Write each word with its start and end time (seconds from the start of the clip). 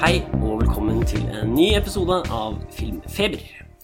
Hei 0.00 0.22
og 0.40 0.62
velkommen 0.62 1.02
til 1.04 1.26
en 1.28 1.50
ny 1.52 1.74
episode 1.76 2.22
av 2.32 2.54
Filmfeber. 2.72 3.42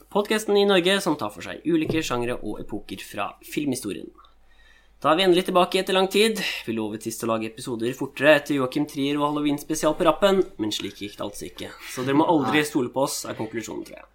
Podkasten 0.09 0.57
i 0.57 0.63
Norge 0.65 0.95
som 1.05 1.13
tar 1.21 1.29
for 1.35 1.45
seg 1.45 1.61
ulike 1.69 2.01
sjangre 2.01 2.39
og 2.39 2.63
epoker 2.63 3.03
fra 3.05 3.27
filmhistorien. 3.45 4.09
Da 5.05 5.11
er 5.11 5.19
vi 5.19 5.27
endelig 5.27 5.45
tilbake 5.51 5.83
etter 5.83 5.93
lang 5.93 6.09
tid. 6.09 6.41
Vi 6.65 6.73
lovet 6.73 7.05
sist 7.05 7.21
å 7.27 7.29
lage 7.29 7.51
episoder 7.51 7.93
fortere 7.99 8.39
etter 8.39 8.57
Joakim 8.57 8.87
Trier 8.89 9.19
og 9.21 9.27
Halloween-spesial 9.27 9.93
på 9.99 10.07
rappen, 10.09 10.41
men 10.57 10.73
slik 10.73 11.03
gikk 11.05 11.19
det 11.19 11.27
altså 11.27 11.51
ikke. 11.51 11.69
Så 11.93 12.07
dere 12.07 12.17
må 12.17 12.25
aldri 12.33 12.65
stole 12.65 12.89
på 12.95 13.05
oss, 13.05 13.19
er 13.29 13.37
konklusjonen, 13.37 13.85
tror 13.85 13.99
jeg. 13.99 14.09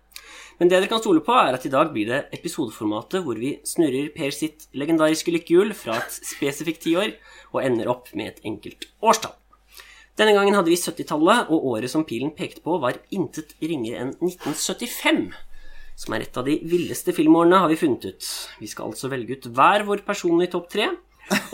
Men 0.58 0.72
det 0.73 0.80
dere 0.80 0.89
kan 0.89 1.03
stole 1.05 1.22
på, 1.22 1.36
er 1.38 1.59
at 1.59 1.67
i 1.70 1.73
dag 1.75 1.94
blir 1.94 2.09
det 2.09 2.23
episodeformatet 2.33 3.22
hvor 3.27 3.38
vi 3.38 3.59
snurrer 3.61 4.09
Per 4.17 4.33
sitt 4.33 4.66
legendariske 4.73 5.38
lykkehjul 5.38 5.77
fra 5.77 6.02
et 6.02 6.17
spesifikt 6.17 6.81
tiår 6.88 7.13
og 7.52 7.61
ender 7.61 7.94
opp 7.94 8.09
med 8.17 8.33
et 8.33 8.49
enkelt 8.49 8.89
årstall. 9.05 9.38
Denne 10.20 10.33
gangen 10.35 10.57
hadde 10.57 10.71
vi 10.71 10.79
70-tallet, 10.79 11.47
og 11.53 11.67
året 11.71 11.91
som 11.91 12.03
pilen 12.07 12.33
pekte 12.35 12.63
på, 12.65 12.75
var 12.83 12.99
intet 13.15 13.53
ringere 13.63 14.02
enn 14.03 14.11
1975. 14.17 15.29
Som 16.02 16.15
er 16.15 16.25
et 16.25 16.38
av 16.39 16.47
de 16.47 16.57
villeste 16.67 17.13
filmårene, 17.15 17.61
har 17.63 17.71
vi 17.71 17.79
funnet 17.79 18.09
ut. 18.09 18.29
Vi 18.59 18.69
skal 18.69 18.91
altså 18.91 19.11
velge 19.11 19.38
ut 19.38 19.47
hver 19.55 19.85
vår 19.88 20.03
personlige 20.07 20.55
topp 20.57 20.69
tre. 20.73 20.89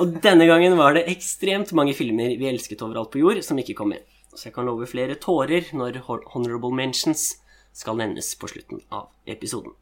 Og 0.01 0.17
denne 0.23 0.47
gangen 0.49 0.77
var 0.79 0.95
det 0.97 1.05
ekstremt 1.11 1.73
mange 1.77 1.93
filmer 1.97 2.33
vi 2.39 2.49
elsket 2.49 2.81
overalt 2.85 3.11
på 3.13 3.21
jord, 3.21 3.43
som 3.45 3.59
ikke 3.61 3.77
kom 3.77 3.93
med. 3.93 4.05
Så 4.33 4.49
jeg 4.49 4.55
kan 4.55 4.65
love 4.69 4.87
flere 4.89 5.17
tårer 5.21 5.69
når 5.77 6.01
honorable 6.07 6.73
mentions 6.73 7.35
skal 7.77 7.97
nevnes 7.99 8.31
på 8.41 8.49
slutten 8.49 8.81
av 8.89 9.11
episoden. 9.29 9.75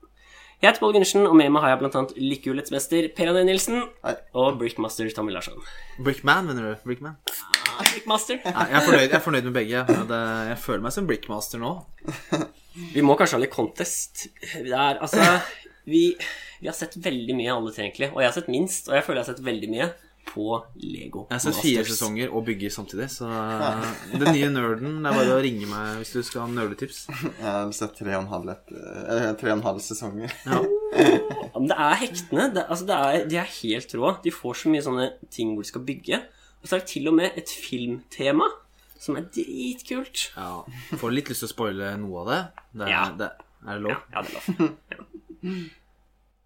Jeg 0.61 0.72
heter 0.72 0.81
Pål 0.81 0.95
Gundersen, 0.95 1.28
og 1.28 1.35
med 1.35 1.52
meg 1.52 1.63
har 1.63 1.75
jeg 1.75 1.91
annet 1.91 2.16
lykkehjulets 2.16 2.72
mester 2.72 3.09
Per 3.16 3.31
André 3.31 3.44
Nilsen 3.47 3.83
og 4.35 4.59
Brickmaster 4.59 5.11
Tommy 5.16 5.35
Larsson. 5.35 5.59
Brickman, 6.00 6.47
mener 6.47 6.72
du? 6.72 6.88
Brickman? 6.88 7.19
Brickmaster. 7.81 8.40
Nei, 8.45 8.66
jeg, 8.70 8.78
er 8.80 8.86
fornøyd, 8.88 9.06
jeg 9.09 9.18
er 9.20 9.23
fornøyd 9.26 9.50
med 9.50 9.56
begge. 9.59 9.84
Det, 10.12 10.22
jeg 10.52 10.58
føler 10.64 10.86
meg 10.88 10.95
som 10.95 11.08
Brickmaster 11.09 11.62
nå. 11.62 11.73
Vi 12.94 13.04
må 13.06 13.16
kanskje 13.20 13.38
ha 13.40 13.44
litt 13.45 13.54
contest. 13.56 14.28
Det 14.56 14.73
er 14.73 15.00
altså 15.04 15.23
vi, 15.86 16.08
vi 16.62 16.68
har 16.70 16.76
sett 16.76 16.98
veldig 16.98 17.36
mye 17.38 17.53
alle 17.53 17.72
tre, 17.76 17.86
egentlig. 17.88 18.12
Og 18.16 18.22
jeg 18.23 18.31
har 18.31 18.36
sett 18.40 18.52
minst, 18.52 18.90
og 18.90 18.98
jeg 18.98 19.06
føler 19.08 19.22
jeg 19.22 19.28
har 19.28 19.34
sett 19.36 19.46
veldig 19.46 19.72
mye 19.76 19.94
på 20.26 20.46
Lego 20.81 21.28
Jeg 21.30 21.36
har 21.36 21.42
sett 21.44 21.59
fire 21.62 21.84
Masters. 21.84 22.00
sesonger 22.00 22.31
og 22.34 22.48
bygger 22.48 22.72
samtidig, 22.73 23.06
så 23.14 23.28
den 24.09 24.31
nye 24.34 24.48
nerden 24.50 24.96
Det 25.03 25.12
er 25.12 25.20
bare 25.20 25.36
å 25.36 25.44
ringe 25.46 25.68
meg 25.70 26.00
hvis 26.00 26.16
du 26.16 26.23
skal 26.26 26.48
ha 26.48 26.48
nerdetips. 26.50 27.03
Jeg 27.14 27.46
har 27.46 27.70
sett 27.78 27.94
tre 28.00 28.16
og 28.16 28.23
en 28.23 28.31
halv, 28.31 28.50
et, 28.56 28.73
eh, 28.73 29.28
tre 29.38 29.52
og 29.53 29.59
en 29.59 29.68
halv 29.68 29.84
sesonger. 29.86 30.34
Ja. 30.50 30.64
Ja, 30.96 31.59
men 31.59 31.68
det 31.70 31.76
er 31.78 31.96
hektene. 32.00 32.48
Det, 32.56 32.64
altså 32.72 32.86
det 32.88 32.96
er, 32.98 33.26
de 33.30 33.38
er 33.42 33.53
helt 33.59 33.94
rå. 34.00 34.12
De 34.23 34.31
får 34.34 34.58
så 34.64 34.72
mye 34.72 34.84
sånne 34.86 35.08
ting 35.34 35.53
hvor 35.53 35.66
de 35.66 35.70
skal 35.70 35.84
bygge. 35.88 36.22
Og 36.66 36.69
så 36.71 36.80
er 36.80 36.81
det 36.81 36.89
til 36.89 37.08
og 37.11 37.17
med 37.21 37.38
et 37.38 37.52
filmtema 37.61 38.49
som 39.05 39.19
er 39.19 39.27
dritkult. 39.30 40.31
ja. 40.33 40.63
Får 40.97 41.13
litt 41.13 41.30
lyst 41.30 41.44
til 41.45 41.52
å 41.52 41.53
spoile 41.53 41.91
noe 42.02 42.23
av 42.25 42.31
det. 42.31 42.41
det, 42.73 42.85
er, 42.88 42.89
Ja. 42.89 43.03
det 43.19 43.30
er 43.67 43.73
det 43.75 43.81
lov? 43.85 43.97
Ja, 44.11 44.22
det 44.25 44.33
er 44.33 44.38
lov. 44.39 44.69
Ja. 45.45 45.57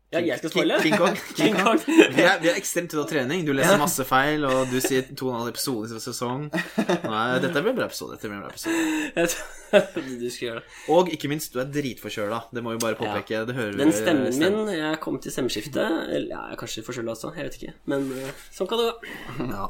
Ja, 0.10 0.20
jeg 0.26 0.40
skal 0.40 0.50
spoile? 0.50 0.78
King 0.82 0.96
Kong. 0.98 1.18
King 1.38 1.54
Kong. 1.54 1.78
Vi 1.86 2.24
er, 2.26 2.40
vi 2.42 2.48
er 2.50 2.56
ekstremt 2.58 2.90
ute 2.90 3.04
av 3.04 3.10
trening. 3.12 3.44
Du 3.46 3.52
leser 3.54 3.78
masse 3.78 4.02
feil, 4.10 4.42
og 4.48 4.72
du 4.72 4.80
sier 4.82 5.06
to 5.14 5.28
og 5.28 5.36
en 5.36 5.44
halv 5.44 5.52
episode 5.52 5.86
i 5.94 6.00
sesong. 6.02 6.48
Nei, 6.50 7.26
dette 7.44 7.62
blir 7.62 7.70
en 7.70 7.78
bra 7.78 7.86
episode. 7.86 8.16
Dette 8.18 8.26
blir 8.32 8.40
en 8.40 8.48
bra 8.48 8.50
episode. 8.50 9.28
Du 9.70 10.26
skal 10.34 10.48
gjøre 10.48 10.64
det. 10.64 10.78
Og 10.90 11.12
ikke 11.14 11.30
minst, 11.30 11.54
du 11.54 11.60
er 11.62 11.70
dritforkjøla. 11.70 12.40
Det 12.58 12.64
må 12.66 12.74
vi 12.74 12.82
bare 12.82 12.98
påpeke. 12.98 13.44
Det 13.46 13.54
hører 13.54 13.78
Den 13.78 13.94
stemmen 13.94 14.34
stemmen. 14.34 14.66
min 14.66 14.80
Jeg 14.80 14.98
kom 15.04 15.20
til 15.22 15.32
stemmeskiftet. 15.36 15.78
Eller 16.10 16.34
ja, 16.34 16.42
jeg 16.50 16.58
er 16.58 16.62
kanskje 16.64 16.84
forkjøla 16.90 17.14
også. 17.14 17.30
Jeg 17.38 17.46
vet 17.52 17.60
ikke. 17.62 17.76
Men 17.94 18.10
eh, 18.18 18.34
sånn 18.58 18.72
kan 18.72 18.82
det 18.82 18.90
gå. 18.90 19.52
Ja. 19.54 19.68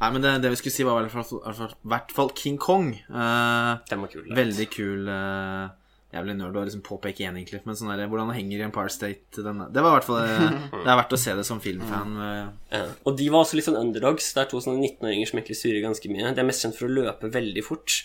Nei, 0.00 0.10
men 0.12 0.24
det, 0.24 0.32
det 0.42 0.50
vi 0.52 0.58
skulle 0.60 0.74
si, 0.74 0.84
var 0.84 1.06
i 1.06 1.08
hvert 1.08 2.12
fall, 2.12 2.30
King 2.36 2.58
Kong. 2.60 2.90
Uh, 3.08 3.78
Den 3.88 4.02
var 4.02 4.10
kul. 4.12 4.26
veldig 4.36 4.66
kul 4.74 5.06
uh, 5.08 5.68
Jævlig 6.14 6.34
nerd 6.38 6.54
å 6.54 6.62
liksom 6.62 6.82
påpeke 6.86 7.24
igjen, 7.24 7.34
egentlig. 7.40 7.58
Men 7.66 7.74
sånn 7.78 7.88
der, 7.90 8.04
hvordan 8.06 8.28
det 8.30 8.36
henger 8.36 8.60
i 8.60 8.64
Empire 8.68 8.92
State 8.92 9.42
denne? 9.42 9.64
Det 9.74 9.82
var 9.82 9.90
i 9.90 9.96
hvert 9.96 10.06
fall 10.06 10.20
eh, 10.22 10.60
Det 10.84 10.90
er 10.92 10.98
verdt 11.00 11.14
å 11.16 11.18
se 11.18 11.32
det 11.34 11.46
som 11.48 11.58
filmfan. 11.62 12.12
eh. 12.22 12.44
Ja. 12.76 12.82
Og 13.02 13.16
de 13.18 13.26
var 13.34 13.42
også 13.42 13.58
litt 13.58 13.66
sånn 13.66 13.80
underdogs. 13.80 14.28
Det 14.36 14.44
er 14.44 14.50
to 14.52 14.60
sånne 14.62 14.78
19-åringer 14.84 15.26
som 15.30 15.40
egentlig 15.40 15.58
surrer 15.58 15.82
ganske 15.82 16.12
mye. 16.12 16.30
De 16.36 16.42
er 16.44 16.46
mest 16.46 16.62
kjent 16.62 16.78
for 16.78 16.86
å 16.86 16.94
løpe 17.00 17.32
veldig 17.34 17.64
fort 17.66 17.96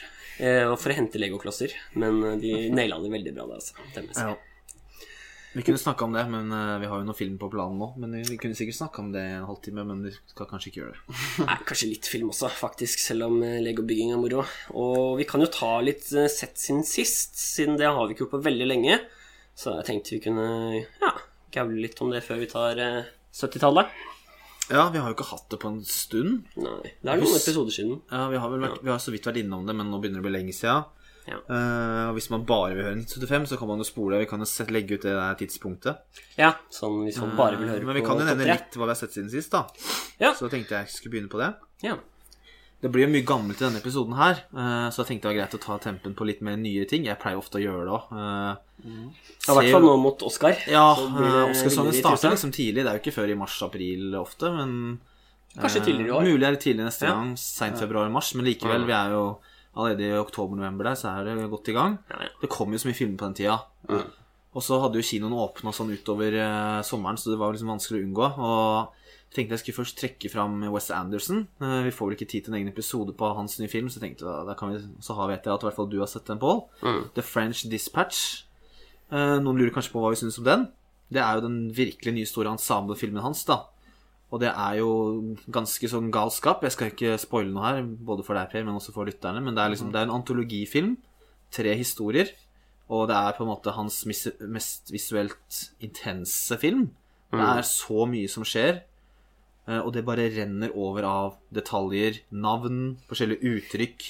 eh, 0.42 0.64
og 0.66 0.80
for 0.82 0.90
å 0.90 0.98
hente 0.98 1.22
legoklosser. 1.22 1.76
Men 2.02 2.18
de 2.42 2.56
naila 2.80 2.98
det 3.04 3.14
veldig 3.14 3.36
bra, 3.38 3.46
det, 3.52 3.60
altså. 3.62 3.78
Det 3.94 4.02
må 4.08 4.10
jeg 4.10 4.18
si. 4.18 4.26
Ja. 4.26 5.06
Vi 5.54 5.64
kunne 5.66 5.82
snakka 5.82 6.06
om 6.06 6.14
det, 6.14 6.24
men 6.30 6.52
eh, 6.54 6.76
vi 6.84 6.90
har 6.92 7.00
jo 7.02 7.06
noe 7.08 7.18
film 7.18 7.38
på 7.42 7.50
planen 7.50 7.80
nå. 7.82 7.88
Men 7.98 8.12
Vi 8.28 8.38
kunne 8.38 8.58
sikkert 8.58 8.78
snakka 8.78 9.02
om 9.02 9.12
det 9.16 9.24
en 9.40 9.48
halvtime, 9.50 9.86
men 9.88 10.04
vi 10.06 10.12
skal 10.14 10.50
kanskje 10.50 10.70
ikke 10.70 10.84
gjøre 10.84 10.98
det. 10.98 11.16
Nei, 11.48 11.56
kanskje 11.72 11.90
litt 11.90 12.10
film 12.12 12.30
også, 12.34 12.52
faktisk, 12.54 13.02
selv 13.02 13.30
om 13.30 13.40
eh, 13.46 13.58
legobygging 13.66 14.14
er 14.14 14.22
moro. 14.22 14.44
Og 14.78 15.18
vi 15.18 15.26
kan 15.30 15.42
jo 15.42 15.50
ta 15.54 15.72
litt 15.82 16.06
eh, 16.14 16.30
sett 16.30 16.62
siden 16.62 16.86
sist, 16.86 17.40
siden 17.42 17.80
det 17.82 17.90
har 17.90 18.06
vi 18.06 18.14
ikke 18.14 18.28
gjort 18.28 18.36
på 18.38 18.44
veldig 18.46 18.70
lenge. 18.70 19.00
Så 19.58 19.74
jeg 19.80 19.90
tenkte 19.90 20.16
vi 20.16 20.22
kunne 20.24 20.46
ja, 21.02 21.16
gavle 21.56 21.82
litt 21.82 21.98
om 22.06 22.14
det 22.14 22.22
før 22.24 22.40
vi 22.44 22.52
tar 22.54 22.80
eh, 22.86 23.10
70-tallet. 23.34 23.98
Ja, 24.70 24.86
vi 24.94 25.02
har 25.02 25.10
jo 25.10 25.16
ikke 25.18 25.32
hatt 25.32 25.50
det 25.50 25.58
på 25.64 25.72
en 25.74 25.82
stund. 25.82 26.46
Nei, 26.62 26.94
det 27.02 27.10
er 27.10 27.18
noen 27.18 27.34
episoder 27.40 27.74
siden. 27.74 28.04
Ja, 28.14 28.28
Vi 28.30 28.38
har 28.38 28.54
vel 28.54 28.62
vært, 28.62 28.84
vi 28.86 28.94
har 28.94 29.02
så 29.02 29.10
vidt 29.10 29.26
vært 29.26 29.42
innom 29.42 29.66
det, 29.66 29.74
men 29.74 29.90
nå 29.90 29.98
begynner 29.98 30.22
det 30.22 30.28
å 30.28 30.30
bli 30.30 30.36
lenge 30.38 30.54
siden. 30.54 30.86
Ja. 31.30 31.40
Eh, 31.46 32.04
og 32.10 32.18
Hvis 32.18 32.30
man 32.34 32.46
bare 32.50 32.76
vil 32.76 32.88
høre 32.88 32.98
1975, 32.98 33.50
så 33.52 33.60
kan 33.60 33.70
man 33.72 33.82
jo 33.82 33.88
spole. 33.88 34.20
Vi 34.22 34.30
kan 34.30 34.44
jo 34.44 34.68
legge 34.74 34.98
ut 34.98 35.06
det 35.06 35.16
der 35.16 35.40
tidspunktet. 35.40 36.22
Ja, 36.40 36.54
sånn 36.74 37.04
hvis 37.06 37.20
man 37.22 37.36
bare 37.38 37.60
vil 37.60 37.70
høre 37.72 37.86
Men 37.86 38.00
vi 38.00 38.06
kan 38.06 38.20
jo 38.20 38.28
nevne 38.28 38.48
litt 38.50 38.78
hva 38.78 38.88
vi 38.88 38.96
har 38.96 39.00
sett 39.00 39.16
siden 39.16 39.32
sist, 39.34 39.54
da. 39.54 39.68
Ja. 40.22 40.34
Så 40.38 40.50
tenkte 40.52 40.80
jeg 40.80 40.94
skulle 40.94 41.18
begynne 41.18 41.32
på 41.32 41.42
det. 41.42 41.54
Ja. 41.86 42.00
Det 42.80 42.88
blir 42.94 43.04
jo 43.04 43.12
mye 43.12 43.28
gammelt 43.28 43.60
i 43.60 43.66
denne 43.66 43.82
episoden 43.82 44.16
her, 44.16 44.38
uh, 44.56 44.88
så 44.88 45.02
jeg 45.02 45.10
tenkte 45.10 45.28
det 45.28 45.34
var 45.34 45.38
greit 45.42 45.56
å 45.58 45.60
ta 45.66 45.76
tempen 45.84 46.14
på 46.16 46.24
litt 46.30 46.40
mer 46.48 46.56
nyere 46.56 46.88
ting. 46.88 47.04
Jeg 47.10 47.20
pleier 47.20 47.36
ofte 47.36 47.60
å 47.60 47.64
gjøre 47.64 47.84
det 47.84 47.92
òg. 47.98 48.14
I 48.80 49.52
hvert 49.52 49.72
fall 49.74 49.84
nå 49.84 49.98
mot 50.00 50.24
Oscar. 50.24 50.56
Ja, 50.72 50.86
uh, 50.96 51.50
Oscarsongen 51.50 51.98
starter 51.98 52.32
liksom 52.32 52.56
tidlig. 52.56 52.86
Det 52.86 52.94
er 52.94 52.96
jo 52.96 53.04
ikke 53.04 53.18
før 53.18 53.34
i 53.34 53.40
mars-april 53.42 54.16
ofte, 54.22 54.54
men 54.56 54.78
Kanskje 55.58 55.80
eh, 55.80 55.86
tidligere 55.86 56.08
i 56.08 56.12
år. 56.14 56.28
Mulig 56.30 56.46
er 56.46 56.52
det 56.56 56.62
tidligere 56.62 56.90
neste 56.90 57.06
Ja. 57.08 57.14
gang, 57.18 57.38
seint 57.38 57.80
februar-mars, 57.80 58.36
men 58.36 58.46
likevel, 58.46 58.86
vi 58.86 58.94
er 58.94 59.10
jo 59.12 59.24
allerede 59.80 60.08
i 60.08 60.22
oktober-november 60.22 60.92
der, 60.92 60.98
så 61.00 61.14
er 61.16 61.28
det 61.28 61.50
godt 61.52 61.72
i 61.72 61.76
gang. 61.76 61.98
Ja, 62.12 62.24
ja. 62.28 62.32
Det 62.42 62.52
kom 62.52 62.74
jo 62.74 62.82
så 62.82 62.90
mye 62.90 62.98
filmer 62.98 63.20
på 63.20 63.30
den 63.30 63.38
tida. 63.40 63.60
Og 64.58 64.66
så 64.66 64.80
hadde 64.82 64.98
jo 64.98 65.06
kinoen 65.06 65.36
åpna 65.38 65.72
sånn 65.76 65.92
utover 65.94 66.34
eh, 66.42 66.80
sommeren, 66.86 67.20
så 67.22 67.32
det 67.32 67.38
var 67.42 67.54
liksom 67.54 67.70
vanskelig 67.70 68.00
å 68.00 68.06
unngå. 68.08 68.30
Og 68.42 69.12
jeg 69.30 69.36
tenkte 69.36 69.56
jeg 69.56 69.62
skulle 69.62 69.80
først 69.84 69.98
trekke 70.02 70.32
fram 70.34 70.56
Wes 70.74 70.90
Anderson. 70.96 71.44
Eh, 71.62 71.76
vi 71.86 71.94
får 71.94 72.10
vel 72.10 72.18
ikke 72.18 72.30
tid 72.32 72.48
til 72.48 72.56
en 72.56 72.60
egen 72.60 72.72
episode 72.72 73.14
på 73.18 73.30
hans 73.38 73.60
nye 73.62 73.70
film, 73.70 73.92
så 73.92 74.00
jeg 74.00 74.08
tenkte 74.08 74.38
da 74.48 74.58
kan 74.58 74.74
vi, 74.74 74.82
så 75.06 75.18
har 75.20 75.30
vet 75.30 75.46
jeg 75.46 75.54
at 75.54 75.66
i 75.66 75.70
hvert 75.70 75.78
fall 75.78 75.92
du 75.92 76.00
har 76.02 76.10
sett 76.10 76.26
den, 76.30 76.42
Pål. 76.42 76.64
Mm. 76.82 77.02
The 77.18 77.26
French 77.26 77.62
Dispatch. 77.70 78.24
Eh, 79.14 79.38
noen 79.44 79.62
lurer 79.62 79.74
kanskje 79.76 79.94
på 79.94 80.02
hva 80.02 80.14
vi 80.16 80.22
syns 80.24 80.42
om 80.42 80.50
den. 80.50 80.66
Det 81.14 81.22
er 81.22 81.38
jo 81.38 81.46
den 81.46 81.60
virkelig 81.74 82.16
nye 82.18 82.30
store 82.30 82.56
ensemblefilmen 82.58 83.22
hans, 83.26 83.46
da. 83.46 83.64
Og 84.32 84.40
det 84.44 84.52
er 84.52 84.76
jo 84.78 84.90
ganske 85.50 85.90
sånn 85.90 86.12
galskap. 86.14 86.62
Jeg 86.62 86.76
skal 86.76 86.92
ikke 86.92 87.16
spoile 87.18 87.50
noe 87.54 87.66
her, 87.66 87.80
både 87.84 88.24
for 88.28 88.38
deg, 88.38 88.52
Per, 88.52 88.64
men 88.68 88.76
også 88.78 88.94
for 88.94 89.10
lytterne. 89.10 89.42
Men 89.42 89.56
det 89.58 89.64
er 89.64 89.74
liksom, 89.74 89.90
det 89.92 90.02
er 90.04 90.06
en 90.10 90.18
antologifilm. 90.20 90.98
Tre 91.50 91.74
historier. 91.80 92.30
Og 92.90 93.08
det 93.10 93.16
er 93.18 93.34
på 93.38 93.44
en 93.46 93.50
måte 93.50 93.74
hans 93.74 94.04
mest 94.06 94.92
visuelt 94.94 95.60
intense 95.82 96.58
film. 96.62 96.92
Det 97.32 97.40
er 97.58 97.66
så 97.66 98.06
mye 98.10 98.30
som 98.30 98.46
skjer. 98.46 98.82
eh, 99.68 99.80
Og 99.82 99.94
det 99.94 100.06
bare 100.06 100.30
renner 100.34 100.72
over 100.76 101.04
av 101.06 101.36
detaljer, 101.54 102.22
navn, 102.32 102.98
forskjellige 103.10 103.42
uttrykk, 103.46 104.08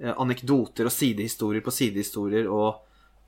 eh, 0.00 0.14
anekdoter 0.16 0.84
og 0.84 0.92
sidehistorier 0.92 1.60
på 1.64 1.72
sidehistorier. 1.72 2.48
Og 2.48 2.80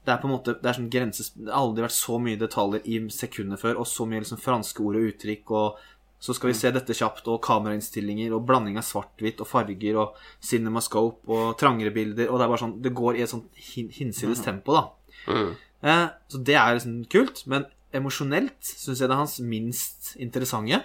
det 0.04 0.12
er 0.12 0.18
på 0.20 0.28
en 0.28 0.36
måte, 0.36 0.56
det 0.60 0.68
er 0.68 0.76
sånn 0.80 0.90
grenses... 0.92 1.32
Det 1.36 1.52
har 1.52 1.60
aldri 1.60 1.84
vært 1.84 1.96
så 2.00 2.18
mye 2.20 2.36
detaljer 2.40 2.80
i 2.84 2.98
sekundet 3.08 3.60
før, 3.60 3.80
og 3.80 3.86
så 3.86 4.06
mye 4.08 4.20
liksom 4.20 4.40
franske 4.40 4.80
ord 4.80 4.96
og 4.96 5.08
uttrykk, 5.12 5.50
og 5.50 5.76
så 6.20 6.36
skal 6.36 6.50
vi 6.50 6.58
se 6.58 6.70
dette 6.74 6.96
kjapt, 6.96 7.26
og 7.32 7.40
kamerainnstillinger, 7.44 8.34
og 8.36 8.44
blanding 8.48 8.76
av 8.76 8.84
svart-hvitt 8.84 9.40
og 9.40 9.48
farger, 9.48 9.98
og 10.02 10.20
cinemascope, 10.44 11.24
og 11.32 11.56
trangere 11.60 11.94
bilder, 11.94 12.28
og 12.28 12.38
det 12.38 12.46
er 12.46 12.52
bare 12.52 12.62
sånn, 12.66 12.78
det 12.84 12.94
går 12.96 13.18
i 13.18 13.24
et 13.24 13.32
sånn 13.32 13.46
hin 13.72 13.88
hinsides 13.96 14.44
tempo, 14.44 14.76
da. 14.76 14.84
Mm. 15.32 15.52
Eh, 15.80 16.06
så 16.28 16.40
det 16.44 16.58
er 16.60 16.76
liksom 16.76 16.98
kult, 17.12 17.44
men 17.50 17.64
emosjonelt 17.96 18.58
syns 18.60 19.00
jeg 19.00 19.08
det 19.08 19.14
er 19.16 19.22
hans 19.22 19.38
minst 19.42 20.14
interessante. 20.20 20.82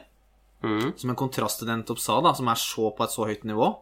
Mm. 0.65 0.95
Som 0.97 1.11
en 1.11 1.19
kontrast 1.19 1.59
til 1.61 1.69
den 1.69 1.83
nettopp 1.83 1.99
sa, 2.01 2.21
da, 2.25 2.31
som 2.37 2.47
er 2.49 2.57
så 2.59 2.89
på 2.95 3.05
et 3.05 3.13
så 3.13 3.27
høyt 3.27 3.43
nivå. 3.45 3.73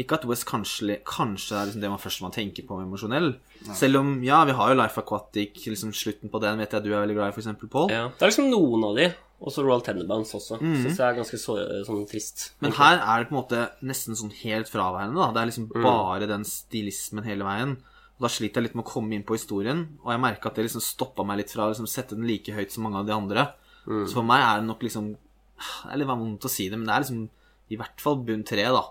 Ikke 0.00 0.16
at 0.18 0.24
West 0.26 0.46
kanskje, 0.48 0.96
kanskje 1.06 1.54
er 1.54 1.68
liksom 1.68 1.82
det 1.84 1.90
man 1.92 2.00
først 2.02 2.22
man 2.24 2.32
tenker 2.34 2.64
på 2.66 2.80
emosjonell. 2.82 3.36
Selv 3.76 4.00
om, 4.00 4.16
ja, 4.26 4.40
vi 4.48 4.56
har 4.58 4.72
jo 4.72 4.78
Life 4.80 4.98
Aquatic, 4.98 5.60
liksom 5.68 5.92
slutten 5.94 6.32
på 6.32 6.40
den 6.42 6.58
vet 6.62 6.74
jeg 6.74 6.82
du 6.82 6.90
er 6.90 7.04
veldig 7.04 7.18
glad 7.18 7.30
i, 7.30 7.36
for 7.36 7.44
eksempel, 7.44 7.70
Paul. 7.70 7.92
Ja. 7.92 8.08
Det 8.10 8.26
er 8.26 8.32
liksom 8.32 8.50
noen 8.50 8.88
av 8.88 8.98
de. 8.98 9.06
Og 9.42 9.52
så 9.52 9.64
Royal 9.64 9.82
Tenenbaums 9.84 10.30
også. 10.36 10.60
Syns 10.60 11.00
jeg 11.00 11.04
er 11.04 11.16
ganske 11.18 11.38
så, 11.40 11.56
sånn 11.84 12.04
trist. 12.08 12.46
Men 12.64 12.72
her 12.78 13.00
er 13.00 13.22
det 13.22 13.28
på 13.28 13.34
en 13.34 13.40
måte 13.40 13.64
nesten 13.84 14.16
sånn 14.16 14.32
helt 14.44 14.70
fraværende, 14.70 15.18
da. 15.18 15.32
Det 15.34 15.42
er 15.42 15.50
liksom 15.50 15.66
bare 15.74 16.30
den 16.30 16.46
stilismen 16.48 17.26
hele 17.26 17.46
veien. 17.46 17.74
Og 18.14 18.24
da 18.24 18.30
sliter 18.30 18.62
jeg 18.62 18.68
litt 18.68 18.78
med 18.78 18.86
å 18.86 18.92
komme 18.92 19.16
inn 19.16 19.26
på 19.26 19.36
historien, 19.36 19.84
og 20.04 20.12
jeg 20.14 20.22
merka 20.22 20.48
at 20.48 20.58
det 20.58 20.68
liksom 20.68 20.84
stoppa 20.86 21.26
meg 21.26 21.42
litt 21.42 21.52
fra 21.52 21.66
å 21.66 21.72
liksom 21.72 21.90
sette 21.90 22.16
den 22.16 22.28
like 22.30 22.54
høyt 22.54 22.72
som 22.72 22.86
mange 22.86 23.02
av 23.02 23.08
de 23.08 23.16
andre. 23.16 23.48
Så 23.84 24.14
for 24.14 24.26
meg 24.26 24.40
er 24.40 24.62
det 24.62 24.68
nok 24.70 24.80
liksom 24.80 25.10
Det 25.14 25.90
er 25.92 25.98
litt 26.00 26.08
vondt 26.08 26.46
å 26.48 26.50
si 26.50 26.70
det, 26.70 26.78
men 26.78 26.88
det 26.88 26.94
er 26.94 27.02
liksom 27.04 27.24
i 27.72 27.76
hvert 27.80 28.02
fall 28.02 28.18
bunn 28.26 28.42
tre, 28.46 28.64
da. 28.74 28.82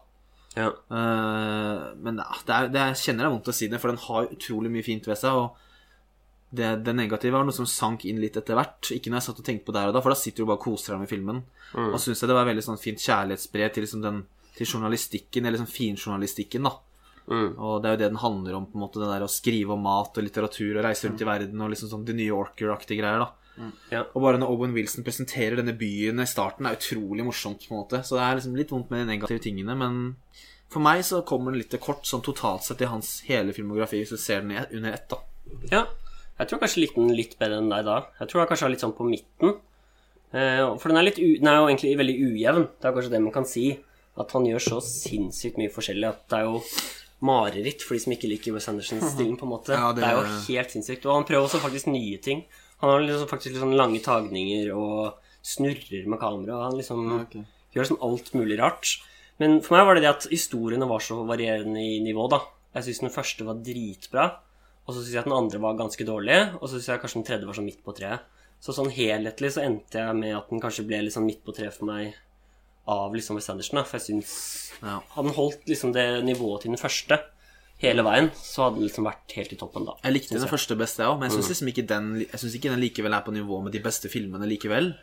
Ja. 0.57 0.69
Uh, 0.89 1.93
men 2.01 2.17
det, 2.17 2.25
det 2.47 2.55
er, 2.55 2.69
det 2.73 2.79
er, 2.79 2.93
jeg 2.93 3.01
kjenner 3.01 3.25
det 3.25 3.27
er 3.27 3.33
vondt 3.35 3.51
å 3.51 3.55
si 3.55 3.67
det, 3.69 3.79
for 3.81 3.91
den 3.91 4.01
har 4.05 4.31
utrolig 4.33 4.71
mye 4.73 4.85
fint 4.85 5.07
ved 5.09 5.19
seg. 5.19 5.37
Og 5.37 5.72
det, 6.53 6.69
det 6.85 6.93
negative 6.93 7.33
var 7.33 7.47
noe 7.47 7.55
som 7.55 7.67
sank 7.69 8.05
inn 8.05 8.21
litt 8.21 8.37
etter 8.37 8.57
hvert. 8.57 8.91
Ikke 8.93 9.09
når 9.09 9.19
jeg 9.19 9.27
satt 9.27 9.41
og 9.41 9.47
tenkte 9.47 9.67
på 9.67 9.73
det 9.75 9.81
her 9.81 9.91
og 9.91 9.97
da, 9.97 10.03
for 10.05 10.13
da 10.13 10.19
sitter 10.19 10.43
du 10.43 10.49
bare 10.49 10.59
og 10.61 10.65
koser 10.67 10.93
deg 10.93 11.03
med 11.03 11.11
filmen. 11.11 11.43
Og 11.73 11.95
så 11.97 12.05
syns 12.05 12.21
jeg 12.21 12.29
det 12.29 12.37
var 12.37 12.49
veldig 12.49 12.65
sånn 12.65 12.81
fint 12.81 13.01
kjærlighetsbrev 13.01 13.71
til, 13.73 13.87
liksom 13.87 14.03
den, 14.03 14.19
til 14.57 14.69
journalistikken, 14.69 15.47
eller 15.47 15.57
liksom 15.57 15.71
finjournalistikken, 15.73 16.69
da. 16.69 16.75
Mm. 17.23 17.55
Og 17.55 17.77
det 17.81 17.87
er 17.87 17.95
jo 17.95 18.01
det 18.01 18.09
den 18.11 18.19
handler 18.21 18.57
om, 18.57 18.67
på 18.69 18.77
en 18.77 18.83
måte, 18.83 19.01
det 19.01 19.09
der 19.09 19.25
å 19.25 19.31
skrive 19.31 19.73
om 19.73 19.85
mat 19.87 20.19
og 20.19 20.27
litteratur 20.27 20.75
og 20.75 20.85
reise 20.85 21.07
rundt 21.07 21.23
i 21.23 21.29
verden 21.29 21.63
og 21.63 21.71
liksom 21.71 21.89
sånn 21.93 22.05
The 22.05 22.17
New 22.17 22.27
Yorker-aktige 22.27 22.99
greier, 22.99 23.23
da. 23.23 23.31
Ja. 23.93 24.01
Og 24.11 24.23
bare 24.25 24.39
når 24.41 24.49
Owen 24.49 24.73
Wilson 24.73 25.05
presenterer 25.05 25.59
denne 25.59 25.75
byen 25.77 26.21
i 26.21 26.29
starten, 26.29 26.67
er 26.67 26.77
utrolig 26.77 27.25
morsomt, 27.25 27.65
på 27.65 27.75
en 27.75 27.83
måte. 27.83 28.01
Så 28.05 28.17
det 28.17 28.25
er 28.25 28.39
liksom 28.39 28.57
litt 28.57 28.73
vondt 28.73 28.93
med 28.93 29.03
de 29.03 29.11
negative 29.13 29.43
tingene, 29.45 29.77
men 29.79 29.99
for 30.73 30.83
meg 30.83 31.03
så 31.05 31.21
kommer 31.25 31.53
den 31.53 31.61
litt 31.61 31.71
til 31.73 31.81
kort, 31.81 32.05
sånn 32.09 32.25
totalt 32.25 32.65
sett 32.65 32.81
i 32.81 32.89
hans 32.89 33.19
hele 33.27 33.53
filmografi, 33.55 34.01
hvis 34.01 34.15
du 34.15 34.21
ser 34.21 34.41
den 34.41 34.57
under 34.57 34.93
ett, 34.93 35.09
da. 35.09 35.21
Ja. 35.71 35.83
Jeg 36.43 36.49
tror 36.51 36.59
kanskje 36.59 36.81
likte 36.83 36.99
den 36.99 37.15
litt 37.15 37.37
bedre 37.39 37.61
enn 37.61 37.69
deg 37.71 37.85
da. 37.87 38.01
Jeg 38.19 38.29
tror 38.29 38.41
jeg 38.41 38.49
kanskje 38.49 38.65
var 38.65 38.73
litt 38.73 38.83
sånn 38.83 38.97
på 38.97 39.07
midten. 39.07 39.53
Eh, 40.35 40.63
for 40.81 40.91
den 40.91 40.99
er, 40.99 41.05
litt 41.07 41.21
den 41.21 41.47
er 41.47 41.61
jo 41.61 41.69
egentlig 41.69 41.93
veldig 42.01 42.15
ujevn. 42.27 42.65
Det 42.81 42.89
er 42.89 42.95
kanskje 42.97 43.13
det 43.13 43.21
man 43.23 43.35
kan 43.35 43.47
si. 43.47 43.69
At 44.19 44.35
han 44.35 44.45
gjør 44.45 44.61
så 44.61 44.81
sinnssykt 44.83 45.55
mye 45.57 45.71
forskjellig 45.73 46.09
at 46.09 46.25
det 46.29 46.41
er 46.41 46.49
jo 46.49 46.59
mareritt 47.23 47.85
for 47.85 47.95
de 47.95 48.03
som 48.03 48.13
ikke 48.13 48.29
liker 48.29 48.53
Wes 48.53 48.67
Andersons-stilen, 48.69 49.37
på 49.39 49.47
en 49.47 49.53
måte. 49.53 49.73
Ja, 49.79 49.93
det... 49.95 50.03
det- 50.03 50.09
er 50.09 50.19
jo 50.19 50.43
helt 50.49 50.75
sinnssykt. 50.75 51.07
Og 51.07 51.15
han 51.15 51.27
prøver 51.29 51.47
også 51.47 51.63
faktisk 51.63 51.87
nye 51.93 52.19
ting. 52.21 52.43
Han 52.83 52.91
har 52.91 53.05
liksom 53.05 53.31
faktisk 53.31 53.61
sånn 53.61 53.77
lange 53.79 54.03
tagninger 54.03 54.73
og 54.75 55.21
snurrer 55.47 56.11
med 56.11 56.19
kamera. 56.19 56.59
Og 56.59 56.65
han 56.67 56.79
liksom 56.81 57.07
okay. 57.21 57.47
gjør 57.71 57.87
liksom 57.87 58.03
alt 58.03 58.33
mulig 58.35 58.59
rart. 58.59 58.97
Men 59.39 59.61
for 59.63 59.77
meg 59.77 59.87
var 59.87 59.97
det 59.97 60.03
det 60.03 60.11
at 60.11 60.27
historiene 60.29 60.91
var 60.91 61.01
så 61.01 61.23
varierende 61.25 61.79
i 61.79 62.01
nivå, 62.03 62.27
da. 62.31 62.43
Jeg 62.75 62.89
syns 62.89 63.03
den 63.05 63.13
første 63.13 63.47
var 63.47 63.61
dritbra, 63.63 64.27
og 64.83 64.91
så 64.91 64.99
syns 64.99 65.13
jeg 65.13 65.23
at 65.23 65.29
den 65.29 65.37
andre 65.37 65.61
var 65.63 65.77
ganske 65.79 66.05
dårlig, 66.07 66.39
og 66.59 66.67
så 66.67 66.75
syns 66.75 66.89
jeg 66.91 67.01
kanskje 67.03 67.19
den 67.21 67.27
tredje 67.29 67.47
var 67.49 67.57
sånn 67.57 67.69
midt 67.69 67.83
på 67.85 67.95
treet. 67.95 68.25
Så 68.63 68.75
sånn 68.75 68.91
helhetlig 68.95 69.53
så 69.55 69.63
endte 69.63 69.99
jeg 69.99 70.15
med 70.15 70.35
at 70.37 70.51
den 70.51 70.61
kanskje 70.63 70.85
ble 70.87 71.01
litt 71.03 71.15
sånn 71.15 71.27
midt 71.27 71.41
på 71.43 71.55
treet 71.55 71.75
for 71.75 71.87
meg 71.89 72.13
av 72.91 73.15
liksom 73.15 73.37
Wes 73.39 73.49
Anderson, 73.51 73.79
da. 73.79 73.85
For 73.87 73.99
jeg 73.99 74.07
syns 74.09 74.33
Ja. 74.83 74.99
Den 75.15 75.35
holdt 75.35 75.67
liksom 75.67 75.93
det 75.95 76.23
nivået 76.23 76.63
til 76.63 76.71
den 76.73 76.81
første 76.81 77.19
hele 77.83 78.03
veien, 78.03 78.29
så 78.35 78.65
hadde 78.67 78.79
den 78.79 78.87
liksom 78.87 79.07
vært 79.07 79.35
helt 79.35 79.53
i 79.53 79.59
toppen, 79.59 79.87
da. 79.87 79.95
Jeg 80.03 80.13
likte 80.13 80.39
den 80.39 80.51
første 80.51 80.75
best, 80.79 80.99
jeg 80.99 81.07
òg, 81.07 81.19
men 81.19 81.29
jeg 81.29 81.39
syns 81.39 81.51
liksom 81.53 81.71
ikke 81.71 81.87
den 81.87 82.07
ikke 82.23 82.71
den 82.71 82.83
likevel 82.83 83.15
er 83.15 83.25
på 83.25 83.33
nivå 83.35 83.63
med 83.63 83.75
de 83.75 83.81
beste 83.83 84.11
filmene 84.11 84.47
likevel. 84.47 84.93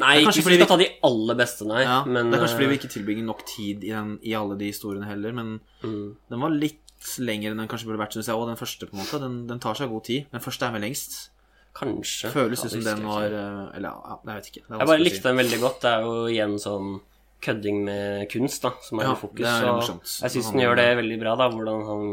Nei, 0.00 0.14
ikke 0.24 0.42
fordi 0.42 0.56
vi 0.56 0.64
skal 0.64 0.72
ta 0.72 0.78
de 0.80 0.88
aller 1.06 1.36
beste, 1.38 1.66
nei. 1.68 1.82
Ja, 1.84 2.00
men 2.04 2.30
det 2.30 2.38
er 2.38 2.42
kanskje 2.42 2.58
fordi 2.58 2.70
vi 2.70 2.74
eh, 2.74 2.80
ikke 2.80 2.92
tilbringer 2.96 3.26
nok 3.28 3.44
tid 3.46 3.84
i, 3.86 3.92
den, 3.92 4.16
i 4.26 4.32
alle 4.34 4.56
de 4.58 4.70
historiene 4.72 5.06
heller, 5.06 5.36
men 5.36 5.52
mm, 5.84 6.08
den 6.32 6.42
var 6.42 6.56
litt 6.56 6.83
lenger 7.18 7.50
enn 7.52 7.58
den 7.58 7.68
kanskje 7.68 7.86
burde 7.90 8.00
vært, 8.00 8.12
syns 8.16 8.26
jeg. 8.30 8.36
Og 8.36 8.46
den 8.48 8.56
første, 8.56 8.86
på 8.88 8.96
en 8.96 9.02
måte. 9.04 9.20
Den, 9.20 9.46
den 9.46 9.60
tar 9.60 9.74
seg 9.74 9.88
god 9.90 10.04
tid. 10.04 10.26
Den 10.32 10.40
første 10.40 10.66
er 10.66 10.72
med 10.72 10.82
lengst. 10.82 11.30
Kanskje. 11.74 12.30
Føles 12.30 12.62
ut 12.64 12.70
som 12.70 12.84
den 12.86 13.02
var 13.02 13.24
eh, 13.34 13.76
Eller 13.76 13.90
ja, 13.90 14.18
jeg 14.24 14.36
vet 14.36 14.46
ikke. 14.52 14.62
Det 14.68 14.78
Jeg 14.78 14.86
bare 14.92 15.02
likte 15.02 15.28
den 15.28 15.36
veldig 15.42 15.60
godt. 15.60 15.80
Det 15.82 15.90
er 15.90 16.00
jo 16.06 16.14
igjen 16.30 16.56
sånn 16.62 17.00
kødding 17.44 17.80
med 17.84 18.22
kunst, 18.32 18.62
da, 18.64 18.70
som 18.80 19.00
er 19.02 19.04
Ja, 19.04 19.12
i 19.12 19.20
fokus. 19.20 19.44
og 19.44 19.82
jeg 20.24 20.32
syns 20.32 20.46
den 20.54 20.62
gjør 20.62 20.78
det 20.78 20.86
veldig 20.96 21.18
bra, 21.20 21.34
da, 21.36 21.48
hvordan 21.52 21.82
han 21.84 22.04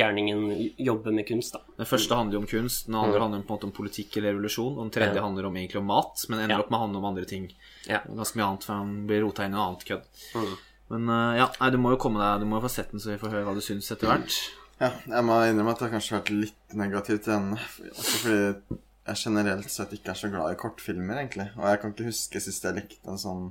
gærningen 0.00 0.46
jobber 0.80 1.12
med 1.12 1.26
kunst, 1.28 1.52
da. 1.52 1.60
Den 1.76 1.84
første 1.90 2.16
handler 2.16 2.38
jo 2.38 2.40
om 2.40 2.46
kunst, 2.48 2.86
den 2.86 2.94
andre 2.96 3.20
handler 3.20 3.42
på 3.44 3.52
en 3.52 3.58
måte 3.58 3.68
om 3.68 3.74
politikk 3.76 4.16
eller 4.16 4.32
revolusjon, 4.32 4.78
og 4.78 4.86
den 4.86 4.94
tredje 4.96 5.18
Ja. 5.20 5.26
handler 5.26 5.44
om 5.50 5.58
egentlig 5.60 5.76
om 5.82 5.84
mat, 5.92 6.24
men 6.30 6.38
ender 6.40 6.56
Ja. 6.56 6.60
opp 6.62 6.70
med 6.70 6.78
å 6.78 6.82
handle 6.86 6.98
om 7.02 7.04
andre 7.04 7.26
ting. 7.26 7.52
Ganske 7.86 8.36
mye 8.40 8.46
annet, 8.48 8.64
for 8.64 8.72
han 8.80 9.06
blir 9.06 9.20
rota 9.26 9.44
inn 9.44 9.52
i 9.52 9.56
noe 9.58 9.66
annet 9.68 9.84
kødd. 9.84 10.04
Mm. 10.34 10.56
Men 10.90 11.08
eh, 11.12 11.36
ja, 11.42 11.46
nei, 11.60 11.70
du 11.74 11.78
må 11.82 11.90
jo 11.92 11.98
komme 12.00 12.20
deg 12.22 12.40
Du 12.40 12.46
må 12.48 12.56
jo 12.60 12.64
få 12.64 12.70
sett 12.72 12.90
den, 12.94 13.00
så 13.02 13.10
vi 13.12 13.18
får 13.20 13.34
høre 13.34 13.44
hva 13.48 13.54
du 13.58 13.60
syns 13.64 13.90
etter 13.92 14.08
hvert. 14.08 14.36
Ja, 14.80 14.88
jeg 15.10 15.24
må 15.26 15.36
innrømme 15.44 15.72
at 15.74 15.80
jeg 15.82 15.90
kanskje 15.92 16.14
har 16.14 16.20
vært 16.22 16.34
litt 16.46 16.74
negativ 16.78 17.18
til 17.24 17.32
den. 17.34 17.48
Også 17.92 18.20
fordi 18.22 18.76
jeg 19.08 19.16
generelt 19.24 19.70
sett 19.72 19.92
ikke 19.96 20.12
er 20.14 20.18
så 20.20 20.28
glad 20.32 20.52
i 20.54 20.58
kortfilmer, 20.60 21.18
egentlig. 21.22 21.48
Og 21.58 21.64
jeg 21.68 21.80
kan 21.82 21.92
ikke 21.94 22.06
huske 22.12 22.40
sist 22.44 22.64
jeg 22.68 22.76
likte 22.76 23.10
en 23.10 23.18
sånn 23.20 23.46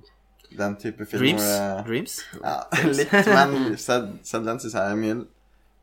den 0.57 0.77
type 0.79 1.03
film. 1.09 1.21
Dreams? 1.25 1.43
jeg- 1.51 1.85
Dreams? 1.89 2.17
Ja, 2.39 2.53
litt, 3.01 3.11
men 3.27 3.77
selv, 3.81 4.13
selv 4.23 4.45
den 4.47 4.61
syns 4.63 4.77
jeg 4.79 4.93
er 4.93 5.01
mye 5.01 5.17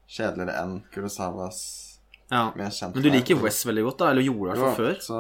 kjedeligere 0.09 0.55
enn 0.63 0.79
Kurosawas 0.95 1.61
Ja. 2.33 2.47
mer. 2.57 2.73
Men 2.95 3.03
du 3.05 3.11
liker 3.13 3.37
West 3.43 3.67
veldig 3.69 3.85
godt, 3.91 3.99
da? 4.01 4.11
Eller 4.15 4.25
gjorde 4.25 4.55
i 4.57 4.57
hvert 4.57 4.65
fall 4.65 4.79
før? 4.81 4.95
Så 5.05 5.19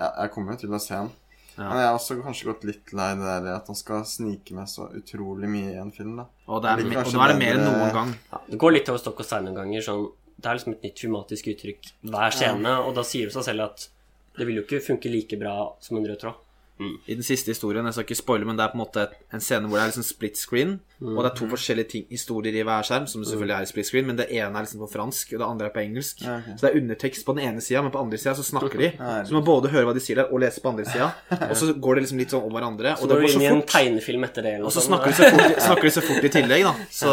ja, 0.00 0.08
jeg 0.22 0.32
kommer 0.34 0.56
jo 0.56 0.62
til 0.64 0.72
å 0.72 0.80
se 0.80 0.94
den. 0.96 1.10
Ja. 1.56 1.70
Men 1.70 1.80
jeg 1.80 1.88
har 1.88 1.96
også 1.96 2.18
kanskje 2.20 2.48
gått 2.50 2.64
litt 2.68 2.92
lei 2.96 3.08
det 3.16 3.24
der 3.24 3.46
at 3.54 3.68
han 3.70 3.78
skal 3.78 4.04
snike 4.08 4.56
med 4.56 4.68
så 4.68 4.90
utrolig 4.98 5.48
mye 5.48 5.72
i 5.72 5.80
en 5.80 5.92
film, 5.94 6.18
da. 6.20 6.26
Og, 6.46 6.60
det 6.62 6.72
er, 6.72 6.82
det 6.84 7.00
og 7.00 7.12
nå 7.14 7.22
er 7.24 7.32
det 7.32 7.38
mer 7.40 7.56
enn 7.56 7.64
noen 7.64 7.94
gang. 7.94 8.14
Ja, 8.32 8.40
det 8.52 8.60
går 8.60 8.76
litt 8.76 8.90
over 8.92 9.00
stokk 9.00 9.22
og 9.24 9.28
stein 9.28 9.48
noen 9.48 9.56
ganger. 9.62 9.84
Sånn, 9.86 10.06
det 10.36 10.50
er 10.50 10.58
liksom 10.58 10.76
et 10.76 10.84
nytt 10.84 11.04
filmatisk 11.06 11.48
uttrykk 11.54 11.92
hver 12.12 12.36
scene, 12.36 12.74
og 12.84 12.92
da 12.98 13.06
sier 13.08 13.30
det 13.30 13.36
seg 13.38 13.48
selv 13.48 13.70
at 13.70 13.86
det 14.36 14.44
vil 14.44 14.60
jo 14.60 14.66
ikke 14.66 14.82
funke 14.84 15.08
like 15.08 15.38
bra 15.40 15.54
som 15.80 15.96
en 15.96 16.04
rød 16.04 16.20
tråd. 16.20 16.42
I 16.78 17.14
den 17.14 17.24
siste 17.24 17.54
historien, 17.54 17.86
jeg 17.88 17.94
skal 17.96 18.04
ikke 18.04 18.16
spoile, 18.18 18.44
men 18.44 18.58
det 18.58 18.64
er 18.66 18.72
på 18.72 18.76
en 18.76 18.82
måte 18.82 19.06
en 19.32 19.40
scene 19.40 19.64
hvor 19.64 19.78
det 19.78 19.84
er 19.86 19.90
liksom 19.94 20.04
split 20.04 20.36
screen, 20.36 20.74
og 21.00 21.22
det 21.24 21.30
er 21.30 21.36
to 21.38 21.46
forskjellige 21.48 21.88
ting, 21.88 22.02
historier 22.12 22.52
i 22.52 22.64
hver 22.68 22.84
skjerm, 22.84 23.06
som 23.08 23.22
selvfølgelig 23.24 23.54
er 23.56 23.64
i 23.64 23.70
split 23.70 23.88
screen, 23.88 24.06
men 24.10 24.18
det 24.18 24.26
ene 24.28 24.50
er 24.60 24.66
liksom 24.66 24.82
på 24.84 24.90
fransk, 24.92 25.32
og 25.32 25.40
det 25.40 25.46
andre 25.46 25.70
er 25.70 25.72
på 25.72 25.80
engelsk. 25.80 26.20
Ja, 26.26 26.34
ok. 26.42 26.50
Så 26.58 26.66
det 26.66 26.68
er 26.68 26.76
undertekst 26.82 27.24
på 27.24 27.32
den 27.38 27.46
ene 27.48 27.64
sida, 27.64 27.80
men 27.86 27.94
på 27.94 28.02
andre 28.04 28.20
sida 28.20 28.34
så 28.36 28.44
snakker 28.44 28.76
de. 28.82 28.90
Ja, 29.00 29.24
Så 29.24 29.32
man 29.32 29.44
både 29.48 29.72
hører 29.72 29.88
hva 29.88 29.94
de 29.96 30.04
sier 30.04 30.20
der, 30.20 30.28
og 30.28 30.40
leser 30.44 30.60
på 30.60 30.68
andre 30.74 30.84
sida. 30.84 31.08
Og 31.50 31.56
så 31.56 31.72
går 31.72 31.94
det 31.96 32.04
liksom 32.04 32.20
litt 32.20 32.36
sånn 32.36 32.44
om 32.44 32.52
hverandre, 32.52 32.92
Så 32.96 33.06
og 33.06 33.08
det 33.08 33.18
går 33.22 33.32
så 33.32 33.40
inn 33.40 33.46
i 33.46 33.50
en 33.54 33.64
tegnefilm 33.72 34.28
etter 34.28 34.42
det, 34.44 34.54
Og 34.60 34.72
så 34.76 34.84
snakker 34.84 35.12
de 35.12 35.16
så 35.16 35.32
fort, 35.32 35.56
snakker 35.70 35.88
de 35.88 35.94
så 35.96 36.04
fort 36.10 36.28
i 36.28 36.34
tillegg, 36.36 36.68
da. 36.68 36.74
Så, 37.00 37.10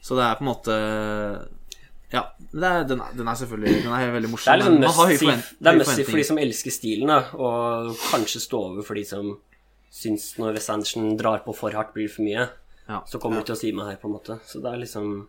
så 0.00 0.16
det 0.16 0.24
er 0.24 0.36
på 0.40 0.44
en 0.44 0.48
måte 0.54 0.74
Ja. 2.12 2.22
Det 2.38 2.64
er, 2.64 2.84
den, 2.88 3.02
er, 3.04 3.12
den 3.12 3.28
er 3.28 3.36
selvfølgelig 3.36 3.82
Den 3.84 3.92
er 3.92 4.12
veldig 4.14 4.28
Det 4.28 4.32
morsom. 4.32 4.52
er 4.52 4.58
liksom 4.62 4.78
must 4.80 5.58
det 5.60 5.68
er 5.68 5.76
must 5.76 6.00
for 6.08 6.16
de 6.16 6.24
som 6.24 6.38
elsker 6.40 6.72
stilen, 6.72 7.10
da, 7.12 7.18
og 7.36 7.90
kanskje 8.08 8.40
stå 8.40 8.60
over 8.70 8.86
for 8.86 8.96
de 8.96 9.04
som 9.04 9.34
syns 9.92 10.30
når 10.40 10.56
Wes 10.56 10.68
Anderson 10.72 11.10
drar 11.20 11.42
på 11.44 11.54
for 11.56 11.74
hardt, 11.76 11.92
blir 11.96 12.08
for 12.08 12.24
mye. 12.24 12.46
Ja. 12.88 13.02
Så 13.08 13.20
kommer 13.20 13.42
du 13.42 13.50
til 13.50 13.56
å 13.56 13.60
si 13.60 13.72
meg 13.76 13.90
her, 13.90 13.98
på 14.00 14.08
en 14.08 14.16
måte. 14.16 14.38
Så 14.48 14.62
det 14.64 14.72
er 14.72 14.80
liksom 14.80 15.28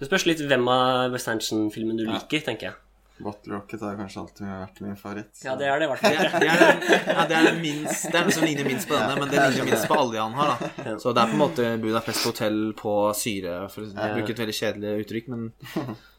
Det 0.00 0.08
spørs 0.08 0.26
litt 0.28 0.40
hvem 0.48 0.68
av 0.72 1.12
Wes 1.12 1.26
Anderson-filmen 1.28 1.96
du 1.96 2.04
liker, 2.08 2.40
tenker 2.44 2.70
jeg. 2.70 2.76
Bottle 3.22 3.52
Rocket 3.54 3.80
har 3.84 3.96
kanskje 3.98 4.20
alltid 4.22 4.46
vært 4.48 4.80
min 4.84 4.96
favoritt. 4.96 5.30
så- 5.36 5.44
Ja, 5.50 5.54
det 5.60 5.66
er 5.68 5.78
det 5.78 5.86
i 5.86 5.90
hvert 5.90 6.00
fall. 6.00 6.16
Det 6.40 6.48
er, 6.50 6.60
den, 6.62 6.82
ja, 7.16 7.24
det 7.30 7.36
er 7.36 7.44
den 7.50 7.60
minst 7.62 8.02
Det 8.10 8.14
er 8.14 8.24
noe 8.26 8.32
som 8.36 8.44
ligner 8.48 8.64
minst 8.68 8.88
på 8.88 8.96
denne, 8.98 9.18
men 9.20 9.28
det 9.28 9.38
ligner 9.44 9.68
minst 9.70 9.88
på 9.90 9.98
alle 9.98 10.12
de 10.12 10.22
han 10.24 10.32
har. 10.38 10.52
da 10.56 10.96
Så 10.98 11.12
det 11.14 11.22
er 11.22 11.30
på 11.32 11.36
en 11.36 11.42
måte 11.44 11.68
Budapest 11.82 12.24
Hotel 12.30 12.58
på 12.80 12.94
syre, 13.18 13.54
for 13.70 13.82
å 13.84 14.14
bruke 14.16 14.30
et 14.34 14.42
veldig 14.44 14.56
kjedelig 14.60 14.94
uttrykk, 15.04 15.28
men 15.28 15.52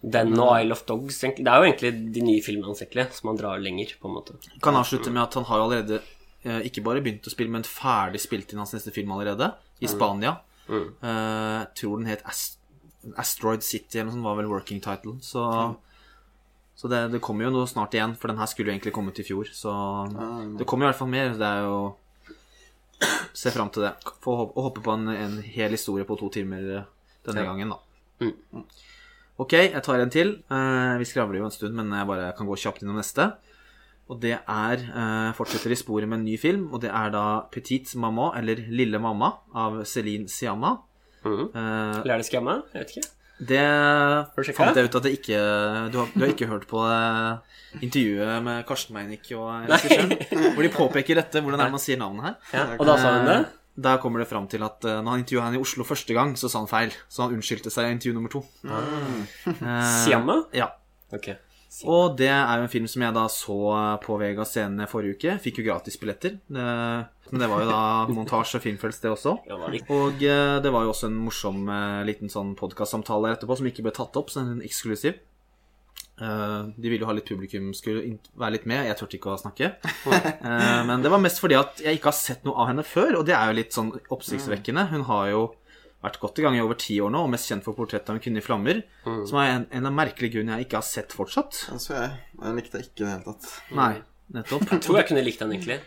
Den 0.02 0.34
og 0.40 0.54
Isle 0.62 0.72
of 0.78 0.86
Dogs. 0.86 1.20
Det 1.22 1.46
er 1.48 1.58
jo 1.62 1.68
egentlig 1.68 1.92
de 2.14 2.22
nye 2.22 2.42
filmene 2.42 2.66
hans, 2.72 2.82
egentlig, 2.82 3.08
som 3.18 3.30
han 3.34 3.38
drar 3.42 3.60
lenger, 3.62 3.96
på 4.02 4.10
en 4.10 4.16
måte. 4.20 4.38
kan 4.62 4.74
avslutte 4.76 5.12
med 5.12 5.24
at 5.24 5.34
han 5.36 5.44
har 5.46 5.58
jo 5.58 5.68
allerede 5.70 6.02
eh, 6.44 6.62
ikke 6.70 6.82
bare 6.84 7.02
begynt 7.06 7.28
å 7.30 7.34
spille, 7.34 7.52
men 7.54 7.64
ferdig 7.64 8.20
spilt 8.24 8.52
inn 8.54 8.58
hans 8.64 8.74
neste 8.74 8.92
film 8.94 9.12
allerede, 9.14 9.54
i 9.82 9.88
Spania. 9.88 10.40
Mm. 10.70 10.88
Uh, 11.04 11.66
tror 11.76 11.98
den 12.00 12.08
het 12.08 12.22
Ast 12.26 12.58
Asteroid 13.18 13.64
City, 13.66 13.98
eller 14.00 14.12
noe 14.12 14.14
sånt, 14.14 14.24
var 14.24 14.36
vel 14.38 14.46
working 14.52 14.80
title. 14.80 15.16
Så, 15.26 15.42
så 16.82 16.90
det, 16.90 17.00
det 17.14 17.20
kommer 17.22 17.46
jo 17.46 17.52
noe 17.54 17.70
snart 17.70 17.94
igjen, 17.94 18.16
for 18.18 18.32
den 18.32 18.40
her 18.42 18.50
skulle 18.50 18.72
jo 18.72 18.74
egentlig 18.74 18.94
kommet 18.96 19.20
i 19.22 19.26
fjor. 19.28 19.46
Så 19.54 19.70
det 20.58 20.66
kommer 20.66 20.88
i 20.88 20.90
hvert 20.90 20.98
fall 20.98 21.12
mer. 21.14 21.36
Det 21.38 21.46
er 21.46 21.68
jo 21.68 21.76
Se 23.34 23.50
fram 23.50 23.70
til 23.74 23.82
det. 23.88 23.94
Få 24.22 24.34
håpe, 24.54 24.82
på 24.86 24.94
en, 24.94 25.08
en 25.10 25.38
hel 25.42 25.74
historie 25.74 26.06
på 26.06 26.18
to 26.20 26.28
timer 26.34 26.66
eh, 26.78 26.90
denne 27.26 27.42
Ja. 27.46 27.48
gangen, 27.50 27.72
da. 27.74 27.78
Mm. 28.22 28.66
Ok, 29.42 29.56
jeg 29.58 29.82
tar 29.82 30.04
en 30.04 30.12
til. 30.14 30.36
Eh, 30.54 30.98
vi 31.02 31.08
skravler 31.10 31.40
jo 31.40 31.48
en 31.48 31.54
stund, 31.56 31.74
men 31.78 31.90
jeg 31.98 32.06
bare 32.10 32.28
kan 32.38 32.46
gå 32.46 32.58
kjapt 32.62 32.84
innom 32.84 33.00
neste. 33.00 33.26
Og 34.12 34.20
det 34.22 34.36
er 34.38 34.84
eh, 34.86 35.32
Fortsetter 35.38 35.74
i 35.74 35.80
sporet 35.80 36.10
med 36.10 36.20
en 36.20 36.28
ny 36.28 36.36
film, 36.38 36.68
og 36.74 36.84
det 36.84 36.92
er 36.94 37.10
da 37.14 37.24
Petit 37.54 37.96
Maman, 37.96 38.36
eller 38.38 38.62
Lille 38.70 39.02
mamma, 39.02 39.32
av 39.56 39.82
Celine 39.90 40.30
Siamma. 40.30 40.76
Mm. 41.24 41.42
Uh, 41.54 42.02
Eller 42.02 42.16
er 42.16 42.22
det 42.22 42.26
skamma? 42.30 42.60
Jeg 42.74 42.82
vet 42.82 42.94
ikke. 42.96 43.10
Det 43.42 43.62
fant 44.54 44.78
jeg 44.78 44.86
ut 44.86 44.96
at 45.00 45.06
det 45.08 45.12
ikke 45.18 45.38
Du 45.90 45.98
har, 45.98 46.12
du 46.14 46.22
har 46.22 46.30
ikke 46.34 46.50
hørt 46.52 46.68
på 46.70 46.84
eh, 46.86 47.58
intervjuet 47.82 48.44
med 48.46 48.66
Karsten 48.70 48.94
Meinick 48.98 49.32
og 49.34 49.66
regissøren? 49.72 50.14
Hvor 50.54 50.62
de 50.68 50.72
påpeker 50.76 51.18
dette, 51.18 51.42
hvordan 51.42 51.60
er 51.60 51.72
det 51.72 51.76
man 51.78 51.82
sier 51.82 51.98
navnet 52.02 52.28
her. 52.28 52.36
Ja, 52.54 52.68
og 52.78 52.86
da 52.90 52.98
sa 53.02 53.16
hun 53.18 53.30
det? 53.30 53.40
Da 53.72 53.94
Der 53.96 54.02
kommer 54.04 54.20
det 54.20 54.28
fram 54.30 54.46
til 54.52 54.62
at 54.68 54.84
eh, 54.86 55.00
når 55.02 55.16
han 55.16 55.24
intervjua 55.24 55.46
henne 55.48 55.58
i 55.58 55.64
Oslo 55.64 55.86
første 55.88 56.14
gang, 56.14 56.36
så 56.38 56.50
sa 56.52 56.60
han 56.60 56.70
feil. 56.70 56.92
Så 57.10 57.24
han 57.24 57.38
unnskyldte 57.38 57.72
seg 57.74 57.88
i 57.88 57.96
intervju 57.96 58.18
nummer 58.18 58.34
to. 58.34 58.44
Eh, 58.68 59.88
Siamma? 60.04 60.42
Ja. 60.54 60.68
Ok. 61.16 61.32
Og 61.88 62.18
det 62.20 62.28
er 62.30 62.60
jo 62.60 62.66
en 62.66 62.72
film 62.72 62.88
som 62.92 63.06
jeg 63.06 63.16
da 63.16 63.24
så 63.32 63.58
på 64.04 64.18
Vega 64.20 64.44
Scene 64.48 64.88
forrige 64.92 65.18
uke. 65.18 65.38
Fikk 65.44 65.62
jo 65.62 65.68
gratis 65.70 65.98
billetter. 66.02 66.36
Men 66.52 67.40
det 67.40 67.48
var 67.48 67.64
jo 67.64 67.72
da 67.72 67.82
montasje 68.18 68.60
og 68.60 68.66
filmfølelse, 68.66 69.06
det 69.06 69.14
også. 69.14 69.38
Og 69.96 70.24
eh, 70.28 70.60
det 70.64 70.72
var 70.76 70.84
jo 70.84 70.92
også 70.92 71.08
en 71.08 71.20
morsom 71.24 71.64
eh, 71.72 72.02
liten 72.10 72.32
sånn 72.32 72.54
podkastsamtale 72.60 73.32
etterpå 73.38 73.56
som 73.58 73.70
ikke 73.72 73.86
ble 73.88 73.94
tatt 73.96 74.20
opp, 74.20 74.34
så 74.34 74.44
en 74.44 74.64
eksklusiv. 74.68 75.16
Eh, 76.22 76.60
de 76.78 76.90
ville 76.92 77.02
jo 77.02 77.10
ha 77.10 77.16
litt 77.18 77.30
publikum, 77.30 77.72
skulle 77.74 78.18
være 78.38 78.58
litt 78.58 78.68
med. 78.70 78.86
Jeg 78.90 79.00
turte 79.00 79.18
ikke 79.18 79.34
å 79.36 79.42
snakke. 79.42 79.74
Eh, 80.42 80.82
men 80.88 81.04
det 81.04 81.12
var 81.14 81.22
mest 81.22 81.38
fordi 81.40 81.56
at 81.56 81.80
jeg 81.84 82.00
ikke 82.00 82.10
har 82.10 82.18
sett 82.18 82.46
noe 82.48 82.58
av 82.60 82.72
henne 82.72 82.84
før, 82.86 83.20
og 83.20 83.28
det 83.28 83.36
er 83.38 83.52
jo 83.52 83.58
litt 83.60 83.76
sånn 83.76 83.92
oppsiktsvekkende. 84.12 84.88
Hun 84.90 85.04
har 85.08 85.28
jo 85.30 85.42
vært 86.04 86.20
godt 86.20 86.40
i 86.40 86.46
gang 86.46 86.56
i 86.58 86.62
over 86.64 86.78
ti 86.82 87.00
år 87.02 87.12
nå, 87.14 87.24
og 87.26 87.30
mest 87.34 87.50
kjent 87.52 87.64
for 87.64 87.78
portrettet 87.78 88.10
av 88.10 88.16
en 88.18 88.22
kvinne 88.24 88.42
i 88.42 88.46
flammer', 88.46 88.84
Mm. 89.06 89.28
som 89.28 89.38
er 89.40 89.48
en, 89.56 89.68
en 89.72 89.86
av 89.86 89.94
merkelige 89.94 90.34
grunnene 90.38 90.58
jeg 90.60 90.68
ikke 90.68 90.80
har 90.82 90.88
sett 90.88 91.12
fortsatt. 91.14 91.68
Den 91.70 91.80
så 91.80 91.94
jeg. 91.98 92.12
Den 92.42 92.56
likte 92.56 92.82
ikke 92.82 93.02
i 93.02 93.06
det 93.06 93.12
hele 93.14 93.24
tatt. 93.26 93.50
Nei, 93.72 93.94
nettopp. 94.34 94.70
Jeg 94.72 94.82
tror 94.82 94.98
jeg 95.02 95.08
kunne 95.08 95.24
likt 95.26 95.40
den, 95.40 95.52
egentlig. 95.58 95.80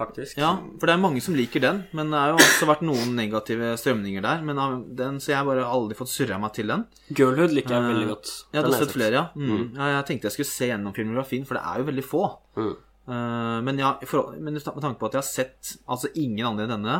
Faktisk. 0.00 0.38
Ja, 0.40 0.54
for 0.80 0.88
det 0.88 0.94
er 0.94 1.00
mange 1.02 1.20
som 1.20 1.34
liker 1.36 1.60
den, 1.60 1.82
men 1.92 2.08
det 2.08 2.16
har 2.16 2.30
jo 2.32 2.36
også 2.40 2.64
vært 2.70 2.80
noen 2.88 3.10
negative 3.18 3.74
strømninger 3.76 4.22
der. 4.24 4.40
Men 4.42 4.58
av 4.58 4.78
den, 4.96 5.18
Så 5.20 5.28
jeg 5.34 5.36
har 5.36 5.44
bare 5.44 5.66
aldri 5.68 5.94
fått 5.98 6.08
surra 6.08 6.38
meg 6.40 6.54
til 6.56 6.68
den. 6.72 6.86
Girlhood 7.12 7.52
liker 7.52 7.74
jeg 7.76 7.82
veldig 7.90 8.08
godt. 8.08 8.30
Jeg 8.54 8.56
ja, 8.56 8.62
du 8.62 8.70
har 8.72 8.80
sett 8.80 8.94
flere, 8.94 9.12
ja. 9.12 9.26
Mm. 9.36 9.74
ja. 9.76 9.90
Jeg 10.00 10.06
tenkte 10.08 10.30
jeg 10.30 10.32
skulle 10.38 10.48
se 10.54 10.70
gjennom 10.70 10.94
filmografien, 10.96 11.44
for 11.44 11.58
det 11.58 11.64
er 11.66 11.82
jo 11.82 11.84
veldig 11.90 12.04
få. 12.06 12.22
Mm. 12.56 12.76
Eh, 13.10 13.60
men, 13.66 13.78
ja, 13.82 13.92
for, 14.06 14.32
men 14.38 14.54
med 14.54 14.62
tanke 14.64 14.96
på 15.02 15.10
at 15.10 15.18
jeg 15.18 15.20
har 15.20 15.28
sett 15.28 15.76
altså 15.86 16.08
ingen 16.14 16.46
andre 16.46 16.64
enn 16.64 16.76
denne, 16.78 16.96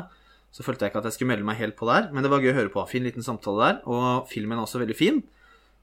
så 0.50 0.66
følte 0.66 0.84
jeg 0.84 0.90
ikke 0.90 1.02
at 1.04 1.06
jeg 1.06 1.16
skulle 1.16 1.30
melde 1.30 1.46
meg 1.46 1.60
helt 1.60 1.76
på 1.78 1.86
der. 1.86 2.08
Men 2.10 2.26
det 2.26 2.30
var 2.32 2.42
gøy 2.42 2.50
å 2.50 2.56
høre 2.56 2.72
på. 2.74 2.82
Fin 2.90 3.06
liten 3.06 3.24
samtale 3.26 3.62
der. 3.62 3.76
Og 3.90 4.26
filmen 4.30 4.58
er 4.58 4.64
også 4.64 4.82
veldig 4.82 4.96
fin. 4.98 5.22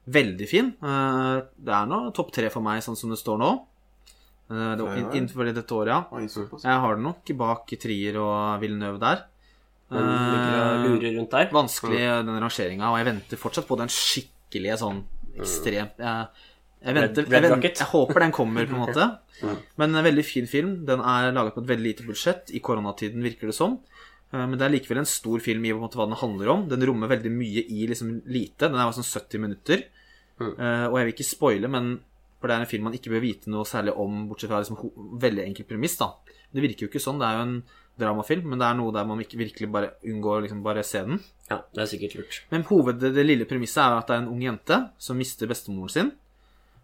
Veldig 0.08 0.48
fin. 0.48 0.70
Eh, 0.76 1.38
det 1.56 1.74
er 1.74 1.88
nå 1.88 2.02
topp 2.16 2.34
tre 2.36 2.50
for 2.52 2.64
meg, 2.64 2.82
sånn 2.84 2.98
som 2.98 3.12
det 3.12 3.20
står 3.20 3.40
nå. 3.40 3.50
Eh, 4.48 4.72
det, 4.76 4.84
var 4.84 5.00
innenfor 5.00 5.48
dette 5.48 5.76
året, 5.76 5.92
ja. 5.92 6.20
Jeg 6.64 6.84
har 6.84 6.96
den 6.96 7.08
nok 7.08 7.32
bak 7.40 7.74
Trier 7.80 8.20
og 8.20 8.60
Villeneuve 8.62 9.00
der. 9.02 9.24
Eh, 9.88 10.84
lurer 10.84 11.16
rundt 11.16 11.32
der. 11.32 11.48
vanskelig, 11.52 12.04
den 12.28 12.40
rangeringa, 12.44 12.92
og 12.92 13.00
jeg 13.00 13.08
venter 13.08 13.40
fortsatt 13.40 13.68
på 13.68 13.78
den 13.80 13.88
skikkelige 13.92 14.76
sånn 14.82 15.00
ekstremt 15.38 16.00
jeg, 16.02 16.24
jeg, 16.82 16.94
venter, 16.96 17.24
jeg, 17.24 17.42
venter, 17.44 17.70
jeg 17.72 17.88
håper 17.92 18.24
den 18.24 18.34
kommer, 18.34 18.66
på 18.68 18.76
en 18.76 18.84
måte. 18.84 19.06
Men 19.80 19.94
en 19.94 20.04
veldig 20.04 20.24
fin 20.26 20.48
film. 20.50 20.74
Den 20.88 21.00
er 21.00 21.32
laget 21.32 21.56
på 21.56 21.64
et 21.64 21.70
veldig 21.72 21.86
lite 21.88 22.04
budsjett. 22.06 22.52
I 22.52 22.60
koronatiden 22.64 23.24
virker 23.24 23.50
det 23.50 23.56
som. 23.56 23.78
Eh, 23.78 23.97
Men 24.34 24.58
det 24.60 24.66
er 24.66 24.74
likevel 24.74 24.98
en 25.00 25.08
stor 25.08 25.40
film 25.40 25.64
i 25.64 25.70
måte, 25.72 25.96
hva 25.96 26.04
den 26.04 26.18
handler 26.20 26.50
om. 26.52 26.66
Den 26.68 26.84
rommer 26.84 27.08
veldig 27.08 27.30
mye 27.32 27.62
i 27.64 27.86
liksom 27.88 28.10
lite. 28.28 28.68
Den 28.68 28.76
er 28.76 28.92
sånn 28.92 29.06
70 29.06 29.40
minutter. 29.40 29.86
Eh, 30.38 30.84
og 30.86 30.98
jeg 30.98 31.08
vil 31.08 31.14
ikke 31.14 31.26
spoile, 31.26 31.70
men 31.72 31.94
for 32.38 32.50
det 32.50 32.54
er 32.54 32.62
en 32.62 32.70
film 32.70 32.84
man 32.86 32.94
ikke 32.94 33.10
bør 33.10 33.24
vite 33.24 33.50
noe 33.50 33.66
særlig 33.66 33.94
om, 33.98 34.26
bortsett 34.30 34.52
fra 34.52 34.60
liksom, 34.62 34.92
veldig 35.22 35.46
enkel 35.48 35.66
premiss. 35.66 35.96
da. 35.98 36.12
Det 36.54 36.62
virker 36.62 36.86
jo 36.86 36.90
ikke 36.92 37.02
sånn. 37.02 37.18
Det 37.20 37.26
er 37.26 37.38
jo 37.38 37.46
en 37.46 37.56
dramafilm, 37.98 38.46
men 38.52 38.60
det 38.60 38.68
er 38.68 38.78
noe 38.78 38.94
der 38.94 39.08
man 39.08 39.24
ikke 39.24 39.40
virkelig 39.40 39.68
bare 39.74 39.90
unngår 40.06 40.44
liksom 40.44 40.62
bare 40.62 40.84
se 40.86 41.02
den. 41.08 41.18
Ja, 41.50 41.62
det 41.74 41.82
er 41.82 41.90
sikkert 41.90 42.14
lurt. 42.20 42.40
Men 42.52 42.64
hoved, 42.68 43.00
det, 43.02 43.10
det 43.16 43.26
lille 43.26 43.48
premisset 43.50 43.82
er 43.82 43.98
at 43.98 44.10
det 44.10 44.16
er 44.16 44.22
en 44.22 44.32
ung 44.36 44.44
jente 44.44 44.78
som 45.02 45.18
mister 45.18 45.50
bestemoren 45.50 45.92
sin. 45.92 46.12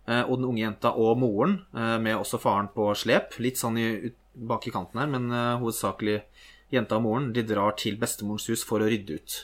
Eh, 0.08 0.24
og 0.24 0.40
den 0.40 0.48
unge 0.50 0.64
jenta 0.64 0.92
og 1.00 1.16
moren, 1.22 1.60
eh, 1.76 1.96
med 2.02 2.18
også 2.18 2.40
faren 2.42 2.72
på 2.74 2.90
slep. 2.98 3.38
Litt 3.44 3.60
sånn 3.60 3.78
i, 3.80 3.86
ut, 4.08 4.18
bak 4.34 4.66
i 4.66 4.74
kanten 4.74 5.00
her, 5.00 5.12
men 5.12 5.30
eh, 5.30 5.54
hovedsakelig 5.62 6.18
jenta 6.74 6.98
og 6.98 7.04
moren. 7.06 7.32
De 7.34 7.44
drar 7.46 7.76
til 7.80 7.98
bestemorens 8.00 8.48
hus 8.50 8.64
for 8.66 8.82
å 8.84 8.88
rydde 8.90 9.18
ut. 9.18 9.36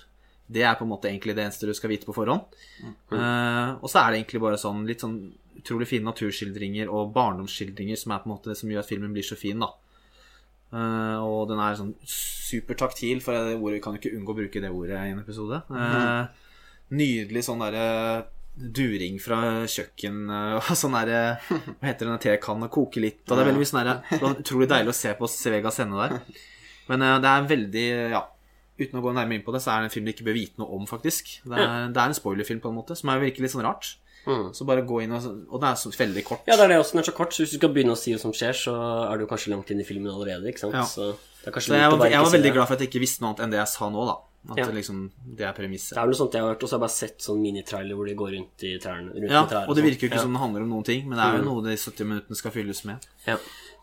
Det 0.51 0.65
er 0.67 0.75
på 0.75 0.87
en 0.87 0.91
måte 0.91 1.11
egentlig 1.11 1.37
det 1.39 1.45
eneste 1.45 1.69
du 1.69 1.75
skal 1.79 1.93
vite 1.93 2.09
på 2.09 2.15
forhånd. 2.17 2.59
Eh, 2.83 3.69
og 3.79 3.87
så 3.87 4.03
er 4.03 4.11
det 4.11 4.23
egentlig 4.23 4.43
bare 4.43 4.59
sånn 4.59 4.83
litt 4.89 5.05
sånn 5.05 5.21
utrolig 5.61 5.87
fine 5.91 6.09
naturskildringer 6.09 6.91
og 6.91 7.13
barndomsskildringer 7.15 7.99
som 8.01 8.15
er 8.15 8.23
på 8.23 8.29
en 8.31 8.35
måte 8.35 8.51
det 8.51 8.59
som 8.59 8.71
gjør 8.73 8.83
at 8.83 8.91
filmen 8.91 9.15
blir 9.15 9.27
så 9.27 9.39
fin, 9.39 9.61
da. 9.61 9.71
Uh, 10.71 11.19
og 11.27 11.49
den 11.51 11.59
er 11.59 11.79
sånn 11.79 11.95
supertaktil, 12.07 13.19
for 13.25 13.35
det 13.35 13.57
ordet 13.59 13.79
vi 13.79 13.83
kan 13.83 13.97
jo 13.97 14.01
ikke 14.01 14.13
unngå 14.15 14.35
å 14.35 14.39
bruke 14.39 14.63
det 14.63 14.71
ordet 14.71 15.01
i 15.03 15.15
en 15.15 15.23
episode. 15.23 15.59
Eh, 15.71 16.53
nydelig 16.95 17.43
sånn 17.47 17.63
derre 17.63 17.89
during 18.61 19.19
fra 19.23 19.41
kjøkken 19.71 20.25
og 20.59 20.71
sånn 20.77 20.97
derre 20.99 21.21
Hva 21.47 21.87
heter 21.87 22.09
det, 22.11 22.17
tekanne 22.27 22.71
koke 22.73 23.03
litt. 23.03 23.23
Og 23.27 23.35
det 23.35 23.43
er 23.43 23.51
veldig 23.51 23.63
mye 23.63 23.71
sånn 23.71 23.83
derre 23.83 24.31
utrolig 24.33 24.71
deilig 24.71 24.95
å 24.95 24.99
se 25.01 25.15
på 25.19 25.31
Svega 25.31 25.75
scene 25.75 26.01
der. 26.01 26.17
Men 26.90 27.06
eh, 27.06 27.16
det 27.23 27.30
er 27.32 27.49
veldig 27.54 27.87
Ja. 28.16 28.26
Uten 28.80 28.97
å 28.97 29.02
gå 29.04 29.11
nærmere 29.12 29.37
inn 29.37 29.44
på 29.44 29.52
det, 29.52 29.61
så 29.61 29.75
er 29.75 29.82
det 29.82 29.90
en 29.90 29.92
film 29.92 30.06
du 30.09 30.12
ikke 30.14 30.25
bør 30.25 30.38
vite 30.38 30.56
noe 30.62 30.73
om, 30.78 30.87
faktisk. 30.88 31.35
Det 31.44 31.52
er, 31.59 31.90
det 31.92 32.00
er 32.00 32.06
en 32.09 32.16
spoilerfilm, 32.16 32.62
på 32.64 32.70
en 32.70 32.78
måte, 32.78 32.97
som 32.97 33.11
er 33.12 33.20
virkelig 33.20 33.44
litt 33.44 33.52
sånn 33.52 33.66
rart. 33.66 33.90
Mm. 34.25 34.47
Så 34.56 34.64
bare 34.68 34.85
gå 34.85 35.02
inn 35.04 35.12
og 35.16 35.25
Og 35.49 35.61
det 35.62 35.68
er 35.68 35.76
så 35.80 35.90
veldig 35.92 36.25
kort. 36.25 36.49
Ja, 36.49 36.56
det 36.56 36.64
er 36.64 36.73
det 36.75 36.78
også. 36.80 36.92
Den 36.97 37.02
er 37.02 37.09
så 37.11 37.16
kort, 37.16 37.32
så 37.37 37.44
hvis 37.44 37.52
du 37.54 37.59
skal 37.61 37.73
begynne 37.75 37.92
å 37.92 38.00
si 38.00 38.14
hva 38.14 38.20
som 38.20 38.32
skjer, 38.37 38.56
så 38.56 38.75
er 39.12 39.20
du 39.20 39.26
kanskje 39.28 39.52
langt 39.52 39.70
inn 39.73 39.80
i 39.80 39.87
filmen 39.88 40.12
allerede, 40.12 40.49
ikke 40.49 40.64
sant? 40.64 40.76
Ja. 40.76 40.85
Så 40.88 41.12
Så 41.44 41.76
jeg 41.76 41.92
var, 41.92 42.09
jeg 42.09 42.20
var 42.20 42.32
veldig 42.32 42.52
glad 42.52 42.66
for 42.68 42.76
at 42.76 42.80
jeg 42.85 42.90
ikke 42.90 43.00
visste 43.04 43.20
noe 43.25 43.30
annet 43.32 43.44
enn 43.47 43.54
det 43.54 43.61
jeg 43.62 43.73
sa 43.73 43.88
nå, 43.92 44.02
da. 44.09 44.16
At 44.50 44.59
Ja. 44.59 44.66
liksom, 44.73 45.11
det 45.37 45.44
er 45.44 45.52
premisset. 45.52 45.92
Det 45.92 46.00
er 46.00 46.06
vel 46.09 46.12
noe 46.14 46.20
sånt 46.20 46.32
jeg 46.32 46.40
har 46.40 46.49
hørt, 46.54 46.62
og 46.62 46.68
så 46.68 46.73
har 46.76 46.80
jeg 46.80 46.85
bare 46.88 46.97
sett 46.97 47.18
sånn 47.20 47.40
minitrailer 47.44 47.94
hvor 47.97 48.06
de 48.09 48.14
går 48.16 48.30
rundt 48.37 48.64
i 48.64 48.78
trærne. 48.80 49.12
Rundt 49.12 49.30
Ja, 49.30 49.44
i 49.44 49.49
trærne 49.52 49.68
og 49.68 49.76
det 49.76 49.85
virker 49.85 50.00
jo 50.00 50.09
ikke 50.09 50.20
ja. 50.20 50.25
som 50.25 50.32
det 50.32 50.40
handler 50.40 50.62
om 50.64 50.70
noen 50.73 50.85
ting, 50.85 51.09
men 51.09 51.18
det 51.18 51.25
er 51.26 51.38
jo 51.38 51.44
noe 51.44 51.64
de 51.64 51.76
70 51.76 52.04
minuttene 52.09 52.37
skal 52.37 52.50
fylles 52.54 52.85
med. 52.88 53.06
Ja. 53.26 53.37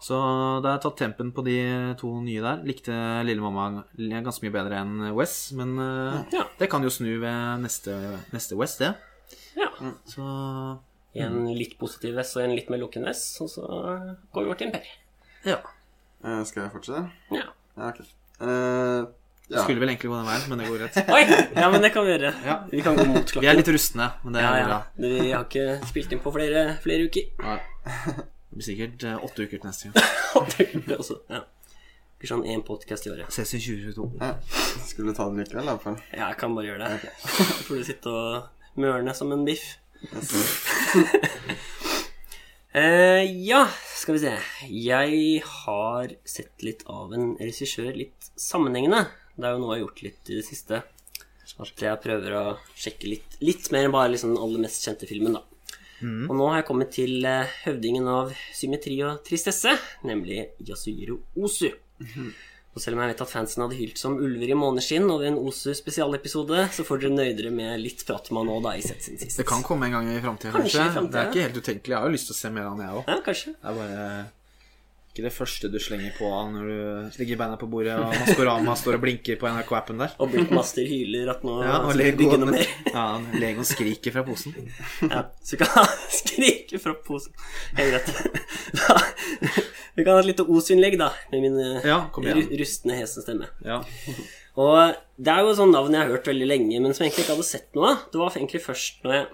Så 0.04 0.18
da 0.62 0.70
har 0.70 0.78
jeg 0.78 0.84
tatt 0.86 1.00
tempen 1.02 1.32
på 1.34 1.44
de 1.46 1.58
to 1.98 2.12
nye 2.22 2.42
der. 2.44 2.62
Likte 2.68 2.94
Lille 3.26 3.42
mamma 3.42 3.84
ganske 3.98 4.46
mye 4.46 4.54
bedre 4.54 4.82
enn 4.84 5.08
Wes, 5.18 5.38
men 5.58 5.74
eh, 5.82 6.20
Ja. 6.38 6.46
det 6.60 6.70
kan 6.70 6.86
jo 6.86 6.94
snu 6.94 7.10
ved 7.24 7.64
neste, 7.64 7.96
neste 8.34 8.58
Wes, 8.60 8.78
det. 8.82 8.94
ja. 9.58 9.72
Så 10.06 10.28
En 11.18 11.48
litt 11.58 11.78
positiv 11.80 12.14
Wes 12.20 12.36
og 12.38 12.44
en 12.44 12.54
litt 12.54 12.70
mer 12.70 12.82
lukken 12.84 13.08
Wes, 13.10 13.24
og 13.42 13.50
så 13.50 13.66
går 13.66 14.44
vi 14.44 14.50
over 14.52 14.60
til 14.60 14.70
en 14.70 14.82
ja. 15.48 15.58
Eh, 16.26 16.44
skal 16.46 16.66
jeg 16.66 16.74
fortsette? 16.74 17.04
Ja. 17.32 17.48
Ja, 17.78 17.90
ok. 17.90 18.00
Eh, 18.42 19.08
ja. 19.48 19.64
Skulle 19.64 19.80
vel 19.80 19.94
egentlig 19.94 20.10
gå 20.12 20.18
den 20.18 20.28
veien, 20.28 20.48
men 20.52 20.60
det 20.60 20.68
går 20.68 20.82
greit. 20.82 20.98
Oi! 21.16 21.22
Ja, 21.56 21.70
men 21.72 21.84
det 21.86 21.94
kan 21.96 22.04
vi 22.06 22.12
gjøre. 22.16 22.34
Ja. 22.46 22.58
Vi 22.72 22.82
kan 22.84 22.98
gå 22.98 23.06
mot 23.08 23.22
klokken. 23.22 23.46
Vi 23.46 23.52
er 23.52 23.60
litt 23.60 23.70
rustne, 23.72 24.10
men 24.26 24.36
det 24.36 24.44
ja, 24.44 24.50
er 24.54 24.60
ja. 24.60 24.66
bra. 24.68 24.80
Vi 25.00 25.30
har 25.32 25.46
ikke 25.48 25.68
spilt 25.88 26.16
inn 26.16 26.24
på 26.24 26.34
flere, 26.36 26.66
flere 26.84 27.08
uker. 27.08 27.30
Nei. 27.46 27.60
Det 28.48 28.58
blir 28.58 28.68
sikkert 28.68 29.04
eh, 29.04 29.24
åtte 29.24 29.44
uker 29.46 29.60
til 29.60 29.68
neste 29.68 29.92
gang. 29.92 30.98
også. 31.02 31.20
Ja. 31.30 31.44
Blir 32.18 32.32
sånn 32.32 32.46
én 32.50 32.64
podkast 32.66 33.06
i 33.06 33.12
året. 33.14 33.30
Ses 33.34 33.52
i 33.54 33.60
2022. 33.62 34.08
ja. 34.22 34.32
Skulle 34.88 35.12
du 35.12 35.18
ta 35.18 35.28
den 35.30 35.44
likevel, 35.44 35.68
da? 35.70 35.76
fall. 35.82 36.00
Ja, 36.14 36.32
jeg 36.32 36.40
kan 36.42 36.56
bare 36.58 36.70
gjøre 36.72 36.88
det. 36.96 37.12
Får 37.68 37.82
du 37.82 37.84
sitte 37.86 38.14
og 38.14 38.80
mørne 38.82 39.14
som 39.18 39.34
en 39.36 39.46
biff. 39.48 39.76
Eh, 42.78 43.24
ja, 43.48 43.64
skal 43.98 44.14
vi 44.14 44.20
se. 44.22 44.32
Jeg 44.70 45.40
har 45.50 46.12
sett 46.30 46.62
litt 46.62 46.84
av 46.92 47.14
en 47.16 47.32
regissør 47.40 47.96
litt 47.96 48.28
sammenhengende. 48.38 49.00
Det 49.34 49.48
er 49.48 49.56
jo 49.56 49.62
noe 49.64 49.72
jeg 49.72 49.80
har 49.80 49.82
gjort 49.88 50.04
litt 50.06 50.30
i 50.30 50.38
det 50.38 50.44
siste. 50.46 50.82
At 51.58 51.82
jeg 51.82 52.02
prøver 52.04 52.36
å 52.38 52.44
sjekke 52.78 53.10
litt, 53.10 53.40
litt 53.42 53.72
mer 53.74 53.88
enn 53.88 53.96
bare 53.96 54.12
liksom 54.14 54.36
den 54.36 54.44
aller 54.44 54.62
mest 54.62 54.86
kjente 54.86 55.10
filmen, 55.10 55.40
da. 55.40 55.57
Og 56.02 56.34
nå 56.38 56.50
har 56.52 56.60
jeg 56.62 56.68
kommet 56.68 56.92
til 56.94 57.26
eh, 57.26 57.56
høvdingen 57.66 58.08
av 58.12 58.34
symmetri 58.54 59.00
og 59.08 59.24
tristesse, 59.26 59.74
nemlig 60.06 60.44
Yasuhiro 60.68 61.20
Osu. 61.42 61.72
Og 62.78 62.82
selv 62.84 62.94
om 62.94 63.02
jeg 63.02 63.10
vet 63.16 63.22
at 63.26 63.32
fansen 63.32 63.64
hadde 63.64 63.78
hylt 63.80 63.98
som 63.98 64.20
ulver 64.22 64.52
i 64.54 64.58
måneskinn 64.58 65.08
over 65.10 65.26
en 65.26 65.40
Osu 65.42 65.72
spesialepisode, 65.74 66.68
så 66.76 66.86
får 66.86 67.00
dere 67.02 67.16
nøye 67.16 67.34
dere 67.40 67.50
med 67.50 67.80
litt 67.82 68.04
prat 68.06 68.30
med 68.30 68.44
han 68.44 68.52
nå, 68.52 68.60
da, 68.68 68.76
i 68.78 68.84
sett 68.86 69.02
sin 69.02 69.18
sist. 69.18 69.40
Det 69.42 69.48
kan 69.50 69.64
komme 69.66 69.90
en 69.90 69.96
gang 69.98 70.12
i 70.14 70.20
framtida, 70.22 70.54
Kanskje 70.54 70.84
kanskje. 70.86 71.02
i 71.08 71.10
Det 71.16 71.22
er 71.24 71.32
ikke 71.32 71.46
helt 71.48 71.58
utenkelig. 71.64 71.96
Jeg 71.96 71.98
har 72.04 72.06
jo 72.12 72.14
lyst 72.20 72.30
til 72.30 72.38
å 72.38 72.42
se 72.44 72.52
mer 72.54 72.68
av 72.68 72.76
han, 72.76 72.84
jeg 72.86 73.00
òg. 73.00 73.10
Ja, 73.10 73.18
kanskje. 73.26 73.56
Det 73.58 73.72
er 73.72 73.80
bare 73.82 74.06
ikke 75.18 75.26
det 75.26 75.34
første 75.34 75.70
du 75.74 75.78
slenger 75.82 76.14
på 76.14 76.30
når 76.54 76.68
du 76.70 77.18
ligger 77.18 77.40
beina 77.42 77.58
på 77.58 77.68
bordet 77.72 77.96
og 77.98 78.14
Maskorama 78.14 78.76
står 78.78 79.00
og 79.00 79.02
blinker 79.04 79.40
på 79.42 79.50
NRK-appen 79.50 80.04
der. 80.04 80.14
Og 80.22 80.30
Blinkmaster 80.30 80.86
hyler 80.86 81.32
at 81.34 81.42
nå 81.48 81.56
Ja, 81.66 81.80
skal 81.90 82.04
vi 82.04 82.12
bygge 82.22 82.38
noe 82.44 82.54
mer. 82.54 82.70
ja, 82.94 83.06
Legoen 83.42 83.68
skriker 83.68 84.14
fra 84.14 84.24
posen. 84.28 84.54
Ja, 85.12 85.24
så 85.42 85.58
vi 85.58 85.62
kan 85.66 85.90
skrike 86.22 86.82
fra 86.84 86.94
posen. 87.08 87.34
Helt 87.80 88.06
greit. 88.06 89.64
Vi 89.98 90.06
kan 90.06 90.14
ha 90.14 90.22
et 90.22 90.30
lite 90.30 90.46
Os-innlegg, 90.46 91.00
da, 91.02 91.10
med 91.32 91.42
min 91.42 91.58
eh, 91.58 91.88
Ja, 91.90 92.04
rustne, 92.14 93.00
hese 93.00 93.24
stemme. 93.26 93.50
Ja. 93.66 93.80
Og 94.62 94.94
det 95.18 95.34
er 95.34 95.42
jo 95.42 95.52
et 95.56 95.58
sånt 95.60 95.74
navn 95.74 95.94
jeg 95.94 96.04
har 96.06 96.14
hørt 96.14 96.30
veldig 96.30 96.48
lenge, 96.50 96.78
men 96.84 96.94
som 96.94 97.04
jeg 97.06 97.12
egentlig 97.12 97.26
ikke 97.26 97.36
hadde 97.38 97.48
sett 97.50 97.74
noe 97.78 97.96
av. 97.96 98.06
Det 98.14 98.22
var 98.22 98.38
egentlig 98.38 98.62
først 98.62 99.02
når 99.06 99.16
jeg, 99.18 99.28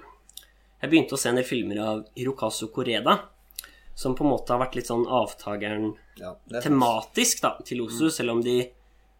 jeg 0.84 0.92
begynte 0.94 1.18
å 1.18 1.20
se 1.20 1.32
en 1.34 1.40
del 1.40 1.48
filmer 1.48 1.84
av 1.84 2.02
Hirokazu 2.16 2.70
Koreda, 2.76 3.18
som 3.96 4.16
på 4.18 4.26
en 4.26 4.32
måte 4.34 4.54
har 4.54 4.62
vært 4.64 4.78
litt 4.80 4.90
sånn 4.90 5.06
avtakeren 5.06 5.92
Ja, 6.20 6.36
tematisk 6.64 7.44
da, 7.44 7.56
til 7.66 7.84
Osu, 7.86 8.08
selv 8.14 8.36
om 8.36 8.42
de 8.46 8.62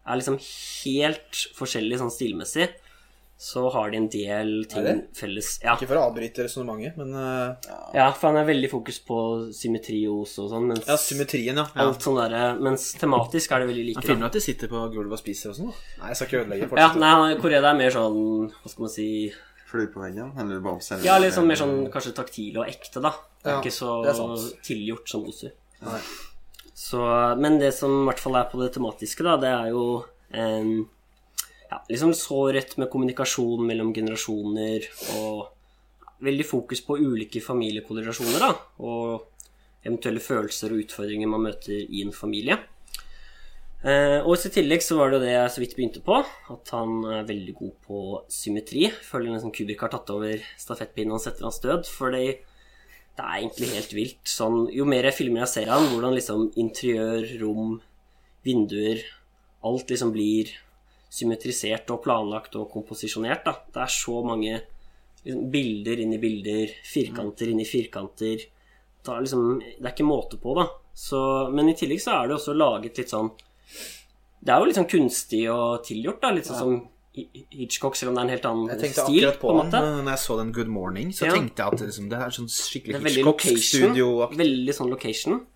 er 0.04 0.18
liksom 0.20 0.36
helt 0.40 1.44
forskjellige 1.56 2.02
sånn 2.02 2.12
stilmessig, 2.12 2.66
så 3.44 3.64
har 3.74 3.90
de 3.90 3.98
en 3.98 4.06
del 4.08 4.50
ting 4.70 4.84
det? 4.86 4.92
felles. 5.18 5.48
Ja. 5.64 5.74
Ikke 5.74 5.88
for 5.90 5.98
å 5.98 6.04
avbryte 6.10 6.44
resonnementet, 6.46 6.94
men 7.00 7.10
uh, 7.18 7.72
ja, 7.96 8.06
for 8.14 8.30
han 8.30 8.38
er 8.40 8.46
veldig 8.46 8.70
fokus 8.70 9.00
på 9.04 9.16
symmetri 9.56 10.04
og 10.10 10.22
Osu 10.22 10.44
og 10.44 10.52
sånn, 10.52 10.68
mens 10.70 10.86
Ja, 10.86 10.96
symmetrien, 11.00 11.58
ja. 11.58 11.64
ja. 11.66 11.86
alt 11.88 12.04
sånn 12.04 12.20
der, 12.20 12.36
Mens 12.62 12.92
tematisk 13.00 13.54
er 13.56 13.64
det 13.64 13.70
veldig 13.72 13.86
like. 13.88 13.98
Han 14.02 14.10
filmer 14.12 14.30
at 14.30 14.38
de 14.38 14.44
sitter 14.44 14.70
på 14.70 14.84
gulvet 14.94 15.18
og 15.18 15.22
spiser 15.22 15.50
og 15.50 15.58
sånn. 15.58 15.72
Nei, 15.98 16.12
jeg 16.12 16.20
skal 16.20 16.30
ikke 16.30 16.42
ødelegge. 16.44 16.70
Fortsatt. 16.70 17.00
Ja, 17.02 17.18
nei, 17.24 17.34
Koreda 17.42 17.72
er 17.74 17.80
mer 17.82 17.96
sånn 17.96 18.22
Hva 18.54 18.70
skal 18.70 18.86
man 18.86 18.94
si 18.94 19.08
Flue 19.74 19.90
på 19.90 20.00
veggen? 20.04 20.30
Eller 20.38 20.62
bare 20.62 20.78
observere? 20.78 21.06
Ja, 21.08 21.18
litt 21.18 21.34
sånn 21.34 21.48
mer 21.50 21.58
sånn 21.58 21.76
kanskje 21.92 22.14
taktil 22.16 22.60
og 22.62 22.70
ekte, 22.70 23.02
da. 23.02 23.10
Det 23.42 23.50
er 23.50 23.56
Ja, 23.58 23.60
ikke 23.60 23.74
så 23.74 23.96
det 24.06 24.14
er 24.14 24.44
tilgjort 24.70 25.10
som 25.10 25.26
Osu. 25.26 25.48
Nei. 25.84 26.00
Så, 26.74 27.00
men 27.38 27.58
det 27.60 27.72
som 27.76 27.92
i 28.00 28.04
hvert 28.08 28.22
fall 28.22 28.38
er 28.38 28.46
på 28.50 28.58
det 28.62 28.72
tematiske, 28.74 29.26
da, 29.26 29.36
det 29.42 29.50
er 29.50 29.68
jo 29.74 29.84
em, 30.34 30.72
ja, 31.70 31.80
liksom 31.90 32.14
sårhet 32.18 32.76
med 32.80 32.90
kommunikasjon 32.90 33.62
mellom 33.66 33.92
generasjoner 33.94 34.86
og 35.20 35.50
veldig 36.24 36.46
fokus 36.46 36.80
på 36.86 36.96
ulike 37.02 37.42
familiekollisjoner, 37.44 38.40
da, 38.42 38.52
og 38.82 39.30
eventuelle 39.84 40.22
følelser 40.24 40.72
og 40.72 40.82
utfordringer 40.86 41.28
man 41.28 41.44
møter 41.50 41.76
i 41.84 42.02
en 42.06 42.14
familie. 42.16 42.56
Eh, 43.84 44.22
og 44.24 44.38
i 44.40 44.48
tillegg 44.48 44.80
så 44.80 44.96
var 44.96 45.10
det 45.10 45.18
jo 45.18 45.24
det 45.26 45.32
jeg 45.34 45.52
så 45.52 45.60
vidt 45.60 45.74
begynte 45.76 46.00
på, 46.04 46.16
at 46.54 46.70
han 46.72 47.02
er 47.18 47.26
veldig 47.28 47.54
god 47.58 47.74
på 47.84 48.02
symmetri. 48.32 48.86
Føler 49.04 49.34
nesten 49.34 49.52
Kubrik 49.52 49.84
har 49.84 49.92
tatt 49.92 50.12
over 50.14 50.40
stafettpinnen 50.60 51.12
hans 51.12 51.28
etter 51.28 51.44
hans 51.44 51.60
død, 51.60 51.90
fordi 51.92 52.24
det 53.14 53.24
er 53.24 53.34
egentlig 53.42 53.68
helt 53.74 53.92
vilt. 53.94 54.22
Sånn, 54.30 54.64
jo 54.72 54.86
mer 54.88 55.10
jeg 55.10 55.18
filmer 55.18 55.44
jeg 55.44 55.52
ser 55.52 55.74
han, 55.74 55.90
hvordan 55.92 56.16
liksom 56.16 56.48
interiør, 56.60 57.28
rom, 57.44 57.76
vinduer 58.44 59.04
Alt 59.64 59.88
liksom 59.88 60.10
blir 60.12 60.50
symmetrisert 61.14 61.88
og 61.94 62.02
planlagt 62.04 62.56
og 62.60 62.66
komposisjonert. 62.68 63.46
Da. 63.46 63.54
Det 63.72 63.80
er 63.80 63.92
så 63.94 64.18
mange 64.26 64.58
liksom, 65.24 65.46
bilder 65.52 66.02
inni 66.04 66.18
bilder, 66.20 66.74
firkanter 66.84 67.52
inni 67.52 67.64
firkanter. 67.64 68.44
Det 68.44 69.12
er, 69.12 69.24
liksom, 69.24 69.46
det 69.62 69.86
er 69.86 69.94
ikke 69.94 70.04
måte 70.04 70.36
på, 70.42 70.52
da. 70.58 70.66
Så, 70.92 71.18
men 71.54 71.70
i 71.72 71.76
tillegg 71.78 72.02
så 72.04 72.18
er 72.18 72.28
det 72.28 72.36
også 72.36 72.56
laget 72.56 73.00
litt 73.00 73.14
sånn 73.14 73.32
Det 74.44 74.52
er 74.52 74.58
jo 74.60 74.66
litt 74.68 74.76
sånn 74.76 74.88
kunstig 74.90 75.44
og 75.52 75.84
tilgjort, 75.86 76.20
da. 76.20 76.30
Litt 76.36 76.44
sånn 76.50 76.58
som 76.58 76.88
Hitchcock, 77.14 77.94
selv 77.96 78.10
om 78.10 78.16
det 78.16 78.20
er 78.20 78.26
en 78.26 78.32
helt 78.34 78.46
annen 78.50 78.68
Jeg 78.74 78.80
tenkte 78.82 79.04
stil. 79.06 79.24
akkurat 79.24 79.40
på, 79.40 79.48
på 79.48 79.50
en 79.54 79.58
måte. 79.70 79.80
når 80.04 80.10
jeg 80.10 80.18
så 80.24 80.36
den 80.40 80.52
Good 80.52 80.66
Morning. 80.68 81.12
Så 81.14 81.26
Ja. 81.26 81.32
tenkte 81.32 81.62
jeg 81.62 81.72
at 81.72 81.78
det, 81.78 81.86
liksom, 81.88 82.08
det 82.10 82.18
er 82.18 82.30
sånn 82.34 82.48
skikkelig 82.50 82.94
er 82.94 83.00
Hitchcock 83.08 83.24
location. 83.24 83.60
studio. 83.62 84.26
Veldig 84.34 84.74
sånn 84.74 84.90
location. 84.90 85.46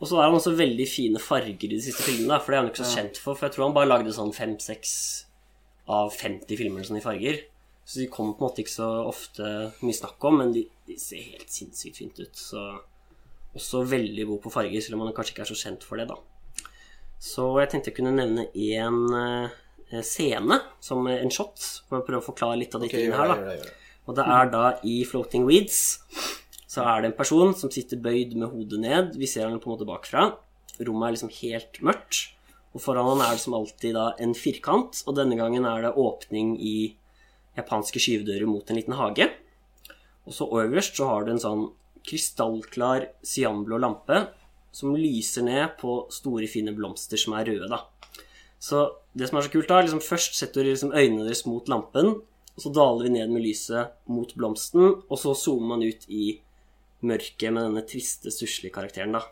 Og 0.00 0.06
så 0.06 0.18
er 0.20 0.28
han 0.28 0.34
også 0.38 0.52
veldig 0.54 0.86
fine 0.88 1.18
farger 1.18 1.64
i 1.64 1.68
de 1.74 1.80
siste 1.80 2.02
filmene, 2.06 2.38
for 2.40 2.52
det 2.52 2.58
er 2.58 2.62
han 2.62 2.70
ikke 2.70 2.84
så 2.84 2.96
kjent 2.96 3.16
for. 3.18 3.34
For 3.34 3.48
jeg 3.48 3.56
tror 3.56 3.64
han 3.66 3.74
bare 3.74 3.88
lagde 3.88 4.12
sånn 4.14 4.32
fem-seks 4.32 5.24
av 5.88 6.12
50 6.14 6.56
filmer 6.56 6.82
sånn 6.86 6.98
i 6.98 7.00
farger. 7.02 7.40
Så 7.84 7.96
de 7.98 8.06
kommer 8.06 8.34
på 8.36 8.44
en 8.44 8.48
måte 8.52 8.62
ikke 8.62 8.76
så 8.76 9.08
ofte 9.08 9.72
mye 9.82 9.96
snakk 9.96 10.22
om, 10.28 10.38
men 10.38 10.52
de, 10.52 10.68
de 10.86 10.94
ser 11.00 11.16
helt 11.24 11.48
sinnssykt 11.48 11.96
fint 11.96 12.20
ut. 12.20 12.36
Så 12.36 12.78
også 13.56 13.80
veldig 13.88 14.26
god 14.28 14.42
på 14.42 14.52
farger, 14.52 14.80
selv 14.84 15.00
om 15.00 15.06
han 15.08 15.14
kanskje 15.16 15.32
ikke 15.34 15.46
er 15.48 15.54
så 15.54 15.58
kjent 15.64 15.82
for 15.82 15.96
det, 15.96 16.06
da. 16.12 16.16
Så 17.18 17.50
jeg 17.58 17.70
tenkte 17.72 17.90
jeg 17.90 17.98
kunne 17.98 18.14
nevne 18.14 18.46
én 18.54 18.98
scene, 20.04 20.60
som 20.84 21.06
en 21.10 21.32
shot, 21.32 21.58
for 21.88 22.00
å 22.00 22.06
prøve 22.06 22.22
å 22.22 22.28
forklare 22.28 22.60
litt 22.60 22.74
av 22.76 22.84
de 22.84 22.90
tingene 22.92 23.18
her, 23.18 23.32
da. 23.32 23.56
Og 24.08 24.16
det 24.16 24.24
er 24.24 24.50
da 24.52 24.64
i 24.88 25.02
Floating 25.04 25.44
Weeds 25.48 25.80
så 26.68 26.84
er 26.84 27.02
det 27.02 27.10
en 27.10 27.16
person 27.16 27.54
som 27.56 27.72
sitter 27.72 28.00
bøyd 28.00 28.34
med 28.36 28.52
hodet 28.52 28.80
ned. 28.80 29.14
Vi 29.20 29.28
ser 29.28 29.48
han 29.48 29.60
på 29.60 29.70
en 29.70 29.74
måte 29.74 29.88
bakfra. 29.88 30.26
Rommet 30.84 31.08
er 31.08 31.14
liksom 31.16 31.32
helt 31.40 31.80
mørkt. 31.84 32.20
Og 32.76 32.82
foran 32.84 33.08
han 33.08 33.22
er 33.24 33.34
det 33.34 33.42
som 33.42 33.56
alltid 33.56 33.96
da 33.96 34.10
en 34.20 34.34
firkant, 34.36 35.00
og 35.08 35.16
denne 35.16 35.36
gangen 35.40 35.64
er 35.68 35.86
det 35.86 35.94
åpning 35.96 36.54
i 36.60 36.76
japanske 37.56 38.00
skyvedører 38.04 38.48
mot 38.48 38.68
en 38.68 38.78
liten 38.78 38.96
hage. 38.98 39.30
Og 40.28 40.36
så 40.36 40.48
øverst 40.60 41.00
så 41.00 41.08
har 41.08 41.24
du 41.24 41.32
en 41.32 41.42
sånn 41.42 41.64
krystallklar 42.08 43.08
cyanblå 43.26 43.80
lampe 43.80 44.26
som 44.74 44.96
lyser 44.96 45.46
ned 45.46 45.76
på 45.80 46.00
store, 46.12 46.48
fine 46.50 46.74
blomster 46.76 47.20
som 47.20 47.36
er 47.38 47.48
røde, 47.48 47.68
da. 47.70 47.84
Så 48.58 48.88
det 49.14 49.28
som 49.28 49.38
er 49.38 49.46
så 49.46 49.52
kult, 49.52 49.68
da, 49.70 49.80
liksom 49.82 50.02
først 50.02 50.36
setter 50.38 50.62
dere 50.62 50.74
liksom 50.74 50.94
øynene 50.94 51.26
deres 51.26 51.44
mot 51.46 51.70
lampen, 51.70 52.18
og 52.58 52.64
så 52.64 52.72
daler 52.74 53.06
vi 53.06 53.14
ned 53.14 53.30
med 53.30 53.44
lyset 53.44 53.94
mot 54.10 54.32
blomsten, 54.34 54.96
og 55.06 55.20
så 55.20 55.34
zoomer 55.38 55.76
man 55.76 55.86
ut 55.86 56.08
i 56.10 56.40
mørket 57.06 57.52
med 57.54 57.68
denne 57.68 57.84
triste, 57.86 58.32
stusslige 58.34 58.74
karakteren, 58.74 59.14
da. 59.14 59.22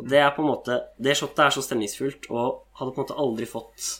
Og 0.00 0.08
det 0.08 0.22
er 0.22 0.30
på 0.32 0.40
en 0.40 0.48
måte 0.48 0.78
Det 0.96 1.12
shotet 1.18 1.42
er 1.44 1.52
så 1.52 1.60
stemningsfullt, 1.64 2.30
og 2.32 2.62
hadde 2.78 2.94
på 2.94 3.02
en 3.02 3.04
måte 3.04 3.18
aldri 3.20 3.44
fått 3.44 3.90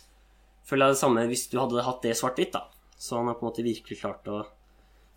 Føler 0.65 0.89
jeg 0.89 0.95
det 0.95 1.01
samme 1.03 1.25
hvis 1.29 1.49
du 1.53 1.59
hadde 1.61 1.85
hatt 1.85 2.05
det 2.07 2.15
svart-hvitt, 2.17 2.55
da. 2.55 2.65
Så 2.97 3.19
han 3.19 3.29
har 3.29 3.37
på 3.37 3.45
en 3.45 3.51
måte 3.51 3.65
virkelig 3.67 3.99
klart 3.99 4.29
å 4.31 4.45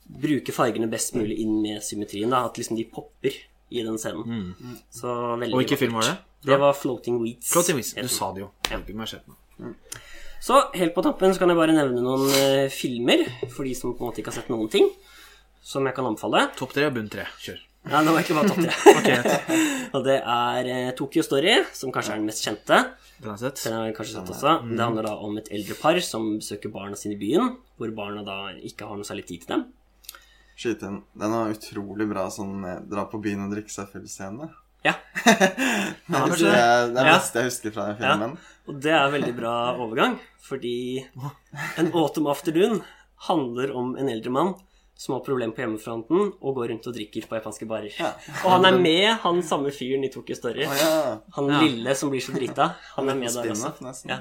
bruke 0.05 0.53
fargene 0.53 0.89
best 0.91 1.15
mulig 1.15 1.37
inn 1.41 1.61
med 1.61 1.83
symmetrien, 1.85 2.33
da. 2.33 2.43
At 2.49 2.59
liksom 2.59 2.75
de 2.75 2.87
popper 2.91 3.37
i 3.69 3.83
den 3.85 3.97
scenen. 4.01 4.53
Så 4.93 5.09
veldig 5.39 5.53
Og 5.53 5.61
hvilken 5.63 5.81
film 5.81 5.97
var 5.97 6.09
det? 6.09 6.15
Det 6.45 6.59
var 6.61 6.73
Floating 6.77 7.17
Weeds. 7.23 7.49
Floating 7.53 7.79
Weeds. 7.79 7.95
Du 7.97 8.11
sa 8.11 8.31
det 8.35 8.45
jo. 8.45 8.51
Jeg 8.69 9.09
skjerpe. 9.09 9.37
Så 10.45 10.59
helt 10.77 10.93
på 10.93 11.01
tappen 11.01 11.33
så 11.33 11.41
kan 11.41 11.49
jeg 11.49 11.57
bare 11.57 11.73
nevne 11.73 12.03
noen 12.05 12.27
uh, 12.29 12.65
filmer 12.69 13.23
for 13.49 13.65
de 13.65 13.71
som 13.77 13.95
på 13.95 14.03
en 14.03 14.11
måte 14.11 14.21
ikke 14.21 14.29
har 14.29 14.43
sett 14.43 14.51
noen 14.53 14.67
ting, 14.69 14.91
som 15.65 15.87
jeg 15.87 15.95
kan 15.97 16.05
anbefale. 16.05 16.43
Topp 16.59 16.75
tre 16.75 16.85
og 16.85 16.93
bunn 16.93 17.09
tre. 17.09 17.25
Kjør. 17.41 17.63
Ja, 17.85 18.01
det 18.05 18.13
var 18.13 18.21
ikke 18.21 18.35
bare 18.37 18.51
topp 18.51 18.61
tre. 18.61 19.15
og 19.95 20.05
det 20.05 20.19
er 20.19 20.69
uh, 20.69 20.91
Tokyo 20.99 21.25
Story, 21.25 21.55
som 21.73 21.93
kanskje 21.95 22.13
er 22.13 22.21
den 22.21 22.29
mest 22.29 22.45
kjente. 22.45 22.81
Den 23.17 23.31
har 23.31 23.39
sett. 23.41 23.63
Den 23.63 23.77
har 23.79 23.89
jeg 23.89 23.97
kanskje 23.97 24.19
sett 24.19 24.31
også. 24.35 24.53
Det 24.69 24.83
handler 24.83 25.09
da 25.09 25.15
om 25.25 25.41
et 25.41 25.49
eldre 25.55 25.79
par 25.79 25.97
som 26.05 26.35
besøker 26.37 26.73
barna 26.73 26.99
sine 26.99 27.17
i 27.17 27.21
byen, 27.23 27.55
hvor 27.79 27.97
barna 27.97 28.21
da 28.27 28.37
ikke 28.59 28.85
har 28.85 28.99
noe 28.99 29.07
særlig 29.07 29.25
tid 29.31 29.47
til 29.47 29.55
dem. 29.55 29.65
Skyte 30.55 30.87
inn. 30.87 31.01
Den 31.19 31.31
noe 31.33 31.51
utrolig 31.53 32.07
bra 32.09 32.27
sånn 32.31 32.63
eh, 32.65 32.79
dra 32.87 33.03
på 33.11 33.19
byen 33.23 33.45
og 33.47 33.55
drikke 33.55 33.71
seg 33.73 33.89
full-scene. 33.91 34.51
Ja, 34.85 34.93
Det 36.29 36.45
er 36.45 36.91
det 36.93 37.01
Ja. 37.05 37.15
beste 37.17 37.41
jeg 37.41 37.49
husker 37.49 37.71
fra 37.73 37.85
den 37.89 37.97
filmen. 37.97 38.35
og 38.69 38.75
det 38.83 38.91
er 38.93 39.09
veldig 39.09 39.31
bra 39.35 39.53
overgang, 39.81 40.19
fordi 40.45 41.03
En 41.77 41.89
Autumn 41.97 42.27
Afternoon 42.29 42.83
handler 43.27 43.73
om 43.75 43.95
en 43.97 44.09
eldre 44.13 44.29
mann 44.31 44.53
som 44.97 45.11
har 45.13 45.19
problemer 45.25 45.51
på 45.53 45.59
hjemmefronten 45.59 46.21
og 46.39 46.55
går 46.55 46.69
rundt 46.71 46.85
og 46.87 46.93
drikker 46.95 47.25
på 47.27 47.35
japanske 47.35 47.65
barer. 47.67 47.91
Ja. 47.99 48.13
Og 48.45 48.51
han 48.53 48.65
er 48.69 48.77
med, 48.79 49.07
han 49.25 49.41
samme 49.43 49.71
fyren 49.75 50.05
i 50.07 50.09
Tokyo 50.13 50.35
Story. 50.37 50.63
Oh, 50.63 50.75
ja. 50.79 51.17
Han 51.35 51.49
Ja. 51.51 51.59
lille 51.61 51.95
som 51.99 52.09
blir 52.13 52.21
så 52.23 52.31
drita. 52.31 52.69
Han 52.95 53.09
er 53.09 53.15
med 53.19 53.27
der 53.35 53.49
også. 53.51 53.73
Ja. 54.07 54.19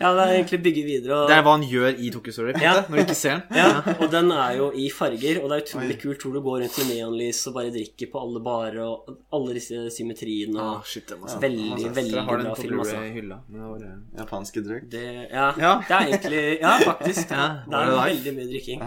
ja, 0.00 0.10
det 0.12 0.24
er 0.26 0.32
egentlig 0.36 0.60
bygge 0.62 0.82
videre. 0.84 1.22
Og... 1.22 1.28
Det 1.30 1.36
er 1.38 1.42
hva 1.46 1.54
han 1.56 1.64
gjør 1.64 1.96
i 1.96 2.10
Tokyo 2.12 2.32
Story, 2.36 2.52
Ja. 2.60 2.74
når 2.88 2.96
du 2.96 3.02
ikke 3.06 3.14
ser 3.16 3.40
den. 3.40 3.56
Ja, 3.56 3.94
og 3.98 4.10
den 4.12 4.30
er 4.36 4.52
jo 4.58 4.66
i 4.76 4.90
farger, 4.92 5.40
og 5.42 5.48
det 5.50 5.56
er 5.56 5.64
utrolig 5.64 5.96
Oi. 5.96 6.00
kult 6.02 6.22
hvor 6.26 6.32
du 6.36 6.40
går 6.44 6.60
rundt 6.66 6.78
med 6.78 6.90
neonlys 6.92 7.40
og 7.48 7.54
bare 7.56 7.72
drikker 7.72 8.10
på 8.12 8.20
alle 8.20 8.42
barer 8.44 8.78
og 8.84 9.08
alle 9.32 9.54
disse 9.56 9.86
symmetriene 9.96 10.60
Ah, 10.60 10.82
shit, 10.84 11.08
må 11.16 11.24
Ja. 11.26 11.32
se. 11.32 11.40
Veldig, 11.46 11.94
veldig 11.96 12.12
den 12.18 12.26
bra 12.28 12.54
på 12.54 12.60
film, 12.60 12.80
altså. 12.84 13.00
I 13.08 13.10
hylla. 13.16 13.40
Det. 13.48 13.94
Japanske 14.20 14.64
drug. 14.68 14.84
Det, 14.92 15.04
ja, 15.32 15.46
Ja. 15.56 15.72
det 15.88 15.96
er 15.96 16.04
egentlig 16.10 16.60
Ja, 16.60 16.76
faktisk. 16.84 17.30
Ja, 17.30 17.48
det 17.64 17.80
er 17.80 18.04
veldig 18.04 18.34
mye 18.36 18.48
drikking. 18.52 18.84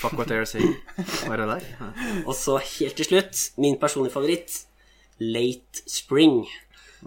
Fuck 0.00 0.12
what 0.18 0.28
they're 0.30 0.46
saying. 0.48 0.74
Var 1.28 1.36
det 1.42 1.46
der? 1.50 1.66
Ja. 1.80 1.88
Og 2.26 2.34
så 2.38 2.58
helt 2.60 2.96
til 2.96 3.08
slutt, 3.08 3.42
min 3.60 3.76
personlige 3.82 4.14
favoritt, 4.14 4.62
Late 5.20 5.82
Spring. 5.90 6.44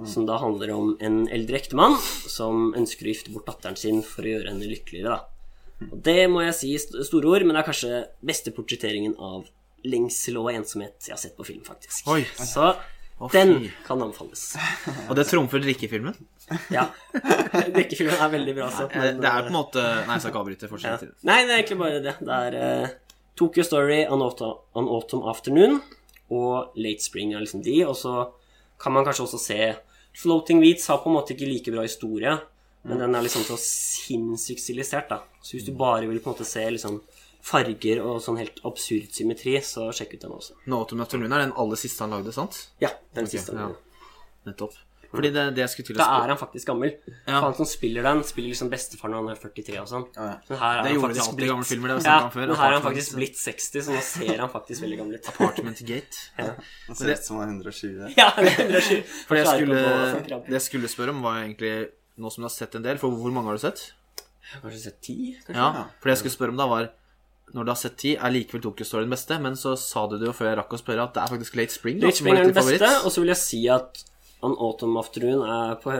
Som 0.07 0.25
da 0.29 0.37
handler 0.39 0.69
om 0.75 0.91
en 1.03 1.23
eldre 1.33 1.57
ektemann 1.59 1.95
som 2.29 2.69
ønsker 2.77 3.07
å 3.07 3.11
gifte 3.11 3.33
bort 3.33 3.47
datteren 3.49 3.75
sin 3.75 4.03
for 4.05 4.23
å 4.23 4.31
gjøre 4.31 4.51
henne 4.53 4.69
lykkeligere. 4.69 5.17
da. 5.17 5.87
Og 5.91 5.97
det 6.05 6.29
må 6.31 6.43
jeg 6.45 6.55
si 6.55 6.69
st- 6.77 7.03
store 7.07 7.27
ord, 7.33 7.43
men 7.47 7.55
det 7.57 7.63
er 7.63 7.67
kanskje 7.71 7.99
beste 8.23 8.51
portretteringen 8.55 9.15
av 9.19 9.47
lengsel 9.87 10.37
og 10.39 10.49
ensomhet 10.53 11.07
jeg 11.07 11.15
har 11.15 11.19
sett 11.21 11.35
på 11.37 11.45
film, 11.47 11.61
faktisk. 11.67 12.07
Oi. 12.11 12.21
Så 12.37 12.69
Å, 13.19 13.27
den 13.33 13.69
kan 13.87 13.99
anbefales. 13.99 14.53
Og 15.09 15.15
det 15.19 15.25
trumfer 15.27 15.59
drikkefilmen. 15.63 16.15
Ja. 16.77 16.87
Drikkefilmen 17.13 18.15
er 18.15 18.31
veldig 18.33 18.55
bra, 18.57 18.71
Så, 18.73 18.87
men, 18.93 19.21
Det 19.21 19.29
er 19.29 19.45
på 19.45 19.51
en 19.51 19.57
måte 19.57 19.83
Nei, 19.83 20.15
jeg 20.17 20.23
skal 20.23 20.33
ikke 20.33 20.41
avbryte. 20.43 20.69
ja. 20.83 20.97
Nei, 21.29 21.37
det 21.45 21.53
er 21.53 21.61
egentlig 21.61 21.79
bare 21.81 22.01
det. 22.03 22.15
Det 22.19 22.39
er 22.47 22.59
uh, 22.59 22.97
Tokyo 23.39 23.63
Story, 23.63 24.01
An 24.05 24.25
Autumn, 24.25 24.59
An 24.77 24.89
Autumn 24.91 25.27
Afternoon 25.29 25.79
og 26.29 26.77
Late 26.77 27.03
Spring 27.03 27.33
er 27.33 27.43
liksom 27.43 27.63
de. 27.65 27.79
Og 27.87 27.95
så 27.97 28.15
kan 28.81 28.93
man 28.95 29.07
kanskje 29.07 29.25
også 29.25 29.41
se 29.41 29.59
Floating 30.19 30.61
Weeds 30.61 30.87
har 30.87 31.01
på 31.03 31.09
en 31.09 31.17
måte 31.19 31.35
ikke 31.35 31.47
like 31.47 31.71
bra 31.73 31.85
historie, 31.85 32.33
men 32.87 32.99
den 32.99 33.15
er 33.15 33.23
liksom 33.23 33.45
så 33.47 33.55
sinnssykt 33.61 34.63
stilisert, 34.63 35.09
da. 35.11 35.21
Så 35.43 35.55
hvis 35.55 35.67
du 35.67 35.73
bare 35.77 36.07
vil 36.09 36.19
på 36.19 36.31
en 36.31 36.35
måte 36.35 36.47
se 36.47 36.63
liksom 36.65 36.99
farger 37.45 38.01
og 38.03 38.19
sånn 38.23 38.39
helt 38.41 38.59
absurd 38.67 39.13
symmetri, 39.15 39.55
så 39.63 39.89
sjekk 39.95 40.17
ut 40.17 40.25
den 40.25 40.35
også. 40.35 40.57
Nå 40.67 40.81
Autumn 40.81 41.05
Afternoon 41.05 41.35
er 41.35 41.45
den 41.45 41.55
aller 41.59 41.79
siste 41.79 42.03
han 42.03 42.17
lagde, 42.17 42.33
sant? 42.35 42.65
Ja, 42.83 42.91
den 43.15 43.29
okay, 43.29 43.37
siste. 43.37 43.55
ja. 43.55 43.69
Nettopp. 44.49 44.75
Fordi 45.09 45.29
det, 45.33 45.43
det 45.57 45.61
jeg 45.63 45.69
skulle 45.73 45.87
til 45.89 45.95
å 45.95 45.99
Da 45.99 46.07
er 46.23 46.31
han 46.33 46.37
faktisk 46.37 46.67
gammel. 46.69 46.91
Ja. 47.25 47.39
For 47.39 47.45
Han 47.47 47.55
som 47.57 47.65
spiller 47.65 48.03
den, 48.05 48.19
spiller 48.27 48.49
liksom 48.53 48.69
bestefaren 48.69 49.15
når 49.15 49.23
han 49.23 49.29
er 49.33 49.39
43 49.41 49.79
og 49.81 49.87
sånn. 49.89 50.05
Ja. 50.15 50.27
Men 50.49 50.59
her 50.61 50.79
er 50.79 50.83
Det 50.83 50.89
han 50.89 50.95
gjorde 50.95 50.99
de 50.99 51.03
faktisk 51.07 51.31
alltid 51.31 51.45
i 51.45 51.49
gamle 51.49 51.67
filmer, 51.71 51.87
det 51.93 52.05
Ja, 52.05 52.17
før. 52.29 52.45
men 52.47 52.55
her 52.59 52.67
er 52.69 52.75
han 52.77 52.85
faktisk 52.85 53.15
blitt 53.17 53.37
60, 53.41 53.81
så 53.87 53.95
nå 53.95 54.01
ser 54.05 54.37
han 54.43 54.49
faktisk 54.53 54.85
veldig 54.85 54.97
gammel 55.01 55.17
ut. 55.17 55.29
Apartment 55.33 55.81
Gate. 55.89 56.21
Ja, 56.39 56.49
Det 56.89 56.97
ser 57.01 57.13
ut 57.15 57.23
som 57.25 57.39
han 57.41 57.49
er 57.49 57.71
120. 57.71 58.13
ja 58.17 58.29
det 58.37 58.53
er 58.53 58.61
120. 58.69 59.03
For 59.27 59.35
det 59.35 59.45
jeg, 59.45 59.53
skulle, 59.55 60.43
det 60.45 60.55
jeg 60.59 60.65
skulle 60.69 60.87
spørre 60.93 61.15
om, 61.17 61.21
var 61.25 61.41
egentlig 61.43 61.73
Nå 62.19 62.29
som 62.35 62.43
du 62.43 62.49
har 62.49 62.51
sett 62.51 62.73
en 62.75 62.83
del, 62.83 62.97
for 62.99 63.09
hvor 63.15 63.31
mange 63.31 63.47
har 63.47 63.55
du 63.55 63.61
sett? 63.63 63.93
Kanskje 64.61 64.79
sett 64.81 65.01
ti? 65.05 65.17
Kanskje? 65.45 65.55
Ja, 65.55 65.85
for 66.01 66.09
det 66.09 66.15
jeg 66.17 66.21
skulle 66.25 66.35
spørre 66.35 66.51
om 66.53 66.57
da 66.59 66.65
var 66.67 66.89
Når 67.53 67.65
du 67.65 67.71
har 67.71 67.77
sett 67.79 67.95
ti, 68.01 68.11
er 68.19 68.29
likevel 68.33 68.61
Tokyo 68.61 68.85
Story 68.85 69.05
den 69.07 69.13
beste, 69.13 69.37
men 69.41 69.55
så 69.57 69.71
sa 69.79 70.03
du 70.11 70.17
det 70.21 70.27
jo 70.27 70.33
før 70.37 70.49
jeg 70.51 70.57
rakk 70.59 70.73
å 70.75 70.79
spørre 70.81 71.05
at 71.07 71.13
det 71.15 71.21
er 71.23 71.31
faktisk 71.31 71.55
Late 71.57 71.73
Spring. 71.73 71.97
da, 72.01 72.05
Late 72.11 72.19
Spring 72.19 72.35
er 72.37 72.43
den 72.43 72.53
beste, 72.53 72.77
favoritt. 72.77 73.05
og 73.07 73.13
så 73.15 73.23
vil 73.23 73.31
jeg 73.33 73.39
si 73.41 73.61
at 73.73 74.03
An 74.43 74.55
Autumn 74.57 74.97
Afternoon 74.97 75.41
er 75.43 75.75
på 75.83 75.91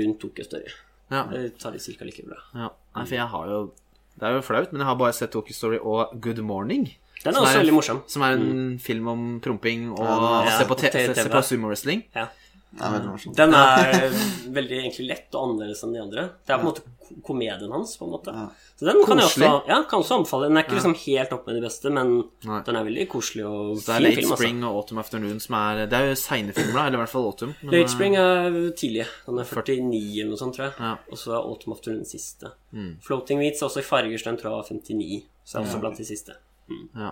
rundt 0.00 0.20
Tokyo 0.20 0.44
Story. 0.44 0.68
Ja, 1.10 1.24
Det 1.24 1.58
tar 1.58 1.72
de 1.72 1.78
ca. 1.78 2.04
like 2.04 2.22
bra. 2.26 2.36
ja. 2.54 2.68
Nei, 2.96 3.04
for 3.06 3.14
jeg 3.14 3.26
har 3.28 3.46
jo 3.46 3.72
Det 4.18 4.26
er 4.28 4.32
jo 4.34 4.40
flaut, 4.42 4.72
men 4.72 4.80
jeg 4.80 4.86
har 4.86 4.96
bare 4.96 5.12
sett 5.12 5.30
Tokyo 5.32 5.54
Story 5.54 5.78
og 5.80 6.20
Good 6.20 6.38
Morning. 6.42 6.90
Den 7.24 7.34
er 7.34 7.40
også 7.40 7.54
er- 7.56 7.62
veldig 7.64 7.72
morsom. 7.74 8.02
Som 8.08 8.22
er 8.22 8.32
en 8.32 8.78
film 8.78 9.08
om 9.08 9.40
promping 9.40 9.90
og 9.92 10.04
Ja, 10.46 10.58
se, 10.58 10.64
på 10.66 10.76
se 10.78 11.28
på 11.28 11.42
sumowrestling. 11.42 12.04
Ja. 12.14 12.28
Den 12.70 13.54
er 13.58 14.08
veldig 14.54 14.76
egentlig 14.78 15.08
lett 15.08 15.34
og 15.34 15.48
annerledes 15.48 15.82
enn 15.84 15.94
de 15.96 16.02
andre. 16.02 16.26
Det 16.46 16.54
er 16.54 16.60
på 16.60 16.68
en 16.68 16.70
måte 16.70 16.84
komedien 17.26 17.72
hans, 17.72 17.96
på 17.98 18.06
en 18.06 18.12
måte. 18.12 18.30
Ja. 18.30 18.44
Så 18.78 18.86
den 18.86 19.00
kan 19.04 19.18
jeg 19.18 19.26
også, 19.26 19.48
ja, 19.66 19.78
kan 19.90 20.04
også 20.04 20.18
anbefale. 20.20 20.46
Den 20.48 20.60
er 20.60 20.64
ikke 20.64 20.76
liksom 20.76 20.94
helt 21.02 21.32
oppe 21.34 21.50
med 21.50 21.58
de 21.58 21.64
beste, 21.66 21.90
men 21.90 22.12
Nei. 22.46 22.60
den 22.68 22.78
er 22.78 22.86
veldig 22.86 23.06
koselig 23.10 23.44
og 23.48 23.80
Det 23.82 23.94
er 23.96 24.04
Late 24.04 24.20
film, 24.20 24.30
altså. 24.30 24.38
Spring 24.38 24.62
og 24.64 24.78
Autumn 24.78 25.02
Afternoon 25.02 25.40
som 25.42 25.56
er 25.58 25.82
Det 25.90 25.98
er 25.98 26.12
jo 26.12 26.18
seine 26.22 26.54
filmer. 26.56 26.80
Eller 26.84 27.00
i 27.00 27.02
hvert 27.02 27.14
fall 27.14 27.26
Autumn. 27.32 27.54
Late 27.74 27.92
Spring 27.92 28.16
er 28.20 28.58
tidlig. 28.78 29.08
Den 29.26 29.42
er 29.42 29.50
49 29.50 30.20
eller 30.20 30.30
noe 30.30 30.42
sånt, 30.44 30.56
tror 30.56 30.68
jeg. 30.68 30.76
Ja. 30.78 30.94
Og 31.10 31.18
så 31.24 31.34
er 31.34 31.50
Autumn 31.50 31.74
Afternoon 31.74 32.06
siste. 32.08 32.54
Mm. 32.70 32.92
Floating 33.02 33.42
Weeds 33.42 33.60
er 33.60 33.66
også 33.68 33.82
i 33.82 33.88
farger, 33.90 34.16
så 34.22 34.30
den 34.30 34.38
tror 34.40 34.52
jeg 34.52 34.58
var 34.60 34.70
59. 34.70 35.22
Så 35.44 35.58
er 35.58 35.66
også 35.66 35.82
blant 35.82 35.98
de 35.98 36.06
siste. 36.06 36.38
Ja. 36.94 37.10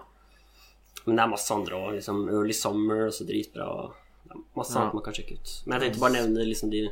Men 1.05 1.17
det 1.19 1.25
er 1.25 1.33
masse 1.35 1.55
andre 1.55 1.75
òg. 1.83 1.97
Liksom 1.99 2.29
Early 2.31 2.55
Summer, 2.55 3.09
også 3.11 3.27
dritbra. 3.27 3.67
og 3.67 4.05
masse 4.57 4.77
annet 4.79 4.95
man 4.97 5.05
kan 5.07 5.15
sjekke 5.17 5.37
ut. 5.39 5.53
Men 5.67 5.77
jeg 5.79 5.85
tenkte 5.89 6.03
bare 6.05 6.13
å 6.13 6.17
nevne 6.21 6.47
liksom 6.49 6.71
de 6.73 6.83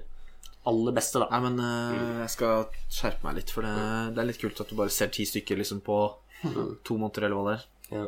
aller 0.66 0.94
beste, 0.96 1.20
da. 1.22 1.28
Nei, 1.30 1.40
men 1.46 1.60
eh, 1.62 2.20
jeg 2.24 2.32
skal 2.34 2.64
skjerpe 2.90 3.26
meg 3.28 3.36
litt, 3.40 3.52
for 3.54 3.62
det, 3.66 3.74
det 4.16 4.22
er 4.22 4.28
litt 4.32 4.40
kult 4.42 4.60
at 4.64 4.70
du 4.72 4.76
bare 4.78 4.90
ser 4.94 5.12
ti 5.14 5.26
stykker 5.28 5.60
liksom 5.60 5.80
på 5.86 5.98
to 6.86 6.96
måneder, 6.98 7.28
eller 7.28 7.36
hva 7.38 7.44
det 7.52 7.56
er. 7.58 7.66
Ja. 8.00 8.06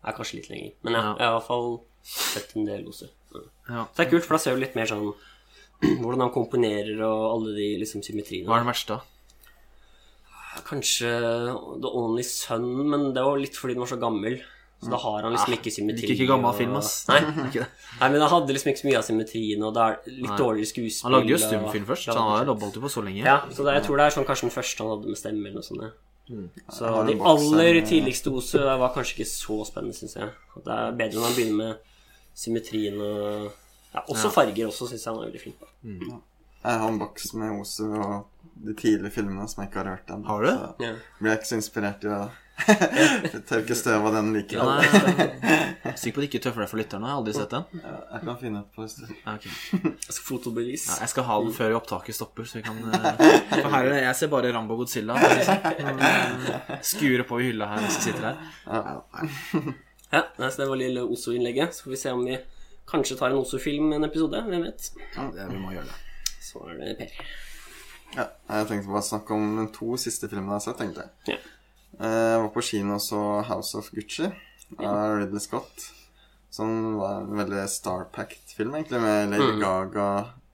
Det 0.00 0.08
er 0.10 0.16
kanskje 0.16 0.38
litt 0.40 0.50
lenger. 0.50 0.72
Men 0.86 0.96
ja, 0.96 1.02
Ja. 1.04 1.12
jeg 1.20 1.26
har 1.28 1.34
i 1.34 1.38
hvert 1.38 1.50
fall 1.50 1.70
sett 2.10 2.56
en 2.56 2.66
del 2.66 2.86
også. 2.90 3.10
Ja. 3.34 3.44
Ja. 3.70 3.84
Så 3.86 3.96
det 4.00 4.06
er 4.06 4.10
kult, 4.14 4.26
for 4.26 4.34
da 4.36 4.42
ser 4.42 4.56
du 4.58 4.62
litt 4.64 4.74
mer 4.78 4.88
sånn 4.90 5.06
hvordan 6.02 6.24
han 6.26 6.34
komponerer 6.34 6.98
og 7.06 7.24
alle 7.36 7.54
de 7.56 7.68
liksom 7.84 8.02
symmetriene. 8.04 8.48
Hva 8.48 8.58
er 8.58 8.64
den 8.64 8.72
verste, 8.72 8.96
da? 8.98 9.06
Kanskje 10.66 11.08
The 11.80 11.90
Only 11.94 12.24
Son, 12.26 12.64
men 12.90 13.12
det 13.14 13.22
var 13.22 13.38
litt 13.38 13.54
fordi 13.56 13.76
den 13.76 13.84
var 13.84 13.90
så 13.92 14.00
gammel. 14.02 14.40
Så 14.80 14.88
da 14.90 14.96
har 14.96 15.22
han 15.22 15.32
liksom 15.34 15.52
ikke 15.58 15.70
symmetri. 15.74 16.06
Ikke, 16.08 16.14
ikke 16.16 16.26
gammel 16.30 16.48
og- 16.50 16.56
film, 16.56 16.74
ass. 16.78 17.06
Nei. 17.08 17.20
Nei, 18.00 18.08
men 18.08 18.20
han 18.22 18.30
hadde 18.32 18.54
liksom 18.56 18.70
ikke 18.72 18.80
så 18.80 18.88
mye 18.88 18.96
av 18.98 19.04
symmetrien, 19.04 19.62
og 19.66 19.74
det 19.76 19.82
er 19.84 19.98
litt 20.08 20.30
Nei. 20.30 20.36
dårligere 20.40 20.70
skuespill. 20.70 21.04
Han 21.04 21.12
lagde 21.18 21.28
jo 21.34 21.40
stumfilm 21.42 21.84
først, 21.90 22.04
så 22.08 22.14
han 22.16 22.30
har 22.32 22.44
jo 22.48 22.54
holdt 22.54 22.78
på 22.80 22.88
så 22.94 23.02
lenge. 23.04 23.20
Ja, 23.26 23.40
så 23.52 23.66
det, 23.66 23.74
jeg 23.76 23.84
tror 23.84 23.96
det 24.00 24.06
er 24.06 24.14
sånn 24.16 24.24
kanskje 24.30 24.48
den 24.48 24.54
første 24.56 24.78
han 24.86 24.92
hadde 24.94 25.12
med 25.12 25.20
stemme 25.20 25.44
eller 25.50 25.58
noe 25.60 25.68
sånt. 25.68 25.82
ja. 25.84 25.90
Så 26.70 26.86
Jeg 26.86 27.06
de 27.18 27.24
aller 27.26 27.80
tidligste 27.90 28.30
Ose 28.32 28.58
var 28.78 28.92
kanskje 28.94 29.16
ikke 29.18 29.28
så 29.28 29.56
spennende, 29.66 29.96
syns 29.98 30.14
jeg. 30.16 30.28
Det 30.64 30.72
er 30.78 30.92
bedre 30.96 31.18
når 31.18 31.26
han 31.26 31.34
begynner 31.36 31.58
med 31.60 31.76
symmetrien 32.34 33.00
og 33.02 33.50
ja, 33.92 34.00
Også 34.08 34.28
Ja. 34.28 34.30
farger 34.30 34.66
også, 34.70 34.86
syns 34.88 35.04
jeg 35.04 35.12
han 35.12 35.22
er 35.22 35.26
veldig 35.26 35.40
flink 35.42 35.56
på. 35.58 35.66
Jeg 36.62 36.78
har 36.78 36.88
en 36.88 36.98
boks 37.00 37.34
med 37.34 37.60
Osu 37.60 37.84
og 37.98 38.26
de 38.64 38.74
tidlige 38.74 39.10
filmene 39.10 39.48
som 39.48 39.62
jeg 39.64 39.70
ikke 39.72 39.82
har 39.82 39.96
hørt 39.96 40.06
ennå. 40.14 40.26
Har 40.26 40.42
du? 40.42 40.48
Så 40.48 40.74
Ja. 40.86 40.92
blir 41.20 41.30
jeg 41.32 41.38
ikke 41.40 41.50
så 41.50 41.56
inspirert 41.58 42.04
i 42.04 42.30
å 43.36 43.40
tørke 43.48 43.76
støv 43.78 44.06
av 44.08 44.14
den 44.16 44.28
likevel. 44.34 44.68
Ja, 44.68 44.84
jeg 44.84 45.80
er 45.90 45.96
Sikker 46.00 46.16
på 46.16 46.20
at 46.20 46.24
det 46.24 46.28
ikke 46.30 46.40
tøffer 46.44 46.64
deg 46.64 46.70
for 46.70 46.80
lytterne. 46.80 47.08
Jeg 47.08 47.14
har 47.14 47.20
aldri 47.22 47.34
sett 47.36 47.54
den. 47.54 47.82
Jeg 47.82 48.22
kan 48.26 48.38
finne 48.40 48.62
et 48.62 48.70
par 48.76 48.86
hvis 48.86 48.96
Okay. 49.00 49.18
Ja, 49.24 49.34
ok. 49.36 49.46
Altså 50.10 50.22
fotobevis. 50.26 50.86
ja, 50.90 50.96
jeg 51.04 51.12
skal 51.14 51.26
ha 51.30 51.38
den 51.44 51.54
før 51.56 51.76
opptaket 51.80 52.16
stopper, 52.18 52.48
så 52.48 52.58
vi 52.60 52.64
kan 52.66 52.78
eh, 52.90 53.24
For 53.52 53.68
her 53.74 53.84
er 53.88 53.92
det 53.94 54.00
Jeg 54.04 54.16
ser 54.20 54.32
bare 54.32 54.52
Rambo 54.54 54.76
Godzilla. 54.80 55.16
Skure 55.20 55.34
på 55.34 55.42
i 55.42 55.84
sånn. 55.84 56.00
Eh, 56.06 56.80
Skuer 56.92 57.24
oppover 57.26 57.46
hylla 57.48 57.70
her 57.72 57.84
mens 57.84 57.98
jeg 58.00 58.10
sitter 58.10 58.30
her. 58.30 58.36
ja. 58.66 59.76
Ja, 60.10 60.24
så 60.50 60.56
det 60.64 60.66
var 60.72 60.78
lille 60.80 61.04
Oso-innlegget. 61.06 61.76
Så 61.76 61.84
får 61.86 61.92
vi 61.94 62.00
se 62.00 62.10
om 62.16 62.24
vi 62.26 62.38
kanskje 62.90 63.14
tar 63.20 63.30
en 63.30 63.38
Oso-film 63.44 63.92
en 63.94 64.04
episode. 64.08 64.40
Hvem 64.48 64.64
vet. 64.66 64.88
Ja, 65.14 65.28
det, 65.36 65.46
vi 65.52 65.60
må 65.62 65.70
gjøre 65.76 65.86
det. 65.86 66.00
Så 66.42 66.64
er 66.66 66.80
det 66.80 66.96
Per. 66.98 67.12
ja. 68.16 68.24
Jeg 68.50 68.66
tenkte 68.72 68.90
bare 68.90 69.04
å 69.04 69.06
snakke 69.06 69.36
om 69.38 69.44
de 69.60 69.68
to 69.76 69.94
siste 70.02 70.26
filmene 70.32 70.56
jeg 70.56 70.58
har 70.58 70.64
sett, 70.66 70.80
tenkte 70.82 71.04
jeg. 71.06 71.36
Ja. 71.36 71.38
Eh, 71.98 72.06
Jeg 72.06 72.42
var 72.42 72.48
på 72.54 72.62
kino 72.62 72.94
og 72.94 73.00
så 73.04 73.20
House 73.48 73.74
of 73.78 73.90
Gucci 73.90 74.28
av 74.78 75.16
Ridley 75.18 75.40
Scott. 75.40 75.88
Som 76.50 76.96
var 76.98 77.20
en 77.22 77.36
veldig 77.38 77.64
star-packed 77.70 78.54
film, 78.56 78.74
egentlig, 78.74 79.00
med 79.00 79.30
Lady 79.30 79.52
Mm. 79.52 79.60
Gaga, 79.60 80.06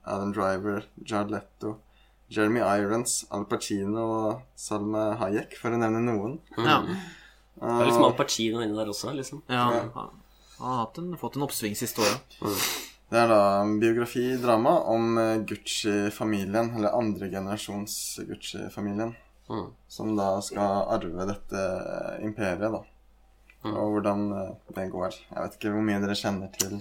Adam 0.05 0.31
Driver, 0.33 0.83
Jared 1.05 1.31
Letto, 1.31 1.77
Jeremy 2.29 2.59
Irons, 2.61 3.25
Al 3.31 3.45
Pacino 3.45 4.03
og 4.29 4.41
Salma 4.55 5.15
Hayek, 5.17 5.55
for 5.57 5.69
å 5.73 5.77
nevne 5.79 6.03
noen. 6.05 6.39
Ja. 6.57 6.81
Det 6.85 7.65
er 7.81 7.85
liksom 7.89 8.03
Al 8.05 8.13
Pacino 8.13 8.61
inni 8.61 8.75
der 8.77 8.85
også, 8.93 9.13
liksom. 9.15 9.41
ja. 9.49 9.63
Han 9.95 10.11
han 10.59 10.67
har 10.69 10.77
hatt 10.85 10.97
en, 10.97 11.11
fått 11.17 11.35
en 11.37 11.43
oppsving 11.45 11.75
siste 11.77 12.01
året. 12.01 12.37
Det 13.09 13.17
er 13.19 13.27
da 13.29 13.61
en 13.61 13.79
biografi-drama 13.79 14.71
om 14.89 15.17
eh, 15.17 15.37
Gucci-familien, 15.45 16.71
eller 16.75 16.93
andre 16.97 17.29
generasjons 17.29 18.19
Gucci-familien, 18.27 19.15
Mm. 19.47 19.67
som 19.87 20.11
da 20.17 20.41
skal 20.43 20.89
arve 20.91 21.25
dette 21.29 21.63
imperiet, 22.25 22.67
da. 22.67 22.83
Og 23.67 23.95
hvordan 23.95 24.27
eh, 24.35 24.53
det 24.75 24.89
går. 24.91 25.15
Jeg 25.31 25.39
vet 25.39 25.57
ikke 25.57 25.73
hvor 25.73 25.85
mye 25.87 26.01
dere 26.03 26.15
kjenner 26.17 26.51
til 26.55 26.77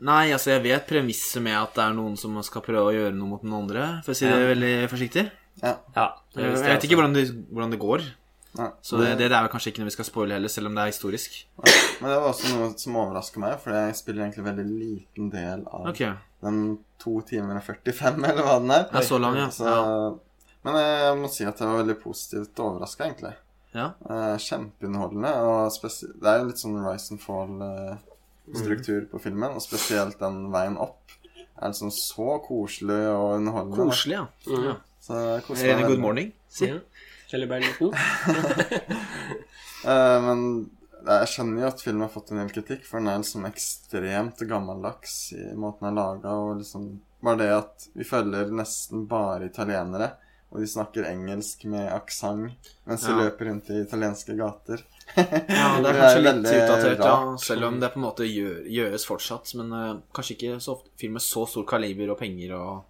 Nei, 0.00 0.30
altså 0.32 0.54
jeg 0.54 0.64
vet 0.64 0.86
premisset 0.88 1.42
med 1.44 1.58
at 1.58 1.74
det 1.76 1.82
er 1.84 1.92
noen 1.92 2.14
som 2.16 2.38
skal 2.46 2.62
prøve 2.64 2.88
å 2.88 2.94
gjøre 2.94 3.12
noe 3.12 3.34
mot 3.34 3.42
den 3.44 3.52
andre, 3.52 3.98
for 4.06 4.14
å 4.14 4.16
si 4.16 4.24
det 4.24 4.46
veldig 4.48 4.72
forsiktig. 4.88 5.26
Ja. 5.60 5.74
Ja, 5.92 6.06
det 6.32 6.46
Jeg 6.46 6.62
vet 6.64 6.86
ikke 6.86 6.96
hvordan 6.96 7.16
det, 7.18 7.26
hvordan 7.50 7.74
det 7.74 7.80
går, 7.82 8.06
Ja, 8.56 8.70
så 8.82 8.96
det, 8.98 9.10
det 9.20 9.28
er 9.28 9.44
vel 9.44 9.50
kanskje 9.52 9.70
ikke 9.70 9.82
noe 9.82 9.90
vi 9.90 9.94
skal 9.94 10.08
spoile 10.08 10.34
heller, 10.38 10.50
selv 10.50 10.70
om 10.70 10.78
det 10.78 10.86
er 10.86 10.94
historisk. 10.94 11.36
Men 11.60 12.08
det 12.08 12.16
var 12.16 12.30
også 12.30 12.54
noe 12.54 12.70
som 12.80 12.96
overrasker 13.02 13.44
meg, 13.44 13.58
for 13.60 13.76
jeg 13.76 13.98
spiller 14.00 14.24
egentlig 14.24 14.46
veldig 14.48 14.64
liten 14.70 15.28
del 15.34 15.66
av 15.68 15.92
okay. 15.92 16.16
den 16.42 16.64
to 16.98 17.20
timer 17.28 17.60
og 17.60 17.68
45, 17.68 18.24
eller 18.32 18.48
hva 18.48 18.56
den 18.64 18.74
er. 18.74 18.88
Ja, 18.88 19.04
så 19.06 19.20
lang, 19.20 19.36
ja. 19.38 19.50
Så, 19.54 19.76
Men 20.66 20.76
jeg 20.76 21.14
må 21.20 21.30
si 21.32 21.46
at 21.48 21.60
jeg 21.60 21.70
var 21.70 21.80
veldig 21.80 21.96
positivt 22.02 22.60
overraska, 22.60 23.06
egentlig. 23.06 23.34
ja. 23.72 23.86
Eh, 24.10 24.36
kjempeunderholdende. 24.44 25.30
Og 25.46 25.78
det 26.20 26.32
er 26.32 26.42
jo 26.42 26.48
litt 26.50 26.60
sånn 26.60 26.80
rise 26.84 27.14
and 27.14 27.22
fall-struktur 27.24 29.06
på 29.12 29.22
filmen, 29.24 29.56
og 29.56 29.64
spesielt 29.64 30.18
den 30.20 30.50
veien 30.52 30.76
opp 30.80 30.98
er 31.60 31.72
liksom 31.72 31.92
så 31.92 32.38
koselig 32.44 33.00
og 33.12 33.38
underholdende. 33.38 33.86
Koselig, 33.88 34.18
ja. 34.18 34.26
Mm. 34.48 34.66
ja. 34.68 34.76
Så 35.00 35.14
koselig. 35.46 35.70
Rene 35.70 35.88
good 35.88 36.02
morning, 36.02 36.32
si. 36.48 36.68
Ja. 36.68 36.80
Shelley 37.30 37.48
Berlinton. 37.50 37.94
Eh, 39.80 40.18
men 40.20 40.40
jeg 41.06 41.28
skjønner 41.32 41.62
jo 41.62 41.68
at 41.70 41.80
filmen 41.80 42.02
har 42.04 42.10
fått 42.12 42.34
en 42.34 42.40
del 42.42 42.50
kritikk, 42.52 42.82
for 42.84 43.00
den 43.00 43.06
er 43.08 43.22
liksom 43.22 43.46
ekstremt 43.48 44.42
gammeldags 44.44 45.14
i 45.32 45.54
måten 45.56 45.86
den 45.86 45.94
er 45.94 45.96
laga, 45.96 46.34
og 46.36 46.58
liksom 46.58 46.90
Bare 47.24 47.36
det 47.40 47.46
at 47.52 47.86
vi 47.96 48.04
følger 48.04 48.52
nesten 48.52 49.06
bare 49.08 49.48
italienere, 49.48 50.10
og 50.50 50.58
de 50.58 50.66
snakker 50.66 51.06
engelsk 51.06 51.62
med 51.70 51.86
aksent 51.94 52.70
mens 52.88 53.04
de 53.06 53.12
Ja. 53.12 53.18
løper 53.22 53.46
rundt 53.46 53.70
i 53.70 53.80
italienske 53.84 54.34
gater. 54.38 54.82
Ja, 55.16 55.80
det 55.80 55.90
er 55.90 55.92
Det 55.92 55.94
kanskje 56.00 56.18
er 56.18 56.22
litt 56.22 56.50
utdatert, 56.50 57.04
ja. 57.04 57.36
Selv 57.38 57.64
om 57.66 57.80
det 57.80 57.92
på 57.92 57.98
en 57.98 58.06
måte 58.06 58.26
gjør, 58.26 58.60
gjøres 58.66 59.06
fortsatt. 59.06 59.54
Men 59.58 59.72
uh, 59.72 60.00
kanskje 60.14 60.36
ikke 60.36 60.60
så 60.62 60.76
ofte 60.76 60.90
film 60.98 61.16
med 61.18 61.22
så 61.22 61.46
stor 61.50 61.66
kaliber 61.66 62.12
og 62.14 62.18
penger 62.18 62.54
og 62.58 62.84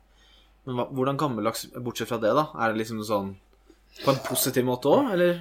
Men 0.69 0.77
hva, 0.77 0.85
hvordan 0.93 1.17
gammeldags, 1.17 1.71
bortsett 1.81 2.11
fra 2.11 2.19
det, 2.21 2.35
da? 2.37 2.51
Er 2.61 2.73
det 2.73 2.83
liksom 2.83 3.01
sånn 3.09 3.31
på 4.05 4.13
en 4.13 4.21
positiv 4.27 4.67
måte 4.69 4.91
òg, 4.93 5.15
eller? 5.15 5.41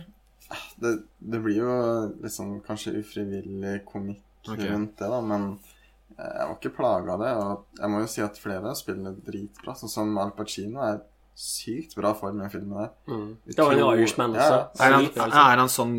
Det, 0.79 0.93
det 1.19 1.41
blir 1.43 1.59
jo 1.59 1.73
liksom 2.23 2.61
kanskje 2.65 2.95
ufrivillig 3.01 3.81
komikk 3.85 4.47
okay. 4.47 4.69
rundt 4.71 4.95
det, 4.97 5.09
da, 5.11 5.19
men 5.21 5.51
jeg 6.15 6.47
var 6.47 6.55
ikke 6.55 6.71
plaga 6.75 7.13
av 7.17 7.21
det. 7.23 7.33
Og 7.35 7.81
jeg 7.81 7.91
må 7.91 8.01
jo 8.01 8.09
si 8.15 8.23
at 8.23 8.39
flere 8.39 8.73
spiller 8.79 9.19
dritbra, 9.27 9.75
sånn 9.77 9.91
som 9.91 10.17
Al 10.23 10.31
Pacino 10.35 10.81
er 10.87 11.03
sykt 11.39 11.93
bra 11.95 12.09
form 12.19 12.35
i 12.39 12.43
den 12.43 12.51
filmen 12.51 12.75
der. 12.75 12.89
Mm. 13.07 13.27
Det 13.47 13.63
var 13.63 13.71
en 13.71 13.99
Irishman 13.99 14.33
også. 14.35 14.55
ja. 14.57 14.85
Er 14.85 14.95
han, 14.97 15.05
er 15.31 15.61
han 15.61 15.69
sånn 15.71 15.93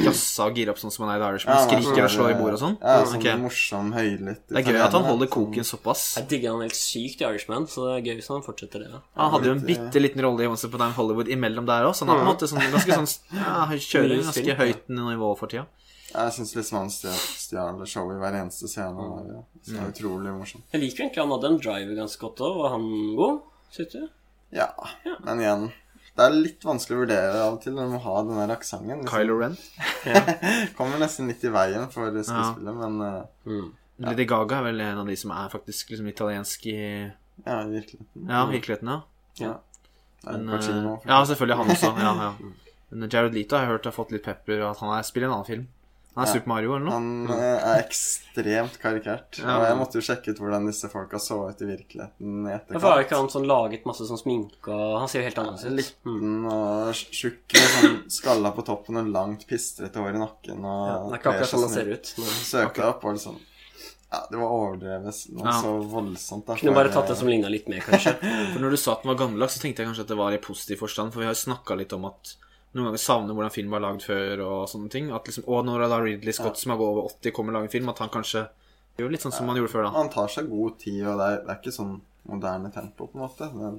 jassa 0.00 0.46
og 0.48 0.56
gira 0.56 0.72
opp 0.72 0.80
sånn 0.80 0.94
som 0.94 1.04
han 1.04 1.12
er 1.12 1.18
i 1.18 1.22
The 1.22 1.28
Irishman? 1.34 1.58
Ja, 1.58 1.60
er 1.60 1.68
Skriker 1.68 1.90
og 1.92 1.98
sånn, 2.08 2.14
slår 2.14 2.32
i 2.32 2.36
bordet 2.38 2.56
og 2.56 2.62
sånn? 2.62 2.76
Ja, 2.80 2.94
sånn 3.04 3.20
okay. 3.20 3.40
morsom, 3.42 3.90
høylytt 3.92 4.42
Det 4.48 4.62
er 4.62 4.70
gøy 4.72 4.80
at 4.86 4.96
han 4.96 5.04
holder 5.04 5.28
sånn- 5.28 5.34
koken 5.36 5.68
såpass. 5.68 6.04
Jeg 6.16 6.28
digger 6.32 6.56
han 6.56 6.64
helt 6.64 6.78
sykt 6.80 7.20
i 7.20 7.28
Irishman, 7.28 7.68
så 7.68 7.84
det 7.84 7.92
er 7.98 8.06
gøy 8.08 8.14
hvis 8.22 8.30
han 8.32 8.46
fortsetter 8.48 8.84
det. 8.86 8.88
Ja. 8.94 9.02
Han 9.20 9.34
hadde 9.36 9.50
jo 9.50 9.56
en 9.58 9.64
bitte 9.68 10.00
liten 10.00 10.24
rolle 10.24 10.46
i 10.46 10.48
Once 10.48 10.64
Upon 10.64 10.80
a 10.80 10.88
Time 10.88 10.96
Hollywood 10.96 11.28
imellom 11.36 11.68
der 11.68 11.84
òg, 11.90 11.92
så 11.92 12.06
han 12.06 12.14
har 12.14 12.22
på 12.22 12.26
en 12.26 12.32
måte 12.32 12.48
sånn, 12.48 12.64
ganske 12.72 12.96
sånn 12.96 13.12
ja, 13.36 13.68
kjører 13.92 14.16
ganske 14.22 14.40
spill, 14.40 14.56
høyt 14.56 14.88
nivå 14.88 15.34
for 15.36 15.52
tida. 15.52 15.66
Jeg 16.08 16.32
syns 16.32 16.54
liksom 16.56 16.78
han 16.78 16.88
stjal, 16.88 17.82
showet 17.84 18.16
i 18.16 18.20
hver 18.22 18.36
eneste 18.40 18.68
scene. 18.72 19.08
Ja. 19.28 19.42
Så 19.60 19.74
det 19.74 19.82
er 19.82 19.90
utrolig 19.92 20.32
morsomt. 20.32 20.64
Jeg 20.72 20.80
liker 20.80 21.04
egentlig 21.04 21.20
han 21.20 21.34
hadde 21.36 21.50
en 21.52 21.58
driver 21.60 21.98
ganske 22.00 22.22
godt 22.22 22.40
òg. 22.46 22.54
Var 22.62 22.72
han 22.72 22.86
god? 23.18 23.42
Syns 23.76 23.92
du? 23.92 24.06
Ja, 24.54 24.70
men 25.26 25.42
igjen 25.42 25.66
Det 26.16 26.24
er 26.24 26.32
litt 26.34 26.64
vanskelig 26.64 26.96
å 26.96 27.02
vurdere 27.02 27.42
av 27.44 27.56
og 27.56 27.60
til 27.62 27.74
når 27.76 27.90
du 27.90 27.92
må 27.94 27.98
ha 28.02 28.14
den 28.24 28.38
der 28.40 28.52
aksenten. 28.54 29.02
Liksom. 29.04 29.10
Kylo 29.12 29.36
Ren. 29.38 29.58
Kommer 30.78 31.02
nesten 31.02 31.28
litt 31.30 31.44
i 31.46 31.52
veien 31.54 31.84
for 31.92 32.10
skuespillet, 32.10 32.74
men 32.80 32.98
uh, 33.04 33.20
Mm. 33.46 33.68
Lady 34.06 34.24
Gaga 34.30 34.60
er 34.60 34.62
vel 34.68 34.80
en 34.84 35.00
av 35.02 35.08
de 35.10 35.14
som 35.18 35.32
er 35.34 35.48
faktisk 35.50 35.88
liksom 35.90 36.06
italiensk 36.06 36.66
i 36.70 36.76
ja, 36.78 37.56
i 37.64 37.70
virkeligheten. 37.72 38.28
ja, 38.28 38.44
virkeligheten, 38.46 38.88
ja. 38.92 39.00
Ja. 39.42 39.54
Men, 40.24 40.44
Pacino, 40.50 40.92
eh, 41.00 41.08
ja, 41.10 41.18
selvfølgelig 41.26 41.56
han 41.58 41.72
også. 41.74 41.90
Ja, 41.98 42.12
ja. 42.22 42.52
Men 42.90 43.10
Jared 43.10 43.34
Leto 43.34 43.56
har 43.56 43.66
jeg 43.66 43.72
hørt 43.72 43.88
har 43.90 43.94
fått 43.96 44.12
litt 44.14 44.24
pepper, 44.24 44.62
og 44.62 44.70
at 44.70 44.82
han 44.82 44.92
er, 44.94 45.02
spiller 45.06 45.28
en 45.28 45.34
annen 45.34 45.48
film. 45.48 45.66
Han 46.18 46.24
er 46.26 46.30
Ja. 46.32 46.34
Super 46.34 46.50
Mario 46.50 46.72
eller 46.74 46.84
noe. 46.88 46.94
Han 46.98 47.30
eh, 47.30 47.66
er 47.70 47.82
ekstremt 47.84 48.78
karikert. 48.82 49.38
Ja. 49.38 49.52
Og 49.60 49.66
jeg 49.68 49.76
måtte 49.78 50.00
jo 50.00 50.02
sjekke 50.02 50.32
ut 50.34 50.40
hvordan 50.42 50.64
disse 50.66 50.88
folka 50.90 51.20
så 51.22 51.36
ut 51.52 51.60
i 51.62 51.68
virkeligheten 51.68 52.48
i 52.50 52.56
Hvorfor 52.72 52.90
har 52.90 53.02
ikke 53.04 53.20
han 53.20 53.28
sånn 53.30 53.46
laget 53.46 53.86
masse 53.86 54.06
sånn 54.08 54.18
sminke 54.18 54.72
og 54.74 54.96
Han 54.98 55.08
ser 55.12 55.22
jo 55.22 55.28
helt 55.28 55.38
annerledes 55.38 55.68
ut. 55.68 55.76
Liten 55.78 56.48
og 56.50 57.04
tjukk 57.14 57.54
sånn 57.54 58.00
skalla 58.10 58.50
på 58.56 58.64
toppen 58.66 58.98
og 58.98 59.12
langt, 59.14 59.46
pistrete 59.46 60.02
hår 60.02 60.18
i 60.18 60.24
nakken. 60.24 60.58
Og 60.66 60.88
Ja, 60.88 60.96
det 61.06 61.12
er 61.14 61.20
ikke 61.22 61.30
akkurat 61.36 61.52
sånn 61.54 61.64
han 61.68 61.76
ser 61.76 61.92
ut. 61.94 62.12
Søkte 62.50 62.88
opp 62.90 63.06
og 63.06 63.14
liksom 63.20 63.38
Ja, 64.10 64.22
det 64.32 64.38
var 64.40 64.48
overdrevet 64.58 65.22
noe 65.36 65.44
Ja. 65.46 65.54
så 65.62 65.72
voldsomt. 65.94 66.46
Da, 66.48 66.56
Kunne 66.56 66.74
bare 66.74 66.90
tatt 66.90 67.06
det 67.12 67.16
som 67.20 67.28
ligna 67.28 67.46
litt 67.52 67.68
mer, 67.68 67.80
kanskje. 67.84 68.16
For 68.54 68.58
når 68.64 68.70
du 68.74 68.76
sa 68.80 68.94
at 68.96 69.02
den 69.04 69.12
var 69.14 69.18
gammeldags, 69.22 69.54
så 69.54 69.60
tenkte 69.62 69.84
jeg 69.84 69.90
kanskje 69.92 70.06
at 70.08 70.12
det 70.14 70.16
var 70.18 70.32
i 70.32 70.38
positiv 70.42 70.80
forstand. 70.82 71.12
For 71.12 71.20
vi 71.22 71.26
har 71.28 71.34
jo 71.36 71.42
snakka 71.46 71.76
litt 71.76 71.92
om 71.92 72.06
at 72.08 72.34
noen 72.74 72.88
ganger 72.90 73.00
savner 73.02 73.34
hvordan 73.34 73.54
film 73.54 73.70
var 73.74 73.80
lagd 73.84 74.02
før, 74.04 74.42
og 74.44 74.68
sånne 74.68 74.90
ting. 74.92 75.10
At 75.14 75.24
liksom, 75.30 75.44
og 75.48 75.64
når 75.64 75.86
da 75.88 76.00
Ridley 76.04 76.32
Scott, 76.36 76.58
som 76.60 76.72
er 76.74 76.82
over 76.84 77.08
80, 77.08 77.32
kommer 77.36 77.54
og 77.54 77.62
lager 77.62 77.74
film, 77.78 77.88
at 77.92 77.98
han 78.04 78.12
kanskje 78.12 78.48
gjør 78.98 79.10
litt 79.14 79.24
sånn 79.24 79.32
som 79.32 79.48
han 79.48 79.56
gjorde 79.60 79.72
før, 79.72 79.86
da. 79.88 79.90
Han 79.96 80.10
tar 80.12 80.28
seg 80.34 80.48
god 80.50 80.78
tid, 80.82 81.02
og 81.06 81.18
det 81.20 81.28
er, 81.32 81.36
det 81.46 81.54
er 81.54 81.60
ikke 81.62 81.76
sånn 81.78 81.94
moderne 82.28 82.72
tempo, 82.74 83.06
på 83.08 83.16
en 83.18 83.24
måte. 83.24 83.48
Men, 83.54 83.78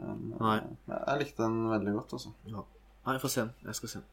men, 0.00 0.22
Nei. 0.40 0.56
Jeg, 0.88 1.02
jeg 1.06 1.20
likte 1.24 1.44
den 1.44 1.60
veldig 1.70 1.94
godt, 2.00 2.16
altså. 2.18 2.32
Nei, 2.50 3.14
jeg 3.14 3.22
får 3.22 3.34
se 3.34 3.40
den. 3.44 3.52
Jeg 3.68 3.78
skal 3.80 3.92
se 3.94 4.00
den. 4.02 4.08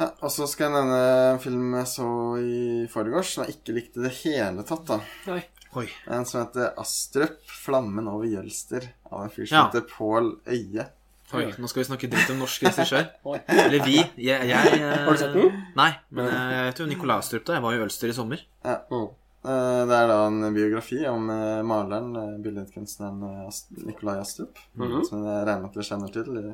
Ja, 0.00 0.06
og 0.24 0.30
så 0.32 0.46
skal 0.48 0.70
jeg 0.70 0.72
nevne 0.72 1.00
en 1.34 1.40
film 1.42 1.74
jeg 1.76 1.88
så 1.90 2.06
i 2.40 2.60
forgårs, 2.90 3.34
som 3.34 3.44
jeg 3.44 3.58
ikke 3.58 3.74
likte 3.76 4.00
i 4.00 4.06
det 4.06 4.14
hele 4.22 4.64
tatt. 4.64 4.86
da 4.88 5.00
Nei. 5.28 5.42
Oi. 5.76 5.86
En 6.12 6.24
som 6.28 6.42
heter 6.42 6.74
Astrup, 6.80 7.38
'Flammen 7.48 8.08
over 8.08 8.26
Jølster', 8.28 8.90
av 9.10 9.22
en 9.24 9.30
fyr 9.32 9.46
som 9.48 9.56
Ja. 9.56 9.64
heter 9.68 9.86
Pål 9.88 10.34
Øie. 10.48 10.86
Oi, 11.32 11.46
nå 11.56 11.70
skal 11.70 11.82
vi 11.82 11.86
snakke 11.88 12.08
dritt 12.12 12.30
om 12.34 12.42
norsk 12.42 12.66
regissør. 12.66 13.08
Eller 13.64 13.84
vi. 13.86 13.96
Jeg, 14.20 14.48
jeg 14.50 14.78
eh, 14.78 15.04
Har 15.06 15.16
du 15.16 15.20
sett 15.20 15.34
den? 15.36 15.58
Nei, 15.78 15.90
men 16.12 16.28
eh, 16.28 16.52
jeg 16.56 16.68
vet 16.68 16.82
jo 16.82 16.86
Nicolai 16.90 17.18
Astrup, 17.22 17.44
da. 17.48 17.56
Jeg 17.56 17.64
var 17.64 17.76
i 17.76 17.82
Ølster 17.86 18.12
i 18.12 18.16
sommer. 18.16 18.42
Ja. 18.66 18.78
Mm. 18.92 19.06
Eh, 19.42 19.82
Det 19.90 19.98
er 19.98 20.10
da 20.12 20.18
en 20.28 20.48
biografi 20.54 21.00
om 21.10 21.30
eh, 21.34 21.62
maleren, 21.66 22.10
eh, 22.20 22.34
billedkunstneren 22.44 23.22
eh, 23.30 23.60
Nikolai 23.88 24.18
Astrup. 24.22 24.60
Mhm. 24.78 24.98
Som 25.08 25.24
jeg 25.26 25.46
regner 25.48 25.64
med 25.64 25.70
at 25.70 25.78
dere 25.80 25.88
kjenner 25.90 26.12
til 26.14 26.36
i 26.36 26.44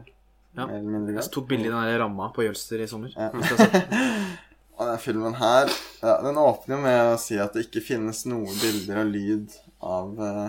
Ja. 0.58 0.64
mer 0.66 0.78
eller 0.78 0.90
mindre 0.90 1.14
Jeg 1.20 1.30
tok 1.30 1.48
bilde 1.48 1.68
i 1.68 1.72
den 1.72 1.82
der 1.90 1.98
ramma 2.00 2.30
på 2.34 2.46
Jølster 2.46 2.80
i 2.80 2.86
sommer. 2.90 3.12
Ja. 3.16 3.30
Du. 3.34 4.38
Og 4.78 4.86
den 4.86 5.00
filmen 5.02 5.34
her 5.34 5.66
ja, 6.02 6.14
Den 6.22 6.38
åpner 6.38 6.76
jo 6.76 6.82
med 6.84 7.00
å 7.12 7.18
si 7.20 7.38
at 7.42 7.56
det 7.56 7.66
ikke 7.66 7.82
finnes 7.82 8.22
noen 8.30 8.54
bilder 8.62 9.02
og 9.02 9.10
lyd 9.10 9.56
av 9.82 10.20
uh, 10.22 10.44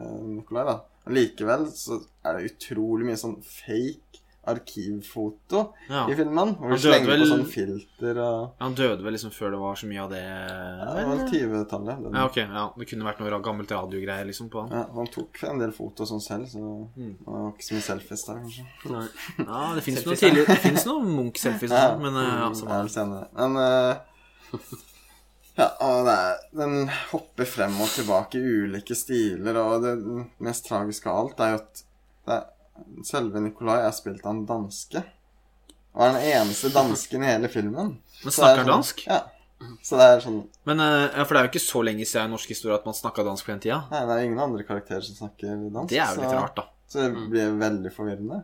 eh, 0.00 0.20
Nikolai, 0.32 0.64
da. 0.70 0.76
Likevel 1.08 1.66
så 1.76 2.00
er 2.24 2.38
det 2.38 2.52
utrolig 2.52 3.04
mye 3.10 3.16
sånn 3.20 3.38
fake 3.44 4.20
arkivfoto 4.46 5.72
Ja. 5.88 6.02
i 6.10 6.14
filmen. 6.14 6.50
Hvor 6.58 6.68
vi 6.68 6.76
de 6.76 6.80
slenger 6.82 7.06
vel- 7.08 7.22
på 7.22 7.28
sånn 7.30 7.46
filter 7.48 8.18
og 8.20 8.50
Han 8.60 8.74
døde 8.74 9.02
vel 9.02 9.12
liksom 9.14 9.30
før 9.32 9.50
det 9.52 9.58
var 9.60 9.74
så 9.74 9.86
mye 9.88 10.02
av 10.02 10.10
det 10.10 10.20
ja, 10.20 10.94
Det 10.94 11.06
var 11.08 11.16
20-tallet. 11.30 12.14
Ja, 12.14 12.24
ok. 12.26 12.36
Ja, 12.36 12.72
det 12.76 12.86
kunne 12.90 13.04
vært 13.08 13.20
noe 13.20 13.40
gammelt 13.40 13.70
radiogreier 13.72 14.26
liksom 14.26 14.50
på 14.50 14.60
han. 14.68 14.70
Ja, 14.70 14.84
han 14.94 15.06
tok 15.06 15.42
en 15.48 15.58
del 15.58 15.72
foto 15.72 16.04
sånn 16.04 16.20
selv, 16.20 16.44
så 16.46 16.60
Mm. 16.96 17.16
det 17.18 17.26
var 17.26 17.52
ikke 17.52 17.68
så 17.68 17.74
mye 17.74 17.88
selfies 17.88 18.26
der, 18.26 18.34
kanskje. 18.34 18.66
Nei. 18.90 19.08
Ja, 19.46 19.74
det 19.74 19.82
fins 19.82 20.04
noen, 20.04 20.16
tidlig 20.16 20.46
Det 20.46 20.58
finnes 20.58 20.84
noe 20.86 21.02
Munch-selfies 21.04 21.70
sånn, 21.70 22.00
men 22.02 22.12
uh, 22.14 22.22
ja, 22.40 22.48
det. 22.92 23.28
Men 23.34 23.56
eh, 23.56 23.96
Ja, 25.54 25.68
og 25.86 26.06
det 26.08 26.14
er, 26.18 26.38
den 26.58 26.88
hopper 27.12 27.46
frem 27.46 27.76
og 27.80 27.90
tilbake 27.94 28.40
i 28.40 28.54
ulike 28.64 28.96
stiler, 28.98 29.58
og 29.62 29.84
det 29.84 29.92
mest 30.42 30.66
tragiske 30.66 31.10
av 31.10 31.20
alt 31.20 31.42
er 31.44 31.52
jo 31.52 31.60
at 31.60 31.84
det 32.24 32.38
er, 32.40 32.48
selve 33.06 33.42
Nikolai 33.44 33.76
er 33.84 33.94
spilt 33.94 34.24
av 34.26 34.32
en 34.34 34.46
danske. 34.48 35.04
Og 35.94 36.02
er 36.02 36.16
den 36.16 36.24
eneste 36.40 36.72
dansken 36.74 37.22
i 37.22 37.28
hele 37.30 37.50
filmen. 37.52 37.92
Men 38.24 38.32
er 38.32 38.34
snakker 38.34 38.64
han 38.64 38.66
sånn- 38.66 38.72
dansk? 38.80 39.04
Ja. 39.06 39.20
Så 39.80 39.96
det 39.96 40.06
er 40.10 40.18
sånn 40.20 40.40
Men 40.66 40.80
eh, 40.82 41.04
ja, 41.14 41.22
For 41.24 41.32
det 41.32 41.38
er 41.38 41.46
jo 41.46 41.50
ikke 41.52 41.60
så 41.62 41.80
lenge 41.86 42.04
siden 42.04 42.26
i 42.28 42.34
norsk 42.34 42.50
historie 42.52 42.74
at 42.74 42.84
man 42.84 42.96
snakka 42.98 43.22
dansk 43.24 43.46
på 43.46 43.52
den 43.54 43.62
tida. 43.62 43.78
Nei, 43.92 44.00
det 44.08 44.16
er 44.16 44.24
ingen 44.26 44.42
andre 44.42 44.66
karakterer 44.66 45.04
som 45.06 45.16
snakker 45.22 45.54
dansk. 45.70 45.92
Det 45.94 46.00
er 46.02 46.10
jo 46.18 46.24
litt 46.24 46.34
så, 46.34 46.40
rart, 46.42 46.58
da. 46.58 46.66
Så 46.90 47.04
det 47.04 47.28
blir 47.30 47.54
veldig 47.62 47.92
forvirrende. 47.94 48.40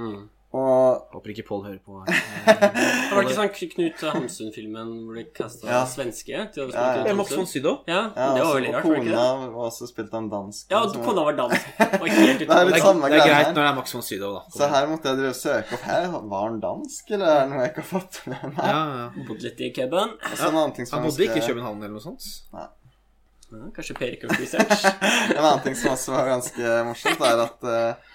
Mm. 0.00 0.24
Og 0.54 1.08
Håper 1.12 1.32
ikke 1.34 1.42
Pål 1.48 1.62
hører 1.66 1.80
på. 1.84 1.98
Det 2.06 3.10
var 3.12 3.24
ikke 3.26 3.34
sånn 3.36 3.50
Knut 3.72 4.02
Hamsun-filmen 4.14 4.92
hvor 5.04 5.16
de 5.18 5.24
kasta 5.34 5.66
Ja. 5.68 5.80
svenske 5.90 6.44
til 6.54 6.62
å 6.62 6.66
Ja, 6.72 6.84
ja. 7.04 7.14
Max 7.18 7.32
von 7.34 7.48
Sydow? 7.50 7.80
Ja, 7.90 8.12
Ja, 8.14 8.28
det 8.36 8.44
var 8.44 8.44
altså, 8.44 8.54
veldig 8.54 8.72
rart, 8.76 8.86
det? 8.86 9.00
kona 9.10 9.24
var 9.56 9.66
også 9.66 9.88
spilt 9.90 10.14
av 10.14 10.20
en 10.22 10.30
dansk. 10.30 10.70
Ja, 10.70 10.80
og 10.86 10.94
kona 11.04 11.24
var 11.26 11.36
dansk. 11.42 11.66
Var 12.00 12.08
helt 12.14 12.38
Det 12.38 12.46
er 12.46 12.62
Det 12.62 12.70
litt 12.70 12.78
er, 12.78 12.86
samme 12.86 13.10
greia 13.10 13.26
greit 13.26 13.34
her. 13.36 13.52
når 13.52 13.60
det 13.60 13.66
er 13.72 13.76
Max 13.80 13.94
von 13.98 14.06
Sydow, 14.06 14.32
da. 14.38 14.42
Så 14.56 14.70
her 14.72 14.86
måtte 14.92 15.10
jeg 15.10 15.18
drive 15.20 15.34
og 15.34 15.40
søke 15.42 15.76
opp 15.80 15.84
her. 15.90 16.08
Var 16.32 16.46
han 16.48 16.60
dansk, 16.62 17.10
eller 17.16 17.26
er 17.26 17.40
det 17.42 17.50
noe 17.52 17.60
jeg 17.66 17.72
ikke 17.74 17.84
har 17.84 17.90
fått 17.92 18.20
med 18.30 18.48
meg? 18.56 18.64
Ja, 18.70 18.80
ja. 19.02 19.26
Bodde 19.28 19.42
litt 19.50 19.60
i 19.60 19.70
cuben. 19.76 20.16
Og 20.30 20.34
så 20.38 20.48
en 20.48 20.56
annen 20.62 20.74
ting 20.78 20.86
som 20.88 21.00
Han 21.02 21.10
bodde 21.10 21.26
ikke 21.28 21.42
i 21.42 21.46
København 21.50 21.82
eller 21.82 21.96
noe 21.98 22.06
sånt. 22.06 22.26
Ja, 22.54 22.66
kanskje 23.76 23.94
Per 23.98 24.14
ikke 24.16 24.30
research. 24.40 24.86
En 25.36 25.42
annen 25.44 25.62
ting 25.66 25.76
som 25.78 25.92
også 25.92 26.14
var 26.16 26.30
ganske 26.32 26.76
morsomt, 26.88 27.20
er 27.22 27.42
at 27.46 27.66
eh, 27.70 28.14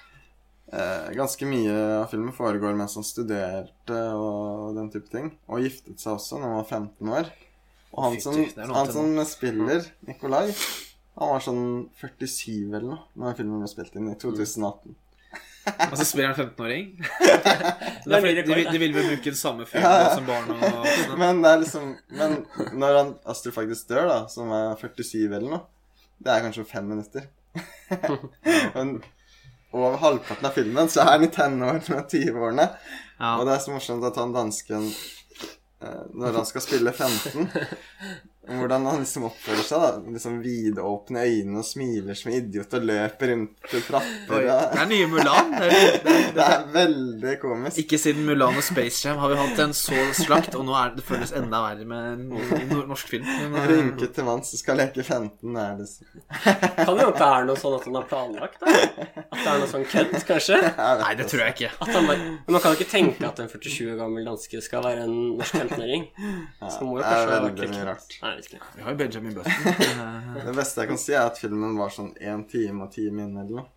ganske 1.18 1.48
mye 1.50 1.74
av 2.00 2.06
filmen 2.12 2.32
foregår 2.36 2.76
mens 2.80 2.96
han 2.96 3.06
studerte 3.08 4.02
og 4.16 4.78
den 4.78 4.92
type 4.94 5.12
ting. 5.12 5.34
Og 5.52 5.66
giftet 5.66 6.00
seg 6.00 6.16
også 6.16 6.40
når 6.40 6.48
han 6.48 6.60
var 6.62 6.70
15 6.70 7.14
år. 7.20 7.32
Og 7.92 8.04
han 8.06 8.18
som, 8.24 8.40
han 8.72 8.92
som 8.96 9.20
spiller 9.28 9.84
Nikolai, 10.08 10.48
han 11.20 11.32
var 11.34 11.44
sånn 11.44 11.64
47 12.00 12.72
eller 12.72 12.88
noe 12.88 13.02
når 13.20 13.40
filmen 13.42 13.64
ble 13.64 13.72
spilt 13.72 13.98
inn 14.00 14.12
i 14.14 14.18
2018. 14.20 14.96
Og 15.92 15.98
så 16.00 16.06
spiller 16.08 16.32
han 16.32 16.40
15-åring. 16.40 16.88
Det 18.08 18.16
er 18.18 18.24
ny 18.26 18.32
De, 18.42 18.56
de 18.66 18.80
vil 18.82 18.96
vel 18.96 19.10
bruke 19.12 19.28
den 19.28 19.38
samme 19.38 19.68
Ja, 19.76 19.92
ja. 20.02 20.08
som 20.16 20.26
barn 20.26 20.50
og 20.50 20.64
voksne. 20.64 21.18
Men 21.22 21.44
det 21.44 21.52
er 21.52 21.60
liksom 21.62 21.92
Men 22.18 22.38
når 22.82 22.98
han, 22.98 23.12
Astrid 23.30 23.54
faktisk 23.54 23.92
dør, 23.92 24.08
da, 24.10 24.18
som 24.32 24.50
er 24.56 24.72
47 24.82 25.28
eller 25.28 25.50
noe, 25.52 25.62
det 26.22 26.34
er 26.34 26.44
kanskje 26.48 26.66
fem 26.70 26.90
minutter. 26.90 27.28
Men 28.74 28.96
over 29.72 29.98
halvparten 30.02 30.48
av 30.50 30.56
filmen 30.56 30.90
så 30.92 31.04
er 31.06 31.14
han 31.16 31.26
i 31.26 31.32
tenårene 31.32 32.02
og 32.02 32.12
20-årene. 32.12 32.68
Ja. 33.22 33.36
Og 33.38 33.46
det 33.48 33.56
er 33.56 33.64
så 33.64 33.74
morsomt 33.74 34.06
at 34.08 34.18
han 34.18 34.34
dansken 34.34 34.88
eh, 34.90 36.04
Når 36.18 36.40
han 36.40 36.48
skal 36.50 36.64
spille 36.66 36.94
15 36.94 37.50
Hvordan 38.42 38.86
han 38.90 39.04
liksom 39.04 39.28
oppfører 39.28 39.62
seg. 39.62 39.82
da 39.84 40.12
Liksom 40.16 40.40
Vidåpne 40.42 41.22
øyne 41.30 41.60
og 41.62 41.66
smiler 41.68 42.18
som 42.18 42.32
en 42.32 42.38
idiot 42.40 42.74
og 42.74 42.86
løper 42.90 43.30
rundt 43.36 43.68
til 43.70 43.84
trapper. 43.86 44.34
Oi, 44.34 44.48
det 44.48 44.80
er 44.82 44.88
nye 44.90 45.10
Mulan. 45.12 45.52
Det 45.54 45.68
er, 45.70 45.98
det 46.02 46.16
er, 46.16 46.24
Det 46.42 46.46
er 46.48 46.64
veldig 46.74 47.36
komisk. 47.42 47.78
Ikke 47.84 48.00
siden 48.02 48.26
Mulan 48.26 48.58
og 48.58 48.66
Space 48.66 49.06
Jam 49.06 49.20
har 49.22 49.30
vi 49.30 49.38
hatt 49.38 49.62
en 49.62 49.76
så 49.78 50.00
slakt, 50.18 50.58
og 50.58 50.66
nå 50.66 50.74
er 50.74 50.90
det, 50.90 51.02
det 51.04 51.06
føles 51.12 51.34
enda 51.38 51.60
verre 51.68 51.86
med 51.86 52.26
en 52.34 52.88
norsk 52.90 53.12
film. 53.14 53.30
Men, 53.30 53.60
eh, 53.62 53.68
Rynke 53.72 54.10
til 54.16 54.28
mann 54.28 54.42
som 54.48 54.62
skal 54.64 54.82
leke 54.82 55.06
15, 55.06 55.62
er 55.62 55.78
det 55.78 55.88
så 55.92 56.10
Kan 56.82 56.98
jo 56.98 57.12
ikke 57.12 57.22
være 57.22 57.46
noe 57.52 57.62
sånn 57.62 57.78
at 57.78 57.88
han 57.88 58.00
har 58.00 58.10
planlagt, 58.10 58.58
da. 58.66 58.74
At 59.22 59.38
det 59.38 59.48
er 59.54 59.62
noe 59.62 59.70
sånn 59.70 59.86
kødd, 59.94 60.18
kanskje. 60.32 60.60
Nei, 61.04 61.14
det 61.20 61.30
tror 61.30 61.46
jeg 61.46 61.58
ikke. 61.60 61.72
At 61.78 61.94
han 61.94 62.10
bare, 62.10 62.26
men 62.42 62.58
man 62.58 62.64
kan 62.66 62.74
jo 62.74 62.82
ikke 62.82 62.90
tenke 62.92 63.30
at 63.30 63.44
en 63.46 63.54
47 63.54 63.94
år 63.94 64.02
gammel 64.02 64.26
danske 64.32 64.66
skal 64.66 64.86
være 64.88 65.06
en 65.06 65.16
norsk 65.38 65.62
15-åring. 65.62 66.10
Ja, 66.18 66.74
det 66.74 67.14
er 67.14 67.34
veldig 67.48 67.72
mye 67.76 67.88
rart. 67.92 68.18
Nei, 68.24 68.31
jeg 68.32 68.42
vet 68.42 68.50
ikke. 68.52 68.72
Vi 68.76 68.86
har 68.86 68.96
jo 68.96 69.00
Benjamin 69.04 69.38
Button. 69.38 69.54
Det 70.48 70.56
beste 70.58 70.84
jeg 70.84 70.92
kan 70.92 71.00
si, 71.04 71.14
er 71.14 71.28
at 71.30 71.40
filmen 71.42 71.78
var 71.80 71.94
sånn 71.94 72.12
én 72.18 72.44
time 72.50 72.88
og 72.88 72.92
ti 72.96 73.06
min 73.12 73.36
eller 73.36 73.62
noe. 73.62 73.68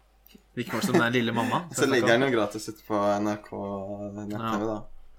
Virker 0.55 0.83
som 0.87 0.95
den 0.99 1.13
lille 1.13 1.35
mamma. 1.35 1.65
Så 1.75 1.87
ligger 1.91 2.15
den 2.15 2.29
jo 2.29 2.33
gratis 2.37 2.69
ute 2.71 2.83
på 2.87 2.99
NRK 3.27 3.51
nett-TV, 4.15 4.67
da. 4.71 4.77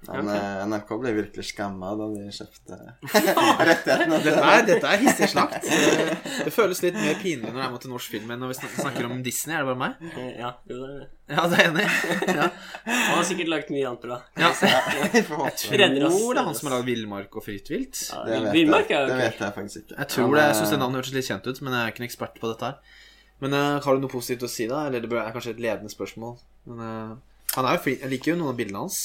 Men 0.07 0.27
Ok. 0.29 0.35
eh, 0.37 0.63
NRK 0.69 0.89
ble 1.01 1.11
virkelig 1.17 1.45
skamma 1.49 1.91
da 1.97 2.05
de 2.13 2.25
kjøpte 2.35 2.77
rettighetene. 3.69 4.19
Dette 4.25 4.43
er, 4.51 4.65
dette 4.67 4.91
er 4.91 5.01
hissig 5.01 5.29
slakt. 5.31 5.65
Det, 5.65 6.17
det 6.45 6.53
føles 6.53 6.81
litt 6.85 6.97
mer 6.99 7.17
pinlig 7.21 7.49
når 7.49 7.57
det 7.59 7.65
er 7.65 7.73
mot 7.75 7.87
en 7.87 7.93
norsk 7.95 8.13
film 8.15 8.33
enn 8.35 8.43
når 8.43 8.53
vi 8.53 8.57
snakker 8.81 9.07
om 9.09 9.21
Disney. 9.25 9.55
Er 9.57 9.63
det 9.65 9.69
bare 9.71 9.81
meg? 9.81 10.09
Eh, 10.13 10.31
Ja, 10.41 10.51
jo, 10.69 10.77
det 10.77 10.89
er 10.89 10.97
det. 10.99 11.07
Ja, 11.35 11.45
det 11.49 11.57
er 11.57 11.63
jeg 11.63 11.71
enig. 11.73 11.85
i. 11.85 12.33
Ja. 12.39 12.49
Han 12.85 13.15
har 13.17 13.23
sikkert 13.31 13.49
lagd 13.49 13.71
mye 13.73 13.87
annet 13.89 14.03
bra. 14.05 14.19
Ja. 14.37 14.49
Oss. 15.45 15.65
Tror 15.65 15.79
det 15.79 16.41
er 16.41 16.45
han 16.45 16.57
som 16.57 16.69
har 16.69 16.75
lagd 16.77 16.89
Villmark 16.89 17.37
og 17.39 17.45
Fritt 17.47 17.71
vilt. 17.73 17.97
Ja, 18.11 18.21
Det 18.27 18.41
vet, 18.51 18.91
jeg, 18.93 19.07
det 19.09 19.17
vet 19.23 19.41
jeg 19.41 19.55
faktisk 19.55 19.81
ikke. 19.85 19.97
Jeg 19.97 20.11
tror 20.13 20.27
Men, 20.29 20.35
det, 20.37 20.43
jeg 20.45 20.51
eh, 20.53 20.59
syns 20.59 20.73
det 20.75 20.79
navnet 20.83 21.01
hørtes 21.01 21.15
litt 21.17 21.29
kjent 21.31 21.49
ut, 21.49 21.61
men 21.65 21.73
jeg 21.77 21.81
er 21.89 21.93
ikke 21.95 22.03
en 22.03 22.09
ekspert 22.11 22.37
på 22.41 22.51
dette 22.53 22.69
her. 22.69 23.01
Men 23.43 23.51
uh, 23.57 23.79
har 23.83 23.97
du 23.97 24.03
noe 24.05 24.11
positivt 24.13 24.45
å 24.47 24.49
si, 24.51 24.67
da? 24.71 24.85
Eller 24.87 25.03
det 25.03 25.17
er 25.19 25.33
kanskje 25.35 25.55
et 25.57 25.63
ledende 25.65 25.91
spørsmål. 25.91 26.37
Men 26.69 26.83
eh, 26.85 27.15
han 27.55 27.65
er 27.65 27.77
jo 27.77 27.81
flink. 27.85 28.01
Jeg 28.03 28.09
liker 28.11 28.31
jo 28.33 28.37
noen 28.41 28.51
av 28.53 28.57
bildene 28.59 28.81
hans. 28.83 28.99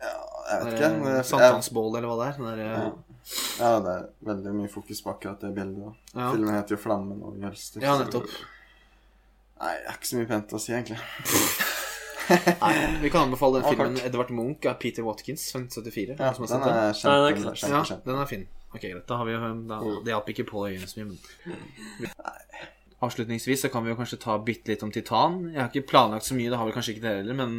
ja, 0.00 0.12
Jeg 0.48 0.64
vet 0.64 0.74
ikke. 0.74 0.88
er 0.88 0.98
men 1.04 1.24
Sankthansbål, 1.24 1.96
eller 1.98 2.08
hva 2.08 2.16
det 2.20 2.28
er. 2.28 2.36
Den 2.38 2.46
der, 2.48 2.62
ja. 2.64 2.90
Ja, 3.60 3.72
det 3.84 3.94
er 3.94 4.04
veldig 4.30 4.52
mye 4.56 4.70
fokus 4.72 5.02
på 5.04 5.10
akkurat 5.12 5.40
det 5.44 5.50
bildet. 5.56 5.94
Ja. 6.14 6.30
Filmen 6.32 6.54
heter 6.54 6.76
jo 6.76 6.80
'Flammen 6.82 7.22
og 7.22 7.34
Jølster'. 7.42 7.82
ja, 7.82 7.96
så- 7.96 8.04
nettopp. 8.04 8.28
Nei, 9.60 9.74
det 9.74 9.86
er 9.90 9.96
ikke 9.98 10.06
så 10.12 10.16
mye 10.16 10.26
pent 10.30 10.52
å 10.54 10.60
si, 10.60 10.72
egentlig. 10.72 10.98
Nei, 12.62 13.00
vi 13.02 13.10
kan 13.10 13.26
anbefale 13.28 13.60
den 13.62 13.70
filmen. 13.74 13.96
'Edvard 14.04 14.30
Munch' 14.30 14.66
av 14.70 14.78
Peter 14.78 15.02
Watkins 15.02 15.50
fra 15.52 15.60
1974. 15.60 16.16
Ja, 16.18 16.32
den 16.32 16.46
den. 16.46 16.62
er 16.62 16.86
Nei, 16.86 16.92
kjempe, 16.92 17.34
den 17.34 17.34
ikke 17.34 17.54
kjempe, 17.54 18.06
Ja, 18.06 18.12
den 18.12 18.20
er 18.22 18.26
fin. 18.26 18.48
Ok, 18.74 18.80
greit. 18.82 19.06
Da 19.08 19.16
har 19.16 19.24
vi 19.24 19.32
jo 19.32 19.40
da, 19.68 19.78
Det 20.04 20.12
hjalp 20.12 20.28
ikke 20.28 20.44
på 20.50 20.66
øynene 20.68 20.86
så 20.88 21.00
mye, 21.00 21.06
men 21.08 21.18
Avslutningsvis 23.04 23.62
så 23.62 23.70
kan 23.70 23.84
vi 23.84 23.92
jo 23.92 23.98
kanskje 23.98 24.18
ta 24.24 24.34
bitte 24.42 24.72
litt 24.72 24.82
om 24.82 24.90
Titan. 24.94 25.40
Jeg 25.52 25.60
har 25.60 25.68
ikke 25.70 25.86
planlagt 25.92 26.26
så 26.26 26.34
mye, 26.34 26.50
det 26.50 26.58
har 26.58 26.66
vel 26.66 26.74
kanskje 26.74 26.96
ikke 26.96 27.04
dere 27.04 27.20
heller, 27.22 27.36
men 27.38 27.52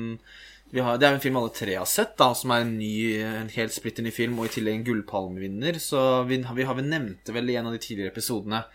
vi 0.69 0.83
har, 0.85 0.99
det 1.01 1.07
er 1.07 1.15
en 1.15 1.23
film 1.23 1.39
alle 1.39 1.53
tre 1.55 1.77
har 1.79 1.87
sett, 1.89 2.11
da, 2.19 2.27
som 2.37 2.51
er 2.53 2.65
en 2.65 2.75
ny, 2.77 2.91
en 3.25 3.47
helt 3.55 3.73
splitter 3.73 4.05
ny 4.05 4.11
film, 4.13 4.35
og 4.37 4.49
i 4.49 4.51
tillegg 4.57 4.75
en 4.81 4.83
gullpalmevinner. 4.85 5.79
Så 5.81 6.03
vi, 6.29 6.41
vi 6.43 6.67
har 6.67 6.83
nevnt 6.83 7.23
det 7.25 7.33
vel 7.33 7.49
i 7.49 7.55
en 7.57 7.71
av 7.71 7.73
de 7.73 7.81
tidligere 7.81 8.11
episodene 8.13 8.65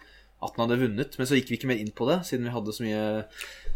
at 0.44 0.56
den 0.56 0.64
hadde 0.64 0.80
vunnet, 0.80 1.14
men 1.16 1.28
så 1.28 1.36
gikk 1.38 1.52
vi 1.52 1.56
ikke 1.56 1.68
mer 1.70 1.78
inn 1.80 1.92
på 1.96 2.08
det, 2.08 2.18
siden 2.28 2.48
vi 2.48 2.52
hadde 2.52 2.72
så 2.76 2.84
mye 2.84 3.04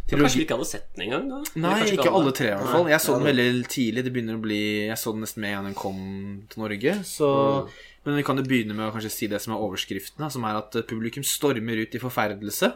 Men 0.09 0.20
Kanskje 0.24 0.40
vi 0.40 0.44
ikke 0.44 0.57
hadde 0.59 0.68
sett 0.68 0.88
den 0.96 1.05
engang, 1.07 1.29
da? 1.31 1.38
Nei, 1.61 1.77
ikke, 1.85 1.94
ikke 2.01 2.16
alle 2.18 2.33
tre 2.37 2.48
i 2.48 2.57
hvert 2.57 2.72
fall. 2.72 2.88
Jeg 2.92 3.05
så 3.05 3.14
den 3.16 3.29
veldig 3.29 3.46
tidlig. 3.72 4.05
Det 4.05 4.12
begynner 4.12 4.37
å 4.38 4.42
bli 4.44 4.61
Jeg 4.88 4.98
så 5.01 5.12
den 5.14 5.24
nesten 5.24 5.44
med 5.44 5.53
en 5.53 5.57
gang 5.59 5.68
den 5.68 5.79
kom 5.79 6.03
til 6.48 6.64
Norge. 6.64 6.96
Så, 7.09 7.29
Mm. 7.29 7.72
Men 8.09 8.16
vi 8.16 8.25
kan 8.25 8.40
jo 8.40 8.47
begynne 8.49 8.73
med 8.73 8.88
å 8.88 8.92
kanskje 8.94 9.12
si 9.12 9.27
det 9.29 9.40
som 9.44 9.53
er 9.53 9.61
overskriften, 9.61 10.25
som 10.33 10.47
er 10.49 10.57
at 10.62 10.79
eh, 10.81 10.87
publikum 10.88 11.27
stormer 11.27 11.83
ut 11.85 11.92
i 11.92 12.01
forferdelse. 12.01 12.71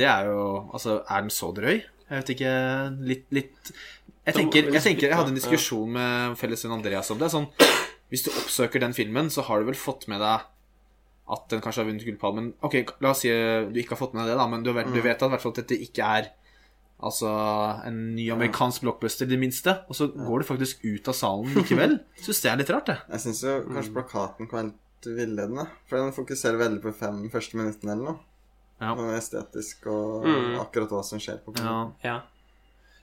Det 0.00 0.06
er 0.08 0.30
jo 0.32 0.42
Altså, 0.74 1.02
er 1.04 1.22
den 1.22 1.30
så 1.30 1.52
drøy? 1.54 1.76
Jeg 2.08 2.22
vet 2.22 2.30
ikke 2.32 2.52
Litt, 3.04 3.26
litt 3.36 3.72
jeg 4.28 4.36
tenker, 4.36 4.70
jeg 4.72 4.84
tenker 4.84 5.10
Jeg 5.10 5.16
hadde 5.16 5.32
en 5.32 5.36
diskusjon 5.38 5.92
med 5.92 6.36
fellesvenn 6.40 6.74
Andreas 6.74 7.08
om 7.14 7.20
det. 7.20 7.30
Sånn, 7.32 7.46
hvis 8.12 8.26
du 8.26 8.30
oppsøker 8.32 8.82
den 8.82 8.96
filmen, 8.96 9.30
så 9.32 9.44
har 9.46 9.60
du 9.60 9.68
vel 9.68 9.78
fått 9.78 10.08
med 10.12 10.20
deg 10.20 10.44
at 11.28 11.46
den 11.52 11.62
kanskje 11.64 11.82
har 11.82 11.88
vunnet 11.88 12.04
gullpalmen. 12.04 12.50
Ok, 12.64 12.76
la 13.04 13.12
oss 13.12 13.22
si 13.24 13.32
du 13.32 13.80
ikke 13.80 13.94
har 13.94 14.00
fått 14.00 14.14
med 14.16 14.24
deg 14.24 14.32
det, 14.32 14.38
da, 14.40 14.46
men 14.48 14.64
du 14.64 14.72
vet, 14.76 14.88
du 14.92 15.00
vet 15.04 15.16
at, 15.20 15.28
hvert 15.32 15.44
fall 15.44 15.52
at 15.52 15.60
dette 15.62 15.80
ikke 15.84 16.12
er 16.18 16.30
Altså 16.98 17.28
en 17.86 17.98
ny 18.16 18.24
amerikansk 18.34 18.82
blockbuster, 18.82 19.26
i 19.28 19.30
det 19.30 19.38
minste. 19.38 19.76
Og 19.88 19.94
så 19.94 20.08
går 20.10 20.42
du 20.42 20.46
faktisk 20.48 20.80
ut 20.84 21.08
av 21.08 21.14
salen 21.14 21.52
likevel. 21.54 21.98
Syns 22.24 22.40
det 22.42 22.50
er 22.50 22.58
litt 22.58 22.72
rart, 22.74 22.88
det. 22.90 22.96
Jeg 23.12 23.20
syns 23.26 23.42
jo 23.46 23.52
kanskje 23.68 23.94
plakaten 23.94 24.48
kan 24.50 24.58
være 24.58 24.70
litt 24.72 25.10
villedende. 25.20 25.68
For 25.86 26.00
den 26.02 26.16
fokuserer 26.16 26.58
veldig 26.58 26.82
på 26.82 26.94
fem 26.98 27.20
første 27.30 27.60
minuttene 27.60 27.94
eller 27.94 28.08
noe. 28.10 28.18
Ja. 28.82 28.92
Noe 28.98 29.14
estetisk 29.18 29.86
og 29.90 30.26
Mm. 30.26 30.58
akkurat 30.62 30.90
hva 30.90 31.04
som 31.06 31.18
skjer 31.22 31.38
på 31.44 31.54
filmen. 31.54 31.94
Ja. 32.02 32.10
Ja. 32.12 32.18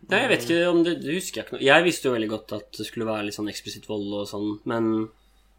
Nei, 0.10 0.20
jeg 0.22 0.30
vet 0.30 0.44
ikke 0.46 0.70
om 0.70 0.84
det, 0.86 0.98
det 1.02 1.16
husker 1.16 1.40
jeg 1.40 1.46
ikke 1.48 1.56
noe. 1.56 1.64
Jeg 1.66 1.84
visste 1.88 2.06
jo 2.10 2.14
veldig 2.14 2.30
godt 2.30 2.52
at 2.60 2.68
det 2.78 2.86
skulle 2.86 3.08
være 3.08 3.26
litt 3.26 3.36
sånn 3.40 3.50
eksplisitt 3.50 3.88
vold 3.90 4.12
og 4.20 4.28
sånn, 4.30 4.52
men 4.70 5.08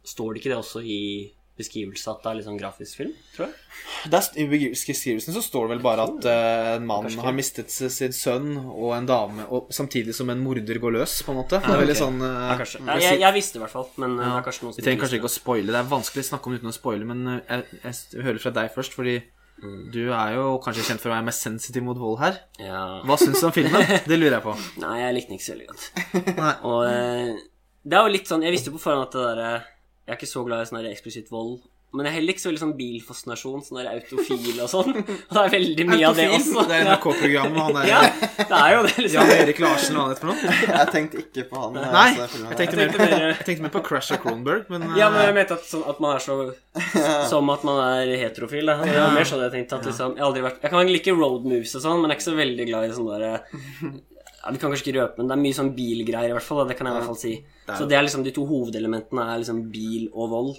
står 0.06 0.34
det 0.36 0.42
ikke 0.44 0.52
det 0.52 0.60
også 0.60 0.84
i 0.84 1.00
beskrivelse 1.56 2.10
at 2.12 2.22
det 2.22 2.30
er 2.30 2.38
litt 2.38 2.46
sånn 2.46 2.58
grafisk 2.60 2.98
film, 3.00 3.12
tror 3.34 3.46
jeg? 3.46 3.54
Der, 4.12 4.26
I 4.36 4.46
beskrivelsen 4.50 5.34
så 5.34 5.42
står 5.44 5.66
det 5.66 5.76
vel 5.76 5.84
bare 5.84 6.04
at 6.08 6.28
uh, 6.28 6.70
en 6.76 6.86
mann 6.88 7.08
har 7.22 7.36
mistet 7.36 7.72
sin 7.72 8.14
sønn 8.16 8.50
og 8.60 8.92
en 8.96 9.08
dame, 9.08 9.46
og 9.48 9.72
samtidig 9.74 10.14
som 10.16 10.30
en 10.32 10.42
morder 10.44 10.80
går 10.82 10.98
løs, 10.98 11.18
på 11.26 11.32
en 11.32 11.40
måte. 11.40 11.62
Det 11.64 11.72
er 11.72 11.82
veldig 11.82 11.96
ok. 11.96 12.02
sånn 12.02 12.20
uh, 12.20 12.28
Ja, 12.34 12.58
kanskje. 12.60 12.82
jeg 13.06 13.22
Jeg, 13.22 13.36
visste 13.38 13.56
det 13.56 13.62
i 13.62 13.64
hvert 13.64 13.76
fall, 13.76 13.88
men 14.02 14.18
ja. 14.18 14.26
det 14.26 14.34
er 14.34 14.46
kanskje 14.50 14.66
noen 14.66 14.76
Vi 14.76 14.84
trenger 14.84 15.04
kanskje 15.06 15.22
ikke 15.22 15.32
å 15.32 15.36
spoile. 15.36 15.72
Det 15.72 15.80
er 15.80 15.88
vanskelig 15.96 16.26
å 16.26 16.30
snakke 16.32 16.50
om 16.50 16.58
uten 16.58 16.72
å 16.72 16.76
spoile, 16.76 17.08
men 17.08 17.32
eh, 17.32 17.40
jeg, 17.48 17.80
jeg, 17.86 18.26
hører 18.28 18.44
fra 18.44 18.54
deg 18.60 18.76
først, 18.76 18.98
fordi 18.98 19.18
Mm. 19.56 19.86
du 19.88 20.10
er 20.12 20.34
jo 20.34 20.58
kanskje 20.60 20.82
kjent 20.84 21.00
for 21.00 21.08
å 21.08 21.14
være 21.14 21.24
mest 21.30 21.40
sensitiv 21.46 21.80
mot 21.86 21.96
vold 21.96 22.18
her. 22.20 22.34
Ja. 22.60 23.00
Hva 23.08 23.16
syns 23.16 23.40
du 23.40 23.46
om 23.48 23.54
filmen? 23.56 23.86
Det 24.10 24.18
lurer 24.18 24.34
jeg 24.36 24.44
på. 24.44 24.52
Nei, 24.82 24.98
jeg 25.00 25.14
likte 25.16 25.30
den 25.32 25.38
ikke 25.38 25.46
så 25.46 25.54
veldig 25.54 25.68
godt. 25.70 25.86
Nei. 26.42 26.50
Og 26.68 26.82
eh, 26.90 27.30
det 27.86 27.96
er 27.96 28.04
jo 28.04 28.12
litt 28.12 28.28
sånn 28.28 28.42
Jeg 28.42 28.52
visste 28.56 28.72
på 28.74 28.80
forhånd 28.82 29.06
at 29.06 29.16
det 29.16 29.24
derre 29.30 29.50
Jeg 30.06 30.14
er 30.14 30.20
ikke 30.20 30.30
så 30.30 30.44
glad 30.46 30.62
i 30.62 30.68
sånn 30.70 30.78
der 30.82 30.92
eksplisitt 30.92 31.32
vold. 31.34 31.64
Men 31.96 32.04
jeg 32.04 32.10
er 32.10 32.14
heller 32.18 32.34
ikke 32.34 32.42
så 32.42 32.48
veldig 32.50 32.60
sånn 32.60 32.72
bilfascinasjon, 32.76 33.60
sånn 33.64 33.78
der 33.78 33.86
autofil 33.94 34.58
og 34.60 34.68
sånn. 34.68 34.90
Og 35.00 35.30
det 35.32 35.40
er 35.42 35.52
veldig 35.54 35.84
mye 35.88 36.08
av 36.08 36.16
det 36.18 36.24
Autofil, 36.26 36.56
også. 36.56 36.64
Det 36.68 36.74
er 36.76 36.88
NRK-programmet, 36.90 37.60
han 37.62 37.78
er 37.80 37.86
Ja, 37.88 38.00
det 38.40 38.58
er 38.58 38.72
jo 38.74 38.80
det, 38.84 38.92
liksom. 39.04 39.14
Jan 39.30 39.32
Erik 39.36 39.60
Larsen, 39.62 39.96
hva 39.96 40.02
han 40.04 40.12
heter 40.12 40.24
for 40.26 40.32
noe? 40.32 40.56
Jeg 40.66 40.90
tenkte 40.96 41.22
ikke 41.22 41.44
på 41.52 41.62
han. 41.62 41.78
Nei, 41.94 42.08
jeg 42.18 42.58
tenkte 42.58 42.80
mer, 42.80 42.90
tenkte 42.90 43.06
mer- 43.06 43.24
jeg 43.30 43.46
tenkte 43.48 43.66
mer 43.68 43.74
på 43.78 43.82
Crash 43.86 44.12
of 44.16 44.20
Cronberg, 44.26 44.66
men 44.74 44.84
Ja, 44.98 45.08
men 45.14 45.22
eh, 45.22 45.28
jeg 45.30 45.38
mente 45.38 45.56
at, 45.56 45.64
sånn, 45.70 45.86
at 45.94 46.02
man 46.04 46.18
er 46.18 46.26
så 46.26 46.36
Som 47.32 47.54
at 47.54 47.64
man 47.70 47.80
er 47.86 48.12
heterofil. 48.26 48.66
Da. 48.68 48.76
Det 48.82 48.98
var 48.98 49.16
mer 49.16 49.30
sånn 49.30 49.46
jeg 49.46 49.54
tenkte. 49.56 49.78
At 49.80 49.88
liksom, 49.88 50.18
jeg, 50.18 50.22
har 50.24 50.28
aldri 50.28 50.44
vært, 50.50 50.60
jeg 50.66 50.74
kan 50.74 50.92
like 50.92 51.16
road 51.16 51.48
moves 51.48 51.78
og 51.78 51.86
sånn, 51.86 52.02
men 52.02 52.10
jeg 52.12 52.18
er 52.18 52.20
ikke 52.20 52.28
så 52.28 52.36
veldig 52.42 52.68
glad 52.74 52.90
i 52.90 52.94
sånn 52.98 53.10
derre 53.14 53.32
ja, 54.46 54.52
Vi 54.54 54.62
kan 54.62 54.70
kanskje 54.72 54.86
ikke 54.86 55.00
røpe, 55.00 55.18
men 55.18 55.28
det 55.28 55.36
er 55.36 55.42
mye 55.42 55.58
sånn 55.58 55.74
bilgreier, 55.76 56.30
i 56.30 56.36
hvert 56.38 56.46
fall. 56.46 56.62
Da. 56.62 56.70
Det 56.70 56.78
kan 56.78 56.86
jeg 56.88 56.94
i 56.94 56.98
hvert 57.00 57.10
fall 57.10 57.20
si. 57.20 57.34
Så 57.66 57.90
det 57.90 57.98
er 57.98 58.06
liksom 58.06 58.22
de 58.24 58.32
to 58.36 58.46
hovedelementene 58.46 59.26
er 59.34 59.42
liksom 59.42 59.64
bil 59.74 60.08
og 60.14 60.30
vold. 60.32 60.56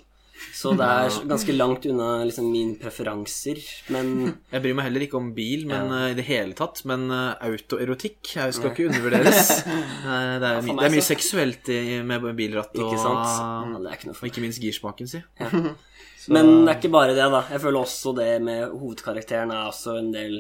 Så 0.53 0.69
det 0.77 0.85
er 0.85 1.15
ganske 1.25 1.53
langt 1.55 1.85
unna 1.89 2.07
liksom 2.27 2.51
mine 2.53 2.75
preferanser. 2.77 3.57
Men 3.89 4.11
Jeg 4.53 4.61
bryr 4.61 4.75
meg 4.77 4.85
heller 4.85 5.05
ikke 5.07 5.17
om 5.17 5.31
bil 5.33 5.63
men, 5.65 5.89
eh, 5.95 6.11
i 6.11 6.17
det 6.19 6.27
hele 6.27 6.53
tatt, 6.53 6.83
men 6.85 7.07
eh, 7.09 7.31
autoerotikk 7.47 8.35
jeg 8.35 8.53
skal 8.53 8.69
ikke 8.73 8.85
undervurderes. 8.91 9.49
Eh, 10.07 10.35
det, 10.39 10.47
er, 10.47 10.61
my- 10.63 10.75
det 10.77 10.85
er 10.87 10.93
mye 10.93 11.01
så- 11.03 11.09
seksuelt 11.15 11.69
i, 11.73 11.79
med 12.05 12.23
bilratt 12.37 12.75
og, 12.77 12.83
ikke 12.85 13.01
sant? 13.01 13.33
Ja, 13.73 13.79
det 13.81 13.89
er 13.89 13.97
ikke 13.97 14.29
ikke 14.29 14.43
minst 14.45 14.61
girspaken, 14.61 15.09
si. 15.09 15.23
Men 16.33 16.49
det 16.67 16.71
er 16.71 16.77
ikke 16.77 16.91
bare 16.93 17.15
det, 17.17 17.25
da. 17.33 17.41
Jeg 17.51 17.61
føler 17.63 17.81
også 17.81 18.13
det 18.17 18.29
med 18.43 18.69
hovedkarakteren 18.77 19.51
er 19.55 19.67
også 19.71 19.97
en 19.99 20.11
del 20.13 20.37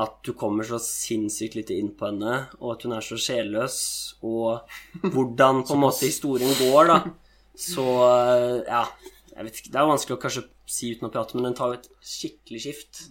At 0.00 0.22
du 0.24 0.32
kommer 0.38 0.64
så 0.64 0.78
sinnssykt 0.80 1.58
lite 1.58 1.76
inn 1.76 1.90
på 1.96 2.08
henne, 2.08 2.46
og 2.62 2.76
at 2.76 2.86
hun 2.86 2.94
er 2.96 3.04
så 3.04 3.18
sjelløs, 3.20 3.76
og 4.24 4.64
hvordan 5.02 5.60
på 5.68 5.76
en 5.76 5.82
måte 5.86 6.08
historien 6.08 6.54
går, 6.56 6.88
da. 6.88 6.98
Så 7.58 7.84
ja, 8.64 8.86
jeg 9.34 9.44
vet 9.44 9.58
ikke 9.60 9.72
Det 9.74 9.80
er 9.80 9.90
vanskelig 9.90 10.16
å 10.16 10.22
kanskje 10.22 10.46
si 10.72 10.94
uten 10.94 11.10
å 11.10 11.12
prate, 11.12 11.36
men 11.36 11.50
den 11.50 11.56
tar 11.58 11.72
jo 11.72 11.80
et 11.80 11.90
skikkelig 12.00 12.64
skift. 12.64 13.04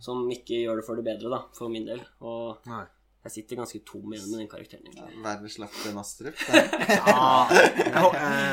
Som 0.00 0.22
ikke 0.32 0.62
gjør 0.62 0.80
det 0.80 0.86
for 0.86 0.96
det 0.96 1.04
bedre, 1.04 1.28
da, 1.32 1.42
for 1.56 1.72
min 1.72 1.84
del. 1.88 2.00
Og 2.24 2.62
Nei. 2.70 2.86
Jeg 3.20 3.32
sitter 3.34 3.58
ganske 3.60 3.78
tom 3.84 4.12
igjen 4.14 4.30
med 4.30 4.38
den 4.40 4.48
karakteren. 4.48 4.86
egentlig. 4.88 5.18
Verre 5.24 5.50
slapp 5.52 5.74
enn 5.90 5.98
Astrup. 6.00 6.38
det. 6.48 6.60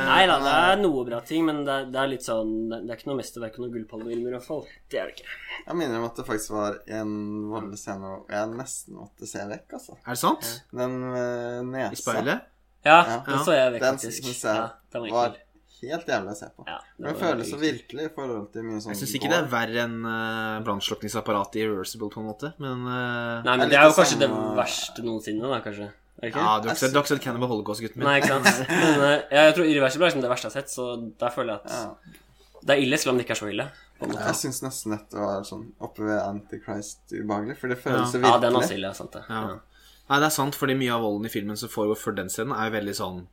Nei 0.10 0.24
da, 0.28 0.36
det 0.44 0.56
er 0.58 0.82
noe 0.82 1.06
bra 1.08 1.22
ting, 1.28 1.46
men 1.48 1.62
det 1.68 1.72
er, 1.76 1.88
det 1.94 2.02
er 2.02 2.12
litt 2.12 2.26
sånn 2.26 2.52
Det 2.68 2.82
det 2.84 2.92
er 2.92 3.00
ikke 3.00 3.10
noe 3.12 3.20
mesterverk 3.22 3.56
og 3.60 3.64
noe 3.64 3.74
gullpalmefilmer, 3.78 4.34
i 4.34 4.36
hvert 4.36 4.48
fall. 4.50 4.66
Det 4.92 5.00
er 5.00 5.08
det 5.10 5.16
ikke. 5.18 5.32
Jeg 5.64 5.80
minner 5.80 6.02
om 6.02 6.10
at 6.10 6.20
det 6.20 6.28
faktisk 6.28 6.54
var 6.58 6.78
en 7.00 7.16
voldelig 7.54 7.80
scene 7.82 8.12
hvor 8.12 8.36
jeg 8.36 8.52
nesten 8.60 9.00
måtte 9.00 9.30
se 9.32 9.48
vekk, 9.54 9.78
altså. 9.80 9.98
Er 10.04 10.12
det 10.18 10.22
sant? 10.26 10.52
Den 10.84 11.00
uh, 11.16 11.64
nesa 11.72 11.96
I 11.96 12.02
speilet? 12.04 12.48
Ja, 12.86 13.00
Ja. 13.08 13.18
den 13.26 13.44
så 13.44 13.56
jeg 13.56 13.72
vekk, 13.74 13.82
Den 13.88 13.98
faktisk. 14.04 14.28
jeg 14.28 14.56
Ja, 14.58 14.68
den 14.94 15.08
var 15.08 15.16
var 15.16 15.32
ekkel. 15.32 15.47
Helt 15.84 16.10
jævlig 16.10 16.34
å 16.34 16.38
se 16.40 16.48
på. 16.56 16.66
Ja, 16.68 16.78
det, 16.98 17.06
det 17.06 17.14
føles 17.22 17.52
så 17.54 17.60
virkelig 17.62 18.08
i 18.08 18.12
forhold 18.16 18.50
til 18.54 18.66
mye 18.66 18.82
sånn 18.84 18.94
Jeg 18.94 19.00
syns 19.02 19.14
ikke 19.20 19.30
det 19.32 19.38
er 19.44 19.48
verre 19.52 19.84
enn 19.86 19.96
uh, 20.08 20.58
brannslukningsapparatet 20.66 21.60
i 21.62 21.66
Reversible, 21.70 22.10
på 22.14 22.22
en 22.24 22.28
måte, 22.32 22.52
men 22.64 22.84
uh, 22.88 23.46
Nei, 23.46 23.54
men 23.54 23.66
Jeg 23.68 23.74
det 23.74 23.80
er 23.80 23.86
jo 23.86 23.94
liker 23.94 24.02
kanskje 24.04 24.20
det 24.24 24.30
verste 24.58 25.06
noensinne, 25.06 25.54
da, 25.54 25.62
kanskje. 25.66 25.90
Okay. 26.18 26.34
Ja, 26.34 26.56
du 26.58 26.66
har 26.66 26.74
ikke 26.74 26.82
sett, 26.82 26.94
du 26.96 26.98
har 26.98 27.06
ikke 27.06 27.14
sett 27.14 27.26
Cannibal 27.28 27.52
Holocaust, 27.52 27.84
gutten 27.86 28.02
min. 28.02 28.08
Nei, 28.10 28.16
ikke 28.24 28.40
sant. 28.40 28.70
Men 28.98 29.04
eh, 29.06 29.20
jeg 29.38 29.54
tror 29.60 29.68
Irreversible 29.70 30.08
er 30.08 30.10
liksom 30.10 30.24
det 30.26 30.32
verste 30.32 30.50
jeg 30.50 30.56
har 30.56 30.64
sett, 30.64 30.74
så 30.74 30.88
der 31.22 31.36
føler 31.36 31.54
jeg 31.54 31.62
at 31.62 31.76
Ja. 31.76 32.24
det 32.64 32.74
er 32.74 32.82
ille, 32.88 32.98
selv 32.98 33.14
om 33.14 33.20
det 33.20 33.28
ikke 33.28 33.36
er 33.38 33.42
så 33.44 33.52
ille. 33.54 33.68
Jeg 34.02 34.38
syns 34.42 34.62
nesten 34.66 34.94
dette 34.94 35.18
var 35.22 35.46
sånn 35.46 35.68
oppe 35.82 36.06
ved 36.06 36.18
Antichrist 36.24 37.14
ubehagelig, 37.14 37.58
for 37.62 37.70
det 37.70 37.78
føles 37.82 38.10
så 38.10 38.18
virkelig. 38.18 38.34
Ja, 38.34 38.42
den 38.48 38.58
er 38.58 38.66
også 38.66 38.78
ille, 38.78 38.94
sant 38.98 39.14
det. 39.18 39.24
Ja. 39.30 39.44
Ja. 39.54 39.86
Nei, 40.08 40.20
det 40.24 40.28
er 40.30 40.36
sant, 40.38 40.56
fordi 40.58 40.78
mye 40.80 40.94
av 40.96 41.06
volden 41.06 41.30
i 41.30 41.32
filmen 41.34 41.58
som 41.60 41.70
foregår 41.70 42.00
før 42.02 42.18
den 42.22 42.30
scenen, 42.34 42.54
er 42.58 42.74
veldig 42.74 42.94
sånn 42.98 43.24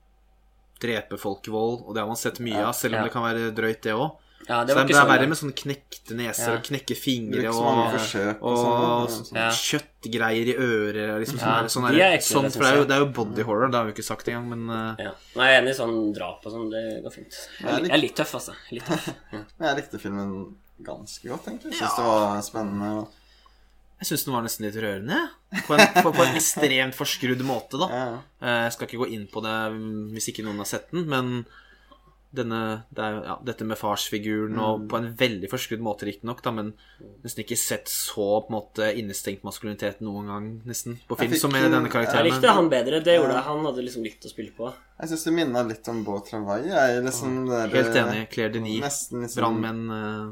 drepe 0.84 1.16
folk-vold, 1.20 1.86
og 1.88 1.94
det 1.96 2.04
har 2.04 2.06
man 2.12 2.20
sett 2.20 2.38
mye 2.44 2.60
Ja. 2.60 2.68
av, 2.68 2.74
selv 2.76 2.94
om 2.94 3.00
Ja. 3.00 3.04
det 3.08 3.12
kan 3.16 3.22
være 3.24 3.50
drøyt, 3.56 3.80
det 3.82 3.92
òg. 3.96 4.12
Ja, 4.46 4.58
Så 4.60 4.66
det 4.66 4.74
det, 4.88 4.96
er 4.96 5.06
verre 5.08 5.26
med 5.26 5.38
sånne 5.40 5.54
knekte 5.56 6.12
neser 6.18 6.50
Ja. 6.50 6.56
og 6.58 6.64
knekke 6.66 6.94
fingre 7.00 7.48
og, 7.48 7.94
forsøk 7.94 8.42
og 8.42 8.58
og 8.58 9.08
sånn. 9.08 9.24
sånn 9.30 9.38
Ja. 9.40 9.48
kjøttgreier 9.48 10.46
i 10.52 10.56
øret. 10.60 11.18
Liksom, 11.22 11.38
Ja, 11.40 11.62
sånn, 11.64 11.70
sånn, 11.72 11.90
de 11.94 12.00
er, 12.02 12.12
ekle, 12.18 12.28
sånn, 12.28 12.42
det 12.44 12.52
for 12.52 12.58
det 12.66 12.72
er, 12.72 12.76
jo, 12.76 12.84
det 12.84 12.92
er 12.92 12.98
jo 13.00 13.06
body 13.16 13.42
horror, 13.42 13.70
det 13.70 13.74
har 13.80 13.84
vi 13.86 13.92
ikke 13.94 14.04
sagt 14.04 14.28
engang, 14.28 14.48
men 14.50 14.68
uh... 14.68 14.96
Ja. 14.98 15.12
Nei, 15.36 15.46
jeg 15.48 15.56
er 15.56 15.62
enig 15.62 15.70
i 15.72 15.78
sånn 15.80 16.12
drap 16.14 16.44
og 16.44 16.52
sånn, 16.52 16.68
det 16.70 17.02
går 17.06 17.12
fint. 17.16 17.32
Jeg 17.60 17.70
er, 17.72 17.80
Jeg 17.88 17.90
er 17.96 18.02
litt 18.04 18.16
tøff, 18.16 18.34
altså. 18.34 18.52
Litt 18.70 18.84
tøff. 18.84 19.08
Jeg 19.32 19.76
likte 19.80 19.98
filmen 19.98 20.56
ganske 20.84 21.24
godt, 21.32 21.48
egentlig. 21.48 21.72
Syns 21.80 21.96
det 21.96 22.04
var 22.04 22.42
spennende. 22.42 22.90
og- 23.00 23.08
jeg 24.04 24.10
syns 24.12 24.26
den 24.28 24.36
var 24.36 24.44
nesten 24.46 24.68
litt 24.68 24.76
rørende. 24.84 25.18
På 25.64 25.74
en, 25.78 25.84
på, 25.96 26.12
på 26.12 26.28
en 26.28 26.36
ekstremt 26.42 26.94
forskrudd 26.98 27.40
måte, 27.48 27.80
da. 27.80 27.88
Ja, 27.90 28.06
ja. 28.14 28.22
Eh, 28.44 28.62
Jeg 28.68 28.76
skal 28.76 28.90
ikke 28.90 29.02
gå 29.06 29.12
inn 29.16 29.26
på 29.32 29.40
det 29.44 29.58
mm, 29.74 30.00
hvis 30.14 30.28
ikke 30.34 30.44
noen 30.46 30.60
har 30.60 30.68
sett 30.76 30.90
den, 30.94 31.08
men 31.10 31.36
denne, 32.34 32.82
det 32.90 32.98
er, 32.98 33.16
ja, 33.28 33.34
dette 33.46 33.62
med 33.62 33.78
farsfiguren 33.78 34.56
og 34.58 34.88
på 34.90 34.98
en 34.98 35.04
veldig 35.20 35.46
forskrudd 35.52 35.84
måte, 35.86 36.08
riktignok, 36.08 36.40
da, 36.42 36.50
men 36.50 36.72
nesten 37.22 37.44
ikke 37.44 37.54
sett 37.54 37.86
så 37.86 38.26
på 38.42 38.50
en 38.50 38.56
måte 38.56 38.88
innestengt 38.98 39.44
maskulinitet 39.46 40.02
noen 40.02 40.26
gang, 40.32 40.48
nesten, 40.66 40.96
på 41.06 41.14
film 41.20 41.36
som 41.38 41.54
med 41.54 41.68
denne 41.70 41.92
karakteren. 41.92 42.26
Jeg 42.26 42.34
likte 42.34 42.56
han 42.58 42.72
bedre, 42.72 42.98
det 43.06 43.14
gjorde 43.20 43.36
jeg. 43.38 43.46
Han 43.52 43.62
hadde 43.70 43.86
liksom 43.86 44.08
litt 44.08 44.26
å 44.26 44.32
spille 44.34 44.50
på. 44.58 44.72
Jeg 44.98 45.12
syns 45.12 45.28
det 45.30 45.36
minna 45.38 45.62
litt 45.70 45.92
om 45.94 46.02
Beau 46.10 46.18
Travail. 46.26 46.66
Er 46.74 46.98
liksom 47.06 47.38
Helt 47.70 48.02
enig. 48.02 48.26
Claire 48.34 48.56
Denis, 48.58 48.82
Nesten 48.82 49.22
liksom 49.28 49.44
brannmenn 49.44 49.84
eh, 49.94 50.22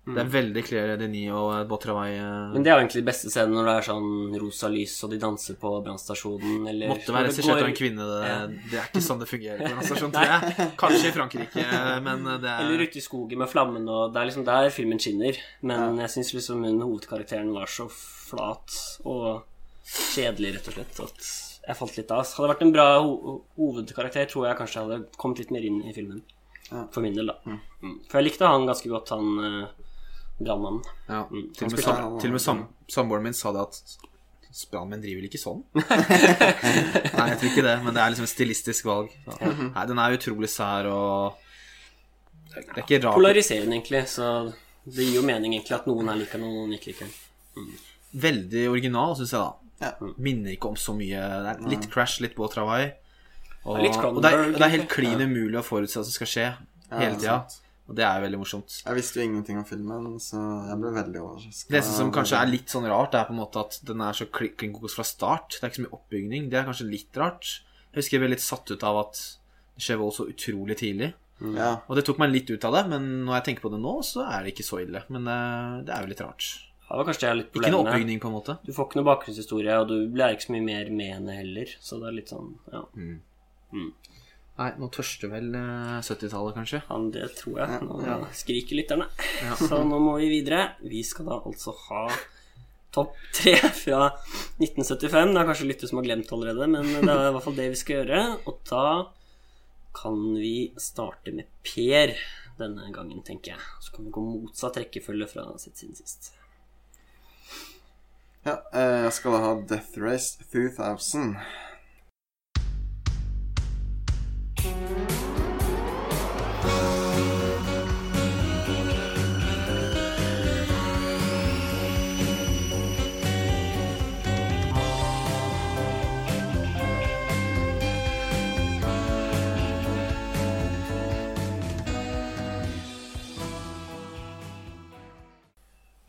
homo-undertoner. 0.00 0.16
Det 0.16 0.22
er 0.22 0.30
veldig 0.42 0.62
Claire 0.66 0.96
Denis 1.00 1.30
og 1.30 1.48
eh, 1.54 1.64
Beau 1.68 1.78
Travail. 1.78 2.14
eh, 2.16 2.52
Men 2.54 2.62
det 2.64 2.70
er 2.72 2.76
jo 2.78 2.82
egentlig 2.84 3.02
de 3.02 3.08
beste 3.10 3.30
scenene 3.30 3.54
når 3.60 3.66
det 3.68 3.74
er 3.76 3.86
sånn 3.90 4.38
rosa 4.40 4.68
lys, 4.72 4.94
og 5.04 5.10
de 5.10 5.18
danser 5.22 5.54
på 5.60 5.72
brannstasjonen, 5.84 6.68
eller 6.72 6.88
Måtte 6.94 7.12
være 7.14 7.28
det 7.28 7.34
regissert 7.36 7.60
av 7.62 7.68
en 7.68 7.76
kvinne. 7.80 8.06
Det, 8.10 8.30
Ja. 8.30 8.46
det 8.46 8.78
er 8.80 8.88
ikke 8.90 9.02
sånn 9.04 9.20
det 9.20 9.28
fungerer 9.28 9.58
på 9.60 9.68
brannstasjon, 9.74 10.10
stasjon, 10.10 10.12
tror 10.12 10.30
jeg. 10.30 10.70
Kanskje 10.80 11.08
i 11.08 11.12
Frankrike, 11.18 11.66
men 12.08 12.24
det 12.40 12.54
Eller 12.56 12.74
er 12.80 12.86
ute 12.88 12.98
i 12.98 13.04
skogen 13.04 13.38
med 13.38 13.48
flammene, 13.52 13.88
og 13.90 14.12
det 14.14 14.20
er 14.22 14.30
liksom 14.30 14.44
der 14.48 14.70
filmen 14.70 14.98
skinner. 14.98 15.36
Men 15.62 15.98
jeg 15.98 16.10
syns 16.16 16.32
liksom 16.34 16.64
hun 16.64 16.80
hovedkarakteren 16.80 17.52
var 17.52 17.66
så 17.68 17.86
flat 17.90 18.80
og 19.04 19.42
kjedelig, 19.90 20.54
rett 20.56 20.68
og 20.70 20.74
slett, 20.78 21.00
at 21.02 21.30
jeg 21.68 21.76
falt 21.76 21.96
litt 21.98 22.10
av. 22.14 22.24
Hadde 22.24 22.46
det 22.48 22.52
vært 22.54 22.62
en 22.66 22.72
bra 22.74 22.84
ho 23.02 23.34
hovedkarakter, 23.58 24.26
tror 24.30 24.46
jeg 24.48 24.56
kanskje 24.58 24.78
jeg 24.80 24.86
hadde 24.88 25.18
kommet 25.20 25.38
litt 25.42 25.50
mer 25.54 25.66
inn 25.66 25.80
i 25.86 25.92
filmen. 25.94 26.22
Ja. 26.70 26.84
For 26.94 27.02
min 27.02 27.14
del, 27.16 27.26
da. 27.26 27.34
Mm. 27.82 27.96
For 28.08 28.20
jeg 28.20 28.28
likte 28.28 28.46
han 28.46 28.66
ganske 28.68 28.88
godt, 28.90 29.10
han 29.10 29.28
uh, 29.42 29.88
brannmannen. 30.40 30.82
ja, 31.08 31.24
Mm. 31.30 31.48
Til 31.54 31.66
og 31.66 31.72
med, 31.74 31.82
sam, 31.84 32.18
til 32.20 32.30
og 32.32 32.36
med 32.38 32.44
sam, 32.44 32.62
samboeren 32.96 33.26
min 33.28 33.36
sa 33.36 33.52
det 33.56 33.66
at 33.68 33.82
Brannmenn 34.72 34.98
driver 34.98 35.20
vel 35.20 35.28
ikke 35.28 35.38
sånn? 35.38 35.60
Nei, 35.78 37.26
jeg 37.30 37.36
tror 37.38 37.48
ikke 37.52 37.62
det, 37.62 37.74
men 37.84 37.94
det 37.94 38.00
er 38.02 38.10
liksom 38.10 38.26
et 38.26 38.32
stilistisk 38.32 38.88
valg. 38.88 39.12
Så. 39.22 39.36
Nei, 39.46 39.84
den 39.86 40.00
er 40.02 40.16
utrolig 40.16 40.50
sær 40.50 40.88
og 40.90 41.36
Det 42.50 42.64
er 42.64 42.72
er 42.72 42.82
ikke 42.82 42.98
rart. 43.04 43.14
Polariserende, 43.20 43.76
egentlig, 43.78 44.00
så 44.10 44.26
det 44.90 45.06
gir 45.06 45.20
jo 45.20 45.22
mening 45.22 45.54
egentlig 45.54 45.76
at 45.78 45.86
noen 45.86 46.10
her 46.10 46.18
liker 46.18 46.42
den, 46.42 46.48
og 46.50 46.56
noen 46.64 46.74
ikke 46.74 46.90
liker 46.90 47.06
den. 47.06 47.70
Veldig 48.26 48.64
original, 48.72 49.14
syns 49.20 49.36
jeg, 49.36 49.46
da. 49.46 49.70
Ja. 49.86 50.10
Minner 50.18 50.56
ikke 50.56 50.72
om 50.74 50.76
så 50.76 50.96
mye. 50.98 51.22
Det 51.46 51.54
er 51.54 51.62
litt 51.70 51.86
Crash, 51.94 52.18
litt 52.24 52.34
Beau 52.34 52.50
Travail. 52.50 52.90
Og, 53.62 53.76
og 53.78 54.22
det, 54.24 54.32
er, 54.32 54.50
det 54.56 54.64
er 54.66 54.72
helt 54.72 54.90
klin 54.90 55.20
umulig 55.22 55.60
å 55.60 55.64
forutse 55.64 56.00
hva 56.00 56.04
som 56.08 56.14
skal 56.16 56.30
skje 56.32 56.46
hele 56.90 57.16
tida. 57.20 57.38
Og 57.90 57.96
det 57.98 58.04
er 58.06 58.20
veldig 58.22 58.38
morsomt. 58.38 58.76
Jeg 58.86 58.94
visste 58.94 59.18
jo 59.18 59.24
ingenting 59.26 59.56
om 59.58 59.64
filmen, 59.66 60.04
så 60.22 60.38
jeg 60.70 60.78
ble 60.78 60.92
veldig 60.94 61.20
overrasket. 61.24 61.70
Det 61.74 61.80
som 61.82 62.12
kanskje 62.14 62.38
er 62.38 62.46
litt 62.52 62.70
sånn 62.70 62.86
rart, 62.86 63.10
det 63.10 63.18
er 63.20 63.26
på 63.26 63.34
en 63.34 63.40
måte 63.42 63.64
at 63.64 63.80
den 63.88 64.00
er 64.06 64.14
så 64.14 64.28
kli- 64.30 64.52
klin 64.54 64.72
kokos 64.76 64.94
fra 64.94 65.02
start. 65.08 65.56
Det 65.58 65.64
er 65.66 65.72
ikke 65.72 65.80
så 65.80 65.86
mye 65.88 65.96
oppbygning. 65.98 66.46
Det 66.52 66.60
er 66.60 66.68
kanskje 66.70 66.86
litt 66.90 67.18
rart. 67.18 67.50
Jeg 67.90 67.98
husker 68.04 68.16
jeg 68.16 68.22
ble 68.22 68.30
litt 68.36 68.44
satt 68.46 68.70
ut 68.70 68.84
av 68.86 69.00
at 69.02 69.18
det 69.74 69.82
skjer 69.82 69.98
vold 69.98 70.14
så 70.14 70.28
utrolig 70.30 70.76
tidlig. 70.78 71.10
Ja, 71.40 71.80
Og 71.88 71.96
det 71.96 72.04
tok 72.06 72.18
meg 72.22 72.30
litt 72.30 72.50
ut 72.52 72.64
av 72.68 72.74
det, 72.78 72.84
men 72.92 73.24
når 73.26 73.40
jeg 73.40 73.44
tenker 73.50 73.62
på 73.66 73.70
det 73.74 73.80
nå, 73.82 73.96
så 74.06 74.22
er 74.30 74.44
det 74.44 74.52
ikke 74.54 74.66
så 74.70 74.78
ille. 74.84 75.02
Men 75.08 75.26
eh, 75.26 75.82
det 75.88 75.94
er 75.96 76.02
jo 76.06 76.10
litt 76.12 76.20
rart. 76.22 76.46
Det 76.90 76.98
var 76.98 77.06
kanskje 77.10 77.26
det 77.26 77.36
litt 77.38 77.50
problemet. 77.54 77.70
Ikke 77.74 77.78
noe 77.80 77.90
oppbygning, 77.90 78.20
på 78.22 78.28
en 78.30 78.34
måte. 78.38 78.58
Du 78.66 78.72
får 78.76 78.86
ikke 78.90 78.98
noe 79.00 79.08
bakgrunnshistorie, 79.10 79.76
og 79.82 79.88
du 79.88 79.96
lærer 80.18 80.36
ikke 80.36 80.46
så 80.46 80.54
mye 80.54 80.66
mer 80.68 80.90
med 80.90 81.10
henne 81.16 81.36
heller. 81.38 81.74
Så 81.80 81.98
det 82.02 82.06
er 82.12 82.16
litt 82.20 82.30
sånn 82.34 82.54
Ja, 82.70 82.82
Nei, 84.60 84.72
nå 84.76 84.90
tørster 84.92 85.30
vel 85.32 85.54
eh, 85.56 86.00
70-tallet, 86.04 86.56
kanskje. 86.58 86.82
ja 86.84 86.98
det 87.14 87.30
tror 87.38 87.62
jeg. 87.62 87.78
Nå 87.86 88.18
skriker 88.36 88.76
lytterne. 88.76 89.06
Ja. 89.40 89.54
Så 89.56 89.78
nå 89.88 90.00
må 90.02 90.18
vi 90.20 90.28
videre. 90.34 90.74
Vi 90.84 91.00
skal 91.06 91.30
da 91.30 91.38
altså 91.48 91.72
ha 91.86 92.02
topp 92.92 93.14
tre 93.36 93.54
fra 93.56 94.10
1975. 94.58 95.32
Det 95.32 95.40
er 95.40 95.48
kanskje 95.48 95.68
lyttere 95.70 95.90
som 95.90 96.00
har 96.02 96.10
glemt 96.10 96.34
allerede, 96.36 96.68
men 96.74 96.90
det 96.92 97.14
er 97.14 97.30
i 97.30 97.32
hvert 97.36 97.46
fall 97.46 97.56
det 97.56 97.70
vi 97.72 97.80
skal 97.80 98.02
gjøre. 98.02 98.20
Og 98.50 98.60
da 98.68 98.84
kan 99.96 100.20
vi 100.36 100.54
starte 100.78 101.32
med 101.34 101.48
Per 101.64 102.12
denne 102.60 102.90
gangen, 102.92 103.22
tenker 103.24 103.54
jeg. 103.54 103.64
Så 103.80 103.94
kan 103.94 104.04
vi 104.04 104.12
gå 104.12 104.26
motsatt 104.26 104.76
rekkefølge 104.82 105.30
fra 105.30 105.46
sitt 105.62 105.80
siden 105.80 105.96
sist. 105.96 106.34
ja 108.44 108.58
eh, 108.72 109.06
jeg 109.06 109.16
skal 109.16 109.34
da 109.36 109.40
ha 109.46 109.56
Death 109.72 109.96
Race 110.04 110.44
2000. 110.52 111.34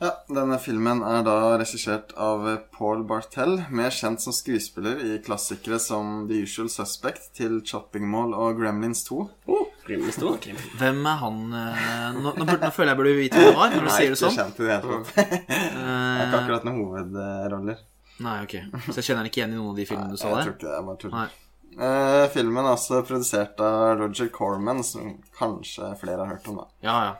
Ja, 0.01 0.09
denne 0.33 0.57
filmen 0.57 1.03
er 1.05 1.21
da 1.21 1.33
regissert 1.61 2.15
av 2.17 2.47
Paul 2.73 3.03
Bartel, 3.05 3.59
mer 3.69 3.93
kjent 3.93 4.23
som 4.23 4.33
skuespiller 4.33 4.97
i 5.05 5.19
klassikere 5.21 5.77
som 5.79 6.23
The 6.29 6.39
Usual 6.41 6.71
Suspect 6.73 7.27
til 7.37 7.59
Chopping 7.69 8.07
Mall 8.09 8.33
og 8.33 8.57
Gremlins 8.57 9.03
2. 9.05 9.19
Oh, 9.45 9.67
Gremlins 9.85 10.17
2. 10.17 10.31
Hvem 10.79 11.05
er 11.11 11.19
han 11.21 11.37
eh, 11.53 11.85
nå, 12.17 12.33
nå, 12.33 12.47
burde, 12.49 12.57
nå 12.65 12.71
føler 12.73 12.95
jeg 12.95 13.01
burde 13.03 13.13
vite 13.19 13.37
hvem 13.43 13.51
det 13.51 13.59
var, 13.59 13.75
når 13.75 13.85
du 13.85 13.91
Nei, 13.91 13.99
sier 13.99 14.09
det 14.09 14.17
ikke 14.17 14.23
sånn. 14.23 14.39
kjent 14.39 14.57
i 14.57 14.65
det 14.65 14.73
hele 14.73 14.97
tatt. 14.97 15.37
Er 15.85 16.25
ikke 16.25 16.41
akkurat 16.41 16.65
noen 16.65 16.81
hovedroller. 16.81 17.85
nei, 18.25 18.35
ok. 18.47 18.57
Så 18.89 18.97
jeg 18.97 19.05
kjenner 19.11 19.21
han 19.21 19.29
ikke 19.29 19.43
igjen 19.43 19.53
i 19.53 19.59
noen 19.61 19.69
av 19.75 19.79
de 19.83 19.89
filmene 19.91 20.17
du 20.17 20.17
sa 20.21 20.31
der? 20.33 20.37
Jeg 20.41 20.49
tror 20.49 20.57
ikke 20.57 20.71
det 20.71 20.77
er 20.79 20.89
bare. 20.89 21.13
Nei. 21.13 21.29
Eh, 21.71 22.25
filmen 22.33 22.65
er 22.65 22.73
også 22.73 23.03
produsert 23.07 23.61
av 23.63 23.99
Roger 24.01 24.33
Corman, 24.33 24.81
som 24.83 25.13
kanskje 25.37 25.93
flere 26.01 26.25
har 26.25 26.33
hørt 26.33 26.49
om. 26.51 26.57
da. 26.65 26.67
Ja, 26.89 26.97
ja. 27.11 27.13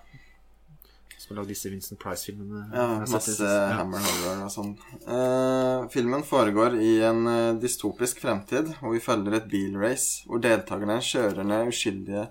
Som 1.31 1.37
har 1.37 1.45
lagd 1.45 1.53
disse 1.53 1.69
Vincent 1.71 1.99
Price-filmene. 1.99 2.65
Ja, 2.75 2.85
masse. 3.07 3.37
Ja. 3.39 3.77
Hammer 3.77 4.03
Horror 4.03 4.41
og 4.43 4.51
sånn. 4.51 4.71
Uh, 5.05 5.87
filmen 5.93 6.25
foregår 6.27 6.73
i 6.75 6.97
en 7.07 7.21
eh, 7.31 7.53
dystopisk 7.61 8.19
fremtid, 8.19 8.73
hvor 8.81 8.91
vi 8.91 8.99
følger 8.99 9.37
et 9.37 9.45
bilrace 9.47 10.25
hvor 10.27 10.41
deltakerne 10.43 10.97
kjører 10.99 11.47
ned 11.47 11.69
uskyldige 11.71 12.25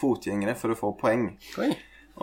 fotgjengere 0.00 0.54
for 0.56 0.72
å 0.72 0.78
få 0.78 0.92
poeng. 0.96 1.26
Oi. 1.60 1.68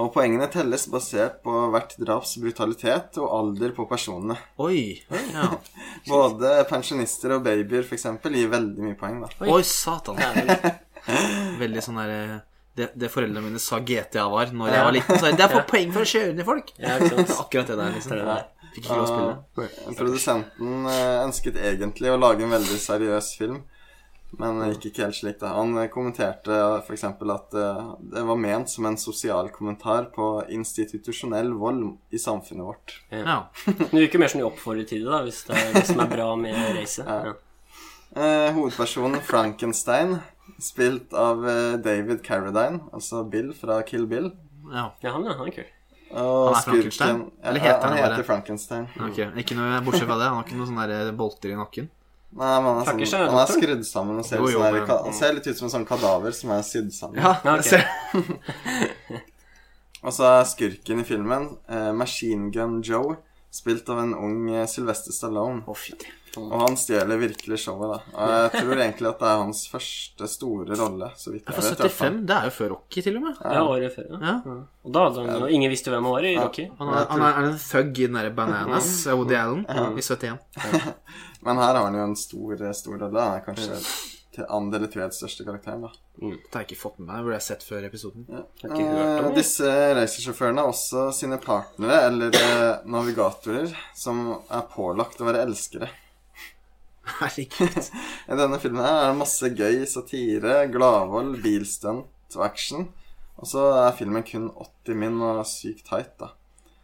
Og 0.01 0.09
poengene 0.15 0.47
telles 0.49 0.87
basert 0.89 1.43
på 1.45 1.53
hvert 1.75 1.93
draps 2.01 2.33
brutalitet 2.41 3.19
og 3.21 3.29
alder 3.37 3.75
på 3.77 3.85
personene. 3.91 4.39
Oi! 4.65 5.03
Ja. 5.35 5.51
Både 6.09 6.55
pensjonister 6.71 7.35
og 7.37 7.45
babyer 7.45 7.85
for 7.85 7.99
eksempel, 7.99 8.39
gir 8.41 8.49
veldig 8.55 8.87
mye 8.87 8.97
poeng. 8.97 9.21
da. 9.21 9.29
Oi, 9.45 9.61
satan. 9.61 10.17
Det 10.17 10.57
er 10.57 10.81
Veldig 11.61 11.85
sånn 11.85 12.01
derre 12.01 12.41
det, 12.77 12.89
det 12.97 13.09
foreldrene 13.13 13.45
mine 13.45 13.61
sa 13.61 13.77
GTA 13.85 14.25
var 14.33 14.49
når 14.53 14.73
jeg 14.73 14.85
var 14.87 14.95
liten. 14.95 15.19
Så 15.19 15.29
jeg, 15.29 15.37
det 15.37 15.45
er 15.45 15.53
for 15.53 15.67
poeng 15.73 15.93
for 15.93 16.05
å 16.05 16.09
kjøre 16.09 16.33
ned 16.37 16.47
folk! 16.47 16.73
Ja. 16.81 16.97
Akkurat 17.43 17.69
det 17.69 17.77
der, 17.77 17.93
liksom. 17.93 18.17
Det 18.17 18.25
der. 18.29 18.49
Fikk 18.73 18.87
ikke 18.87 18.97
lov 18.97 19.05
å 19.05 19.11
spille. 19.11 19.67
Uh, 19.85 19.93
Produsenten 19.99 20.89
eh, 20.89 21.19
ønsket 21.21 21.59
egentlig 21.61 22.09
å 22.09 22.17
lage 22.17 22.45
en 22.45 22.55
veldig 22.55 22.79
seriøs 22.81 23.29
film, 23.37 23.59
men 24.39 24.57
det 24.63 24.71
gikk 24.71 24.87
ikke 24.89 25.05
helt 25.05 25.19
slik. 25.19 25.37
da. 25.43 25.53
Han 25.59 25.77
eh, 25.77 25.89
kommenterte 25.93 26.57
f.eks. 26.79 27.05
at 27.05 27.57
eh, 27.61 27.93
det 28.15 28.25
var 28.25 28.41
ment 28.41 28.73
som 28.73 28.89
en 28.89 28.97
sosial 28.97 29.51
kommentar 29.53 30.09
på 30.15 30.31
institusjonell 30.57 31.53
vold 31.59 31.85
i 32.09 32.21
samfunnet 32.21 32.65
vårt. 32.65 32.97
Ja. 33.13 33.43
Det 33.91 33.93
virker 33.93 34.23
mer 34.23 34.33
som 34.33 34.41
de 34.41 34.49
oppfordrer 34.49 34.89
til 34.89 35.05
det, 35.05 35.13
da, 35.13 35.21
hvis 35.27 35.45
det 35.45 35.59
er 35.59 35.73
det 35.77 35.87
som 35.91 36.01
er 36.01 36.13
bra 36.15 36.31
med 36.39 36.57
racet. 36.79 37.05
Ja. 37.05 37.37
Uh, 38.13 38.49
hovedpersonen 38.53 39.21
Frankenstein, 39.25 40.19
spilt 40.59 41.13
av 41.13 41.45
eh, 41.49 41.77
David 41.83 42.23
Carradine, 42.25 42.81
altså 42.93 43.23
Bill 43.29 43.53
fra 43.57 43.81
Kill 43.87 44.05
Bill. 44.07 44.31
ja. 44.71 44.91
ja, 45.01 45.11
han, 45.11 45.25
ja, 45.25 45.33
han 45.37 45.47
er 45.47 45.51
kul. 45.55 45.65
Og 46.13 46.53
Han 46.53 46.55
er 46.59 46.61
Frankenstein? 46.67 47.21
Eller 47.43 47.59
heter 47.63 47.79
han 47.81 47.89
han 47.89 47.97
heter 47.97 48.15
bare- 48.15 48.23
Frankenstein. 48.27 48.87
Okay. 49.09 49.31
Ikke 49.41 49.55
noe 49.57 49.79
bortsett 49.81 50.05
fra 50.05 50.17
det. 50.19 50.27
Han 50.29 50.35
har 50.37 50.43
ikke 50.45 50.57
noen 50.59 50.69
sånne 50.69 51.13
bolter 51.17 51.49
i 51.49 51.57
nakken. 51.57 51.87
Nei, 52.33 52.51
men 52.61 52.65
han 52.65 52.81
er, 52.81 53.05
sånn, 53.05 53.27
han 53.29 53.39
er 53.43 53.49
skrudd 53.49 53.83
sammen 53.85 54.19
og 54.21 54.25
ser, 54.25 54.37
Jo, 54.41 54.45
ut 54.45 54.53
jo, 54.53 54.61
som 54.61 54.73
men- 54.77 54.87
han 55.07 55.13
ser 55.17 55.33
litt 55.33 55.47
ut 55.47 55.57
som 55.57 55.65
en 55.67 55.73
sånn 55.73 55.87
kadaver 55.89 56.31
som 56.37 56.51
er 56.53 56.61
sydd 56.65 56.89
sammen. 56.93 57.17
Ja, 57.21 57.33
okay. 57.57 57.83
Og 60.03 60.11
så 60.11 60.25
er 60.27 60.47
skurken 60.49 60.99
i 60.99 61.05
filmen 61.07 61.45
eh, 61.71 61.91
Machine 61.95 62.49
Gun 62.51 62.81
Joe, 62.83 63.15
spilt 63.53 63.87
av 63.93 64.01
en 64.01 64.13
ung 64.17 64.49
eh, 64.51 64.65
Sylvester 64.67 65.15
Stallone. 65.15 65.61
Oh. 65.69 65.85
Og 66.41 66.53
han 66.63 66.77
stjeler 66.79 67.19
virkelig 67.21 67.59
showet, 67.61 67.91
da. 67.93 68.27
Jeg 68.29 68.51
tror 68.55 68.79
egentlig 68.79 69.09
at 69.09 69.19
det 69.21 69.27
er 69.29 69.41
hans 69.43 69.59
første 69.69 70.29
store 70.31 70.77
rolle, 70.79 71.09
så 71.19 71.33
vidt 71.33 71.45
jeg 71.45 71.57
vet. 71.57 71.67
i 71.67 71.75
hvert 71.75 71.97
75, 71.99 72.21
det 72.29 72.37
er 72.37 72.47
jo 72.49 72.53
før 72.55 72.71
Rocky, 72.73 73.03
til 73.05 73.19
og 73.19 73.25
med. 73.27 73.41
Ja, 73.43 73.61
året 73.63 73.93
før. 73.97 74.07
Ja. 74.15 74.33
Ja. 74.47 74.55
Og 74.83 74.95
da 74.95 75.03
hadde 75.07 75.25
han 75.27 75.43
jo 75.43 75.51
Ingen 75.59 75.73
visste 75.73 75.93
hvem 75.93 76.07
han 76.09 76.15
var 76.15 76.25
i 76.25 76.33
Rocky. 76.39 76.65
Han 76.79 76.93
er, 76.93 77.05
han 77.11 77.21
er, 77.27 77.37
er 77.43 77.51
en 77.51 77.59
thug 77.61 77.99
i 78.01 78.07
den 78.07 78.17
der 78.17 78.31
Bananas 78.39 78.89
av 79.07 79.21
Woody 79.21 79.37
Allen 79.37 79.63
i 79.69 80.01
71. 80.01 80.41
Men 81.45 81.59
her 81.61 81.75
har 81.75 81.83
han 81.85 81.95
jo 81.99 82.03
en 82.09 82.17
stor, 82.17 82.57
eh, 82.57 82.75
stor 82.81 82.97
rolle. 83.05 83.29
Han 83.29 83.37
er 83.39 83.45
kanskje 83.45 83.79
til 84.33 84.45
andre 84.49 84.79
eller 84.79 84.89
tredje 84.89 85.13
største 85.19 85.45
karakteren, 85.45 85.83
da. 85.85 85.91
Det 86.17 86.49
har 86.53 86.63
jeg 86.63 86.71
ikke 86.71 86.81
fått 86.81 86.95
med 86.99 87.07
meg. 87.11 87.17
Det 87.19 87.25
burde 87.27 87.35
jeg 87.37 87.45
sett 87.45 87.65
før 87.67 87.85
episoden. 87.85 88.23
Har 88.33 88.45
ikke 88.71 88.87
hørt 88.87 89.19
om 89.19 89.27
Eh, 89.29 89.35
disse 89.37 89.73
racersjåførene 89.99 90.63
har 90.63 90.71
også 90.71 91.03
sine 91.13 91.37
partnere, 91.43 91.99
eller 92.07 92.37
eh, 92.39 92.79
navigatorer, 92.89 93.75
som 93.93 94.23
er 94.49 94.63
pålagt 94.73 95.21
å 95.21 95.27
være 95.29 95.43
elskere. 95.45 95.91
Herregud. 97.03 97.89
I 98.31 98.37
denne 98.39 98.59
filmen 98.63 98.83
her 98.83 98.99
er 99.01 99.09
det 99.11 99.19
masse 99.19 99.49
gøy 99.51 99.83
satire, 99.89 100.63
gladvold, 100.71 101.37
bilstunt 101.43 102.37
og 102.37 102.45
action. 102.45 102.87
Og 103.41 103.49
så 103.49 103.65
er 103.81 103.97
filmen 103.97 104.23
kun 104.27 104.49
80 104.51 104.99
min 104.99 105.19
og 105.25 105.43
sykt 105.49 105.87
tight, 105.89 106.13
da. 106.21 106.31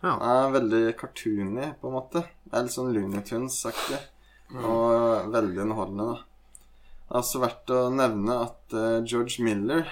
Ja. 0.04 0.16
Den 0.16 0.26
er 0.32 0.54
veldig 0.56 0.84
cartoony, 1.00 1.72
på 1.80 1.90
en 1.90 1.96
måte. 1.96 2.24
Det 2.46 2.56
er 2.56 2.66
litt 2.66 2.76
sånn 2.76 2.92
Looney 2.96 3.24
Tunes-aktig. 3.28 4.00
Og 4.56 5.30
veldig 5.34 5.64
underholdende, 5.66 6.08
da. 6.14 6.26
Det 7.10 7.16
er 7.16 7.24
også 7.24 7.42
verdt 7.42 7.74
å 7.74 7.82
nevne 7.94 8.38
at 8.46 8.76
uh, 8.78 9.02
George 9.02 9.44
Miller 9.46 9.88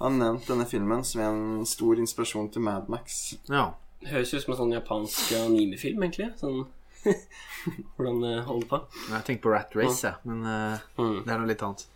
har 0.00 0.12
nevnt 0.16 0.48
denne 0.48 0.66
filmen 0.66 1.04
som 1.06 1.22
en 1.22 1.42
stor 1.68 2.00
inspirasjon 2.00 2.50
til 2.52 2.64
Mad 2.66 2.90
Max. 2.92 3.34
ja. 3.50 3.72
Høres 4.02 4.32
ut 4.34 4.42
som 4.42 4.50
en 4.50 4.58
sånn 4.58 4.72
japansk 4.74 5.28
animefilm, 5.38 6.00
egentlig. 6.02 6.32
Sånn 6.40 6.64
hvordan 7.96 8.20
det 8.22 8.34
holder 8.46 8.68
på. 8.70 8.78
Jeg 9.10 9.24
tenker 9.26 9.42
på 9.46 9.52
Rat 9.54 9.76
Race, 9.76 10.06
ja. 10.06 10.14
Men 10.28 10.44
uh, 10.46 10.78
Mm. 10.98 11.18
det 11.24 11.32
er 11.34 11.38
noe 11.42 11.50
litt 11.50 11.62
annet. 11.66 11.86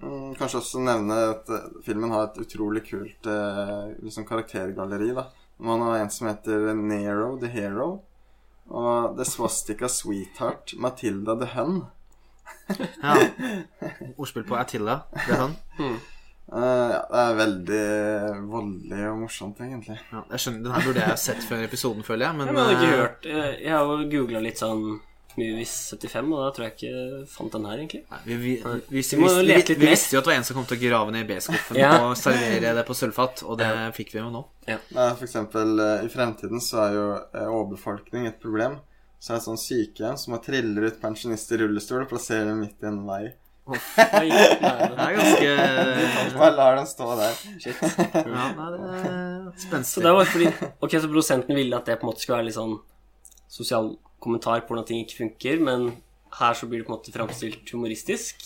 Mm, 0.00 0.30
Kanskje 0.38 0.58
også 0.62 0.80
nevne 0.80 1.16
at 1.34 1.50
eh, 1.52 1.66
filmen 1.84 2.10
har 2.14 2.30
et 2.30 2.38
utrolig 2.46 2.80
kult 2.86 3.26
uh, 3.28 3.90
liksom 4.00 4.24
karaktergalleri. 4.24 5.10
da 5.14 5.26
Man 5.58 5.82
har 5.84 5.98
en 6.00 6.10
som 6.10 6.28
heter 6.30 6.72
Nero 6.74 7.36
the 7.40 7.50
Hero. 7.52 7.90
Og 8.72 9.16
The 9.18 9.24
Swastika 9.28 9.88
Sweetheart 9.88 10.72
Matilda 10.78 11.34
the 11.36 11.50
Hun. 11.56 11.82
Ja. 13.02 13.16
Ordspill 14.16 14.44
på 14.48 14.56
Attila. 14.56 15.00
the 15.26 15.36
Hun. 15.36 15.56
han. 15.78 15.96
Eh, 16.52 16.90
ja, 16.92 16.98
det 17.08 17.20
er 17.22 17.38
veldig 17.38 17.84
voldelig 18.50 19.06
og 19.08 19.22
morsomt, 19.22 19.62
egentlig. 19.64 19.96
Ja, 20.12 20.24
jeg 20.34 20.42
skjønner, 20.42 20.66
Den 20.66 20.74
her 20.74 20.84
burde 20.88 21.06
jeg 21.06 21.22
sett 21.22 21.46
før 21.48 21.64
episoden, 21.64 22.04
føler 22.04 22.28
jeg. 22.28 22.36
Men, 22.40 22.52
Men 22.52 22.60
jeg 22.60 22.66
har 22.66 22.76
ikke 22.76 22.92
eh, 22.92 23.00
hørt 23.00 23.26
eh, 23.30 23.54
Jeg 23.62 23.72
har 23.76 23.88
jo 23.88 24.10
googla 24.12 24.42
litt 24.44 24.60
sånn 24.60 24.84
Movies 25.32 25.72
75, 25.96 26.26
og 26.36 26.42
da 26.42 26.48
tror 26.52 26.66
jeg 26.66 26.74
ikke 26.76 27.20
fant 27.32 27.54
den 27.56 27.64
her, 27.70 27.78
egentlig. 27.80 28.02
Nei, 28.10 28.18
vi, 28.26 28.34
vi, 28.36 28.50
vi, 28.60 28.80
vi, 28.90 29.04
Vi 29.14 29.20
må 29.22 29.30
vi, 29.32 29.46
lete 29.48 29.76
vi, 29.80 29.88
visste 29.88 30.18
jo 30.18 30.20
at 30.20 30.26
det 30.26 30.32
var 30.34 30.40
en 30.42 30.44
som 30.44 30.58
kom 30.58 30.66
til 30.68 30.76
å 30.76 30.82
grave 30.82 31.14
ned 31.14 31.30
B-skuffen 31.30 31.78
Ja. 31.80 31.92
og 32.04 32.18
servere 32.20 32.74
det 32.76 32.84
på 32.84 32.96
sølvfat, 32.98 33.44
og 33.48 33.56
det 33.62 33.70
fikk 33.96 34.12
vi 34.12 34.20
jo 34.20 34.28
nå. 34.34 34.42
Nei, 34.68 35.06
for 35.16 35.24
eksempel, 35.24 35.72
I 36.04 36.10
fremtiden 36.12 36.60
så 36.60 36.82
er 36.84 36.98
jo 36.98 37.06
overbefolkning 37.46 38.28
et 38.28 38.42
problem. 38.44 38.76
Så 39.22 39.30
er 39.32 39.38
det 39.38 39.40
et 39.40 39.48
sånn 39.48 39.62
sykehjem 39.62 40.20
som 40.20 40.36
har 40.36 40.42
triller 40.44 40.90
ut 40.90 41.00
pensjonister 41.00 41.62
i 41.62 41.64
rullestol 41.64 42.02
og 42.04 42.10
plasserer 42.10 42.50
dem 42.50 42.60
midt 42.66 42.82
i 42.84 42.90
en 42.90 43.00
vei. 43.06 43.22
Nei, 43.62 43.78
Det 43.78 44.60
nei. 44.60 45.04
er 45.06 45.16
ganske 45.16 46.38
Bare 46.38 46.54
lar 46.56 46.76
den 46.80 46.86
stå 46.90 47.06
der. 47.18 47.36
Ja, 47.62 48.46
nei, 48.58 48.70
det 48.74 49.74
er 49.78 49.84
Så 49.86 50.02
det 50.02 50.12
var 50.16 50.26
fordi 50.26 50.48
Ok, 50.82 50.96
så 50.98 51.06
produsenten 51.06 51.54
ville 51.54 51.76
at 51.78 51.86
det 51.86 52.00
på 52.00 52.06
en 52.08 52.10
måte 52.10 52.24
skulle 52.24 52.40
være 52.40 52.48
litt 52.50 52.56
sånn 52.58 52.74
sosial 53.52 53.92
kommentar 54.22 54.64
på 54.64 54.72
hvordan 54.72 54.86
ting 54.88 55.04
ikke 55.04 55.18
funker, 55.20 55.60
men 55.62 55.86
her 56.40 56.54
så 56.58 56.66
blir 56.66 56.80
det 56.82 56.88
på 56.88 56.92
en 56.94 56.98
måte 56.98 57.12
framstilt 57.14 57.70
humoristisk? 57.74 58.42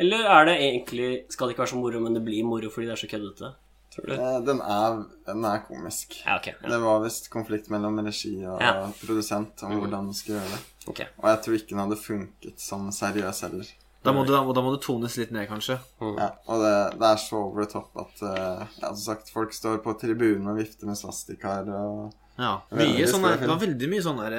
Eller 0.00 0.26
er 0.28 0.44
det 0.50 0.56
egentlig 0.60 1.08
Skal 1.32 1.46
det 1.48 1.54
ikke 1.56 1.64
være 1.66 1.72
så 1.74 1.80
moro, 1.80 2.00
men 2.02 2.14
det 2.18 2.24
blir 2.26 2.42
moro 2.44 2.68
fordi 2.72 2.86
det 2.90 2.96
er 2.96 3.02
så 3.04 3.10
køddete? 3.14 3.52
Tror 3.94 4.10
du? 4.10 4.12
Eh, 4.18 4.40
Den 4.44 4.60
er, 4.60 4.98
den 5.30 5.44
er 5.48 5.62
komisk. 5.68 6.18
Ja, 6.26 6.36
okay, 6.40 6.52
Ja. 6.62 6.68
Det 6.74 6.80
var 6.82 7.00
visst 7.06 7.30
konflikt 7.32 7.70
mellom 7.70 7.98
regi 8.04 8.34
og 8.44 8.60
Ja. 8.60 8.74
produsent 9.00 9.62
om 9.62 9.78
hvordan 9.78 10.10
man 10.10 10.14
skulle 10.14 10.40
gjøre 10.42 10.52
det. 10.56 10.62
Okay. 10.88 11.06
Og 11.22 11.28
jeg 11.30 11.42
tror 11.44 11.54
ikke 11.54 11.70
den 11.70 11.78
hadde 11.86 11.96
funket 12.02 12.60
som 12.60 12.90
seriøs 12.92 13.40
heller. 13.46 13.64
Da 14.04 14.12
må, 14.14 14.22
du, 14.26 14.30
da 14.32 14.62
må 14.62 14.70
det 14.74 14.82
tones 14.84 15.16
litt 15.18 15.32
ned, 15.34 15.48
kanskje. 15.50 15.78
Ja, 16.00 16.28
og 16.46 16.60
det, 16.62 16.74
det 17.00 17.08
er 17.08 17.16
så 17.18 17.40
over 17.48 17.64
the 17.64 17.70
top 17.72 17.96
at 17.98 18.20
uh, 18.22 18.62
ja, 18.78 18.92
som 18.92 19.02
sagt, 19.02 19.32
folk 19.34 19.54
står 19.56 19.80
på 19.82 19.96
tribunen 19.98 20.46
og 20.52 20.60
vifter 20.60 20.86
med 20.86 20.98
svastikaer 21.00 21.66
og 21.74 22.12
Ja. 22.36 22.52
Mye 22.76 23.08
sånne, 23.08 23.32
det 23.40 23.48
var 23.48 23.58
veldig 23.62 23.88
mye 23.90 24.04
sånn 24.04 24.20
der 24.20 24.36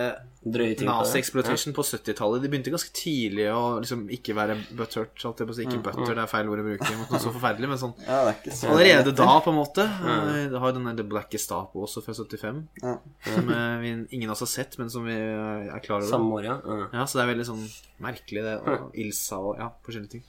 Nazi-exploitation 0.88 1.74
på 1.76 1.84
70-tallet. 1.88 2.42
De 2.44 2.50
begynte 2.52 2.72
ganske 2.74 2.94
tidlig 2.96 3.48
å 3.54 3.80
liksom 3.82 4.06
ikke 4.14 4.36
være 4.38 4.56
butthurt. 4.78 5.16
Holdt 5.26 5.42
jeg 5.44 5.50
på 5.50 5.56
å 5.56 5.58
si. 5.58 5.66
Ikke 5.68 5.82
butter, 5.86 6.14
det 6.18 6.24
er 6.24 6.32
feil 6.32 6.52
ord 6.52 6.62
å 6.64 6.66
bruke 6.68 6.92
mot 7.00 7.12
noe 7.14 7.22
så 7.24 7.34
forferdelig, 7.36 7.70
men 7.72 7.82
sånn 7.82 7.94
Ja, 8.06 8.20
det 8.28 8.32
er 8.34 8.40
ikke 8.42 8.56
så 8.60 8.72
Allerede 8.74 9.14
da, 9.18 9.30
på 9.44 9.54
en 9.54 9.60
måte. 9.60 9.88
Eh, 10.08 10.48
Det 10.52 10.60
har 10.62 10.72
jo 10.72 10.78
den 10.80 10.88
der 10.90 10.98
The 11.02 11.08
Black 11.08 11.32
Gestapo 11.34 11.84
også 11.88 12.02
fra 12.06 12.14
75. 12.18 12.62
Ja. 12.84 12.96
Som 13.28 13.52
eh, 13.54 13.76
vi, 13.84 13.92
ingen 14.18 14.30
av 14.32 14.38
oss 14.38 14.46
har 14.46 14.52
sett, 14.54 14.78
men 14.80 14.90
som 14.94 15.06
vi 15.08 15.14
eh, 15.16 15.68
er 15.74 15.84
klar 15.84 16.02
over. 16.02 16.10
Samme 16.10 16.40
år, 16.40 16.48
ja. 16.48 16.58
ja. 16.64 16.88
Ja, 17.02 17.06
Så 17.06 17.20
det 17.20 17.26
er 17.26 17.32
veldig 17.34 17.48
sånn 17.52 17.64
merkelig, 18.04 18.44
det. 18.48 18.58
Og 18.64 18.92
Ilsa 19.06 19.40
og 19.44 19.60
ja, 19.62 19.70
forskjellige 19.86 20.18
ting. 20.18 20.26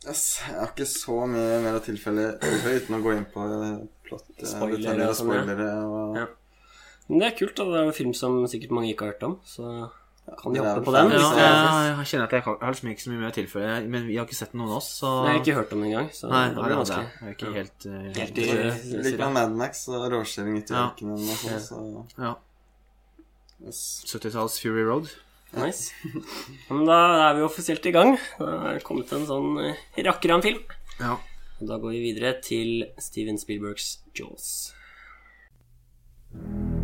Yes, 0.00 0.40
jeg 0.48 0.56
har 0.56 0.70
ikke 0.72 0.86
så 0.88 1.14
mye 1.28 1.58
mer 1.60 1.76
å 1.76 1.80
tilfelle 1.84 2.22
uten 2.40 2.96
å 2.96 3.00
gå 3.04 3.10
inn 3.18 3.26
på 3.28 3.42
plott, 4.06 4.30
Spoilere 4.40 4.78
detaljer 4.80 5.10
og 5.10 5.18
sånn, 5.18 5.32
ja. 5.34 5.42
spoilere. 5.44 5.66
Og, 5.84 6.14
Ja. 6.16 6.28
Men 7.10 7.18
det 7.18 7.26
er 7.32 7.38
kult, 7.40 7.56
da. 7.58 7.64
Det 7.66 7.78
er 7.80 7.88
en 7.90 7.96
film 7.96 8.12
som 8.14 8.36
sikkert 8.46 8.70
mange 8.76 8.92
ikke 8.94 9.08
har 9.08 9.12
hørt 9.16 9.24
om, 9.26 9.32
så 9.42 9.66
kan 10.38 10.52
de 10.54 10.60
er 10.60 10.66
hoppe 10.68 10.84
på 10.86 10.92
den. 10.94 11.10
Ja, 11.10 11.18
jeg, 11.34 11.46
er- 11.50 11.96
jeg 11.98 12.06
kjenner 12.06 12.26
at 12.28 12.34
jeg, 12.36 12.42
kan, 12.46 12.54
jeg 12.60 12.66
har 12.68 12.74
liksom 12.76 12.90
ikke 12.92 13.02
så 13.02 13.10
mye 13.10 13.20
mer 13.24 13.32
å 13.32 13.34
tilføye, 13.34 13.72
men 13.90 14.04
vi 14.06 14.18
har 14.20 14.28
ikke 14.28 14.36
sett 14.38 14.52
noen 14.54 14.68
av 14.70 14.76
oss, 14.78 14.90
så 15.00 15.08
Jeg 15.26 15.32
har 15.32 15.40
ikke 15.40 15.56
hørt 15.58 15.72
om 15.74 15.80
den 15.82 15.88
engang, 15.90 16.10
så 16.14 16.30
Nei, 16.30 16.42
det 16.46 16.54
blir 16.54 16.68
det 16.70 16.76
er 16.76 16.80
vanskelig. 16.80 17.08
jeg 17.10 17.26
er 17.26 17.34
ikke 17.34 17.54
helt, 17.56 17.86
eh, 17.90 18.20
Helt 18.20 18.34
Det 18.34 18.44
i- 18.46 19.02
Litt 19.08 19.18
med 19.18 19.32
Mad 19.34 19.56
Max 19.58 19.82
og 19.90 20.06
råkjøring 20.14 20.60
ute 20.60 20.70
i 20.70 20.76
Ja. 20.76 20.84
ørkenen 20.86 21.18
og 21.18 21.42
sånn, 21.42 21.66
så 21.66 22.22
Ja. 22.22 22.34
yes. 23.66 23.82
70-talls 24.06 24.60
Fury 24.62 24.84
Road. 24.86 25.10
Nice. 25.52 25.90
Men 26.70 26.84
da 26.86 27.00
er 27.30 27.34
vi 27.34 27.42
offisielt 27.42 27.84
i 27.86 27.90
gang. 27.90 28.16
Da 28.38 28.46
er 28.70 28.74
det 28.78 28.84
kommet 28.86 29.10
en 29.12 29.26
sånn 29.26 29.58
eh, 29.66 29.74
rakker 30.06 30.30
av 30.30 30.36
en 30.38 30.42
film. 30.46 30.62
Ja. 31.00 31.16
Og 31.60 31.66
da 31.66 31.76
går 31.76 31.90
vi 31.90 32.12
videre 32.12 32.40
til 32.40 32.84
Steven 33.02 33.36
Spielbergs 33.36 33.98
Jaws. 34.14 34.72
Dun, 36.32 36.79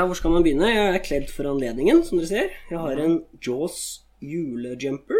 Ja, 0.00 0.06
hvor 0.08 0.16
skal 0.16 0.32
man 0.32 0.40
begynne? 0.40 0.64
Jeg 0.64 0.94
er 0.96 1.02
kledd 1.04 1.26
for 1.28 1.44
anledningen, 1.50 1.98
som 2.08 2.16
dere 2.16 2.28
ser. 2.30 2.52
Jeg 2.70 2.78
har 2.80 3.00
en 3.02 3.18
Jaws 3.44 3.80
julejumper. 4.24 5.18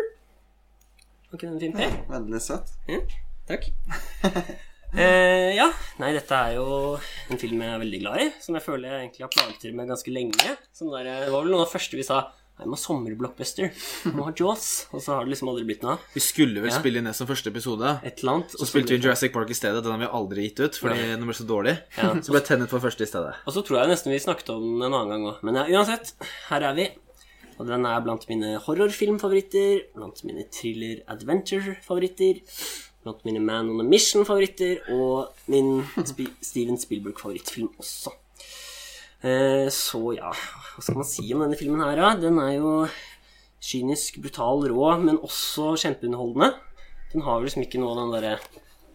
Var 1.28 1.36
ikke 1.36 1.50
den 1.50 1.58
fin, 1.60 1.74
Per? 1.76 1.98
Veldig 2.08 2.40
søt. 2.40 2.72
Ja, 2.88 3.02
takk. 3.50 3.68
Eh, 4.90 5.52
ja, 5.54 5.68
nei, 6.02 6.08
dette 6.16 6.34
er 6.34 6.56
jo 6.56 6.64
en 7.30 7.38
film 7.38 7.60
jeg 7.62 7.70
er 7.70 7.78
veldig 7.78 7.98
glad 8.02 8.22
i, 8.24 8.24
som 8.42 8.56
jeg 8.58 8.64
føler 8.64 8.88
jeg 8.88 9.04
egentlig 9.04 9.22
har 9.22 9.30
plaget 9.30 9.60
dere 9.62 9.76
med 9.78 9.92
ganske 9.92 10.10
lenge. 10.10 10.56
Der, 10.80 11.04
det 11.06 11.28
var 11.30 11.44
vel 11.44 11.52
noe 11.52 11.60
av 11.60 11.68
det 11.68 11.74
første 11.76 12.00
vi 12.00 12.06
sa 12.08 12.16
Nei, 12.60 12.66
må 12.68 12.76
sommerblockbuster. 12.76 13.70
Må 14.12 14.26
ha 14.28 14.32
Jaws. 14.36 14.66
Og 14.92 15.00
så 15.00 15.14
har 15.16 15.24
det 15.24 15.32
liksom 15.32 15.48
aldri 15.48 15.64
blitt 15.70 15.82
noe 15.86 15.94
av. 15.96 16.02
Vi 16.12 16.20
skulle 16.20 16.60
vel 16.60 16.68
Ja. 16.70 16.76
spille 16.78 17.00
inn 17.00 17.08
det 17.08 17.14
som 17.16 17.26
første 17.30 17.48
episode. 17.48 17.94
Et 18.04 18.20
eller 18.20 18.32
annet. 18.34 18.52
Så 18.60 18.68
spilte 18.68 18.92
vi 18.92 19.00
Jurassic 19.00 19.32
Park 19.32 19.48
i 19.50 19.56
stedet. 19.56 19.80
Den 19.82 19.92
har 19.96 20.02
vi 20.04 20.10
aldri 20.20 20.44
gitt 20.50 20.60
ut, 20.60 20.76
fordi 20.76 21.00
den 21.16 21.24
ble 21.24 21.32
så 21.38 21.46
dårlig. 21.48 21.78
Ja. 21.96 22.12
Så 22.24 22.34
ble 22.36 22.42
Tennet 22.44 22.68
for 22.68 22.80
første 22.84 23.02
i 23.02 23.08
stedet. 23.08 23.32
Og 23.48 23.54
så 23.56 23.64
tror 23.64 23.80
jeg 23.80 23.88
nesten 23.94 24.12
vi 24.12 24.18
snakket 24.20 24.50
om 24.52 24.66
den 24.78 24.92
en 24.92 24.92
annen 25.00 25.08
gang 25.16 25.24
òg. 25.32 25.40
Men 25.42 25.54
ja, 25.56 25.64
uansett, 25.80 26.12
her 26.50 26.62
er 26.68 26.74
vi. 26.76 26.88
Og 27.60 27.66
den 27.68 27.84
er 27.84 28.00
blant 28.04 28.28
mine 28.28 28.58
horrorfilmfavoritter, 28.64 29.82
blant 29.96 30.22
mine 30.24 30.44
thriller-adventure-favoritter, 30.52 32.40
blant 33.04 33.24
mine 33.24 33.40
Man 33.44 33.68
on 33.70 33.80
a 33.80 33.84
Mission-favoritter, 33.84 34.80
og 34.92 35.28
min 35.48 35.82
Spi 36.04 36.28
Steven 36.44 36.78
Spielberg-favorittfilm 36.80 37.68
også. 37.80 38.12
Eh, 39.22 39.68
så 39.68 40.00
ja, 40.16 40.30
hva 40.80 40.86
skal 40.86 40.96
man 40.96 41.04
si 41.04 41.26
om 41.34 41.42
denne 41.44 41.58
filmen 41.60 41.82
her, 41.84 41.98
da? 42.00 42.14
Den 42.16 42.38
er 42.40 42.54
jo 42.54 42.70
kynisk, 43.60 44.16
brutal, 44.24 44.64
rå, 44.72 44.86
men 45.02 45.18
også 45.20 45.74
kjempeunderholdende. 45.82 46.54
Den 47.12 47.24
har 47.26 47.42
liksom 47.44 47.66
ikke 47.66 47.82
noe 47.82 47.92
av 47.92 47.98
den 48.00 48.14
derre 48.14 48.38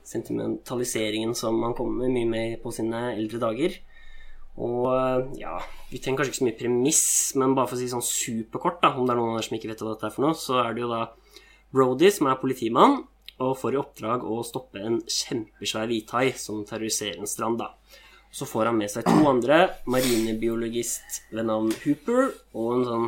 sentimentaliseringen 0.05 1.35
som 1.37 1.59
man 1.61 1.75
kommer 1.77 2.09
mye 2.09 2.29
med 2.29 2.55
på 2.63 2.73
sine 2.73 3.11
eldre 3.11 3.41
dager. 3.43 3.75
Og 4.65 5.37
ja, 5.37 5.59
vi 5.91 6.01
trenger 6.01 6.23
kanskje 6.23 6.33
ikke 6.33 6.39
så 6.39 6.47
mye 6.47 6.57
premiss, 6.57 7.03
men 7.37 7.53
bare 7.53 7.69
for 7.69 7.77
å 7.77 7.83
si 7.83 7.91
sånn 7.91 8.05
superkort, 8.05 8.81
da, 8.81 8.95
om 8.95 9.05
det 9.05 9.13
er 9.13 9.21
noen 9.21 9.45
som 9.45 9.57
ikke 9.59 9.69
vet 9.69 9.85
hva 9.85 9.93
dette 9.93 10.09
er 10.09 10.15
for 10.15 10.25
noe, 10.25 10.39
så 10.39 10.63
er 10.63 10.73
det 10.73 10.85
jo 10.87 10.89
da 10.89 11.03
Brody, 11.75 12.09
som 12.15 12.31
er 12.31 12.41
politimann, 12.41 13.03
og 13.45 13.57
får 13.59 13.75
i 13.75 13.81
oppdrag 13.81 14.25
å 14.25 14.39
stoppe 14.47 14.81
en 14.81 15.01
kjempesvær 15.05 15.89
hvithai 15.91 16.29
som 16.39 16.65
terroriserer 16.65 17.21
en 17.21 17.29
strand, 17.29 17.61
da. 17.61 17.75
Så 18.35 18.47
får 18.49 18.67
han 18.67 18.79
med 18.79 18.91
seg 18.91 19.05
to 19.07 19.15
andre, 19.29 19.61
marinebiologist 19.87 21.21
ved 21.31 21.47
navn 21.47 21.71
Hooper, 21.85 22.33
og 22.51 22.71
en 22.73 22.85
sånn 22.89 23.05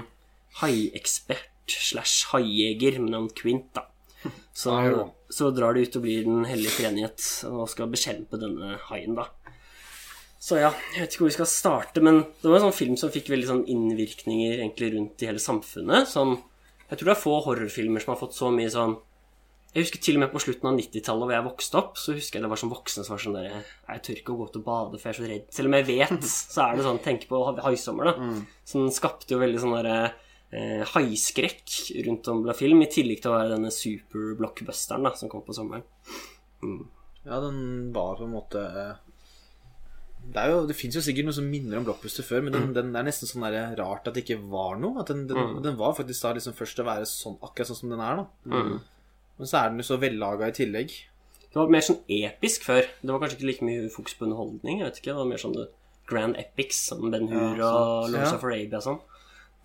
haiekspert 0.61 1.51
slash 1.67 2.29
haijeger 2.31 3.01
med 3.01 3.11
navn 3.11 3.27
Quint, 3.35 3.67
da. 3.75 3.89
Så, 4.55 4.73
så 5.29 5.49
drar 5.53 5.75
de 5.75 5.83
ut 5.85 5.97
og 5.99 6.03
blir 6.03 6.23
Den 6.25 6.47
hellige 6.49 6.79
treenighet 6.79 7.21
og 7.51 7.67
skal 7.69 7.91
bekjempe 7.91 8.39
denne 8.41 8.79
haien, 8.87 9.19
da. 9.19 9.27
Så 10.39 10.61
ja, 10.61 10.71
jeg 10.93 11.03
vet 11.03 11.13
ikke 11.13 11.25
hvor 11.25 11.31
vi 11.31 11.35
skal 11.35 11.49
starte, 11.51 12.01
men 12.05 12.21
det 12.39 12.47
var 12.47 12.61
en 12.61 12.69
sånn 12.69 12.79
film 12.79 12.95
som 12.99 13.11
fikk 13.11 13.31
veldig 13.33 13.49
sånn 13.49 13.65
innvirkninger 13.73 14.61
egentlig 14.61 14.93
rundt 14.93 15.23
i 15.23 15.27
hele 15.27 15.43
samfunnet. 15.43 16.07
Sånn, 16.07 16.37
jeg 16.87 16.99
tror 16.99 17.09
det 17.09 17.15
er 17.17 17.23
få 17.25 17.35
horrorfilmer 17.43 18.03
som 18.03 18.13
har 18.13 18.21
fått 18.21 18.37
så 18.37 18.51
mye 18.53 18.71
sånn 18.71 18.95
Jeg 19.77 19.85
husker 19.85 20.01
til 20.01 20.15
og 20.17 20.21
med 20.23 20.31
på 20.33 20.39
slutten 20.41 20.65
av 20.71 20.77
90-tallet, 20.79 21.27
hvor 21.29 21.35
jeg 21.35 21.45
vokste 21.45 21.77
opp, 21.77 21.99
så 22.01 22.15
husker 22.17 22.39
jeg 22.39 22.43
det 22.47 22.49
var 22.49 22.57
sånn 22.57 22.71
voksne 22.71 23.03
som 23.05 23.13
var 23.13 23.21
sånn 23.21 23.35
der 23.37 23.49
Jeg 23.51 23.99
tør 24.07 24.21
ikke 24.23 24.33
å 24.33 24.37
gå 24.39 24.45
ut 24.49 24.55
og 24.57 24.63
bade, 24.65 24.97
for 24.97 25.05
jeg 25.05 25.13
er 25.13 25.17
så 25.19 25.27
redd. 25.29 25.43
Selv 25.53 25.69
om 25.69 25.75
jeg 25.77 25.85
vet, 25.91 26.23
så 26.55 26.63
er 26.63 26.79
det 26.79 26.85
sånn 26.87 27.01
Tenk 27.05 27.27
på 27.29 27.41
haisommer, 27.61 28.09
da. 28.09 28.29
Så 28.65 28.81
den 28.81 28.95
skapte 28.95 29.35
jo 29.35 29.41
veldig 29.43 29.61
sånn 29.61 29.75
derre 29.77 29.99
eh, 30.49 30.81
haiskrekk 30.95 31.75
rundt 32.07 32.31
om 32.33 32.41
blant 32.47 32.57
film, 32.57 32.81
i 32.81 32.89
tillegg 32.89 33.21
til 33.21 33.29
å 33.29 33.35
være 33.37 33.53
denne 33.53 33.69
super-blockbusteren 33.75 35.05
da, 35.05 35.13
som 35.21 35.29
kom 35.29 35.45
på 35.45 35.53
sommeren. 35.59 35.85
Ja, 37.27 37.37
den 37.45 37.61
var 37.93 38.17
på 38.17 38.25
en 38.25 38.33
måte 38.33 38.65
eh, 38.65 38.93
Det, 40.25 40.41
er 40.41 40.55
jo, 40.55 40.65
det 40.65 40.75
fins 40.79 40.97
jo 40.97 41.05
sikkert 41.05 41.29
noe 41.29 41.37
som 41.37 41.45
minner 41.53 41.77
om 41.77 41.85
Blockbuster 41.85 42.25
før, 42.25 42.41
men 42.47 42.55
den, 42.55 42.71
den 42.73 42.95
er 42.97 43.05
nesten 43.05 43.29
sånn 43.29 43.45
der 43.45 43.75
rart 43.77 44.09
at 44.09 44.17
det 44.17 44.25
ikke 44.25 44.41
var 44.49 44.81
noe. 44.81 45.03
At 45.05 45.13
den, 45.13 45.27
den, 45.29 45.59
den 45.61 45.77
var 45.77 45.93
faktisk 45.95 46.25
da 46.25 46.33
liksom 46.39 46.57
først 46.57 46.81
å 46.81 46.87
være 46.89 47.05
sånn, 47.13 47.37
akkurat 47.45 47.69
sånn 47.69 47.83
som 47.85 47.93
den 47.93 48.01
er, 48.01 48.23
da. 48.23 48.55
Men 49.37 49.47
så 49.49 49.59
er 49.63 49.69
den 49.69 49.81
jo 49.83 49.87
så 49.87 49.99
vellaga 50.01 50.47
i 50.49 50.55
tillegg. 50.57 50.93
Det 51.47 51.55
var 51.61 51.69
mer 51.73 51.81
sånn 51.85 51.99
episk 52.09 52.63
før. 52.67 52.85
Det 53.01 53.09
var 53.13 53.19
kanskje 53.21 53.37
ikke 53.39 53.49
like 53.51 53.65
mye 53.67 53.89
fokus 53.93 54.13
på 54.17 54.25
underholdning. 54.27 54.79
Jeg 54.81 54.87
vet 54.89 54.99
ikke, 55.01 55.11
Det 55.13 55.19
var 55.21 55.25
mer 55.31 55.37
sånn 55.43 55.67
Grand 56.07 56.37
Epics, 56.39 56.77
som 56.87 57.11
Ben 57.11 57.27
Hur 57.27 57.59
og 57.61 58.09
Lords 58.11 58.31
Ja. 58.31 58.35
of 58.35 58.43
Arabia 58.43 58.77
og 58.77 58.83
sånn. 58.83 58.99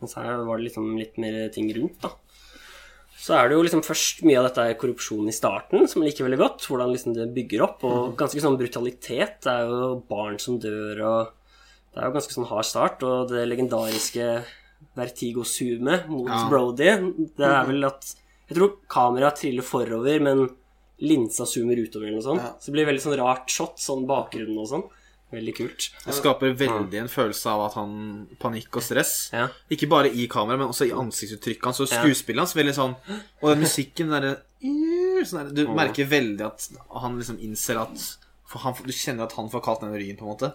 Mens 0.00 0.14
her 0.14 0.44
var 0.44 0.58
det 0.58 0.64
liksom 0.68 0.98
litt 0.98 1.16
mer 1.18 1.48
ting 1.54 1.68
rundt, 1.74 2.00
da. 2.02 2.10
Så 3.22 3.36
er 3.38 3.48
det 3.48 3.54
jo 3.54 3.62
liksom 3.62 3.84
først 3.86 4.24
mye 4.26 4.38
av 4.40 4.48
dette 4.48 4.58
er 4.66 4.74
korrupsjon 4.74 5.28
i 5.28 5.32
starten, 5.36 5.86
som 5.88 6.02
liker 6.02 6.24
veldig 6.26 6.38
godt. 6.40 6.66
Hvordan 6.66 6.90
liksom 6.90 7.14
det 7.14 7.28
bygger 7.34 7.62
opp, 7.62 7.84
og 7.84 8.16
ganske 8.16 8.40
sånn 8.42 8.58
brutalitet. 8.58 9.40
Det 9.42 9.46
er 9.52 9.68
jo 9.70 10.02
barn 10.08 10.38
som 10.42 10.58
dør, 10.58 10.98
og 11.06 11.30
det 11.94 12.02
er 12.02 12.08
jo 12.08 12.16
ganske 12.16 12.34
sånn 12.34 12.48
hard 12.50 12.64
start. 12.66 13.02
Og 13.04 13.28
det 13.30 13.46
legendariske 13.48 14.44
Vertigo-zoomet 14.96 16.08
mot 16.08 16.28
Ja. 16.28 16.48
Brody, 16.48 16.90
det 17.36 17.46
er 17.46 17.64
vel 17.66 17.84
at 17.84 18.14
Jeg 18.52 18.58
tror 18.60 18.74
kameraet 18.92 19.40
triller 19.40 19.64
forover, 19.64 20.20
men 20.20 20.42
linsa 21.02 21.46
zoomer 21.48 21.80
utover 21.80 22.06
eller 22.10 22.20
noe 22.20 22.26
sånt. 22.26 22.42
Ja. 22.44 22.52
Så 22.60 22.68
det 22.70 22.76
blir 22.76 22.90
veldig 22.90 23.02
sånn 23.02 23.16
rart 23.18 23.50
shot, 23.50 23.80
sånn 23.82 24.04
bakgrunnen 24.06 24.60
og 24.60 24.68
sånn. 24.70 24.84
Veldig 25.32 25.54
kult. 25.56 25.86
Det 26.04 26.12
skaper 26.12 26.52
veldig 26.60 26.98
en 27.00 27.08
følelse 27.08 27.48
av 27.48 27.62
at 27.70 27.76
han 27.78 27.92
panikk 28.42 28.76
og 28.76 28.84
stress. 28.84 29.30
Ja. 29.32 29.46
Ikke 29.72 29.88
bare 29.88 30.10
i 30.12 30.26
kamera, 30.28 30.60
men 30.60 30.68
også 30.68 30.90
i 30.90 30.92
ansiktsuttrykket 30.92 31.64
hans 31.70 31.80
og 31.80 31.88
Ja. 31.88 32.02
skuespillet 32.02 32.44
hans. 32.44 32.52
Veldig 32.52 32.74
sånn 32.76 32.96
Og 33.40 33.48
den 33.48 33.60
musikken 33.64 34.10
derre 34.12 34.42
sånn 35.24 35.48
der, 35.48 35.64
Du 35.64 35.72
merker 35.72 36.04
veldig 36.04 36.44
at 36.44 36.68
han 37.00 37.18
liksom 37.18 37.38
innser 37.40 37.80
at 37.80 37.96
for 38.46 38.58
han, 38.58 38.74
Du 38.84 38.92
kjenner 38.92 39.24
at 39.24 39.32
han 39.32 39.48
får 39.48 39.62
kalt 39.64 39.80
den 39.80 39.94
ryggen, 39.94 40.18
på 40.18 40.28
en 40.28 40.36
måte. 40.36 40.52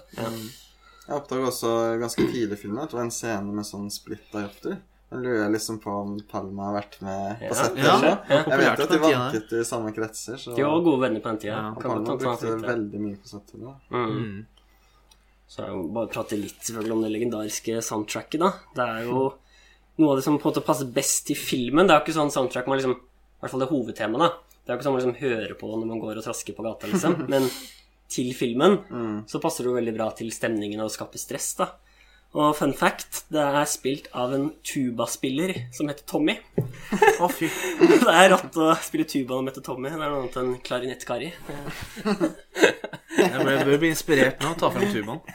Jeg 1.07 1.15
oppdaga 1.15 1.47
også 1.47 1.99
ganske 1.99 2.31
tidlig 2.31 2.53
i 2.53 2.61
filmen 2.61 2.83
at 2.83 2.89
det 2.91 2.97
var 2.99 3.05
en 3.07 3.11
scene 3.11 3.51
med 3.51 3.65
sånn 3.65 3.89
splitt-diopter. 3.89 4.77
Da 5.07 5.19
lurer 5.21 5.45
jeg 5.45 5.53
liksom 5.53 5.77
på 5.79 5.91
om 6.01 6.17
Palma 6.27 6.65
har 6.67 6.73
vært 6.81 6.97
med 7.05 7.39
på 7.45 7.55
settet. 7.55 7.79
Ja, 7.85 7.95
ja, 8.03 8.39
Jeg 8.41 8.59
vet 8.59 8.81
at 8.83 8.91
de 8.91 8.99
vanket 8.99 9.53
i 9.55 9.63
samme 9.67 9.93
kretser, 9.95 10.35
så 10.41 10.55
De 10.57 10.65
var 10.67 10.81
gode 10.83 10.99
venner 11.05 11.23
på 11.23 11.31
den 11.31 11.39
tida. 11.45 11.55
Ja, 11.55 11.69
og 11.71 11.85
Palma 11.85 12.15
brukte 12.19 12.55
veldig 12.65 13.03
mye 13.05 13.19
på 13.21 13.31
settet 13.31 13.61
da. 13.63 13.75
Mm. 13.95 14.41
Så 15.47 15.63
jeg 15.63 15.77
må 15.77 15.85
bare 15.95 16.11
prate 16.11 16.39
litt 16.39 16.59
selvfølgelig 16.59 16.95
om 16.97 17.05
det 17.05 17.13
legendariske 17.13 17.77
soundtracket, 17.87 18.43
da. 18.43 18.51
Det 18.75 18.87
er 18.97 19.07
jo 19.07 19.21
noe 19.97 20.11
av 20.11 20.19
det 20.19 20.25
som 20.27 20.35
på 20.35 20.43
en 20.43 20.51
måte 20.51 20.65
passer 20.67 20.91
best 20.99 21.23
til 21.29 21.39
filmen. 21.39 21.87
Det 21.87 21.95
er 21.95 22.01
jo 22.01 22.05
ikke 22.05 22.17
sånn 22.19 22.33
soundtrack 22.35 22.67
man 22.67 22.81
liksom 22.81 22.97
I 22.97 23.45
hvert 23.45 23.53
fall 23.53 23.63
det 23.63 23.71
hovedtemaet, 23.71 24.27
da. 24.27 24.59
Det 24.59 24.73
er 24.73 24.75
jo 24.75 24.81
ikke 24.81 24.89
sånn 24.89 24.97
man 24.97 25.05
liksom 25.05 25.19
hører 25.23 25.57
på 25.61 25.71
når 25.71 25.87
man 25.87 26.03
går 26.03 26.19
og 26.19 26.27
trasker 26.27 26.57
på 26.57 26.67
gata, 26.67 26.91
liksom. 26.91 27.21
Men 27.31 27.47
til 28.11 28.33
filmen 28.35 28.81
så 29.27 29.39
passer 29.43 29.63
det 29.63 29.71
jo 29.71 29.79
veldig 29.79 29.95
bra 29.95 30.11
til 30.15 30.35
stemningen 30.35 30.83
og 30.83 30.91
å 30.91 30.97
skape 30.99 31.19
stress, 31.19 31.53
da. 31.63 31.71
Og 32.35 32.51
fun 32.57 32.73
fact, 32.75 33.21
det 33.33 33.39
er 33.41 33.65
spilt 33.69 34.09
av 34.13 34.33
en 34.35 34.49
tubaspiller 34.67 35.53
som 35.73 35.87
heter 35.89 36.03
Tommy. 36.09 36.35
Å, 37.23 37.29
fy. 37.31 37.47
Det 38.03 38.13
er 38.13 38.29
rått 38.33 38.57
å 38.61 38.73
spille 38.83 39.07
tuba 39.09 39.37
når 39.37 39.45
man 39.45 39.51
heter 39.53 39.65
Tommy. 39.65 39.89
Det 39.89 39.97
er 39.97 40.11
noe 40.11 40.19
annet 40.25 40.37
enn 40.41 40.51
klarinettkari. 40.67 41.29
Jeg 43.17 43.41
bør, 43.41 43.63
bør 43.65 43.79
bli 43.81 43.89
inspirert 43.93 44.43
nå. 44.43 44.51
Ta 44.59 44.69
frem 44.75 44.91
tubaen. 44.93 45.23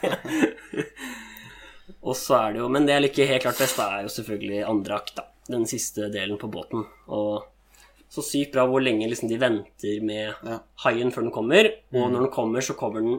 Og 2.03 2.15
så 2.19 2.35
er 2.37 2.53
det 2.55 2.59
jo 2.61 2.69
Men 2.71 2.85
det 2.87 2.95
jeg 2.97 3.03
liker 3.05 3.29
helt 3.31 3.45
klart 3.45 3.59
best, 3.63 3.79
er 3.79 4.03
jo 4.05 4.11
selvfølgelig 4.11 4.61
andre 4.69 4.97
akt, 5.01 5.13
da. 5.19 5.25
Den 5.49 5.65
siste 5.67 6.07
delen 6.13 6.37
på 6.39 6.47
båten. 6.51 6.85
Og 7.11 7.43
så 8.13 8.21
sykt 8.23 8.53
bra 8.53 8.63
hvor 8.69 8.83
lenge 8.85 9.07
liksom 9.09 9.27
de 9.31 9.39
venter 9.41 10.03
med 10.05 10.35
Ja. 10.45 10.59
haien 10.85 11.11
før 11.11 11.25
den 11.25 11.33
kommer. 11.35 11.67
Og 11.91 12.11
når 12.13 12.27
den 12.27 12.31
kommer, 12.35 12.63
så 12.63 12.75
kommer 12.79 13.03
den 13.03 13.17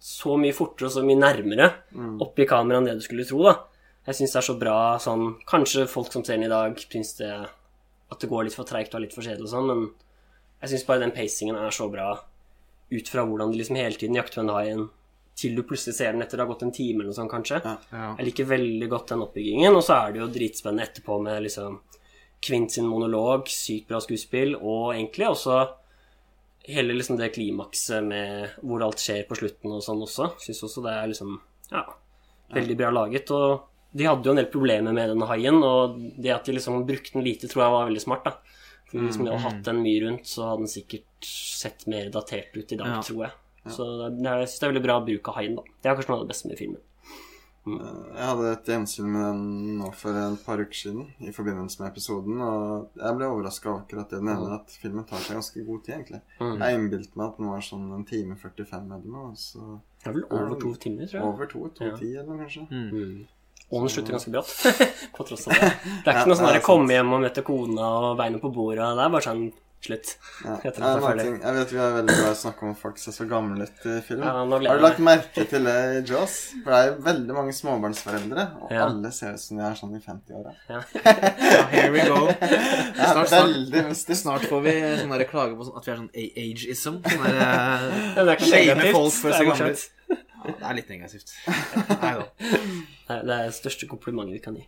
så 0.00 0.36
mye 0.40 0.56
fortere 0.56 0.88
og 0.88 0.94
så 0.94 1.02
mye 1.04 1.20
nærmere 1.20 1.66
opp 2.24 2.38
i 2.40 2.46
kameraet 2.48 2.80
enn 2.80 2.88
det 2.88 2.98
du 3.00 3.04
skulle 3.04 3.26
tro, 3.28 3.42
da. 3.44 3.56
Jeg 4.08 4.16
syns 4.16 4.32
det 4.32 4.38
er 4.40 4.46
så 4.46 4.54
bra 4.56 4.76
sånn 5.02 5.24
Kanskje 5.46 5.82
folk 5.90 6.08
som 6.12 6.22
ser 6.24 6.38
den 6.38 6.46
i 6.46 6.52
dag, 6.52 6.78
syns 6.80 7.12
det 7.18 7.32
at 8.10 8.22
det 8.22 8.30
går 8.30 8.46
litt 8.46 8.56
for 8.56 8.66
treigt 8.66 8.94
og 8.94 8.98
er 8.98 9.04
litt 9.04 9.14
for 9.14 9.22
kjedelig 9.26 9.46
og 9.46 9.52
sånn, 9.52 9.68
men 9.68 9.82
jeg 10.62 10.72
syns 10.72 10.86
bare 10.88 11.04
den 11.04 11.12
pacingen 11.14 11.58
er 11.60 11.74
så 11.74 11.86
bra 11.92 12.14
ut 12.90 13.12
fra 13.12 13.22
hvordan 13.28 13.52
de 13.52 13.60
liksom 13.60 13.78
hele 13.78 14.00
tiden 14.00 14.16
jakter 14.18 14.40
den 14.40 14.54
haien 14.54 14.88
til 15.40 15.54
du 15.56 15.62
plutselig 15.64 15.94
ser 15.96 16.12
den 16.12 16.24
etter 16.24 16.36
det 16.36 16.44
har 16.44 16.50
gått 16.50 16.64
en 16.66 16.74
time 16.74 17.00
eller 17.00 17.12
noe 17.12 17.16
sånt, 17.16 17.30
kanskje. 17.32 17.60
Ja. 17.64 17.76
Ja. 17.92 18.08
Jeg 18.18 18.26
liker 18.28 18.48
veldig 18.50 18.88
godt 18.90 19.12
den 19.12 19.22
oppbyggingen, 19.24 19.76
og 19.76 19.84
så 19.86 20.00
er 20.00 20.12
det 20.12 20.20
jo 20.20 20.32
dritspennende 20.34 20.88
etterpå 20.88 21.20
med 21.22 21.46
liksom 21.46 21.78
Kvint 22.40 22.72
sin 22.72 22.86
monolog, 22.88 23.50
sykt 23.52 23.90
bra 23.90 23.98
skuespill, 24.00 24.54
og 24.56 24.94
egentlig 24.94 25.26
også 25.28 25.58
hele 26.68 26.94
liksom 26.94 27.16
det 27.18 27.30
klimakset 27.34 28.04
med 28.04 28.50
hvor 28.62 28.82
alt 28.84 29.00
skjer 29.02 29.24
på 29.28 29.38
slutten 29.38 29.72
og 29.72 29.82
sånn 29.84 30.02
også. 30.04 30.30
Syns 30.44 30.62
også 30.66 30.82
det 30.84 30.92
er 30.94 31.10
liksom 31.12 31.34
ja, 31.72 31.84
veldig 32.54 32.76
bra 32.78 32.90
laget. 32.94 33.30
Og 33.34 33.66
de 33.96 34.06
hadde 34.06 34.28
jo 34.28 34.34
en 34.34 34.40
del 34.42 34.50
problemer 34.52 34.94
med 34.94 35.08
den 35.14 35.24
haien, 35.26 35.58
og 35.66 35.96
det 36.20 36.30
at 36.34 36.44
de 36.46 36.54
liksom 36.58 36.84
brukte 36.86 37.16
den 37.16 37.24
lite, 37.26 37.48
tror 37.50 37.64
jeg 37.64 37.74
var 37.76 37.88
veldig 37.90 38.02
smart, 38.04 38.24
da. 38.28 38.36
For 38.90 38.98
hvis 39.06 39.18
vi 39.18 39.26
hadde 39.26 39.42
hatt 39.44 39.62
den 39.66 39.80
mye 39.84 40.02
rundt, 40.04 40.26
så 40.26 40.48
hadde 40.48 40.64
den 40.64 40.70
sikkert 40.72 41.26
sett 41.26 41.86
mer 41.90 42.08
datert 42.10 42.54
ut 42.56 42.72
i 42.72 42.78
dag, 42.78 42.86
Ja. 42.86 43.00
tror 43.06 43.24
jeg. 43.26 43.32
Så 43.70 43.84
det 44.10 44.26
er, 44.26 44.38
jeg 44.40 44.48
syns 44.48 44.60
det 44.60 44.66
er 44.66 44.72
veldig 44.72 44.82
bra 44.86 45.00
bruk 45.04 45.28
av 45.28 45.34
haien, 45.36 45.54
da. 45.58 45.62
Det 45.82 45.90
er 45.90 45.94
kanskje 45.98 46.10
noe 46.10 46.20
av 46.20 46.24
det 46.26 46.32
beste 46.34 46.48
med 46.48 46.58
filmen. 46.58 46.80
Jeg 47.66 48.24
hadde 48.24 48.52
et 48.54 48.68
gjensyn 48.72 49.08
med 49.12 49.24
den 49.26 49.78
nå 49.78 49.90
for 49.92 50.16
et 50.16 50.44
par 50.46 50.62
uker 50.62 50.72
siden 50.78 51.10
i 51.20 51.32
forbindelse 51.36 51.82
med 51.82 51.90
episoden, 51.90 52.38
og 52.40 52.88
jeg 52.96 53.16
ble 53.18 53.26
overraska 53.28 53.68
over 53.68 53.82
akkurat 53.82 54.08
det 54.14 54.20
den 54.22 54.30
ene, 54.32 54.54
at 54.56 54.72
filmen 54.80 55.04
tar 55.04 55.20
seg 55.20 55.36
ganske 55.36 55.64
god 55.66 55.82
tid, 55.84 55.94
egentlig. 55.98 56.20
Mm. 56.40 56.54
Jeg 56.64 56.78
innbilte 56.78 57.20
meg 57.20 57.26
at 57.28 57.36
den 57.42 57.50
var 57.52 57.66
sånn 57.66 57.84
en 57.98 58.06
time 58.08 58.38
45 58.40 58.88
eller 58.96 59.12
noe, 59.12 59.34
så 59.36 59.66
Det 60.00 60.08
er 60.08 60.16
vel 60.16 60.24
over 60.30 60.56
to 60.62 60.72
timer, 60.80 61.04
tror 61.06 61.20
jeg. 61.20 61.28
over 61.28 61.46
to, 61.52 61.68
to 61.76 61.84
Ja. 61.84 61.96
ti 62.00 62.10
eller 62.16 62.30
noe, 62.32 62.38
kanskje. 62.46 62.66
Mm. 62.70 63.26
Og 63.70 63.82
den 63.84 63.88
slutter 63.92 64.16
ganske 64.16 64.32
bratt, 64.32 64.54
på 65.20 65.26
tross 65.28 65.46
av 65.46 65.52
det. 65.54 65.60
Det 65.60 66.08
er 66.08 66.12
Ja, 66.16 66.20
ikke 66.24 66.28
noe 66.32 66.38
sånn 66.40 66.48
det 66.48 66.56
er 66.62 66.64
komme 66.64 66.96
hjem 66.96 67.12
og 67.12 67.20
møte 67.28 67.44
kona 67.44 67.90
og 68.08 68.16
beina 68.18 68.38
på 68.40 68.50
bordet. 68.56 68.88
Det 68.96 69.04
er 69.04 69.12
bare 69.14 69.26
sånn 69.28 69.52
slutt. 69.84 70.12
Ja. 70.44 70.56
Jeg 70.64 70.74
tror 70.76 70.84
Ja, 70.86 71.10
er 71.10 71.20
ting. 71.24 71.36
Jeg 71.42 71.54
vet 71.56 71.72
vi 71.72 71.78
er 71.80 71.94
veldig 71.96 72.16
glad 72.16 72.28
i 72.28 72.34
å 72.34 72.38
snakke 72.40 72.66
om 72.68 72.74
folk 72.76 72.98
ser 73.00 73.16
så 73.16 73.26
gamle 73.30 73.64
ut 73.68 73.86
i 73.88 73.96
film. 74.06 74.22
Ja, 74.22 74.32
Har 74.44 74.80
du 74.80 74.84
lagt 74.84 75.00
merke 75.04 75.44
til 75.48 75.64
det 75.64 75.76
i 75.96 76.02
Jaws? 76.10 76.36
For 76.64 76.70
det 76.70 76.78
er 76.80 76.90
jo 76.90 76.96
veldig 77.08 77.36
mange 77.38 77.54
småbarnsforeldre, 77.56 78.46
og 78.60 78.72
Ja. 78.72 78.86
alle 78.86 79.12
ser 79.12 79.32
ut 79.34 79.40
som 79.40 79.56
de 79.56 79.64
er 79.64 79.78
sånn 79.80 79.96
i 79.96 80.02
50-åra. 80.04 80.54
Ja. 80.68 80.82
Ja, 81.00 81.62
here 81.72 81.90
we 81.92 82.04
go. 82.06 82.28
Snart, 83.00 83.28
snart, 83.28 84.16
snart 84.20 84.44
får 84.50 84.62
vi 84.66 84.74
sånne 85.00 85.18
klager 85.24 85.30
klage 85.30 85.56
på 85.56 85.64
sånn 85.66 85.78
at 85.80 85.86
vi 85.88 85.92
er 85.92 86.00
sånn 86.02 86.12
ageism. 86.44 87.00
Sånn 87.00 87.24
det 88.26 88.36
ikke 88.36 88.50
Shame 88.50 88.92
folk 88.92 89.16
for 89.16 89.30
å 89.32 89.38
se 89.38 89.48
gamle 89.48 89.72
ut. 89.74 89.88
Ja, 90.40 90.54
det 90.56 90.64
er 90.70 90.76
litt 90.78 90.88
negativt. 90.90 91.32
Nei 92.00 92.12
da. 92.16 92.24
Det 92.40 93.16
er 93.16 93.26
det 93.28 93.38
største 93.56 93.88
komplimentet 93.90 94.36
vi 94.38 94.42
kan 94.44 94.56
gi. 94.56 94.64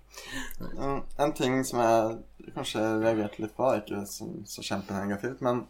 En, 0.77 0.99
en 1.23 1.33
ting 1.37 1.61
som 1.65 1.81
jeg 1.81 2.19
kanskje 2.55 2.83
reagerte 3.03 3.45
litt 3.45 3.55
på, 3.57 3.69
er 3.71 3.83
ikke 3.83 4.03
så, 4.09 4.29
så 4.49 4.65
kjempenegativt, 4.67 5.43
men 5.45 5.65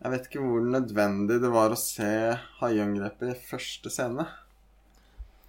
jeg 0.00 0.12
vet 0.14 0.28
ikke 0.28 0.44
hvor 0.44 0.62
nødvendig 0.64 1.40
det 1.42 1.50
var 1.52 1.72
å 1.74 1.78
se 1.78 2.12
haiangrepet 2.60 3.34
i 3.34 3.40
første 3.50 3.92
scene. 3.92 4.24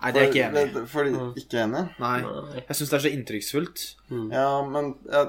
Nei, 0.02 0.10
det 0.12 0.20
er 0.20 0.26
jeg 0.26 0.32
ikke 0.32 0.48
enig 0.48 0.64
i. 0.64 0.72
For, 0.74 0.90
fordi, 0.96 1.12
ikke 1.40 1.62
enig? 1.62 1.84
Nei. 2.02 2.16
Jeg 2.58 2.78
syns 2.78 2.92
det 2.92 2.98
er 2.98 3.04
så 3.06 3.12
inntrykksfullt. 3.16 3.84
Ja, 4.34 4.48
men 4.68 4.96
ja, 5.08 5.28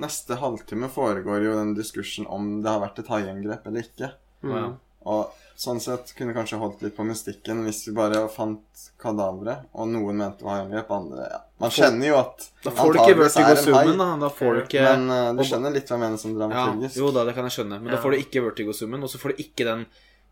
neste 0.00 0.38
halvtime 0.40 0.88
foregår 0.90 1.44
jo 1.44 1.58
den 1.58 1.74
diskursen 1.76 2.26
om 2.30 2.56
det 2.64 2.72
har 2.72 2.82
vært 2.82 3.02
et 3.02 3.10
haiangrep 3.12 3.68
eller 3.68 3.86
ikke. 3.86 4.10
Ja. 4.48 4.64
Og 5.08 5.44
sånn 5.58 5.80
sett 5.82 6.12
kunne 6.14 6.34
kanskje 6.36 6.60
holdt 6.60 6.84
litt 6.84 6.94
på 6.94 7.04
mystikken 7.06 7.64
hvis 7.66 7.80
vi 7.88 7.94
bare 7.96 8.20
fant 8.30 8.82
kadaveret, 9.02 9.66
og 9.74 9.88
noen 9.90 10.20
mente 10.20 10.44
det 10.44 10.46
var 10.46 10.60
angrep, 10.62 10.92
andre 10.94 11.24
ja. 11.26 11.40
Man 11.58 11.72
kjenner 11.74 12.06
jo 12.06 12.18
at 12.20 12.44
Da 12.62 12.70
får 12.70 12.92
du 12.94 12.98
ikke 13.00 13.14
antageligvis 13.16 13.38
er 13.40 13.48
vertigo 13.48 13.72
en 13.72 13.88
hai, 13.88 13.96
da. 13.98 14.06
Da 14.22 14.28
får 14.38 14.52
du 14.54 14.60
ikke 14.62 14.84
Men 14.86 15.08
uh, 15.10 15.30
du 15.34 15.42
skjønner 15.48 15.74
litt 15.74 15.90
hva 15.90 15.96
jeg 15.96 16.02
mener 16.04 16.20
som 16.22 16.30
ja, 16.30 16.38
dramaturgisk. 16.38 17.00
Jo 17.00 17.10
da, 17.16 17.24
det 17.26 17.34
kan 17.34 17.48
jeg 17.48 17.56
skjønne. 17.56 17.78
Men 17.82 17.94
da 17.94 17.98
får 18.04 18.14
du 18.14 18.18
ikke 18.20 18.44
vertigo-summen, 18.44 19.02
og 19.02 19.10
så 19.10 19.18
får 19.22 19.34
du 19.34 19.42
ikke 19.42 19.66
den 19.66 19.82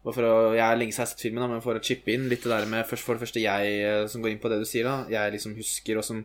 å, 0.06 0.12
Jeg 0.54 0.62
er 0.62 0.78
lenge 0.78 0.94
siden 0.94 1.02
jeg 1.02 1.08
har 1.08 1.10
sett 1.10 1.24
filmen, 1.26 1.42
da, 1.42 1.48
men 1.50 1.64
for 1.64 1.78
å 1.78 1.82
chippe 1.82 2.14
inn 2.14 2.28
litt 2.30 2.46
det 2.46 2.52
der 2.52 2.68
med 2.70 2.86
først, 2.86 3.06
For 3.08 3.18
det 3.18 3.26
første, 3.26 3.42
jeg 3.42 3.72
eh, 3.82 4.04
som 4.12 4.22
går 4.22 4.36
inn 4.36 4.42
på 4.42 4.52
det 4.52 4.60
du 4.62 4.68
sier, 4.68 4.86
da. 4.86 5.00
Jeg 5.10 5.34
liksom 5.34 5.56
husker, 5.58 5.98
og 5.98 6.06
som 6.06 6.22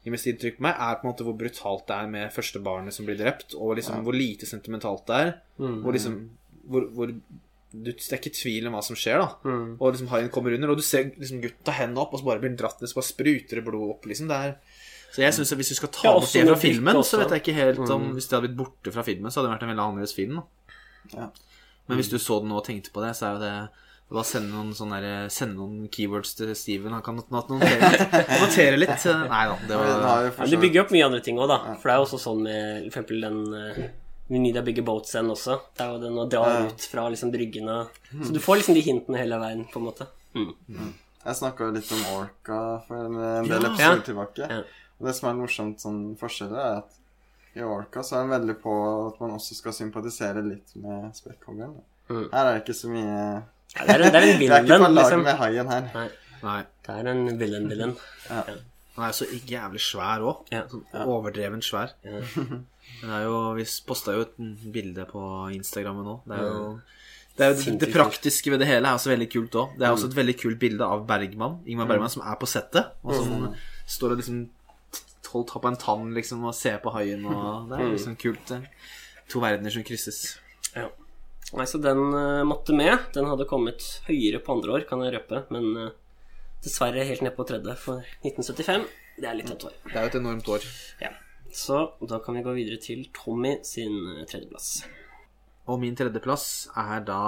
gir 0.00 0.14
mest 0.14 0.30
inntrykk 0.30 0.56
på 0.56 0.64
meg, 0.64 0.80
er 0.80 0.96
på 0.96 1.04
en 1.04 1.10
måte 1.12 1.26
hvor 1.26 1.36
brutalt 1.36 1.84
det 1.90 1.98
er 1.98 2.08
med 2.16 2.32
første 2.32 2.64
barnet 2.64 2.96
som 2.96 3.04
blir 3.04 3.20
drept, 3.20 3.52
og 3.58 3.76
liksom 3.76 4.00
hvor 4.08 4.16
lite 4.16 4.48
sentimentalt 4.48 5.04
det 5.10 5.20
er. 5.26 5.34
Mm. 5.60 5.82
Hvor 5.84 5.98
liksom 5.98 6.18
hvor, 6.68 6.88
hvor 6.96 7.12
du, 7.72 7.90
Det 7.92 8.12
er 8.12 8.18
ikke 8.20 8.32
tvil 8.38 8.66
om 8.70 8.74
hva 8.78 8.82
som 8.82 8.96
skjer, 8.96 9.18
da. 9.20 9.28
Mm. 9.44 9.76
Og 9.80 9.92
liksom 9.92 10.08
haien 10.08 10.30
kommer 10.32 10.54
under, 10.56 10.70
og 10.72 10.76
du 10.80 10.82
ser 10.82 11.10
liksom 11.18 11.42
gutta 11.42 11.74
hendene 11.76 12.00
opp, 12.00 12.14
og 12.14 12.20
så 12.22 12.24
bare 12.30 12.40
blir 12.40 12.50
den 12.54 12.60
dratt 12.60 12.80
ned, 12.80 12.88
så 12.88 12.96
bare 13.00 13.08
spruter 13.10 13.60
det 13.60 13.64
blod 13.66 13.90
opp, 13.96 14.06
liksom. 14.08 14.28
Det 14.30 14.36
er 14.36 14.54
så 15.08 15.22
jeg 15.24 15.32
synes 15.38 15.52
at 15.52 15.56
Hvis 15.58 15.68
du 15.72 15.74
skal 15.78 15.88
ta 15.88 16.02
Ja, 16.04 16.12
bort 16.18 16.32
det 16.32 16.42
fra 16.46 16.56
filmen, 16.60 16.96
Også 17.00 17.16
så 17.16 17.18
vet 17.22 17.30
jeg 17.32 17.40
ikke 17.42 17.54
helt 17.56 17.78
om 17.90 18.02
Mm. 18.02 18.14
Hvis 18.18 18.26
det 18.28 18.36
hadde 18.36 18.48
blitt 18.48 18.58
borte 18.60 18.92
fra 18.92 19.02
filmen, 19.02 19.30
så 19.32 19.40
hadde 19.40 19.48
det 19.48 19.54
vært 19.56 19.62
en 19.64 19.70
veldig 19.72 19.84
annerledes 19.86 20.12
film. 20.14 20.34
Da. 20.36 20.42
Ja. 21.16 21.28
Men 21.88 21.96
hvis 21.96 22.10
du 22.12 22.18
så 22.20 22.40
den 22.42 22.52
og 22.52 22.64
tenkte 22.66 22.92
på 22.92 23.00
det, 23.00 23.14
så 23.16 23.24
er 23.26 23.32
jo 23.32 23.40
det 23.40 23.54
bare 24.12 24.24
sende 24.24 24.52
noen, 24.52 24.74
sånne 24.76 24.98
der, 25.00 25.28
sende 25.32 25.56
noen 25.56 25.88
keywords 25.92 26.34
til 26.36 26.52
Steven. 26.56 26.92
Han 26.92 27.02
kan 27.02 27.16
not- 27.16 27.30
not- 27.32 27.48
notere 27.48 27.90
litt. 27.92 28.12
notere 28.44 28.76
litt. 28.80 29.04
Nei 29.28 29.42
da, 29.48 29.56
det 29.68 29.76
var 29.80 30.22
jo 30.24 30.30
for 30.30 30.40
Men 30.40 30.48
så 30.48 30.50
de 30.50 30.56
vidt- 30.56 30.62
bygger 30.68 30.80
opp 30.84 30.92
mye 30.96 31.06
andre 31.08 31.20
ting 31.24 31.36
òg, 31.40 31.48
da. 31.48 31.58
For 31.80 31.88
det 31.88 31.92
er 31.94 31.98
jo 31.98 32.04
også 32.06 32.20
sånn 32.22 32.42
med 32.44 32.84
for 32.84 32.88
eksempel 32.92 33.20
den 33.24 33.40
uh, 33.52 33.80
We 34.28 34.38
Need 34.38 34.56
a 34.56 34.62
Bigger 34.62 34.82
Boat 34.84 35.06
Send 35.08 35.30
også. 35.32 35.58
Det 35.76 35.80
er 35.84 35.92
jo 35.94 35.98
den 36.02 36.18
å 36.20 36.28
dra 36.28 36.42
Ja. 36.48 36.66
ut 36.68 36.80
fra 36.80 37.08
liksom 37.08 37.30
bryggene. 37.32 37.88
Så 38.22 38.32
du 38.32 38.38
får 38.40 38.58
liksom 38.60 38.74
de 38.74 38.82
hintene 38.82 39.16
hele 39.18 39.38
veien, 39.40 39.64
på 39.72 39.78
en 39.80 39.86
måte. 39.88 40.06
Mm. 40.34 40.52
Jeg 41.24 41.34
snakka 41.36 41.72
litt 41.74 41.90
om 41.92 42.04
Orca 42.18 42.82
for 42.86 42.96
en 43.06 43.16
en 43.16 43.44
del 43.48 43.62
Ja. 43.62 43.68
episoder 43.70 43.96
Ja. 43.96 44.02
tilbake. 44.02 44.50
Ja. 44.50 44.58
Og 45.00 45.06
det 45.06 45.14
som 45.14 45.28
er 45.30 45.40
morsomt 45.46 45.80
sånn 45.80 46.16
forskjell, 46.18 46.52
er 46.52 46.78
at 46.78 46.90
i 47.56 47.60
Orca 47.62 48.00
så 48.02 48.16
er 48.16 48.26
den 48.28 48.30
veldig 48.36 48.60
på 48.62 49.08
at 49.14 49.20
man 49.20 49.30
også 49.30 49.54
skal 49.54 49.72
sympatisere 49.72 50.42
litt 50.46 50.76
med 50.76 51.12
spekkhoggeren. 51.14 51.80
Mm. 52.10 52.30
Her 52.32 52.44
er 52.46 52.58
det 52.58 52.64
ikke 52.66 52.74
så 52.76 52.88
mye 52.88 53.42
Ja, 53.76 53.84
det, 53.84 53.94
er, 53.94 54.10
det 54.10 54.14
er 54.14 54.32
en 54.32 54.38
Vi 54.40 54.46
er 54.48 54.62
ikke 54.62 54.62
på 54.62 54.64
villain, 54.64 54.94
lag 54.94 55.04
liksom. 55.04 55.22
med 55.24 55.36
haien 55.36 55.68
her. 55.68 55.90
Nei, 55.94 56.08
Nei. 56.42 56.62
det 56.86 56.88
er 56.94 57.06
en 57.08 57.38
villain-villain. 57.38 57.96
Han 58.96 59.04
er 59.06 59.12
så 59.12 59.26
jævlig 59.46 59.80
svær 59.80 60.20
òg. 60.24 60.46
Ja. 60.50 60.62
Sånn 60.66 60.84
overdreven 61.06 61.60
svær. 61.62 61.92
Ja. 62.04 62.20
Jo, 63.02 63.34
Vi 63.58 63.66
posta 63.86 64.14
jo 64.16 64.24
et 64.26 64.38
bilde 64.74 65.04
på 65.10 65.20
Instagrammen 65.54 66.06
nå. 66.06 66.16
Det 66.26 66.38
er 66.38 66.48
jo 66.48 66.62
det, 67.38 67.46
er 67.46 67.52
jo, 67.54 67.74
det, 67.78 67.92
praktiske 67.94 68.50
ved 68.50 68.58
det 68.58 68.66
hele 68.66 68.90
er 68.90 68.98
også 68.98 69.12
veldig 69.12 69.28
kult 69.30 69.56
òg. 69.60 69.74
Det 69.78 69.86
er 69.86 69.94
også 69.94 70.08
et 70.10 70.16
veldig 70.18 70.34
kult 70.40 70.58
bilde 70.58 70.82
av 70.82 71.04
Bergman, 71.06 71.60
Ingmar 71.70 71.86
Bergman, 71.86 72.10
som 72.10 72.24
er 72.26 72.34
på 72.40 72.48
settet. 72.50 72.96
Og 73.06 73.14
som 73.14 73.44
står 73.86 74.16
og 74.16 74.18
liksom 74.18 74.40
holdt 75.28 75.52
på 75.54 75.70
en 75.70 75.78
tann 75.78 76.08
liksom 76.16 76.42
og 76.48 76.56
ser 76.56 76.80
på 76.82 76.90
haien. 76.96 77.22
Og 77.28 77.68
det 77.70 77.78
er 77.78 77.92
liksom 77.92 78.16
kult. 78.18 78.50
To 79.30 79.44
verdener 79.44 79.70
som 79.70 79.86
krysses. 79.86 80.38
Ja. 80.72 80.88
Nei, 81.56 81.64
så 81.68 81.78
den 81.80 82.00
uh, 82.12 82.42
måtte 82.48 82.74
med. 82.76 83.06
Den 83.14 83.28
hadde 83.30 83.46
kommet 83.48 83.86
høyere 84.08 84.42
på 84.42 84.56
andre 84.56 84.74
år, 84.74 84.88
kan 84.88 85.04
jeg 85.04 85.14
røpe, 85.14 85.44
men 85.54 85.70
uh, 85.78 85.94
dessverre 86.64 87.06
helt 87.08 87.22
ned 87.24 87.36
på 87.36 87.46
tredje 87.48 87.76
for 87.80 88.02
1975. 88.26 88.84
Det 89.18 89.30
er 89.30 89.38
litt 89.38 89.48
tøft 89.50 89.70
år. 89.70 89.78
Det 89.86 89.94
er 89.94 90.04
jo 90.04 90.12
et 90.12 90.20
enormt 90.20 90.52
år. 90.56 90.66
Ja. 91.04 91.14
Så 91.52 91.80
da 92.08 92.18
kan 92.24 92.36
vi 92.36 92.44
gå 92.46 92.54
videre 92.56 92.80
til 92.82 93.06
Tommy 93.16 93.58
sin 93.66 93.94
eh, 94.16 94.24
tredjeplass. 94.28 94.84
Og 95.68 95.80
min 95.82 95.96
tredjeplass 95.96 96.68
er 96.76 97.04
da 97.08 97.22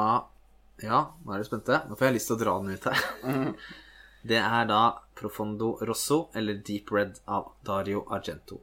Ja, 0.81 1.01
nå 1.25 1.33
er 1.33 1.41
dere 1.41 1.49
spente. 1.49 1.83
Nå 1.89 1.97
får 1.99 2.09
jeg 2.09 2.17
lyst 2.17 2.31
til 2.31 2.39
å 2.39 2.41
dra 2.41 2.57
den 2.63 2.73
ut 2.73 2.87
her. 2.89 3.55
Det 4.21 4.37
er 4.41 4.67
da 4.69 4.81
Profondo 5.17 5.75
Rosso, 5.89 6.27
eller 6.37 6.61
Deep 6.65 6.93
Red 6.93 7.21
av 7.29 7.53
Dario 7.65 8.03
Argento. 8.13 8.61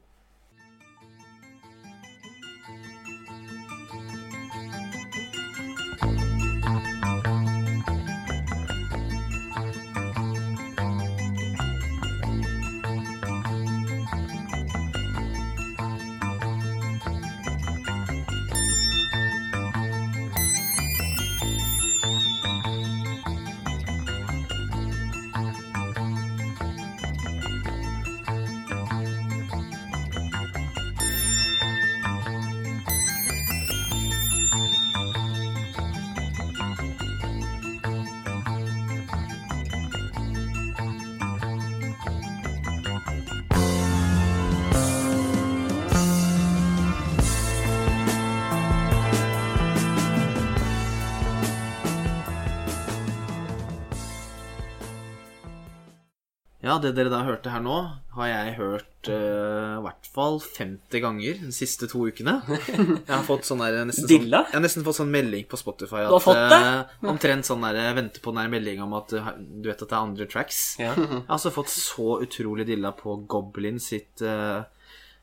Det 56.83 56.93
dere 56.97 57.11
da 57.11 57.23
hørte 57.27 57.51
her 57.51 57.61
nå, 57.63 57.75
har 58.17 58.27
jeg 58.29 58.53
hørt 58.57 59.09
eh, 59.11 59.73
i 59.77 59.81
hvert 59.85 60.09
fall 60.13 60.39
50 60.43 61.03
ganger 61.03 61.41
de 61.43 61.51
siste 61.55 61.89
to 61.91 62.05
ukene. 62.07 62.37
Jeg 62.47 63.11
har 63.11 63.25
fått 63.27 63.47
sånn 63.47 63.61
der, 63.63 63.77
nesten 63.87 64.07
sånn, 64.09 64.27
jeg 64.31 64.53
har 64.53 64.63
nesten 64.63 64.85
fått 64.85 64.99
sånn 64.99 65.11
melding 65.13 65.45
på 65.49 65.59
Spotify 65.59 66.03
at, 66.05 66.11
Du 66.11 66.17
har 66.17 66.23
fått 66.23 66.41
det? 66.53 66.59
Uh, 66.63 67.09
omtrent 67.13 67.47
sånn 67.47 67.65
der, 67.65 67.79
venter 67.97 68.23
på 68.23 68.33
den 68.33 68.41
der 68.41 68.53
meldingen 68.53 68.87
om 68.87 68.97
at 68.99 69.13
uh, 69.15 69.29
du 69.37 69.69
vet 69.69 69.81
at 69.81 69.85
det 69.85 69.97
er 69.97 69.99
andre 69.99 70.29
tracks. 70.29 70.61
Ja. 70.81 70.93
Jeg 70.93 71.09
har 71.13 71.35
altså 71.37 71.53
fått 71.55 71.73
så 71.73 72.17
utrolig 72.25 72.67
dilla 72.69 72.93
på 72.97 73.19
Goblin 73.29 73.79
sitt 73.83 74.23
eh, 74.25 74.61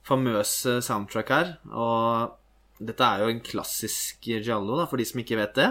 famøse 0.07 0.79
soundtrack 0.85 1.33
her. 1.35 1.55
Og 1.73 2.85
dette 2.85 3.07
er 3.07 3.25
jo 3.25 3.33
en 3.33 3.43
klassisk 3.45 4.29
giallo, 4.29 4.79
da, 4.81 4.89
for 4.91 5.01
de 5.01 5.09
som 5.09 5.23
ikke 5.23 5.39
vet 5.41 5.59
det. 5.59 5.71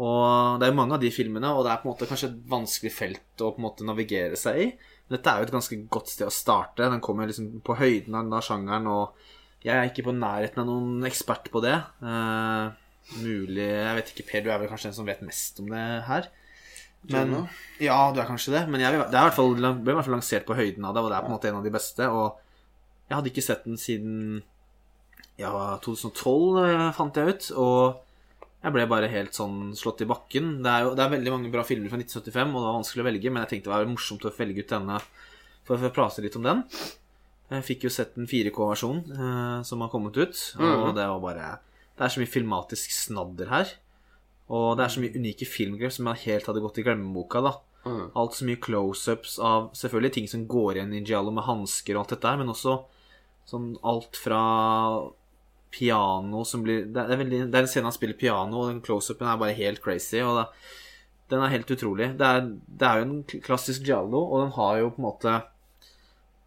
Og 0.00 0.60
det 0.60 0.66
er 0.66 0.72
jo 0.72 0.78
mange 0.78 0.96
av 0.96 1.02
de 1.02 1.10
filmene, 1.12 1.50
og 1.52 1.66
det 1.66 1.74
er 1.74 1.82
på 1.82 1.88
en 1.88 1.92
måte 1.92 2.08
kanskje 2.08 2.30
et 2.30 2.40
vanskelig 2.48 2.92
felt 2.94 3.44
å 3.44 3.50
på 3.52 3.60
en 3.60 3.66
måte 3.66 3.86
navigere 3.86 4.38
seg 4.38 4.62
i. 4.62 4.68
Dette 5.10 5.32
er 5.32 5.40
jo 5.40 5.48
et 5.48 5.54
ganske 5.54 5.76
godt 5.90 6.12
sted 6.12 6.28
å 6.28 6.34
starte. 6.34 6.86
Den 6.86 7.02
kommer 7.02 7.26
liksom 7.26 7.56
på 7.66 7.76
høyden 7.80 8.18
av 8.20 8.44
sjangeren, 8.46 8.86
og 8.90 9.64
jeg 9.66 9.74
er 9.74 9.88
ikke 9.90 10.06
på 10.06 10.14
nærheten 10.16 10.62
av 10.62 10.68
noen 10.68 11.08
ekspert 11.08 11.50
på 11.52 11.62
det. 11.64 11.74
Uh, 12.00 12.70
mulig 13.18 13.66
Jeg 13.66 13.96
vet 13.98 14.12
ikke, 14.12 14.26
Per, 14.28 14.44
du 14.44 14.52
er 14.52 14.60
vel 14.62 14.70
kanskje 14.70 14.92
den 14.92 15.00
som 15.00 15.08
vet 15.08 15.24
mest 15.26 15.58
om 15.60 15.72
det 15.72 15.82
her? 16.06 16.30
Men, 17.08 17.32
ja, 17.80 17.96
du 18.12 18.20
er 18.20 18.28
kanskje 18.28 18.54
det. 18.54 18.62
Men 18.70 18.84
jeg, 18.84 18.92
det 19.00 19.16
er 19.16 19.24
i 19.24 19.28
hvert 19.30 19.38
fall, 19.38 19.56
ble 19.56 19.72
i 19.72 19.96
hvert 19.96 20.06
fall 20.06 20.16
lansert 20.18 20.46
på 20.48 20.56
høyden 20.58 20.86
av 20.86 20.94
det, 20.94 21.02
og 21.02 21.10
det 21.10 21.18
er 21.18 21.24
på 21.24 21.30
en 21.30 21.36
måte 21.36 21.50
en 21.50 21.58
av 21.60 21.66
de 21.66 21.74
beste. 21.74 22.08
Og 22.08 23.08
jeg 23.08 23.16
hadde 23.16 23.32
ikke 23.32 23.44
sett 23.44 23.66
den 23.66 23.80
siden 23.80 24.16
ja, 25.40 25.50
2012, 25.82 26.60
eh, 26.66 26.86
fant 26.96 27.18
jeg 27.18 27.34
ut. 27.34 27.50
Og 27.58 28.09
jeg 28.60 28.74
ble 28.74 28.86
bare 28.90 29.08
helt 29.08 29.36
sånn 29.36 29.72
slått 29.78 30.02
i 30.04 30.08
bakken. 30.08 30.58
Det 30.64 30.70
er 30.70 30.84
jo 30.84 30.94
det 30.96 31.04
er 31.04 31.12
veldig 31.14 31.34
mange 31.34 31.52
bra 31.52 31.64
filmer 31.66 31.92
fra 31.92 32.00
1975, 32.00 32.50
og 32.52 32.58
det 32.60 32.68
var 32.68 32.78
vanskelig 32.78 33.04
å 33.04 33.08
velge, 33.08 33.32
men 33.32 33.44
jeg 33.44 33.52
tenkte 33.54 33.70
det 33.70 33.76
var 33.76 33.92
morsomt 33.92 34.26
å 34.28 34.34
velge 34.36 34.64
ut 34.64 34.74
denne 34.74 34.98
for, 35.64 35.76
å 35.76 35.92
prate 35.96 36.24
litt 36.24 36.36
om 36.36 36.44
den. 36.48 36.64
Jeg 37.50 37.66
fikk 37.66 37.86
jo 37.88 37.92
sett 37.94 38.12
den 38.18 38.28
4K-versjonen 38.30 39.16
eh, 39.16 39.56
som 39.66 39.80
har 39.82 39.90
kommet 39.90 40.18
ut, 40.20 40.42
og 40.60 40.92
det 40.94 41.08
var 41.08 41.24
bare 41.24 41.48
Det 41.96 42.04
er 42.06 42.12
så 42.12 42.20
mye 42.22 42.30
filmatisk 42.30 42.92
snadder 42.94 43.50
her. 43.50 43.72
Og 44.50 44.76
det 44.78 44.84
er 44.84 44.92
så 44.92 45.02
mye 45.02 45.16
unike 45.16 45.46
filmgrep 45.46 45.92
som 45.94 46.08
jeg 46.10 46.24
helt 46.26 46.46
hadde 46.48 46.62
gått 46.62 46.78
i 46.82 46.84
glemmeboka. 46.86 47.42
da 47.44 47.56
Mm. 47.84 48.10
Alt 48.14 48.36
så 48.36 48.44
mye 48.44 48.60
close-ups 48.60 49.38
av 49.40 49.70
selvfølgelig 49.76 50.12
ting 50.16 50.26
som 50.28 50.46
går 50.48 50.76
igjen 50.76 50.92
i 50.98 51.02
Giallo 51.04 51.32
med 51.32 51.46
hansker 51.46 51.96
og 51.96 52.02
alt 52.02 52.14
dette 52.14 52.28
her, 52.28 52.40
men 52.40 52.52
også 52.52 52.76
sånn 53.48 53.70
alt 53.88 54.18
fra 54.20 54.40
piano 55.70 56.44
som 56.44 56.64
blir 56.64 56.86
Det 56.90 57.02
er, 57.02 57.18
veldig, 57.20 57.40
det 57.50 57.58
er 57.58 57.64
en 57.64 57.70
scene 57.70 57.88
han 57.88 57.96
spiller 57.96 58.18
piano, 58.18 58.62
og 58.62 58.72
den 58.72 58.82
close-upen 58.84 59.28
er 59.28 59.40
bare 59.40 59.56
helt 59.56 59.82
crazy. 59.84 60.20
Og 60.24 60.40
det, 60.40 60.46
den 61.30 61.44
er 61.44 61.54
helt 61.54 61.70
utrolig. 61.70 62.12
Det 62.18 62.26
er, 62.26 62.50
det 62.66 62.88
er 62.88 63.00
jo 63.00 63.06
en 63.06 63.42
klassisk 63.46 63.86
Giallo, 63.86 64.24
og 64.26 64.44
den 64.44 64.54
har 64.58 64.80
jo 64.80 64.90
på 64.94 65.02
en 65.02 65.08
måte 65.08 65.38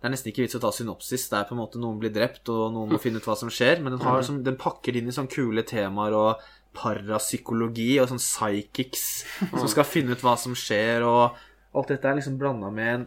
Det 0.03 0.09
er 0.09 0.11
nesten 0.11 0.33
ikke 0.33 0.43
vits 0.43 0.57
å 0.57 0.59
ta 0.59 0.73
synopsis. 0.75 1.29
Det 1.31 1.37
er 1.39 1.47
på 1.47 1.55
en 1.55 1.61
måte 1.61 1.79
noen 1.79 2.01
blir 2.01 2.11
drept, 2.11 2.49
og 2.51 2.73
noen 2.75 2.91
må 2.91 2.99
finne 2.99 3.21
ut 3.23 3.27
hva 3.29 3.37
som 3.39 3.51
skjer. 3.53 3.79
Men 3.79 3.95
den, 3.95 4.03
har, 4.03 4.19
som, 4.27 4.41
den 4.43 4.59
pakker 4.59 4.91
det 4.91 4.99
inn 4.99 5.07
i 5.07 5.15
sånne 5.15 5.31
kule 5.31 5.63
temaer 5.63 6.17
og 6.17 6.43
parapsykologi 6.75 7.93
og 8.01 8.09
sånn 8.09 8.19
psychics 8.19 9.05
som 9.53 9.69
skal 9.69 9.87
finne 9.87 10.17
ut 10.17 10.25
hva 10.25 10.33
som 10.41 10.57
skjer, 10.57 11.05
og 11.07 11.37
alt 11.77 11.93
dette 11.93 12.09
er 12.09 12.17
liksom 12.17 12.35
blanda 12.41 12.71
med 12.73 12.89
en 12.95 13.05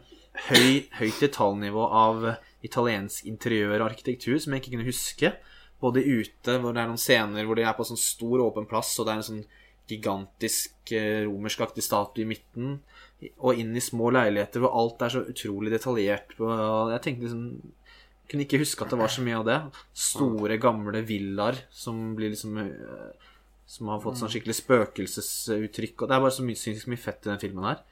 høy, 0.48 0.86
høyt 0.98 1.20
detaljnivå 1.20 1.84
av 1.84 2.30
italiensk 2.66 3.28
interiør 3.28 3.80
og 3.80 3.90
arkitektur 3.90 4.38
som 4.40 4.54
jeg 4.54 4.62
ikke 4.62 4.74
kunne 4.76 4.88
huske. 4.88 5.32
Både 5.86 6.02
ute, 6.02 6.58
hvor 6.58 6.74
det 6.74 6.82
er 6.82 6.90
noen 6.90 7.00
scener 7.00 7.46
hvor 7.46 7.58
de 7.58 7.64
er 7.66 7.76
på 7.78 7.86
sånn 7.86 8.00
stor, 8.00 8.42
åpen 8.48 8.68
plass, 8.68 8.94
og 8.98 9.06
det 9.06 9.14
er 9.14 9.22
en 9.22 9.30
sånn 9.30 9.46
gigantisk 9.86 10.92
eh, 10.92 11.24
romerskaktig 11.26 11.84
statue 11.84 12.24
i 12.24 12.28
midten, 12.28 12.78
og 13.38 13.60
inn 13.60 13.76
i 13.76 13.82
små 13.84 14.10
leiligheter 14.14 14.62
hvor 14.62 14.74
alt 14.76 15.02
er 15.06 15.14
så 15.14 15.22
utrolig 15.30 15.72
detaljert. 15.72 16.34
Og 16.42 16.92
jeg 16.94 17.04
tenkte 17.06 17.28
liksom 17.28 17.48
Kunne 18.26 18.42
ikke 18.42 18.58
huske 18.58 18.82
at 18.82 18.90
det 18.90 18.98
var 18.98 19.10
så 19.14 19.22
mye 19.22 19.36
av 19.38 19.44
det. 19.46 19.56
Store, 19.94 20.56
gamle 20.58 20.98
villaer 21.06 21.60
som 21.70 22.16
blir 22.18 22.32
liksom 22.32 22.56
eh, 22.58 23.28
Som 23.70 23.92
har 23.92 24.00
fått 24.02 24.18
sånn 24.18 24.32
skikkelig 24.32 24.56
spøkelsesuttrykk. 24.58 26.02
Og 26.02 26.10
det 26.10 26.16
er 26.16 26.24
bare 26.24 26.34
så 26.34 26.46
mye, 26.46 26.58
sinnssykt 26.58 26.90
mye 26.90 27.02
fett 27.04 27.22
i 27.22 27.30
den 27.30 27.42
filmen 27.42 27.68
her. 27.68 27.84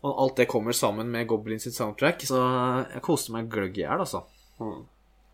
Og 0.00 0.22
alt 0.24 0.40
det 0.40 0.48
kommer 0.48 0.76
sammen 0.76 1.12
med 1.12 1.28
Goblin 1.28 1.60
sitt 1.60 1.76
soundtrack. 1.76 2.24
Så 2.24 2.40
jeg 2.40 3.04
koste 3.04 3.34
meg 3.36 3.52
gløgg 3.52 3.76
i 3.76 3.84
hjel, 3.84 4.00
altså. 4.00 4.24
Mm. 4.60 4.82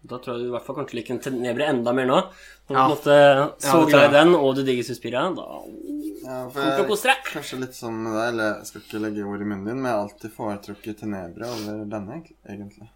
Da 0.06 0.18
tror 0.22 0.36
jeg 0.36 0.44
du 0.44 0.48
i 0.48 0.54
hvert 0.54 0.66
fall 0.66 0.76
kanskje 0.80 0.98
liker 1.00 1.16
Tenebra 1.16 1.22
Tenebre 1.24 1.68
enda 1.72 1.92
mer 1.96 2.06
nå. 2.06 2.18
Når 2.68 2.72
du 2.72 2.76
Ja. 2.76 2.86
på 2.86 2.96
måte 2.96 3.16
så 3.62 3.86
glad 3.90 4.08
i 4.10 4.12
den, 4.16 4.34
og 4.34 4.54
du 4.56 4.62
digger 4.66 4.84
Suspiria, 4.86 5.22
da 5.34 5.46
Ja, 6.26 6.48
for 6.50 6.60
jeg, 6.60 6.72
deg. 7.06 7.24
kanskje 7.32 7.60
litt 7.60 7.74
sånn 7.74 8.02
med 8.02 8.12
deg, 8.14 8.28
eller 8.32 8.56
jeg 8.58 8.66
skal 8.66 8.80
ikke 8.82 9.00
legge 9.02 9.26
ord 9.26 9.40
i 9.40 9.44
munnen 9.44 9.64
din, 9.66 9.80
men 9.82 9.90
jeg 9.90 9.94
har 9.94 10.04
alltid 10.08 10.32
foretrukket 10.36 11.00
Tenebre 11.00 11.46
over 11.46 11.84
denne, 11.90 12.22
egentlig. 12.48 12.88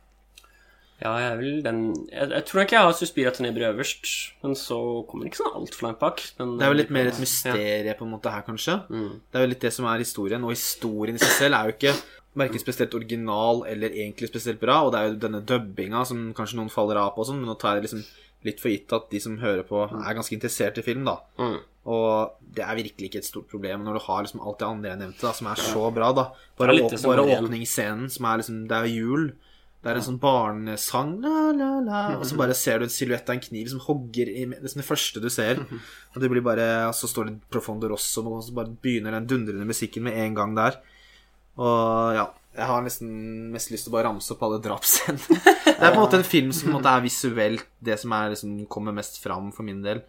Ja, 1.01 1.15
jeg 1.17 1.39
vil 1.41 1.63
den 1.65 1.79
Jeg, 2.13 2.29
jeg 2.29 2.45
tror 2.45 2.61
ikke 2.61 2.77
jeg 2.77 2.85
har 2.85 2.93
Suspiria 2.93 3.31
Tenebre 3.33 3.71
øverst, 3.73 4.33
men 4.43 4.53
så 4.59 4.77
kommer 5.09 5.25
det 5.25 5.31
ikke 5.33 5.41
sånn 5.41 5.55
altfor 5.57 5.87
langt 5.87 5.99
bak. 6.03 6.21
Men, 6.39 6.59
Det 6.59 6.67
er 6.67 6.73
jo 6.75 6.77
litt 6.83 6.91
mer 6.91 7.07
et 7.09 7.21
mysterie 7.23 7.95
på 7.97 8.05
en 8.05 8.13
måte 8.13 8.31
her, 8.35 8.43
kanskje. 8.43 8.77
Mm. 8.91 9.21
Det 9.33 9.41
er 9.41 9.47
jo 9.47 9.53
litt 9.55 9.61
det 9.65 9.73
som 9.73 9.87
er 9.87 9.99
historien, 10.05 10.45
og 10.45 10.51
historien 10.53 11.17
i 11.17 11.23
seg 11.23 11.33
selv 11.39 11.55
er 11.57 11.71
jo 11.71 11.77
ikke 11.79 11.95
verken 12.37 12.61
spesielt 12.63 12.95
original 12.95 13.65
eller 13.67 13.91
egentlig 13.91 14.29
spesielt 14.31 14.61
bra, 14.61 14.83
og 14.87 14.93
det 14.93 15.01
er 15.01 15.09
jo 15.11 15.19
denne 15.27 15.41
dubbinga 15.47 16.05
som 16.07 16.33
kanskje 16.37 16.57
noen 16.61 16.71
faller 16.71 16.97
av 16.97 17.15
på 17.17 17.25
sånn, 17.27 17.41
men 17.43 17.51
nå 17.51 17.57
tar 17.59 17.75
jeg 17.77 17.83
det 17.83 17.89
liksom 17.91 18.05
litt 18.47 18.61
for 18.63 18.71
gitt 18.73 18.93
at 18.97 19.11
de 19.11 19.19
som 19.21 19.35
hører 19.43 19.65
på, 19.69 19.83
er 20.01 20.15
ganske 20.17 20.33
interessert 20.37 20.79
i 20.79 20.83
film, 20.87 21.05
da. 21.05 21.19
Mm. 21.39 21.59
Og 21.91 22.33
det 22.55 22.63
er 22.65 22.77
virkelig 22.79 23.09
ikke 23.11 23.19
et 23.21 23.27
stort 23.29 23.49
problem 23.51 23.83
når 23.85 23.99
du 23.99 24.05
har 24.07 24.23
liksom 24.25 24.41
alt 24.47 24.59
det 24.63 24.69
andre 24.69 24.89
jeg 24.93 25.01
nevnte, 25.03 25.21
da, 25.27 25.33
som 25.37 25.47
er 25.51 25.61
så 25.61 25.91
bra, 25.93 26.13
da. 26.17 26.25
Bare, 26.57 26.73
å- 26.79 26.89
bare 27.11 27.27
åpningsscenen, 27.45 28.11
som 28.11 28.25
er 28.31 28.39
liksom 28.39 28.67
Det 28.69 28.77
er 28.79 28.87
jul. 28.95 29.33
Det 29.83 29.89
er 29.91 29.97
en 29.97 30.03
sånn 30.05 30.21
barnesang, 30.21 31.13
la, 31.25 31.51
la, 31.57 31.69
la, 31.81 32.01
og 32.19 32.25
så 32.29 32.37
bare 32.37 32.53
ser 32.55 32.79
du 32.79 32.85
en 32.85 32.91
silhuett 32.93 33.29
av 33.31 33.39
en 33.39 33.41
kniv 33.41 33.71
som 33.73 33.81
hogger 33.81 34.29
i 34.29 34.43
er 34.45 34.61
det 34.61 34.85
første 34.85 35.23
du 35.25 35.29
ser. 35.33 35.63
Og 36.15 36.21
det 36.21 36.29
blir 36.31 36.43
bare 36.45 36.93
så 36.93 37.09
står 37.09 37.31
det 37.31 37.39
Profondo 37.51 37.89
Rosso, 37.89 38.21
og 38.29 38.43
så 38.45 38.53
bare 38.55 38.69
begynner 38.83 39.17
den 39.17 39.27
dundrende 39.27 39.65
musikken 39.67 40.03
med 40.05 40.19
en 40.21 40.35
gang 40.37 40.55
der. 40.55 40.77
Og 41.59 42.15
ja, 42.15 42.29
jeg 42.57 42.67
har 42.67 42.85
nesten 42.85 43.11
mest 43.55 43.71
lyst 43.73 43.87
til 43.87 43.93
å 43.93 43.97
bare 43.97 44.09
ramse 44.09 44.33
opp 44.35 44.43
alle 44.47 44.61
drapsscenene. 44.63 45.43
Det 45.81 45.87
er 45.87 45.95
på 45.95 45.97
en 45.97 46.03
måte 46.03 46.21
en 46.21 46.27
film 46.27 46.51
som 46.55 46.75
en 46.77 46.87
er 46.87 47.05
visuelt 47.05 47.69
det 47.81 47.97
som 48.03 48.13
er 48.13 48.33
liksom 48.35 48.57
kommer 48.71 48.95
mest 48.97 49.21
fram 49.23 49.49
for 49.55 49.67
min 49.67 49.81
del. 49.85 50.03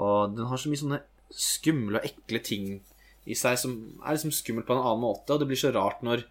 Og 0.00 0.36
den 0.36 0.48
har 0.48 0.60
så 0.60 0.70
mye 0.70 0.80
sånne 0.80 1.00
skumle 1.30 2.00
og 2.00 2.06
ekle 2.08 2.40
ting 2.42 2.68
i 3.28 3.36
seg 3.36 3.58
som 3.60 3.74
er 4.00 4.16
liksom 4.16 4.32
skummelt 4.34 4.66
på 4.68 4.74
en 4.74 4.82
annen 4.82 5.02
måte, 5.02 5.34
og 5.34 5.42
det 5.42 5.50
blir 5.50 5.60
så 5.60 5.72
rart 5.74 6.00
når 6.06 6.24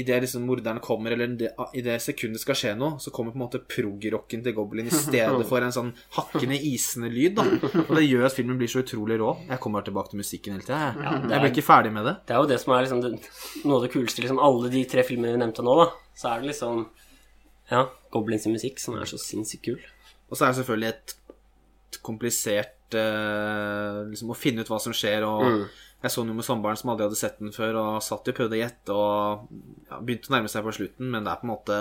idet 0.00 0.20
liksom 0.24 0.44
morderen 0.46 0.78
kommer, 0.84 1.12
eller 1.16 1.32
i 1.74 1.82
det 1.84 1.96
sekundet 2.04 2.40
skal 2.42 2.54
skje 2.58 2.72
noe, 2.78 2.98
så 3.02 3.10
kommer 3.14 3.32
på 3.34 3.38
en 3.40 3.44
måte 3.44 3.60
prog-rocken 3.66 4.42
til 4.44 4.54
Goblin 4.56 4.86
i 4.90 4.94
stedet 4.94 5.46
for 5.50 5.64
en 5.66 5.74
sånn 5.74 5.90
hakkende, 6.16 6.58
isende 6.70 7.10
lyd. 7.12 7.34
da 7.40 7.44
Og 7.84 7.92
det 7.98 8.04
gjør 8.06 8.26
at 8.28 8.36
filmen 8.38 8.58
blir 8.60 8.70
så 8.72 8.82
utrolig 8.84 9.18
rå. 9.20 9.32
Jeg 9.48 9.60
kommer 9.64 9.82
tilbake 9.86 10.12
til 10.14 10.22
musikken 10.22 10.54
hele 10.56 10.66
tida. 10.66 10.80
Jeg. 10.94 11.02
Jeg 11.02 11.34
er- 11.38 11.42
ble 11.44 11.50
ikke 11.52 11.66
ferdig 11.68 11.92
med 11.98 12.06
det. 12.08 12.14
Det 12.28 12.36
er 12.36 12.40
jo 12.44 12.50
det 12.54 12.60
som 12.62 12.72
er 12.76 12.86
liksom 12.86 13.02
noe 13.64 13.76
av 13.80 13.82
det 13.86 13.92
kuleste. 13.96 14.22
Liksom, 14.24 14.38
alle 14.48 14.70
de 14.76 14.84
tre 14.94 15.02
filmene 15.08 15.34
vi 15.36 15.42
nevnte 15.44 15.64
nå, 15.66 15.76
da, 15.82 15.90
så 16.18 16.32
er 16.34 16.40
det 16.44 16.52
liksom 16.54 16.86
Ja, 17.70 17.82
Goblins 18.14 18.46
musikk 18.48 18.78
som 18.80 18.94
er 18.96 19.04
så 19.10 19.18
sinnssykt 19.20 19.66
kul. 19.66 19.80
Og 20.30 20.36
så 20.38 20.46
er 20.46 20.52
det 20.54 20.60
selvfølgelig 20.62 20.88
et 20.94 21.16
komplisert 22.04 22.74
uh, 22.96 24.04
liksom 24.08 24.30
Å 24.32 24.36
finne 24.38 24.64
ut 24.64 24.70
hva 24.72 24.78
som 24.80 24.94
skjer, 24.96 25.24
og 25.28 25.44
Mm. 25.48 25.62
Jeg 26.02 26.10
så 26.14 26.22
noe 26.24 26.34
med 26.38 26.46
samboeren 26.46 26.78
som 26.78 26.90
aldri 26.92 27.08
hadde 27.08 27.18
sett 27.18 27.38
den 27.42 27.50
før, 27.54 27.74
og 27.80 28.02
satt 28.06 28.28
jo 28.28 28.30
og 28.34 28.36
prøvde 28.38 28.54
å 28.54 28.60
gjette, 28.62 28.94
og 28.94 29.48
ja, 29.90 29.98
begynte 29.98 30.30
å 30.30 30.34
nærme 30.36 30.48
seg 30.52 30.62
på 30.66 30.74
slutten, 30.76 31.08
men 31.10 31.24
det 31.26 31.32
er 31.32 31.40
på 31.40 31.48
en 31.48 31.54
måte 31.56 31.78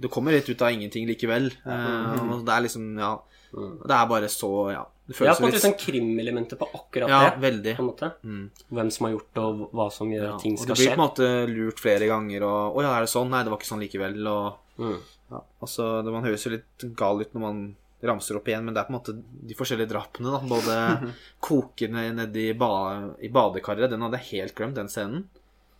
Du 0.00 0.08
kommer 0.12 0.32
litt 0.32 0.48
ut 0.48 0.62
av 0.64 0.72
ingenting 0.72 1.06
likevel. 1.08 1.50
Uh, 1.64 2.32
og 2.34 2.44
det 2.44 2.52
er 2.52 2.62
liksom 2.66 2.98
Ja. 2.98 3.14
Det 3.56 3.94
er 3.96 4.06
bare 4.10 4.28
så 4.28 4.72
Ja. 4.72 4.84
Det 5.06 5.14
føles 5.14 5.38
jo 5.38 5.46
litt 5.46 5.62
sånn 5.62 5.76
krimelementet 5.78 6.58
på 6.58 6.66
akkurat 6.74 7.08
Ja, 7.08 7.30
det. 7.30 7.38
veldig. 7.40 7.74
På 7.76 7.84
en 7.84 7.90
måte. 7.92 8.08
Hvem 8.74 8.90
som 8.90 9.06
har 9.06 9.12
gjort 9.14 9.28
det, 9.34 9.42
og 9.44 9.70
hva 9.72 9.86
som 9.92 10.10
gjør 10.10 10.24
Ja, 10.26 10.34
at 10.34 10.42
ting 10.42 10.52
og 10.56 10.58
skal 10.64 10.74
du 10.74 10.82
blir 10.82 10.88
på 10.90 10.98
en 10.98 11.04
måte 11.06 11.28
lurt 11.54 11.78
flere 11.80 12.06
ganger, 12.10 12.42
og 12.42 12.74
'Å 12.76 12.82
ja, 12.82 12.96
er 12.96 13.00
det 13.06 13.08
sånn?' 13.14 13.30
Nei, 13.30 13.42
det 13.44 13.50
var 13.52 13.58
ikke 13.58 13.72
sånn 13.72 13.84
likevel, 13.86 14.26
og 14.26 14.54
Mm. 14.78 14.98
ja, 15.30 15.40
altså, 15.62 16.04
det, 16.04 16.12
Man 16.12 16.24
høres 16.24 16.44
jo 16.44 16.50
litt 16.50 16.96
gal 16.96 17.20
ut 17.20 17.32
når 17.32 17.40
man 17.40 17.76
ramser 18.04 18.36
opp 18.36 18.48
igjen, 18.48 18.64
men 18.64 18.74
det 18.74 18.80
er 18.82 18.88
på 18.88 18.92
en 18.92 18.98
måte 18.98 19.14
de 19.48 19.54
forskjellige 19.56 19.88
drapene, 19.88 20.32
da. 20.34 20.40
Både 20.50 21.12
kokende 21.40 22.02
nedi 22.14 22.50
ba, 22.58 22.70
i 23.24 23.28
badekaret. 23.32 23.90
Den 23.90 24.02
hadde 24.04 24.20
jeg 24.20 24.42
helt 24.42 24.54
glemt, 24.58 24.76
den 24.76 24.88
scenen. 24.92 25.24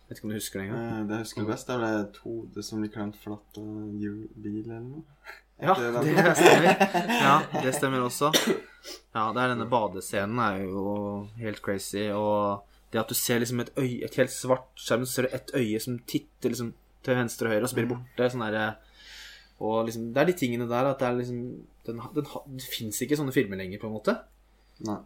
Vet 0.07 0.17
ikke 0.21 0.25
om 0.29 0.31
du 0.33 0.37
husker 0.39 0.59
det 0.61 0.67
engang? 0.69 0.85
Eh, 0.87 1.03
Det 1.07 1.17
jeg 1.17 1.25
husker 1.27 1.47
best, 1.49 1.69
er 1.69 1.83
det 1.83 2.13
to 2.15 2.37
det 2.55 2.63
som 2.65 2.79
blir 2.81 2.93
klemt 2.93 3.17
flatt 3.19 3.59
av 3.59 3.67
bil 3.99 4.63
eller 4.63 4.79
noe. 4.85 5.03
Ja, 5.59 5.73
det 5.73 6.13
er 6.13 6.33
stemmer. 6.37 6.81
Ja, 7.17 7.35
det 7.63 7.73
stemmer 7.75 8.03
også. 8.05 8.29
Ja, 9.15 9.23
det 9.33 9.41
er 9.43 9.53
denne 9.55 9.65
badescenen 9.69 10.39
er 10.39 10.59
jo 10.63 11.27
helt 11.41 11.61
crazy, 11.65 12.07
og 12.13 12.63
det 12.93 13.01
at 13.01 13.09
du 13.11 13.17
ser 13.19 13.41
liksom 13.43 13.59
et 13.65 13.71
øye, 13.75 14.05
et 14.05 14.15
helt 14.15 14.31
svart 14.31 14.69
skjerm, 14.79 15.03
så 15.05 15.17
ser 15.17 15.27
du 15.27 15.33
et 15.35 15.51
øye 15.59 15.79
som 15.83 15.97
titter 16.07 16.53
liksom 16.53 16.69
til 17.03 17.17
venstre 17.19 17.49
og 17.49 17.55
høyre, 17.57 17.63
og 17.65 17.71
så 17.71 17.75
blir 17.77 17.87
det 17.89 17.95
borte. 17.95 18.29
Sånn 18.31 18.45
derre 18.45 18.67
Og 19.59 19.87
liksom 19.87 20.13
Det 20.13 20.21
er 20.21 20.25
de 20.29 20.33
tingene 20.37 20.67
der 20.69 20.85
at 20.91 20.99
det 21.01 21.07
er 21.07 21.15
liksom 21.17 21.41
Den, 21.87 22.01
den, 22.15 22.27
den 22.27 22.63
fins 22.63 22.99
ikke 23.03 23.17
sånne 23.19 23.35
filmer 23.35 23.59
lenger, 23.59 23.81
på 23.81 23.89
en 23.89 23.95
måte. 23.95 24.17
Nei. 24.87 24.99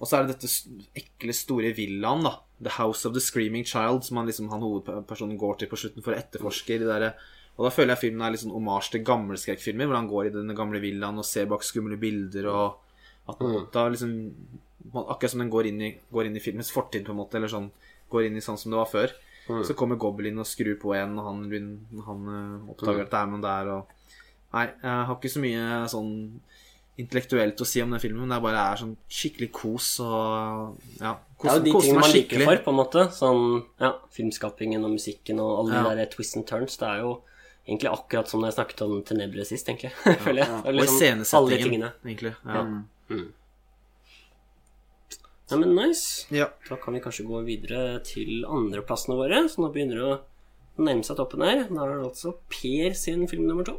Og 0.00 0.08
så 0.08 0.16
er 0.16 0.24
det 0.24 0.38
dette 0.38 0.48
ekle, 0.96 1.34
store 1.36 1.74
villaen, 1.76 2.24
da. 2.24 2.38
The 2.60 2.72
House 2.78 3.08
of 3.08 3.12
the 3.16 3.20
Screaming 3.20 3.66
Child, 3.68 4.06
som 4.06 4.20
han 4.20 4.28
liksom, 4.28 4.48
han 4.52 4.64
hovedpersonen 4.64 5.36
går 5.40 5.60
til 5.60 5.70
på 5.70 5.78
slutten 5.80 6.04
for 6.04 6.14
å 6.14 6.20
etterforske. 6.20 6.78
De 6.80 6.88
der, 6.88 7.10
og 7.58 7.66
da 7.66 7.72
føler 7.74 7.94
jeg 7.94 8.06
filmen 8.06 8.24
er 8.24 8.32
litt 8.32 8.44
sånn 8.44 8.56
omasj 8.56 8.94
til 8.94 9.04
gamle 9.04 9.36
skrekkfilmer, 9.40 9.88
hvor 9.88 9.98
han 9.98 10.08
går 10.08 10.30
i 10.30 10.34
denne 10.38 10.56
gamle 10.56 10.80
villaen 10.80 11.20
og 11.20 11.28
ser 11.28 11.48
bak 11.50 11.64
skumle 11.66 12.00
bilder, 12.00 12.48
og 12.48 13.30
at 13.30 13.46
da 13.74 13.86
liksom 13.92 14.16
Akkurat 14.90 15.30
som 15.30 15.42
den 15.42 15.50
går 15.52 15.68
inn 15.68 15.82
i, 15.84 15.88
går 16.10 16.26
inn 16.26 16.38
i 16.38 16.42
filmens 16.42 16.72
fortid, 16.72 17.04
på 17.06 17.12
en 17.12 17.18
måte, 17.20 17.36
eller 17.38 17.52
sånn 17.52 17.68
Går 18.10 18.24
inn 18.26 18.38
i 18.40 18.42
sånn 18.42 18.56
som 18.58 18.72
det 18.72 18.78
var 18.80 18.88
før. 18.90 19.12
Så 19.66 19.76
kommer 19.78 19.98
Goblin 20.00 20.40
og 20.40 20.48
skrur 20.48 20.78
på 20.80 20.94
en, 20.96 21.12
og 21.20 21.26
han, 21.28 21.44
han 22.06 22.24
oppdager 22.72 22.72
oppdager 22.72 23.04
at 23.04 23.12
det 23.12 23.20
er 23.20 23.28
noen 23.30 23.44
der, 23.44 23.70
og 23.76 23.92
Nei, 24.52 24.66
jeg 24.82 25.04
har 25.06 25.14
ikke 25.16 25.30
så 25.30 25.40
mye 25.42 25.66
sånn 25.92 26.12
intellektuelt 27.00 27.60
å 27.62 27.66
si 27.66 27.80
om 27.80 27.92
den 27.94 28.00
filmen, 28.02 28.26
men 28.26 28.34
det 28.34 28.42
bare 28.44 28.60
er 28.72 28.80
sånn 28.82 28.96
skikkelig 29.08 29.50
kos 29.56 30.00
og 30.04 30.76
Ja. 31.00 31.14
Det 31.40 31.48
er 31.48 31.56
jo 31.56 31.62
de 31.64 31.72
tingene 31.72 32.00
man 32.02 32.10
liker 32.12 32.42
for, 32.44 32.56
på 32.66 32.72
en 32.74 32.76
måte. 32.76 33.04
Sånn, 33.16 33.44
ja, 33.80 33.92
filmskapingen 34.12 34.84
og 34.84 34.90
musikken 34.98 35.38
og 35.40 35.52
alle 35.62 35.74
Ja. 35.78 35.82
de 35.88 35.96
der 36.02 36.10
twists 36.12 36.36
and 36.36 36.46
turns. 36.46 36.76
Det 36.76 36.88
er 36.88 36.98
jo 37.00 37.22
egentlig 37.66 37.88
akkurat 37.92 38.28
som 38.28 38.42
da 38.42 38.48
jeg 38.50 38.58
snakket 38.58 38.82
om 38.84 39.02
Tenebre 39.02 39.46
sist, 39.46 39.66
egentlig. 39.70 39.92
Føler 40.26 40.42
jeg. 40.44 40.48
Ja. 40.50 40.60
Liksom, 40.60 40.66
Og 40.66 40.68
alle 40.68 40.84
iscenesettingen, 40.84 41.92
egentlig. 42.04 42.34
Ja. 42.44 42.66
Ja, 45.50 45.56
men 45.56 45.74
nice. 45.74 46.26
ja. 46.30 46.46
Da 46.68 46.76
kan 46.76 46.94
vi 46.94 47.00
kanskje 47.02 47.24
gå 47.26 47.40
videre 47.46 47.98
til 48.06 48.44
andreplassene 48.46 49.16
våre, 49.18 49.40
så 49.50 49.64
nå 49.64 49.72
begynner 49.74 49.98
det 49.98 50.04
å 50.12 50.20
nærme 50.84 51.02
seg 51.06 51.16
toppen 51.18 51.42
her. 51.42 51.64
Da 51.66 51.86
er 51.88 51.96
det 51.96 52.06
altså 52.06 52.36
Per 52.52 52.94
sin 52.94 53.26
film 53.30 53.48
nummer 53.48 53.64
to. 53.66 53.78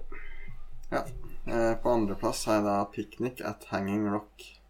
Ja. 0.91 1.05
Eh, 1.45 1.73
På 1.75 1.89
andreplass 1.89 2.45
har 2.45 2.53
jeg 2.59 2.63
da 2.65 2.83
'Picnic 2.85 3.41
at 3.41 3.63
Hanging 3.69 4.09
Rock'. 4.11 4.60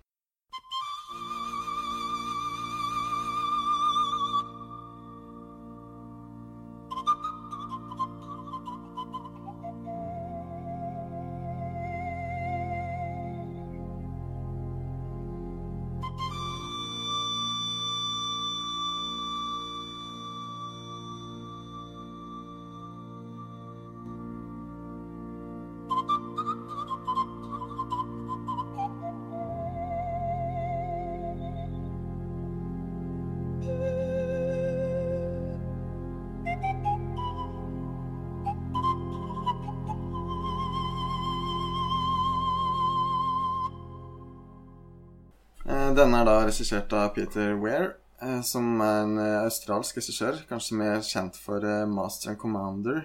Er 46.21 46.27
da 46.27 46.41
regissert 46.45 46.93
av 46.93 47.13
Peter 47.15 47.55
Weir, 47.61 47.95
eh, 48.21 48.41
som 48.45 48.67
er 48.83 48.99
en 49.05 49.15
eh, 49.21 49.37
australsk 49.45 49.97
regissør. 49.97 50.37
Kanskje 50.49 50.77
mer 50.77 51.01
kjent 51.05 51.39
for 51.41 51.65
eh, 51.65 51.85
Master 51.89 52.33
and 52.33 52.41
Commander, 52.41 53.01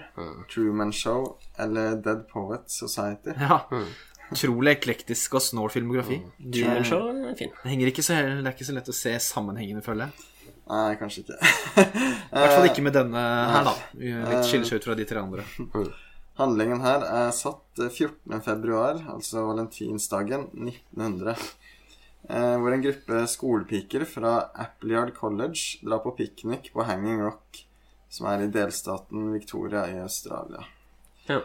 Truman 0.53 0.93
Show 0.93 1.37
eller 1.63 1.97
Dead 2.05 2.27
Poet 2.33 2.69
Society. 2.73 3.37
ja. 3.41 3.63
Utrolig 4.27 4.73
eklektisk 4.73 5.37
og 5.39 5.43
snål 5.45 5.69
filmografi. 5.71 6.17
Mm. 6.19 6.31
Truman 6.51 6.87
Show 6.89 7.05
er 7.15 7.37
fin. 7.39 7.53
det, 7.55 7.71
henger 7.71 7.93
ikke 7.93 8.03
så, 8.03 8.17
det 8.27 8.41
er 8.43 8.57
ikke 8.57 8.67
så 8.67 8.75
lett 8.75 8.91
å 8.91 8.95
se 8.99 9.13
sammenhengende, 9.23 9.85
føler 9.87 10.09
jeg. 10.09 10.33
Nei, 10.67 10.97
kanskje 10.99 11.23
ikke. 11.23 11.37
I 11.85 12.41
hvert 12.43 12.57
fall 12.57 12.67
ikke 12.67 12.83
med 12.83 12.97
denne 12.99 13.23
her, 13.53 13.69
da. 13.69 13.77
Litt 14.03 14.49
skiller 14.49 14.67
seg 14.67 14.83
ut 14.83 14.89
fra 14.89 14.97
de 14.99 15.07
tre 15.07 15.23
andre. 15.23 15.47
Handlingen 16.37 16.83
her 16.85 17.07
er 17.07 17.31
satt 17.33 17.81
eh, 17.81 17.87
14. 17.87 18.43
februar, 18.45 18.99
altså 19.15 19.47
valentinsdagen 19.47 20.51
1900. 20.59 21.39
Eh, 22.29 22.57
hvor 22.59 22.75
en 22.75 22.83
gruppe 22.83 23.27
skolepiker 23.31 24.05
fra 24.05 24.39
Appleyard 24.55 25.15
College 25.15 25.79
drar 25.83 26.03
på 26.03 26.11
piknik 26.19 26.73
på 26.75 26.83
Hanging 26.83 27.23
Rock, 27.23 27.67
som 28.11 28.27
er 28.27 28.43
i 28.43 28.51
delstaten 28.51 29.31
Victoria 29.33 29.85
i 29.93 30.01
Australia. 30.03 30.65
Ja. 31.31 31.41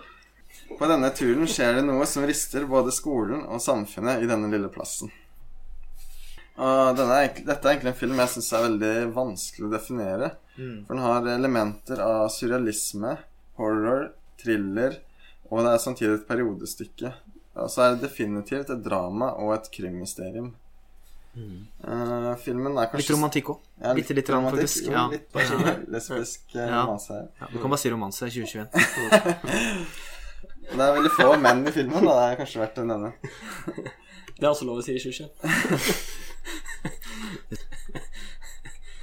På 0.80 0.88
denne 0.90 1.12
turen 1.14 1.48
skjer 1.48 1.78
det 1.78 1.84
noe 1.86 2.06
som 2.10 2.26
rister 2.28 2.66
både 2.70 2.94
skolen 2.96 3.44
og 3.46 3.62
samfunnet 3.62 4.24
i 4.24 4.30
denne 4.30 4.50
lille 4.52 4.72
plassen. 4.74 5.12
Og 6.62 6.98
denne 6.98 7.20
dette 7.38 7.62
er 7.62 7.76
egentlig 7.76 7.94
en 7.94 8.00
film 8.02 8.20
jeg 8.22 8.34
syns 8.34 8.50
er 8.54 8.66
veldig 8.66 8.96
vanskelig 9.16 9.68
å 9.68 9.72
definere. 9.72 10.32
For 10.86 10.94
den 10.94 11.06
har 11.06 11.30
elementer 11.32 12.02
av 12.04 12.26
surrealisme, 12.34 13.16
horror, 13.58 14.10
thriller, 14.42 14.98
og 15.50 15.64
det 15.64 15.72
er 15.72 15.86
samtidig 15.86 16.18
et 16.20 16.28
periodestykke. 16.28 17.14
Og 17.62 17.72
så 17.72 17.86
er 17.86 17.96
det 17.96 18.06
definitivt 18.08 18.70
et 18.72 18.84
drama 18.84 19.32
og 19.42 19.56
et 19.56 19.72
krimmysterium. 19.74 20.52
Eh, 21.32 22.36
filmen 22.44 22.76
er 22.78 22.90
kanskje 22.92 22.98
Litt 23.06 23.12
romantikk 23.16 23.50
òg. 23.54 23.60
Ja, 23.82 23.94
Bitte 23.96 24.14
litt 24.14 24.28
litt 24.28 24.30
romantikk, 24.36 24.74
jo, 24.86 24.92
Ja. 24.92 25.04
Litt 25.08 25.30
lesbisk 25.96 26.56
eh, 26.56 26.66
Ja. 26.68 26.82
romanse 26.84 27.14
her. 27.16 27.28
Ja, 27.40 27.48
du 27.54 27.60
kan 27.62 27.70
bare 27.72 27.80
si 27.80 27.90
romanse 27.94 28.26
2021. 28.28 28.68
Det 30.72 30.80
er 30.80 30.94
veldig 30.96 31.12
få 31.18 31.30
menn 31.42 31.66
i 31.68 31.72
filmen, 31.76 32.06
da. 32.08 32.14
Det 32.16 32.28
er 32.32 32.38
kanskje 32.44 32.62
verdt 32.62 32.78
å 32.80 32.86
nevne. 32.88 33.14
Det 34.42 34.46
er 34.46 34.52
også 34.52 34.66
lov 34.68 34.80
å 34.80 34.84
si 34.86 34.96
i 34.96 35.02
2021. 35.04 35.32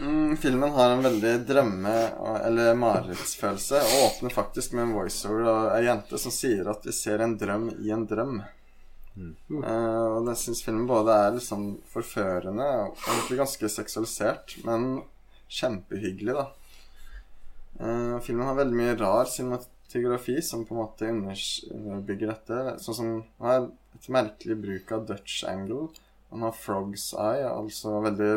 Mm, 0.00 0.36
filmen 0.38 0.70
har 0.76 0.90
en 0.94 1.02
veldig 1.02 1.32
drømme- 1.46 2.12
eller 2.46 2.74
marerittsfølelse, 2.78 3.80
og 3.82 4.04
åpner 4.06 4.30
faktisk 4.30 4.72
med 4.76 4.84
en 4.86 4.92
voiceover 4.94 5.48
av 5.50 5.64
ei 5.76 5.84
jente 5.88 6.18
som 6.22 6.30
sier 6.34 6.68
at 6.70 6.86
vi 6.86 6.92
ser 6.94 7.18
en 7.24 7.34
drøm 7.40 7.68
i 7.82 7.90
en 7.90 8.04
drøm. 8.06 8.36
Eh, 9.18 10.06
og 10.14 10.28
jeg 10.30 10.40
syns 10.42 10.62
filmen 10.66 10.86
både 10.88 11.14
er 11.14 11.34
liksom 11.36 11.64
forførende 11.90 12.66
og 12.84 13.00
egentlig 13.06 13.40
ganske 13.40 13.70
seksualisert, 13.72 14.54
men 14.66 15.02
kjempehyggelig, 15.48 16.36
da. 16.36 16.46
Eh, 17.78 18.14
filmen 18.26 18.46
har 18.46 18.58
veldig 18.58 18.78
mye 18.78 18.96
rar 19.00 19.30
cinematografi 19.30 20.38
som 20.44 20.64
på 20.66 20.74
en 20.74 20.82
måte 20.82 21.10
underbygger 21.10 22.34
dette. 22.34 22.60
Sånn 22.84 22.98
som 22.98 23.10
han 23.40 23.48
har 23.48 23.68
et 23.98 24.08
merkelig 24.12 24.58
bruk 24.62 24.94
av 24.94 25.08
Dutch 25.08 25.42
angle. 25.48 25.88
Han 26.30 26.44
har 26.44 26.56
frog's 26.56 27.10
eye, 27.16 27.46
altså 27.48 27.98
veldig 28.04 28.32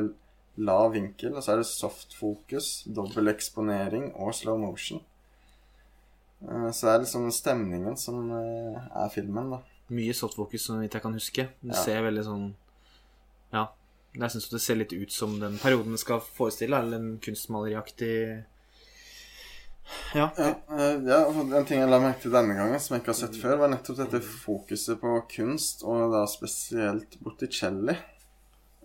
lav 0.62 0.92
vinkel, 0.96 1.36
og 1.36 1.44
så 1.44 1.54
er 1.54 1.62
det 1.62 1.70
soft 1.70 2.14
fokus, 2.16 2.84
dobbel 2.86 3.32
eksponering 3.32 4.12
og 4.14 4.36
slow 4.36 4.60
motion. 4.60 5.02
så 6.42 6.88
det 6.88 6.94
er 6.94 7.04
liksom 7.04 7.28
stemningen 7.32 7.98
som 7.98 8.32
eh, 8.34 8.88
er 9.04 9.12
filmen, 9.14 9.52
da. 9.54 9.60
Mye 9.92 10.14
softfocus, 10.16 10.66
så 10.70 10.78
vidt 10.80 10.94
jeg 10.96 11.04
kan 11.04 11.14
huske. 11.18 11.48
Det 11.62 11.76
Ja. 11.76 11.84
ser 11.84 12.02
veldig 12.04 12.24
sånn 12.26 12.54
Ja. 13.54 13.68
Jeg 14.14 14.30
syns 14.32 14.50
det 14.50 14.60
ser 14.62 14.76
litt 14.76 14.94
ut 14.94 15.12
som 15.12 15.40
den 15.40 15.58
perioden 15.58 15.98
skal 15.98 16.20
forestille, 16.20 16.78
eller 16.78 16.98
en 16.98 17.18
kunstmaleriaktig 17.20 18.44
Ja. 20.14 20.30
Ja, 20.38 20.56
eh, 20.70 21.00
ja, 21.04 21.26
En 21.28 21.66
ting 21.66 21.80
jeg 21.80 21.90
la 21.90 22.00
merke 22.00 22.22
til 22.22 22.32
denne 22.32 22.56
gangen, 22.56 22.80
som 22.80 22.96
jeg 22.96 23.02
ikke 23.04 23.12
har 23.12 23.20
sett 23.20 23.36
før, 23.42 23.58
var 23.60 23.72
nettopp 23.74 23.98
dette 23.98 24.22
fokuset 24.22 25.00
på 25.02 25.28
kunst, 25.28 25.84
og 25.84 26.12
da 26.14 26.26
spesielt 26.32 27.18
Botticelli. 27.24 27.98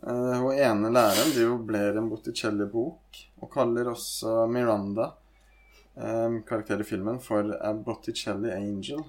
Hun 0.03 0.53
ene 0.53 0.91
læreren 0.93 1.33
driver 1.35 1.59
bler 1.67 1.99
en 1.99 2.11
Botticelli-bok, 2.11 3.21
og 3.43 3.51
kaller 3.53 3.85
også 3.93 4.49
Miranda, 4.51 5.13
eh, 5.97 6.41
karakter 6.47 6.81
i 6.81 6.85
filmen, 6.85 7.21
for 7.21 7.53
A 7.61 7.73
Botticelli 7.73 8.51
Angel. 8.51 9.05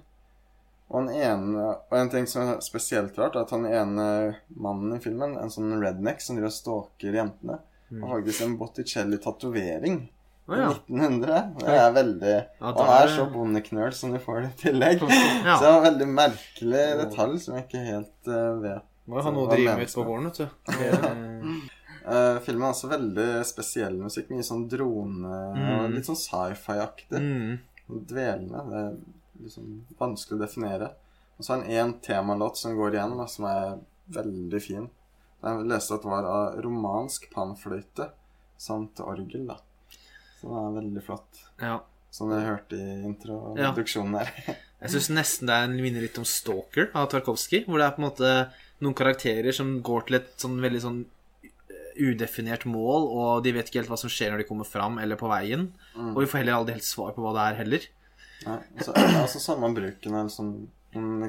Og, 0.90 1.02
en, 1.02 1.10
ene, 1.12 1.64
og 1.92 1.96
en 2.00 2.10
ting 2.14 2.28
som 2.32 2.44
er 2.48 2.62
spesielt 2.64 3.18
rart, 3.20 3.36
er 3.36 3.44
at 3.44 3.52
han 3.52 3.66
ene 3.68 4.06
mannen 4.56 4.96
i 4.96 5.02
filmen, 5.04 5.34
en 5.42 5.52
sånn 5.52 5.74
redneck 5.82 6.22
som 6.24 6.38
driver 6.38 6.48
og 6.48 6.56
stalker 6.56 7.18
jentene, 7.20 7.58
har 7.92 8.14
faktisk 8.14 8.46
en 8.46 8.56
Botticelli-tatovering. 8.60 9.98
Å 10.48 10.56
ja. 10.56 10.68
1900. 10.88 11.40
Det 11.60 11.74
er 11.76 11.90
veldig 11.92 12.34
Ja, 12.62 12.70
Og 12.72 12.78
er 12.88 13.10
så 13.12 13.26
bondeknøl 13.34 13.92
som 13.96 14.14
du 14.16 14.20
får 14.24 14.46
det 14.46 14.52
i 14.54 14.60
tillegg. 14.62 15.02
Ja. 15.04 15.58
Så 15.58 15.64
det 15.66 15.72
er 15.72 15.78
en 15.78 15.88
veldig 15.90 16.08
merkelig 16.16 16.86
detalj 17.02 17.40
som 17.44 17.58
jeg 17.58 17.66
ikke 17.68 17.82
helt 17.84 18.30
uh, 18.32 18.54
vet. 18.64 18.86
Må 19.08 19.20
jo 19.20 19.26
ha 19.28 19.34
noe 19.36 19.44
å 19.44 19.52
drive 19.52 19.76
med 19.76 19.90
ute 19.90 19.98
på 20.00 20.06
gården, 20.08 20.32
vet 20.32 20.40
du. 20.40 21.58
Eh, 22.08 22.38
filmen 22.40 22.64
har 22.64 22.72
også 22.72 22.88
veldig 22.88 23.24
spesiell 23.44 23.98
musikk. 24.00 24.30
Mye 24.32 24.46
sånn 24.48 24.62
drone 24.72 25.28
og 25.28 25.58
Mm. 25.60 25.96
litt 25.98 26.06
sånn 26.08 26.16
sci-fi-aktig. 26.16 27.20
mm. 27.20 27.58
Dvelende. 28.08 28.62
Det 28.72 28.84
liksom 29.44 29.86
vanskelig 30.00 30.38
å 30.38 30.44
definere. 30.46 30.92
Og 31.38 31.46
så 31.46 31.54
har 31.54 31.62
han 31.64 31.72
én 31.72 31.94
temalåt 32.02 32.58
som 32.58 32.76
går 32.78 32.96
igjen, 32.98 33.18
da, 33.20 33.26
som 33.30 33.46
er 33.50 33.76
veldig 34.16 34.62
fin. 34.64 34.88
Jeg 35.44 35.68
leste 35.70 35.94
at 35.98 36.06
det 36.06 36.10
var 36.12 36.26
av 36.26 36.58
romansk 36.66 37.28
panfløyte 37.34 38.10
samt 38.58 39.00
orgel, 39.06 39.46
da. 39.52 39.60
Så 40.40 40.50
det 40.50 40.62
er 40.64 40.78
veldig 40.82 41.04
flott. 41.06 41.44
Ja. 41.62 41.76
Som 42.14 42.32
dere 42.32 42.48
hørte 42.48 42.78
i 42.80 42.88
Ja. 42.88 43.10
introduksjonen 43.12 44.18
her. 44.18 44.32
Jeg 44.82 44.94
syns 44.94 45.10
nesten 45.10 45.50
det 45.50 45.56
er 45.58 45.64
en 45.68 45.76
minner 45.82 46.02
litt 46.06 46.18
om 46.22 46.26
Stalker 46.26 46.90
av 46.98 47.08
Tarkovskij. 47.10 47.64
Hvor 47.66 47.78
det 47.82 47.86
er 47.88 47.96
på 47.96 48.02
en 48.02 48.08
måte 48.10 48.32
noen 48.86 48.94
karakterer 48.98 49.54
som 49.54 49.80
går 49.82 50.06
til 50.08 50.20
et 50.20 50.28
sånn 50.38 50.60
veldig 50.62 50.82
sånn 50.84 51.00
udefinert 51.98 52.66
mål, 52.70 53.08
og 53.10 53.44
de 53.46 53.54
vet 53.56 53.70
ikke 53.70 53.82
helt 53.82 53.90
hva 53.90 53.98
som 53.98 54.12
skjer 54.14 54.30
når 54.34 54.44
de 54.44 54.48
kommer 54.50 54.68
fram 54.70 55.00
eller 55.02 55.18
på 55.18 55.30
veien. 55.32 55.68
Mm. 55.96 56.12
Og 56.14 56.20
vi 56.22 56.28
får 56.30 56.44
heller 56.44 56.60
aldri 56.60 56.76
helt 56.78 56.86
svar 56.86 57.16
på 57.16 57.24
hva 57.26 57.32
det 57.38 57.46
er, 57.48 57.58
heller. 57.64 57.88
Nei, 58.46 58.60
altså, 58.78 58.94
altså 58.96 59.40
samme 59.42 59.74
bruken 59.76 60.14
av 60.16 60.28
sånn 60.30 60.68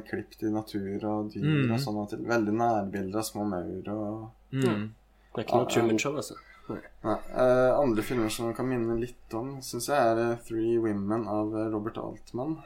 klipp 0.09 0.37
til 0.39 0.53
natur 0.53 1.05
og 1.05 1.33
dyr 1.33 1.45
Mm. 1.45 1.73
og 1.73 1.81
sånn. 1.81 2.09
Til. 2.09 2.19
Veldig 2.25 2.55
nærbilder 2.55 3.19
av 3.19 3.25
små 3.25 3.45
maur 3.49 3.89
og 3.89 4.31
Mm. 4.53 4.93
Det 5.35 5.43
er 5.43 5.45
ikke 5.45 5.59
noe 5.59 5.67
Truman 5.71 5.99
Show, 5.99 6.17
altså. 6.17 6.35
Nei, 6.69 7.17
Uh, 7.35 7.81
Andre 7.81 8.03
filmer 8.03 8.29
som 8.31 8.47
man 8.47 8.55
kan 8.55 8.67
minne 8.69 8.99
litt 9.01 9.35
om, 9.35 9.57
syns 9.61 9.87
jeg 9.89 9.97
er 9.97 10.19
eh, 10.33 10.37
Three 10.47 10.79
Women 10.79 11.27
av 11.27 11.55
eh, 11.57 11.69
Robert 11.73 11.97
Altman. 11.97 12.59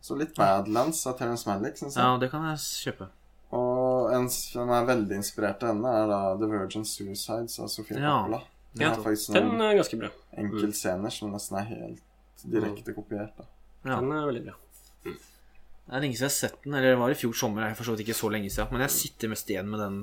Så 0.00 0.16
litt 0.16 0.34
Badlands 0.36 1.06
av 1.06 1.18
Terence 1.18 1.46
Malick, 1.48 1.76
syns 1.76 1.94
jeg. 1.96 2.02
Ja, 2.04 2.16
det 2.18 2.30
kan 2.30 2.42
jeg 2.42 2.58
kjøpe. 2.58 3.08
Og 3.52 4.12
en 4.14 4.28
som 4.30 4.70
er 4.70 4.86
veldig 4.86 5.16
inspirert 5.18 5.62
av 5.62 5.68
henne, 5.74 5.88
er 6.02 6.06
da 6.06 6.36
The 6.38 6.46
Virgin 6.46 6.84
Suicides 6.84 7.58
av 7.60 7.68
Sofie 7.68 7.98
Ja. 7.98 8.22
Coppola. 8.22 8.42
Den 8.74 8.82
Ja, 8.86 8.92
er 8.94 9.02
faktisk 9.02 9.32
Den 9.34 9.60
er 9.60 9.74
ganske 9.74 9.98
bra. 9.98 10.08
Enkel 10.38 10.72
scener 10.72 11.10
som 11.10 11.32
nesten 11.32 11.58
er 11.58 11.64
helt 11.64 12.02
direkte 12.48 12.94
kopiert. 12.94 13.36
da. 13.36 13.44
Ja. 13.84 13.98
Den 14.00 14.12
er 14.12 14.26
veldig 14.28 14.42
bra. 14.48 14.56
Det 15.04 15.96
er 15.96 16.04
lenge 16.04 16.14
siden 16.14 16.28
jeg 16.28 16.30
har 16.30 16.36
sett 16.36 16.64
den. 16.64 16.74
Eller 16.78 16.92
det 16.92 16.98
var 17.00 17.12
i 17.12 17.18
fjor 17.18 17.36
sommer. 17.36 17.64
Jeg 17.64 17.74
er 17.74 17.78
for 17.78 18.02
ikke 18.04 18.14
så 18.14 18.30
lenge 18.30 18.50
siden. 18.52 18.70
Men 18.74 18.84
jeg 18.86 18.96
sitter 18.96 19.32
mest 19.32 19.48
igjen 19.50 19.70
med 19.70 19.82
den 19.82 19.96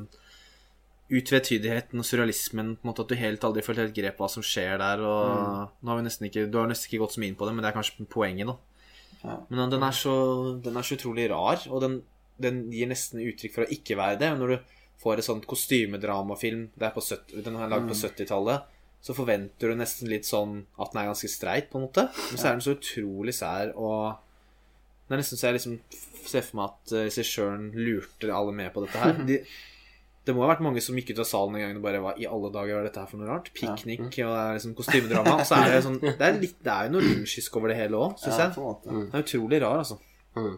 utvetydigheten 1.07 2.01
og 2.01 2.07
surrealismen. 2.07 2.73
På 2.75 2.83
en 2.83 2.91
måte 2.91 3.05
At 3.05 3.11
du 3.13 3.15
helt 3.15 3.45
aldri 3.47 3.63
følte 3.63 3.85
helt 3.85 3.95
grep 3.95 4.19
hva 4.19 4.29
som 4.31 4.43
skjer 4.43 4.81
der. 4.81 5.03
Og 5.07 5.69
nå 5.79 5.93
har 5.93 6.01
vi 6.01 6.07
nesten 6.09 6.27
ikke 6.27 6.47
Du 6.51 6.59
har 6.59 6.67
nesten 6.67 6.89
ikke 6.89 7.05
gått 7.05 7.15
så 7.15 7.23
mye 7.23 7.31
inn 7.31 7.39
på 7.39 7.47
det, 7.47 7.55
men 7.55 7.63
det 7.63 7.71
er 7.71 7.77
kanskje 7.77 8.07
poenget, 8.11 8.51
da. 8.51 8.57
Ja. 9.23 9.37
Men 9.49 9.71
den 9.71 9.83
er 9.83 9.95
så, 9.95 10.15
den 10.63 10.77
er 10.77 10.85
så 10.85 10.95
utrolig 10.97 11.29
rar, 11.31 11.63
og 11.73 11.81
den, 11.81 12.01
den 12.37 12.67
gir 12.71 12.89
nesten 12.91 13.23
uttrykk 13.23 13.55
for 13.55 13.65
å 13.65 13.71
ikke 13.73 13.97
være 13.97 14.19
det. 14.21 14.33
Når 14.39 14.53
du 14.53 14.75
får 15.01 15.21
et 15.21 15.27
sånt 15.27 15.47
kostymedramafilm 15.49 16.67
det 16.75 16.91
på 16.93 17.03
70, 17.05 17.43
Den 17.45 17.55
er 17.55 17.71
lagd 17.71 17.87
på 17.89 17.97
70-tallet. 17.97 18.73
Så 19.03 19.15
forventer 19.15 19.71
du 19.71 19.77
nesten 19.79 20.09
litt 20.11 20.27
sånn 20.27 20.65
at 20.75 20.91
den 20.91 21.01
er 21.01 21.11
ganske 21.11 21.29
streit, 21.31 21.69
på 21.71 21.79
en 21.79 21.85
måte. 21.87 22.07
Men 22.11 22.41
så 22.41 22.49
er 22.49 22.57
den 22.57 22.65
så 22.65 22.75
utrolig 22.75 23.35
sær, 23.37 23.71
og 23.77 24.17
det 25.07 25.15
er 25.15 25.21
nesten 25.21 25.39
så 25.39 25.47
jeg 25.47 25.59
liksom 25.59 25.77
ser 26.27 26.43
for 26.43 26.59
meg 26.59 26.73
at 26.73 26.93
uh, 26.97 27.01
regissøren 27.05 27.69
lurte 27.77 28.31
alle 28.33 28.55
med 28.55 28.73
på 28.75 28.83
dette 28.83 29.03
her. 29.03 29.19
De, 29.29 29.39
det 30.27 30.33
må 30.35 30.43
ha 30.43 30.49
vært 30.51 30.63
mange 30.65 30.81
som 30.83 30.97
gikk 30.99 31.13
ut 31.13 31.21
av 31.23 31.27
salen 31.29 31.55
en 31.55 31.61
gang 31.63 31.77
og 31.79 31.85
bare 31.85 31.99
Hva 32.03 32.11
i 32.19 32.25
alle 32.27 32.49
dager 32.51 32.75
var 32.75 32.83
dette 32.83 32.99
her 32.99 33.07
for 33.07 33.21
noe 33.21 33.29
rart? 33.29 33.47
Piknik, 33.55 34.01
og 34.09 34.33
det 34.33 34.41
er 34.41 34.57
liksom 34.57 34.73
kostymedrama. 34.75 35.37
Og 35.39 35.47
så 35.47 35.61
er 35.61 35.71
det 35.71 35.77
sånn 35.85 36.01
Det 36.03 36.17
er, 36.19 36.39
litt, 36.41 36.57
det 36.65 36.73
er 36.73 36.89
jo 36.89 36.97
noe 36.97 37.05
lynsjisk 37.05 37.55
over 37.55 37.71
det 37.71 37.77
hele 37.79 38.01
òg, 38.01 38.17
syns 38.19 38.41
jeg. 38.43 38.57
Det 38.89 39.05
er 39.07 39.23
utrolig 39.23 39.61
rar, 39.63 39.85
altså. 39.85 40.01
Mm. 40.35 40.57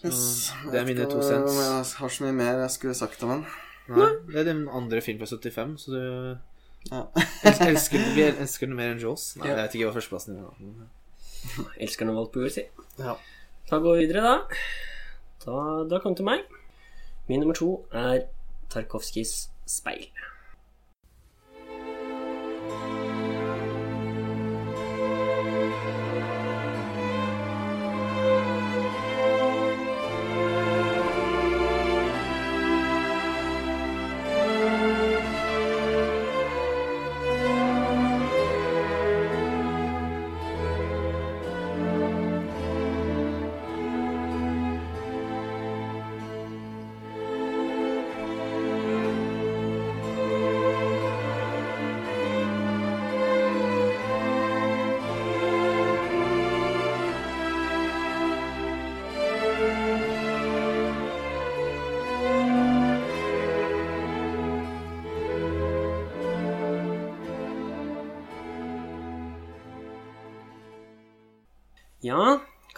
Yes. 0.00 0.22
det 0.72 0.78
er 0.80 0.86
mine 0.88 1.04
to 1.10 1.20
cents. 1.20 1.58
Jeg 1.60 2.00
har 2.00 2.14
så 2.16 2.24
mye 2.24 2.36
mer 2.38 2.62
jeg 2.62 2.72
skulle 2.78 2.96
sagt 2.96 3.20
om 3.26 3.34
den. 3.34 3.44
Nei, 3.90 4.08
det 4.30 4.40
er 4.42 4.44
din 4.52 4.62
andre 4.68 5.00
film 5.02 5.18
fra 5.18 5.26
75, 5.26 5.76
så 5.84 5.90
du 5.90 6.38
Ja. 6.90 7.02
elsker, 7.44 7.66
elsker, 7.74 8.04
vi 8.14 8.22
elsker 8.30 8.66
den 8.70 8.76
mer 8.76 8.92
enn 8.94 9.00
Jaws. 9.02 9.36
Nei, 9.36 9.48
Ja. 9.48 9.56
jeg 9.56 9.62
vet 9.64 9.74
ikke 9.74 9.90
hva 9.90 9.96
førsteplassen 9.98 10.36
din 10.36 10.44
er. 10.44 10.88
Elsker 11.84 12.06
den 12.06 12.14
valgt 12.16 12.32
på 12.32 12.40
jord, 12.44 12.50
si. 12.54 12.64
Ja. 12.98 13.14
Da 13.70 13.78
går 13.78 13.96
vi 13.98 14.06
videre, 14.06 14.22
da. 14.22 14.60
Da, 15.44 15.58
da 15.90 15.98
kom 16.04 16.14
til 16.16 16.24
meg. 16.28 16.40
Min 17.28 17.40
nummer 17.40 17.54
to 17.54 17.86
er 17.92 18.24
Tarkovskijs 18.70 19.48
Speil. 19.66 20.06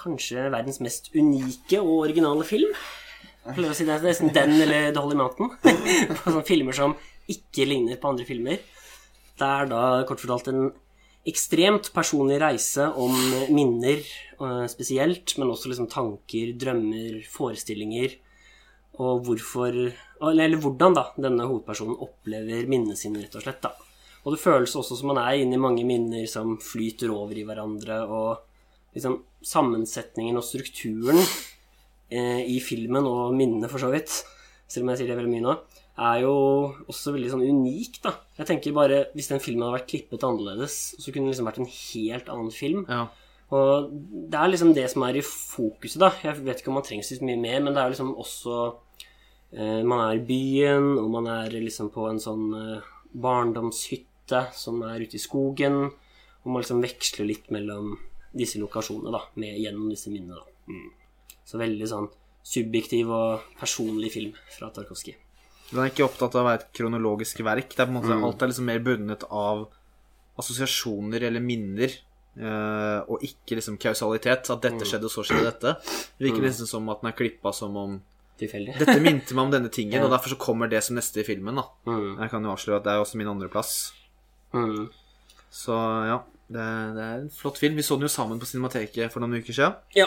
Kanskje 0.03 0.51
verdens 0.53 0.83
mest 0.85 1.11
unike 1.15 1.81
og 1.81 2.09
originale 2.09 2.47
film. 2.49 2.75
Jeg 3.43 3.67
å 3.67 3.75
si 3.75 3.87
Det 3.87 3.97
er 3.97 4.05
nesten 4.07 4.31
den 4.35 4.55
eller 4.63 4.93
Dolly 4.95 5.17
Mountain. 5.19 5.51
på 6.19 6.23
sånne 6.23 6.47
filmer 6.47 6.77
som 6.77 6.95
ikke 7.31 7.67
ligner 7.67 7.99
på 7.99 8.13
andre 8.13 8.27
filmer. 8.27 8.63
Det 9.39 9.49
er 9.49 9.71
da 9.71 9.83
kort 10.07 10.23
fortalt 10.23 10.51
en 10.53 10.69
ekstremt 11.29 11.93
personlig 11.95 12.39
reise 12.43 12.89
om 12.99 13.15
minner 13.55 14.01
eh, 14.03 14.67
spesielt, 14.71 15.37
men 15.39 15.51
også 15.53 15.71
liksom 15.71 15.89
tanker, 15.91 16.53
drømmer, 16.59 17.23
forestillinger, 17.31 18.19
og 19.03 19.23
hvorfor 19.27 19.71
Eller, 20.23 20.45
eller 20.45 20.61
hvordan 20.63 20.95
da 20.95 21.03
denne 21.19 21.49
hovedpersonen 21.49 21.97
opplever 21.99 22.69
minnene 22.71 22.95
sine, 22.95 23.25
rett 23.25 23.35
og 23.35 23.43
slett. 23.43 23.63
da. 23.65 23.73
Og 24.23 24.37
det 24.37 24.43
føles 24.43 24.75
også 24.79 24.95
som 24.95 25.11
man 25.11 25.19
er 25.19 25.41
inne 25.43 25.57
i 25.57 25.63
mange 25.63 25.83
minner 25.83 26.29
som 26.31 26.55
flyter 26.63 27.11
over 27.11 27.35
i 27.35 27.43
hverandre, 27.43 27.97
og 28.07 28.52
liksom 28.97 29.21
sammensetningen 29.47 30.39
og 30.39 30.47
strukturen 30.47 31.19
eh, 32.13 32.43
i 32.47 32.59
filmen, 32.65 33.07
og 33.09 33.35
minnene 33.37 33.71
for 33.73 33.83
så 33.83 33.91
vidt, 33.93 34.23
selv 34.71 34.87
om 34.87 34.93
jeg 34.93 35.03
sier 35.03 35.13
det 35.13 35.19
veldig 35.19 35.33
mye 35.33 35.47
nå, 35.47 35.57
er 36.03 36.23
jo 36.25 36.35
også 36.89 37.13
veldig 37.13 37.33
sånn 37.35 37.45
unik, 37.45 37.99
da. 38.05 38.15
Jeg 38.39 38.49
tenker 38.49 38.77
bare, 38.77 39.03
Hvis 39.13 39.29
den 39.29 39.43
filmen 39.45 39.67
hadde 39.67 39.81
vært 39.81 39.91
klippet 39.91 40.25
annerledes, 40.25 40.79
så 40.97 41.13
kunne 41.13 41.29
det 41.29 41.35
liksom 41.35 41.51
vært 41.51 41.61
en 41.61 41.73
helt 41.73 42.31
annen 42.33 42.55
film. 42.55 42.87
Ja. 42.89 43.07
Og 43.53 43.91
det 44.33 44.39
er 44.39 44.49
liksom 44.49 44.73
det 44.73 44.87
som 44.89 45.05
er 45.05 45.19
i 45.21 45.25
fokuset, 45.27 46.01
da. 46.01 46.15
Jeg 46.25 46.41
vet 46.41 46.63
ikke 46.63 46.73
om 46.73 46.79
man 46.81 46.87
trenger 46.87 47.05
så 47.05 47.21
mye 47.21 47.41
mer, 47.41 47.59
men 47.61 47.75
det 47.75 47.83
er 47.83 47.91
jo 47.91 47.95
liksom 47.97 48.15
også 48.17 48.61
eh, 49.53 49.83
Man 49.85 50.01
er 50.01 50.17
i 50.17 50.25
byen, 50.25 50.95
og 51.03 51.11
man 51.13 51.29
er 51.29 51.53
liksom 51.53 51.93
på 51.93 52.09
en 52.09 52.23
sånn 52.23 52.47
eh, 52.57 52.89
barndomshytte 53.13 54.47
som 54.57 54.81
er 54.89 55.05
ute 55.05 55.19
i 55.19 55.21
skogen, 55.21 55.83
og 56.43 56.49
man 56.49 56.65
liksom 56.65 56.81
veksler 56.81 57.29
litt 57.29 57.53
mellom 57.53 57.99
disse 58.33 58.61
lokasjonene, 58.61 59.13
da, 59.15 59.23
med, 59.41 59.59
gjennom 59.61 59.91
disse 59.93 60.13
minnene. 60.13 60.43
Mm. 60.69 60.89
Så 61.47 61.61
veldig 61.61 61.89
sånn 61.91 62.09
subjektiv 62.43 63.11
og 63.15 63.53
personlig 63.61 64.11
film 64.15 64.33
fra 64.51 64.71
Tarkovskij. 64.75 65.19
Den 65.73 65.81
er 65.85 65.93
ikke 65.93 66.05
opptatt 66.05 66.35
av 66.37 66.43
å 66.43 66.49
være 66.51 66.61
et 66.61 66.73
kronologisk 66.77 67.41
verk. 67.47 67.77
Det 67.77 67.85
er 67.85 67.93
måte, 67.93 68.13
Alt 68.13 68.43
er 68.43 68.51
liksom 68.51 68.67
mer 68.69 68.83
bundet 68.85 69.25
av 69.31 69.67
assosiasjoner 70.41 71.25
eller 71.29 71.45
minner, 71.45 71.95
eh, 72.37 72.99
og 73.07 73.25
ikke 73.25 73.57
liksom 73.57 73.79
kausalitet. 73.81 74.51
At 74.53 74.65
dette 74.65 74.89
skjedde, 74.89 75.09
og 75.09 75.15
så 75.15 75.25
skjedde 75.25 75.49
dette. 75.49 75.77
Det 76.19 76.29
virker 76.29 76.45
nesten 76.45 76.69
som 76.69 76.91
at 76.93 77.01
den 77.01 77.13
er 77.13 77.17
klippa 77.17 77.55
som 77.57 77.79
om 77.81 78.01
Tilfeldig. 78.43 78.75
Dette 78.81 78.97
minte 79.05 79.37
meg 79.37 79.45
om 79.45 79.51
denne 79.53 79.71
tingen, 79.71 80.03
og 80.05 80.11
derfor 80.11 80.33
så 80.33 80.39
kommer 80.41 80.71
det 80.71 80.81
som 80.83 80.97
neste 80.99 81.21
i 81.23 81.27
filmen. 81.27 81.61
da 81.61 81.67
Mm. 81.87 82.19
Jeg 82.19 82.31
kan 82.33 82.45
jo 82.45 82.53
avsløre 82.55 82.81
at 82.81 82.87
det 82.87 82.93
er 82.93 83.03
også 83.03 83.21
min 83.21 83.29
andreplass. 83.29 83.93
Mm. 84.57 84.89
Så 85.53 85.77
ja, 86.09 86.23
det, 86.53 86.67
det 86.97 87.07
er 87.07 87.23
en 87.23 87.31
flott 87.35 87.59
film. 87.61 87.77
Vi 87.79 87.83
så 87.87 87.97
den 87.99 88.07
jo 88.09 88.13
sammen 88.13 88.41
på 88.43 88.49
Cinemateket 88.49 89.11
for 89.13 89.25
noen 89.25 89.39
uker 89.41 89.57
siden. 89.57 89.75
Ja. 89.99 90.07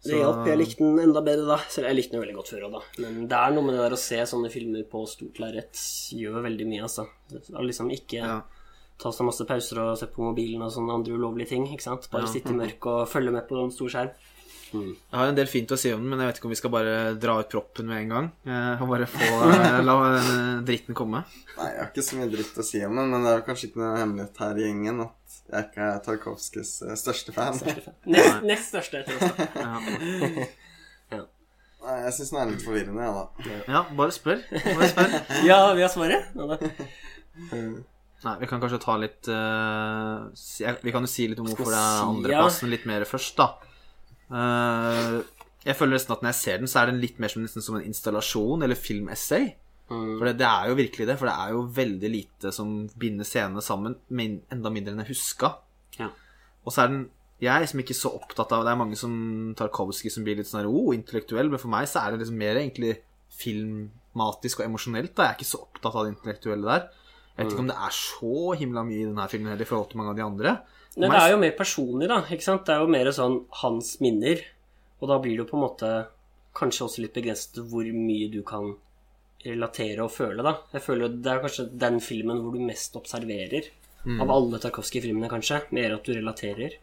Det 0.00 0.16
hjalp. 0.16 0.46
Jeg 0.48 0.56
likte 0.56 0.80
den 0.86 0.98
enda 1.02 1.20
bedre 1.20 1.44
da. 1.44 1.58
Selv 1.68 1.90
jeg 1.90 1.98
likte 1.98 2.16
den 2.16 2.22
veldig 2.24 2.36
godt 2.38 2.52
før 2.54 2.62
òg, 2.70 2.78
da. 2.78 2.80
Men 3.04 3.26
det 3.28 3.36
er 3.36 3.52
noe 3.52 3.66
med 3.66 3.74
det 3.76 3.82
der 3.84 3.96
å 3.98 4.00
se 4.00 4.22
sånne 4.30 4.48
filmer 4.52 4.86
på 4.88 5.02
stort 5.10 5.36
lerret 5.42 5.82
gjør 6.16 6.40
veldig 6.46 6.68
mye, 6.70 6.86
altså. 6.88 7.04
Det 7.28 7.42
er 7.52 7.66
liksom 7.68 7.90
ikke 7.92 8.22
Ja. 8.22 8.38
ta 9.00 9.12
så 9.12 9.24
masse 9.28 9.44
pauser 9.48 9.78
og 9.84 9.98
se 10.00 10.06
på 10.08 10.24
mobilen 10.24 10.62
og 10.64 10.72
sånne 10.72 10.94
andre 10.96 11.12
ulovlige 11.20 11.48
ting, 11.52 11.66
ikke 11.68 11.84
sant. 11.84 12.08
Bare 12.10 12.24
Ja. 12.24 12.32
sitte 12.32 12.48
i 12.54 12.56
mørket 12.56 12.86
og 12.94 13.08
følge 13.12 13.30
med 13.32 13.46
på 13.48 13.60
en 13.62 13.70
stor 13.76 13.88
skjerm. 13.92 14.10
Jeg 14.72 14.96
har 15.12 15.26
en 15.26 15.34
del 15.34 15.48
fint 15.50 15.68
å 15.74 15.76
si 15.76 15.90
om 15.92 15.98
den, 16.00 16.08
men 16.10 16.20
jeg 16.20 16.28
vet 16.30 16.36
ikke 16.38 16.44
om 16.46 16.50
vi 16.54 16.58
skal 16.60 16.70
bare 16.70 17.14
dra 17.18 17.32
ut 17.40 17.48
proppen 17.50 17.86
med 17.90 18.02
en 18.04 18.08
gang. 18.08 18.32
Eh, 18.46 18.80
Og 18.80 18.88
bare 18.88 19.04
få 19.10 19.18
eh, 19.52 19.80
la 19.82 19.96
eh, 20.16 20.60
dritten 20.62 20.94
komme. 20.94 21.24
Nei, 21.58 21.70
jeg 21.74 21.80
har 21.80 21.90
ikke 21.90 22.04
så 22.06 22.16
mye 22.20 22.30
dritt 22.30 22.56
å 22.56 22.64
si 22.64 22.80
om 22.86 22.94
den, 22.96 23.10
men 23.10 23.24
det 23.26 23.32
er 23.34 23.42
kanskje 23.42 23.68
ikke 23.68 23.82
noe 23.82 23.98
hemmelighet 23.98 24.38
her 24.38 24.54
i 24.60 24.62
gjengen 24.68 25.00
at 25.02 25.19
jeg 25.50 25.66
ikke 25.68 25.82
er 25.86 25.98
Tarkovskijs 26.04 26.72
fan. 26.82 26.96
største 27.00 27.34
fan. 27.36 27.60
Nest, 28.14 28.42
nest 28.46 28.68
største 28.72 29.00
jeg 29.00 29.06
tror. 29.10 29.46
Ja, 29.56 31.22
Nei, 31.80 31.94
jeg 32.04 32.12
syns 32.12 32.30
den 32.34 32.38
er 32.42 32.50
litt 32.50 32.60
forvirrende, 32.64 33.04
jeg, 33.06 33.12
da. 33.16 33.54
ja 33.72 33.80
bare 33.96 34.12
spør. 34.12 34.42
Bare 34.52 34.88
spør. 34.90 35.14
Ja, 35.48 35.60
vi 35.78 35.80
har 35.86 35.88
svaret. 35.92 36.26
Ja, 36.36 36.48
da. 36.50 36.58
Nei, 38.20 38.34
vi 38.42 38.48
kan 38.50 38.60
kanskje 38.60 38.80
ta 38.82 38.98
litt 39.00 39.30
uh, 39.32 40.26
si- 40.36 40.66
Vi 40.84 40.92
kan 40.92 41.06
jo 41.06 41.08
si 41.08 41.24
litt 41.30 41.40
om 41.40 41.48
hvorfor 41.48 41.72
det 41.72 41.78
er 41.80 42.02
andreplassen 42.04 42.68
litt 42.68 42.84
mer 42.90 43.06
først, 43.08 43.32
da. 43.40 43.46
Uh, 44.28 45.22
jeg 45.64 45.76
føler 45.78 45.96
nesten 45.96 46.12
at 46.18 46.20
når 46.24 46.30
jeg 46.34 46.38
ser 46.42 46.60
den, 46.60 46.68
så 46.68 46.82
er 46.82 46.92
den 46.92 47.00
litt 47.00 47.16
mer 47.20 47.32
som, 47.32 47.48
som 47.48 47.78
en 47.80 47.88
installasjon 47.88 48.62
eller 48.68 48.76
filmessay. 48.76 49.48
For 49.90 50.28
det, 50.28 50.36
det 50.38 50.46
er 50.46 50.70
jo 50.70 50.76
virkelig 50.78 51.06
det, 51.08 51.16
for 51.18 51.26
det 51.26 51.34
er 51.34 51.54
jo 51.56 51.62
veldig 51.76 52.10
lite 52.12 52.52
som 52.54 52.74
binder 53.00 53.26
scenene 53.26 53.62
sammen, 53.64 53.96
men 54.14 54.38
enda 54.54 54.70
mindre 54.70 54.94
enn 54.94 55.02
jeg 55.02 55.16
huska. 55.16 55.56
Ja. 55.98 56.12
Og 56.62 56.74
så 56.74 56.84
er 56.84 56.92
den 56.92 57.08
jeg 57.40 57.48
er 57.54 57.62
liksom 57.64 57.80
ikke 57.80 57.96
så 57.96 58.10
opptatt 58.12 58.50
av 58.52 58.66
Det 58.66 58.72
er 58.72 58.76
mange 58.76 58.96
som 59.00 59.12
Tarkovskij 59.56 60.12
som 60.12 60.26
blir 60.26 60.36
litt 60.36 60.48
sånn 60.50 60.66
oh, 60.68 60.90
intellektuell, 60.92 61.48
men 61.48 61.60
for 61.60 61.72
meg 61.72 61.86
så 61.88 62.02
er 62.02 62.12
det 62.12 62.20
liksom 62.20 62.36
mer 62.36 62.60
egentlig 62.60 62.98
filmatisk 63.32 64.60
og 64.60 64.66
emosjonelt. 64.66 65.14
Da. 65.14 65.24
Jeg 65.24 65.32
er 65.32 65.38
ikke 65.38 65.48
så 65.48 65.62
opptatt 65.64 65.94
av 65.94 66.04
det 66.04 66.12
intellektuelle 66.12 66.68
der. 66.68 66.84
Jeg 67.30 67.46
vet 67.46 67.54
ikke 67.54 67.64
om 67.64 67.70
det 67.70 67.78
er 67.86 67.96
så 67.96 68.52
himla 68.60 68.84
mye 68.84 69.00
i 69.00 69.08
denne 69.08 69.28
filmen 69.32 69.54
heller 69.54 69.64
i 69.64 69.70
forhold 69.70 69.88
til 69.88 70.02
mange 70.02 70.12
av 70.12 70.18
de 70.18 70.26
andre. 70.26 70.54
Nei, 71.00 71.08
det 71.08 71.20
er 71.22 71.32
jo 71.32 71.40
mer 71.40 71.56
personlig, 71.56 72.10
da. 72.10 72.18
ikke 72.26 72.44
sant? 72.44 72.66
Det 72.68 72.74
er 72.74 72.84
jo 72.84 72.92
mer 72.92 73.10
sånn 73.16 73.38
hans 73.62 73.94
minner. 74.04 74.42
Og 75.00 75.08
da 75.08 75.16
blir 75.22 75.38
det 75.38 75.46
jo 75.46 75.50
på 75.54 75.56
en 75.56 75.64
måte 75.64 75.92
kanskje 76.58 76.84
også 76.90 77.04
litt 77.06 77.16
begrenset 77.16 77.62
hvor 77.70 77.88
mye 77.94 78.28
du 78.28 78.42
kan 78.44 78.74
relatere 79.44 80.04
og 80.04 80.12
føle, 80.12 80.44
da. 80.44 80.56
Jeg 80.74 80.84
føler 80.84 81.08
Det 81.08 81.32
er 81.32 81.42
kanskje 81.44 81.70
den 81.80 82.00
filmen 82.04 82.42
hvor 82.42 82.54
du 82.54 82.60
mest 82.64 82.96
observerer. 82.96 83.70
Mm. 84.04 84.20
Av 84.22 84.30
alle 84.32 84.60
Tarkovskij-filmene, 84.60 85.28
kanskje. 85.28 85.62
Mer 85.76 85.96
at 85.96 86.06
du 86.06 86.12
relaterer. 86.12 86.78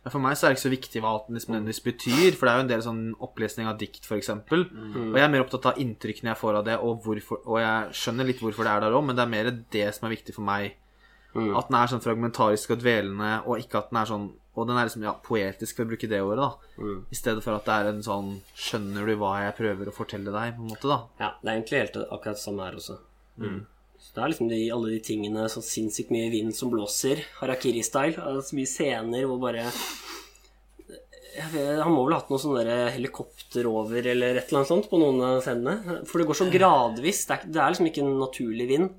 Ja, 0.00 0.08
For 0.08 0.22
meg 0.22 0.36
så 0.38 0.46
er 0.46 0.52
det 0.52 0.56
ikke 0.56 0.64
så 0.68 0.72
viktig 0.72 1.00
hva 1.04 1.12
den 1.26 1.36
liksom 1.36 1.54
nødvendigvis 1.54 1.82
betyr, 1.84 2.36
for 2.38 2.46
det 2.46 2.52
er 2.52 2.58
jo 2.58 2.64
en 2.64 2.70
del 2.70 2.84
sånn 2.86 3.00
opplesning 3.26 3.68
av 3.68 3.80
dikt, 3.80 4.06
f.eks. 4.08 4.30
Og 4.32 5.18
jeg 5.18 5.24
er 5.26 5.32
mer 5.32 5.44
opptatt 5.44 5.68
av 5.68 5.80
inntrykkene 5.82 6.32
jeg 6.32 6.40
får 6.40 6.60
av 6.60 6.68
det, 6.70 6.76
og, 6.80 7.02
hvorfor, 7.04 7.42
og 7.44 7.58
jeg 7.60 7.98
skjønner 8.00 8.30
litt 8.30 8.40
hvorfor 8.40 8.64
det 8.64 8.72
er 8.72 8.86
der 8.86 8.96
òg, 8.96 9.04
men 9.04 9.18
det 9.18 9.26
er 9.26 9.34
mer 9.34 9.50
det 9.76 9.88
som 9.96 10.08
er 10.08 10.14
viktig 10.14 10.36
for 10.38 10.46
meg. 10.46 10.78
At 11.36 11.68
den 11.68 11.76
er 11.78 11.92
sånn 11.92 12.02
fragmentarisk 12.02 12.72
og 12.74 12.80
dvelende, 12.80 13.34
og 13.44 13.60
ikke 13.60 13.82
at 13.82 13.92
den 13.92 14.00
er 14.00 14.08
sånn 14.08 14.30
Og 14.60 14.68
den 14.68 14.76
er 14.76 14.88
liksom 14.88 15.04
ja, 15.06 15.14
poetisk, 15.24 15.78
for 15.78 15.86
å 15.86 15.90
bruke 15.94 16.08
det 16.10 16.20
ordet, 16.20 16.44
da. 16.44 16.92
I 17.08 17.16
stedet 17.16 17.42
for 17.44 17.56
at 17.56 17.64
det 17.64 17.76
er 17.78 17.90
en 17.94 18.02
sånn 18.04 18.30
Skjønner 18.52 19.08
du 19.08 19.14
hva 19.20 19.34
jeg 19.46 19.56
prøver 19.56 19.88
å 19.88 19.94
fortelle 19.96 20.34
deg, 20.34 20.56
på 20.56 20.64
en 20.66 20.72
måte, 20.74 20.90
da. 20.90 20.98
Ja, 21.22 21.30
det 21.40 21.48
er 21.48 21.54
egentlig 21.56 21.84
helt 21.84 22.00
akkurat 22.04 22.36
det 22.36 22.44
samme 22.44 22.66
her 22.66 22.76
også. 22.80 22.98
Så 24.00 24.14
det 24.16 24.22
er 24.22 24.32
liksom 24.32 24.48
de, 24.48 24.60
alle 24.72 24.94
de 24.94 25.00
tingene 25.04 25.42
Så 25.52 25.60
sinnssykt 25.64 26.12
mye 26.14 26.30
vind 26.32 26.54
som 26.56 26.70
blåser, 26.72 27.20
harakiri-style. 27.40 28.16
Så 28.44 28.56
mye 28.56 28.68
scener 28.68 29.26
hvor 29.28 29.40
bare 29.42 29.66
vet, 29.66 29.80
Han 31.44 31.92
må 31.94 32.04
vel 32.06 32.16
ha 32.16 32.20
hatt 32.22 32.32
noe 32.32 32.40
sånn 32.42 32.58
helikopter 32.94 33.68
over 33.70 34.00
eller 34.00 34.40
et 34.40 34.48
eller 34.48 34.62
annet 34.62 34.72
sånt 34.72 34.88
på 34.90 35.00
noen 35.00 35.20
av 35.24 35.42
scenene. 35.44 36.00
For 36.08 36.20
det 36.20 36.28
går 36.30 36.40
så 36.40 36.48
gradvis. 36.52 37.22
Det 37.28 37.36
er, 37.36 37.46
det 37.54 37.60
er 37.62 37.74
liksom 37.74 37.90
ikke 37.92 38.04
en 38.06 38.18
naturlig 38.20 38.66
vind. 38.72 38.90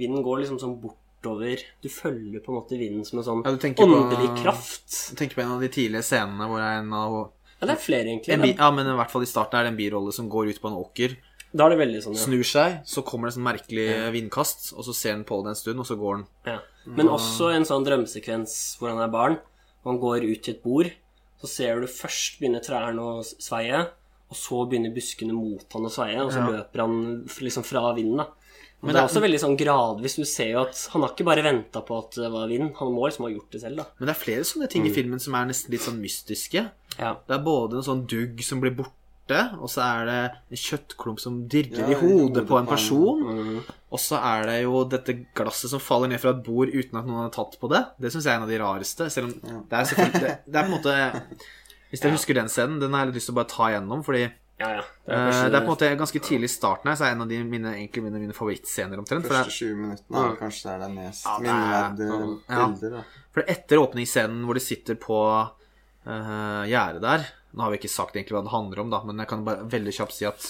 Vinden 0.00 0.24
går 0.26 0.42
liksom 0.42 0.60
sånn 0.62 0.76
bortover. 1.20 1.58
Du 1.82 1.88
følger 1.88 2.40
på 2.42 2.52
en 2.52 2.58
måte 2.60 2.78
vinden 2.78 3.04
som 3.06 3.18
en 3.18 3.24
sånn 3.24 3.44
Ja, 3.44 3.50
åndelig 3.52 4.28
på- 4.28 4.42
kraft. 4.42 5.10
Du 5.10 5.16
tenker 5.16 5.34
på 5.36 5.42
en 5.42 5.52
av 5.52 5.60
de 5.60 5.68
tidlige 5.68 6.02
scenene 6.02 6.46
hvor 6.48 6.56
det 6.58 6.66
er 6.66 6.78
en 6.80 6.92
av 6.92 7.30
Ja, 7.60 7.66
det 7.66 7.70
er 7.76 7.76
flere, 7.76 8.04
egentlig. 8.06 8.32
en 8.32 8.40
bi, 8.40 8.54
Ja, 8.58 8.70
men 8.70 8.86
i 8.86 8.96
hvert 8.96 9.10
fall 9.10 9.22
i 9.22 9.26
starten 9.26 9.54
er 9.58 9.64
det 9.64 9.72
en 9.72 9.76
birolle 9.76 10.12
som 10.12 10.28
går 10.30 10.48
ut 10.50 10.60
på 10.60 10.68
en 10.68 10.76
åker. 10.84 11.16
Da 11.54 11.66
er 11.66 11.70
det 11.76 11.78
veldig 11.88 12.02
sånn, 12.02 12.14
ja. 12.14 12.24
snur 12.24 12.44
seg, 12.44 12.84
så 12.86 13.04
kommer 13.04 13.26
det 13.28 13.34
sånn 13.34 13.42
merkelig 13.44 14.12
vindkast, 14.12 14.72
og 14.72 14.84
så 14.84 14.94
ser 14.94 15.12
han 15.12 15.24
på 15.24 15.42
det 15.42 15.48
en 15.50 15.54
stund, 15.56 15.78
og 15.80 15.84
så 15.86 15.98
går 15.98 16.14
han. 16.16 16.26
Ja. 16.46 16.58
Men 16.86 17.08
også 17.08 17.54
en 17.54 17.64
sånn 17.64 17.84
drømmesekvens 17.84 18.78
hvor 18.78 18.88
han 18.90 19.00
er 19.00 19.08
barn, 19.10 19.32
og 19.84 19.92
han 19.92 19.98
går 20.00 20.30
ut 20.30 20.42
til 20.44 20.54
et 20.54 20.62
bord. 20.62 20.90
Så 21.42 21.48
ser 21.48 21.80
du 21.80 21.86
først 21.88 22.38
begynner 22.38 22.62
trærne 22.62 22.98
å 23.00 23.24
sveie, 23.24 23.80
og 24.30 24.36
så 24.36 24.68
begynner 24.70 24.94
buskene 24.94 25.32
mot 25.34 25.64
han 25.72 25.82
å 25.82 25.90
sveie, 25.90 26.20
og 26.24 26.30
så 26.32 26.36
Ja. 26.38 26.46
løper 26.62 26.78
han 26.80 27.24
liksom 27.26 27.64
fra 27.64 27.92
vinden, 27.94 28.16
da. 28.18 28.26
Men 28.80 28.96
det 28.96 29.00
er 29.02 29.08
også 29.10 29.20
veldig 29.20 29.40
sånn 29.42 29.58
gradvis. 29.60 30.16
Du 30.16 30.28
ser 30.28 30.54
jo 30.54 30.62
at 30.62 30.78
han 30.94 31.04
har 31.04 31.12
ikke 31.12 31.26
bare 31.28 31.44
venta 31.44 31.82
på 31.84 31.98
at 32.00 32.16
det 32.16 32.30
var 32.32 32.48
vind, 32.48 32.70
han 32.78 32.94
må 32.94 33.08
liksom 33.08 33.26
ha 33.26 33.32
gjort 33.32 33.52
det 33.52 33.60
selv, 33.64 33.82
da. 33.82 33.88
Men 33.98 34.08
det 34.08 34.14
er 34.14 34.22
flere 34.22 34.46
sånne 34.48 34.70
ting 34.72 34.86
i 34.88 34.94
filmen 34.94 35.20
som 35.20 35.36
er 35.36 35.50
nesten 35.50 35.74
litt 35.74 35.84
sånn 35.84 36.00
mystiske. 36.00 36.64
Ja. 36.96 37.12
Det 37.26 37.36
er 37.36 37.44
både 37.44 37.80
en 37.80 37.86
sånn 37.86 38.06
dugg 38.08 38.40
som 38.46 38.62
blir 38.64 38.72
borte, 38.78 39.42
og 39.60 39.68
så 39.70 39.84
er 39.84 40.08
det 40.08 40.16
en 40.24 40.62
kjøttklump 40.64 41.20
som 41.22 41.36
dirrer 41.52 41.84
Ja, 41.84 41.92
i 41.92 42.00
hodet 42.00 42.46
på 42.48 42.56
en 42.58 42.70
person. 42.70 43.20
Mm. 43.28 43.60
Og 43.92 44.00
så 44.00 44.18
er 44.18 44.48
det 44.48 44.58
jo 44.64 44.82
dette 44.90 45.18
glasset 45.36 45.70
som 45.74 45.82
faller 45.82 46.10
ned 46.10 46.22
fra 46.22 46.32
et 46.32 46.44
bord 46.46 46.72
uten 46.72 46.98
at 46.98 47.06
noen 47.06 47.26
har 47.26 47.34
tatt 47.36 47.60
på 47.60 47.70
det. 47.70 47.84
Det 48.00 48.14
syns 48.14 48.26
jeg 48.26 48.32
er 48.32 48.40
en 48.40 48.48
av 48.48 48.50
de 48.50 48.60
rareste. 48.64 49.10
Selv 49.12 49.28
om 49.28 49.64
det 49.70 49.82
er 49.84 50.14
det, 50.16 50.36
det 50.48 50.56
er 50.56 50.64
på 50.64 50.70
en 50.70 50.76
måte 50.78 50.96
Hvis 51.90 52.04
dere 52.04 52.14
husker 52.14 52.36
den 52.38 52.46
scenen, 52.46 52.78
den 52.78 52.92
har 52.94 53.08
jeg 53.08 53.16
lyst 53.16 53.26
til 53.26 53.34
å 53.34 53.40
bare 53.40 53.50
ta 53.50 53.66
igjennom, 53.66 54.04
fordi 54.06 54.28
Ja, 54.60 54.68
ja. 54.76 54.82
Det 55.06 55.14
eh, 55.14 55.16
er 55.16 55.30
kanskje 55.30 55.44
det 55.48 55.56
er 55.56 55.64
på 55.64 55.64
en 55.64 55.72
måte 55.72 55.90
ganske 56.02 56.20
tidlig 56.26 56.50
i 56.50 56.52
starten 56.52 56.90
her, 56.90 56.98
så 57.00 57.06
er 57.06 57.14
en 57.14 57.24
av 57.24 57.30
de 57.30 57.38
mine, 57.48 57.72
egentlig 57.78 58.02
mine, 58.04 58.20
mine 58.20 58.36
favorittscener 58.36 59.00
omtrent. 59.00 59.28
Første 59.30 59.54
20 59.56 59.78
minuttene 59.80 60.24
er 60.26 60.36
kanskje 60.40 60.74
det 60.82 60.88
er 60.88 60.94
mest 60.98 61.24
Ja, 61.26 61.36
det 61.40 61.48
er- 61.48 61.56
minneverdige 61.56 62.18
ja. 62.50 62.66
bilder. 62.68 62.96
da. 62.98 63.24
For 63.32 63.52
etter 63.54 63.80
åpningsscenen 63.80 64.44
hvor 64.44 64.58
de 64.58 64.64
sitter 64.64 64.98
på 65.00 65.20
uh, 65.46 66.64
gjerdet 66.68 67.02
der 67.04 67.28
Nå 67.50 67.64
har 67.64 67.72
vi 67.72 67.80
ikke 67.80 67.90
sagt 67.90 68.14
egentlig 68.14 68.36
hva 68.36 68.44
det 68.46 68.52
handler 68.52 68.78
om, 68.84 68.90
da, 68.92 69.00
men 69.02 69.18
jeg 69.18 69.26
kan 69.32 69.40
bare 69.42 69.64
veldig 69.66 69.94
kjapt 69.96 70.14
si 70.14 70.26
at 70.28 70.44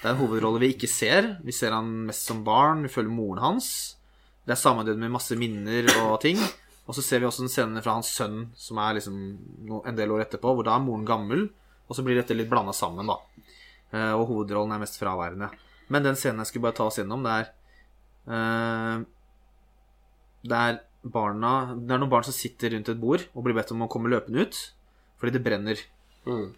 det 0.00 0.06
er 0.06 0.14
en 0.14 0.20
hovedrolle 0.22 0.60
vi 0.62 0.70
ikke 0.72 0.88
ser. 0.88 1.34
Vi 1.44 1.52
ser 1.52 1.74
han 1.74 1.90
mest 2.08 2.24
som 2.30 2.40
barn, 2.46 2.80
vi 2.86 2.88
følger 2.88 3.12
moren 3.12 3.42
hans. 3.42 3.68
Det 4.46 4.54
er 4.54 4.60
sammenlevd 4.62 5.02
med 5.02 5.12
masse 5.12 5.36
minner 5.36 5.84
og 6.06 6.20
ting. 6.22 6.40
Og 6.86 6.96
så 6.96 7.02
ser 7.04 7.20
vi 7.20 7.26
også 7.28 7.44
en 7.44 7.52
scene 7.52 7.82
fra 7.84 7.98
hans 7.98 8.08
sønn, 8.14 8.46
som 8.56 8.80
er 8.80 8.96
liksom 8.96 9.16
en 9.84 9.98
del 9.98 10.12
år 10.14 10.24
etterpå, 10.24 10.54
hvor 10.54 10.64
da 10.64 10.76
er 10.78 10.84
moren 10.84 11.04
gammel, 11.08 11.48
og 11.88 11.98
så 11.98 12.04
blir 12.06 12.16
dette 12.20 12.36
litt 12.36 12.48
blanda 12.48 12.72
sammen, 12.76 13.10
da. 13.10 13.18
Eh, 13.94 14.12
og 14.12 14.26
hovedrollen 14.30 14.74
er 14.74 14.82
mest 14.82 14.98
fraværende. 15.00 15.50
Men 15.92 16.06
den 16.06 16.18
scenen 16.18 16.42
jeg 16.42 16.50
skulle 16.50 16.66
bare 16.66 16.78
ta 16.78 16.88
oss 16.88 16.98
gjennom, 16.98 17.22
det 17.22 17.32
er 17.32 17.50
uh, 18.26 19.04
Det 20.42 20.56
er 20.58 20.80
barna 21.06 21.76
Det 21.78 21.94
er 21.94 22.00
noen 22.02 22.10
barn 22.10 22.26
som 22.26 22.34
sitter 22.34 22.72
rundt 22.74 22.90
et 22.90 22.98
bord 22.98 23.22
og 23.28 23.44
blir 23.46 23.54
bedt 23.54 23.70
om 23.70 23.84
å 23.86 23.90
komme 23.90 24.10
løpende 24.10 24.42
ut 24.42 24.58
fordi 25.16 25.32
det 25.32 25.44
brenner. 25.46 25.78
Mm. 26.26 26.50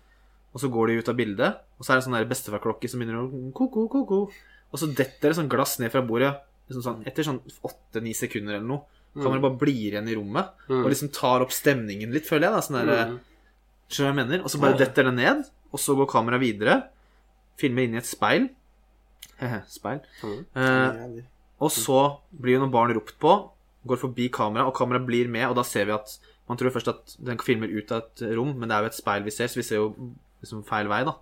Og 0.56 0.62
så 0.62 0.70
går 0.72 0.88
de 0.88 0.94
ut 0.98 1.08
av 1.12 1.14
bildet, 1.14 1.58
og 1.78 1.84
så 1.84 1.92
er 1.92 2.00
det 2.00 2.06
sånn 2.08 2.16
bestefarklokke 2.26 2.88
som 2.90 2.98
begynner 2.98 3.20
å 3.20 3.52
ko-ko, 3.54 3.84
ko-ko. 3.92 4.18
Og 4.72 4.80
så 4.80 4.88
detter 4.90 5.30
det 5.30 5.36
sånn 5.38 5.50
glass 5.52 5.76
ned 5.78 5.92
fra 5.92 6.02
bordet 6.02 6.32
liksom 6.66 6.82
sånn, 6.82 7.04
etter 7.06 7.26
sånn 7.28 7.38
åtte-ni 7.68 8.16
sekunder 8.16 8.56
eller 8.56 8.66
noe. 8.66 8.98
Kameraet 9.14 9.44
bare 9.44 9.58
blir 9.60 9.92
igjen 9.92 10.10
i 10.10 10.16
rommet 10.18 10.66
og 10.70 10.90
liksom 10.90 11.12
tar 11.14 11.42
opp 11.42 11.54
stemningen 11.54 12.10
litt, 12.14 12.26
føler 12.28 12.48
jeg. 12.48 12.56
da, 12.56 12.64
sånn 12.66 12.80
der, 12.80 13.14
Skjønner 13.88 13.94
du 13.94 14.02
hva 14.02 14.10
jeg 14.10 14.18
mener? 14.18 14.42
Og 14.44 14.52
så 14.52 14.60
bare 14.60 14.76
detter 14.82 15.06
det 15.08 15.14
ned, 15.16 15.46
og 15.72 15.80
så 15.80 15.94
går 15.96 16.10
kameraet 16.10 16.42
videre. 16.42 16.74
Filmer 17.58 17.86
inn 17.86 17.96
i 17.96 18.00
et 18.00 18.08
speil. 18.08 18.48
Speil. 19.78 20.02
Eh, 20.58 21.20
og 21.58 21.70
så 21.74 22.00
blir 22.30 22.56
jo 22.56 22.64
noen 22.64 22.74
barn 22.74 22.94
ropt 22.94 23.16
på, 23.22 23.34
går 23.88 24.00
forbi 24.00 24.28
kamera, 24.34 24.66
og 24.68 24.76
kameraet 24.76 25.06
blir 25.06 25.30
med, 25.30 25.48
og 25.50 25.56
da 25.58 25.66
ser 25.66 25.88
vi 25.88 25.96
at 25.96 26.18
Man 26.48 26.56
tror 26.56 26.72
først 26.72 26.88
at 26.88 27.10
den 27.20 27.36
filmer 27.44 27.68
ut 27.68 27.90
av 27.92 28.06
et 28.06 28.22
rom, 28.32 28.54
men 28.56 28.70
det 28.70 28.72
er 28.72 28.86
jo 28.86 28.88
et 28.88 28.96
speil 28.96 29.20
vi 29.26 29.32
ser, 29.34 29.50
så 29.52 29.58
vi 29.58 29.64
ser 29.68 29.82
jo 29.82 29.90
liksom 30.40 30.62
feil 30.64 30.88
vei, 30.88 31.02
da. 31.04 31.12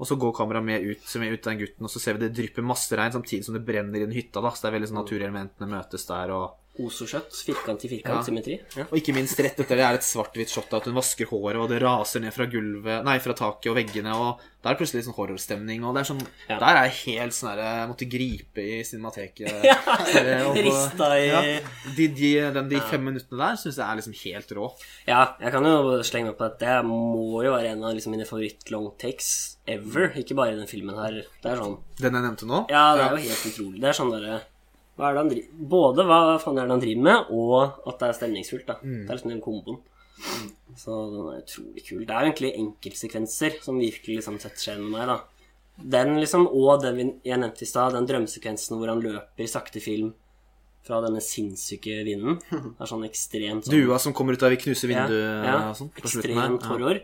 Og 0.00 0.08
så 0.08 0.16
går 0.16 0.32
kameraet 0.32 0.64
med 0.64 0.86
ut, 0.86 1.02
så 1.04 1.20
med 1.20 1.34
ut 1.34 1.44
den 1.44 1.58
gutten, 1.60 1.84
og 1.84 1.92
så 1.92 2.00
ser 2.00 2.16
vi 2.16 2.22
det 2.22 2.30
drypper 2.38 2.64
masse 2.64 2.96
regn 2.96 3.12
samtidig 3.12 3.44
som 3.44 3.52
det 3.52 3.66
brenner 3.68 4.00
i 4.00 4.06
den 4.06 4.16
hytta, 4.16 4.40
da. 4.40 4.54
Så 4.54 4.64
det 4.64 4.70
er 4.70 4.76
veldig 4.78 4.88
sånn 4.88 5.00
naturelementene 5.02 5.68
møtes 5.68 6.08
der, 6.08 6.32
og 6.32 6.56
Osokjøtt. 6.86 7.32
Firkant 7.46 7.84
i 7.84 7.88
Ja. 7.88 7.92
firkant-symmetri. 7.96 8.60
Ja. 8.76 8.84
Og 8.90 8.96
ikke 9.00 9.14
minst 9.16 9.38
rett 9.40 9.58
etter 9.60 9.76
det 9.76 9.84
er 9.86 9.94
et 9.98 10.06
svart-hvitt 10.06 10.48
shot 10.52 10.72
at 10.74 10.84
hun 10.88 10.94
vasker 10.96 11.26
håret, 11.30 11.56
og 11.60 11.68
det 11.68 11.82
raser 11.82 12.20
ned 12.24 12.32
fra 12.32 12.46
gulvet 12.46 13.04
Nei, 13.04 13.18
fra 13.18 13.34
taket 13.34 13.70
og 13.72 13.76
veggene, 13.76 14.14
og 14.14 14.40
da 14.62 14.68
er 14.70 14.74
det 14.74 14.80
plutselig 14.82 15.04
sånn 15.06 15.16
horrorstemning, 15.16 15.84
og 15.88 15.94
det 15.96 16.02
er 16.02 16.08
sånn 16.12 16.20
Ja. 16.50 16.58
Der 16.60 16.76
er 16.76 16.88
jeg 16.90 17.16
helt 17.16 17.32
sånn 17.32 17.50
herre 17.54 17.88
måtte 17.88 18.08
gripe 18.10 18.60
i 18.60 18.82
cinemateket. 18.84 19.48
Ja. 19.70 20.52
Rista 20.54 21.08
i 21.16 21.26
ja, 21.28 21.40
de, 21.96 22.08
de, 22.08 22.30
den, 22.52 22.68
de 22.68 22.80
fem 22.90 23.02
minuttene 23.04 23.38
der 23.40 23.56
syns 23.60 23.76
jeg 23.80 23.86
er 23.86 23.96
liksom 24.00 24.16
helt 24.24 24.52
rå. 24.56 24.68
Ja, 25.08 25.34
jeg 25.40 25.52
kan 25.54 25.64
jo 25.64 26.00
slenge 26.06 26.30
meg 26.32 26.36
på 26.40 26.44
at 26.48 26.58
det 26.60 26.76
må 26.86 27.42
jo 27.44 27.52
være 27.54 27.72
en 27.74 27.84
av 27.84 27.94
liksom 27.96 28.12
mine 28.14 28.26
favoritt-long 28.28 28.90
takes 29.00 29.56
ever. 29.70 30.10
Ikke 30.20 30.34
bare 30.36 30.52
i 30.54 30.58
den 30.58 30.66
filmen 30.70 30.96
her. 30.98 31.20
Det 31.42 31.52
er 31.52 31.56
sånn 31.60 31.78
Den 32.00 32.14
jeg 32.16 32.22
nevnte 32.24 32.46
nå? 32.48 32.66
Ja, 32.72 32.94
det 32.96 33.04
er 33.06 33.16
jo 33.16 33.24
helt 33.28 33.46
utrolig. 33.52 33.80
Det 33.80 33.88
er 33.92 33.96
sånn 34.00 34.12
derre 34.12 34.40
hva 35.00 35.10
han 35.16 35.30
Både 35.70 36.04
hva 36.06 36.20
faen 36.42 36.58
er 36.60 36.68
det 36.68 36.74
han 36.76 36.82
driver 36.84 37.02
med, 37.08 37.30
og 37.32 37.88
at 37.88 37.98
det 38.02 38.08
er 38.10 38.18
stemningsfullt. 38.20 38.66
da 38.68 38.76
Det 38.82 39.08
er 39.08 39.16
liksom 39.16 39.32
den 39.34 39.40
komboen. 39.44 39.80
Så 40.76 40.94
den 41.10 41.28
er 41.32 41.42
utrolig 41.42 41.84
kul. 41.86 42.04
Det 42.04 42.14
er 42.14 42.26
egentlig 42.28 42.50
enkeltsekvenser 42.60 43.60
som 43.64 43.78
virkelig 43.80 44.18
liksom 44.20 44.38
setter 44.42 44.60
seg 44.66 44.80
med 44.82 44.90
meg. 44.92 45.06
da 45.08 45.20
Den 45.80 46.18
liksom, 46.20 46.46
og 46.46 46.82
den 46.82 46.96
vi- 46.96 47.20
jeg 47.30 47.38
nevnte 47.40 47.62
i 47.62 47.66
stad, 47.66 47.92
den 47.94 48.06
drømmesekvensen 48.06 48.76
hvor 48.76 48.88
han 48.88 49.00
løper 49.00 49.40
i 49.42 49.46
sakte 49.48 49.80
film 49.80 50.12
fra 50.84 51.00
denne 51.00 51.20
sinnssyke 51.20 52.04
vinden. 52.04 52.38
Det 52.50 52.80
er 52.80 52.86
sånn 52.86 53.04
ekstremt 53.08 53.64
sånn 53.64 53.72
Dua 53.72 53.98
som 53.98 54.12
kommer 54.12 54.34
ut 54.34 54.42
av 54.42 54.52
knuser 54.56 54.88
vinduet 54.88 55.44
ja, 55.46 55.70
og 55.70 55.76
sånn. 55.76 55.90
Ekstremt 55.96 56.62
horror. 56.68 57.00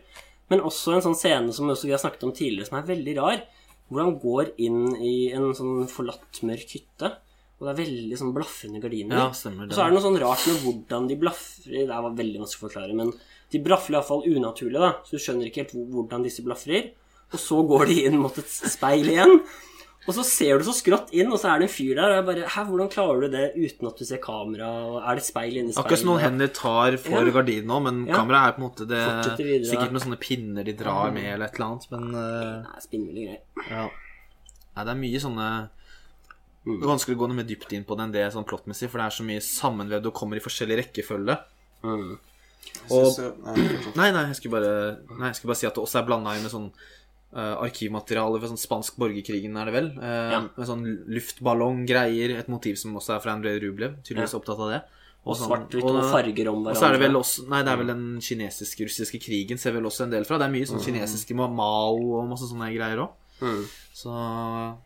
Men 0.50 0.60
også 0.60 0.94
en 0.94 1.02
sånn 1.02 1.16
scene 1.18 1.52
som 1.52 1.68
også 1.68 1.84
vi 1.88 1.90
har 1.96 1.98
snakket 1.98 2.22
om 2.24 2.32
tidligere, 2.32 2.66
som 2.68 2.78
er 2.78 2.86
veldig 2.94 3.16
rar. 3.16 3.42
Hvor 3.90 4.02
han 4.02 4.18
går 4.18 4.52
inn 4.58 4.96
i 5.00 5.32
en 5.32 5.52
sånn 5.54 5.86
forlatt, 5.88 6.42
mørk 6.42 6.70
hytte. 6.76 7.16
Og 7.56 7.64
det 7.64 7.70
er 7.72 7.78
veldig 7.86 8.16
sånn 8.20 8.34
blaffende 8.36 8.80
gardiner. 8.82 9.16
Ja, 9.16 9.28
stemmer 9.32 9.64
og 9.70 9.72
så 9.72 9.80
er 9.84 9.88
det 9.88 9.96
noe 9.96 10.04
sånn 10.04 10.18
rart 10.20 10.42
med 10.46 10.58
hvordan 10.60 11.06
de 11.08 11.16
blafrer 11.16 11.86
Det 11.86 11.86
var 11.88 12.10
veldig 12.18 12.42
vanskelig 12.42 12.60
å 12.60 12.66
forklare, 12.68 12.96
men 12.98 13.12
de 13.52 13.60
blafrer 13.64 13.96
iallfall 13.96 14.26
unaturlig, 14.28 14.76
da. 14.82 14.90
Så 15.06 15.16
du 15.16 15.22
skjønner 15.24 15.48
ikke 15.48 15.62
helt 15.64 15.72
hvordan 15.94 16.26
disse 16.26 16.44
blafrer. 16.44 16.90
Og 17.32 17.40
så 17.40 17.62
går 17.66 17.86
de 17.88 17.96
inn 18.10 18.18
mot 18.20 18.36
et 18.38 18.50
speil 18.50 19.08
igjen. 19.08 19.40
Og 20.06 20.14
så 20.14 20.22
ser 20.22 20.60
du 20.60 20.64
så 20.68 20.74
skrått 20.76 21.08
inn, 21.18 21.32
og 21.34 21.40
så 21.42 21.48
er 21.50 21.58
det 21.58 21.66
en 21.66 21.72
fyr 21.74 21.96
der. 21.98 22.12
Og 22.12 22.16
jeg 22.20 22.26
bare 22.28 22.50
Hæ, 22.54 22.62
hvordan 22.68 22.90
klarer 22.92 23.24
du 23.24 23.28
det 23.32 23.46
uten 23.56 23.88
at 23.88 23.96
du 23.98 24.04
ser 24.06 24.20
kamera? 24.22 24.68
Og 24.86 24.98
er 25.00 25.16
det 25.18 25.24
et 25.24 25.30
speil 25.32 25.56
inni 25.58 25.72
speilet? 25.72 25.80
Akkurat 25.82 26.02
som 26.02 26.10
noen 26.12 26.22
hender 26.22 26.52
tar 26.54 26.96
for 27.02 27.24
Ja. 27.26 27.32
gardinen 27.34 27.66
nå, 27.72 27.80
men 27.82 28.06
Ja. 28.06 28.14
kameraet 28.20 28.52
er 28.52 28.52
på 28.52 28.62
en 28.62 28.68
måte 28.68 28.86
det. 28.86 29.02
Sikkert 29.66 29.90
noen 29.96 30.04
sånne 30.04 30.20
pinner 30.20 30.62
de 30.62 30.72
drar 30.78 31.10
med, 31.10 31.24
eller 31.24 31.46
et 31.46 31.54
eller 31.58 31.66
annet, 31.72 31.90
men 31.90 32.04
uh, 32.14 32.62
Nei, 32.68 32.80
spinnville 32.84 33.24
greier. 33.26 33.42
ja. 33.70 33.88
Nei, 34.76 34.84
det 34.84 34.92
er 34.92 35.00
mye 35.00 35.20
sånne 35.24 35.48
Mm. 36.66 36.80
Det 36.80 36.82
er 36.82 36.90
vanskelig 36.90 37.14
å 37.16 37.18
gå 37.20 37.28
noe 37.30 37.36
mer 37.38 37.46
dypt 37.46 37.72
inn 37.72 37.84
på 37.86 37.94
det 37.96 38.02
enn 38.08 38.12
det 38.12 38.32
sånn 38.34 38.44
plottmessig, 38.48 38.88
for 38.90 38.98
det 38.98 39.06
er 39.06 39.14
så 39.14 39.22
mye 39.24 39.40
sammenvevd 39.40 40.06
og 40.10 40.14
kommer 40.18 40.36
i 40.36 40.42
forskjellig 40.42 40.80
rekkefølge. 40.82 41.36
Mm. 41.84 42.18
Jeg 42.66 42.90
synes 42.90 43.18
nei. 43.94 44.10
Nei, 44.10 44.24
jeg 44.26 44.36
skulle 44.40 44.56
bare, 44.58 44.72
nei, 45.20 45.28
jeg 45.30 45.36
skulle 45.38 45.52
bare 45.52 45.60
si 45.60 45.66
at 45.68 45.74
det 45.78 45.82
også 45.84 46.00
er 46.00 46.06
blanda 46.08 46.34
inn 46.34 46.42
med 46.42 46.50
sånn 46.50 46.66
uh, 47.36 47.54
arkivmateriale 47.62 48.40
fra 48.42 48.48
sånn 48.50 48.58
spansk 48.58 48.96
borgerkrigen, 48.98 49.54
er 49.60 49.70
det 49.70 49.74
vel? 49.76 49.88
Uh, 50.00 50.30
Ja. 50.34 50.40
Med 50.56 50.66
sånn 50.66 50.84
luftballonggreier, 51.06 52.34
et 52.40 52.48
motiv 52.50 52.76
som 52.80 52.94
også 52.98 53.14
er 53.16 53.20
fra 53.22 53.32
Andrej 53.36 53.60
Rublev, 53.62 53.98
tydeligvis 54.02 54.34
Ja. 54.34 54.38
opptatt 54.40 54.58
av 54.66 54.70
det. 54.74 54.82
Og 55.26 55.36
sånn- 55.36 55.48
svart-hvitt 55.50 55.82
og- 55.84 55.96
og 55.96 56.10
farger 56.10 56.48
om 56.48 56.62
hverandre. 56.64 56.70
Og 56.70 56.76
så 56.76 56.86
er 56.88 56.92
det 56.92 57.00
vel 57.00 57.16
også 57.18 57.48
Nei, 57.48 57.62
det 57.62 57.72
er 57.72 57.76
vel 57.76 57.86
den 57.86 58.18
kinesisk-russiske 58.20 59.18
krigen 59.20 59.58
ser 59.58 59.72
vel 59.72 59.82
også 59.84 60.02
en 60.04 60.10
del 60.10 60.24
fra. 60.24 60.38
Det 60.38 60.46
er 60.46 60.52
mye 60.54 60.66
sånn 60.66 60.82
kinesiske 60.82 61.34
Mao 61.34 61.96
og 62.20 62.28
masse 62.28 62.46
sånne 62.50 62.70
greier 62.74 62.98
òg. 62.98 63.10
mm. 63.40 63.64
Så 63.92 64.76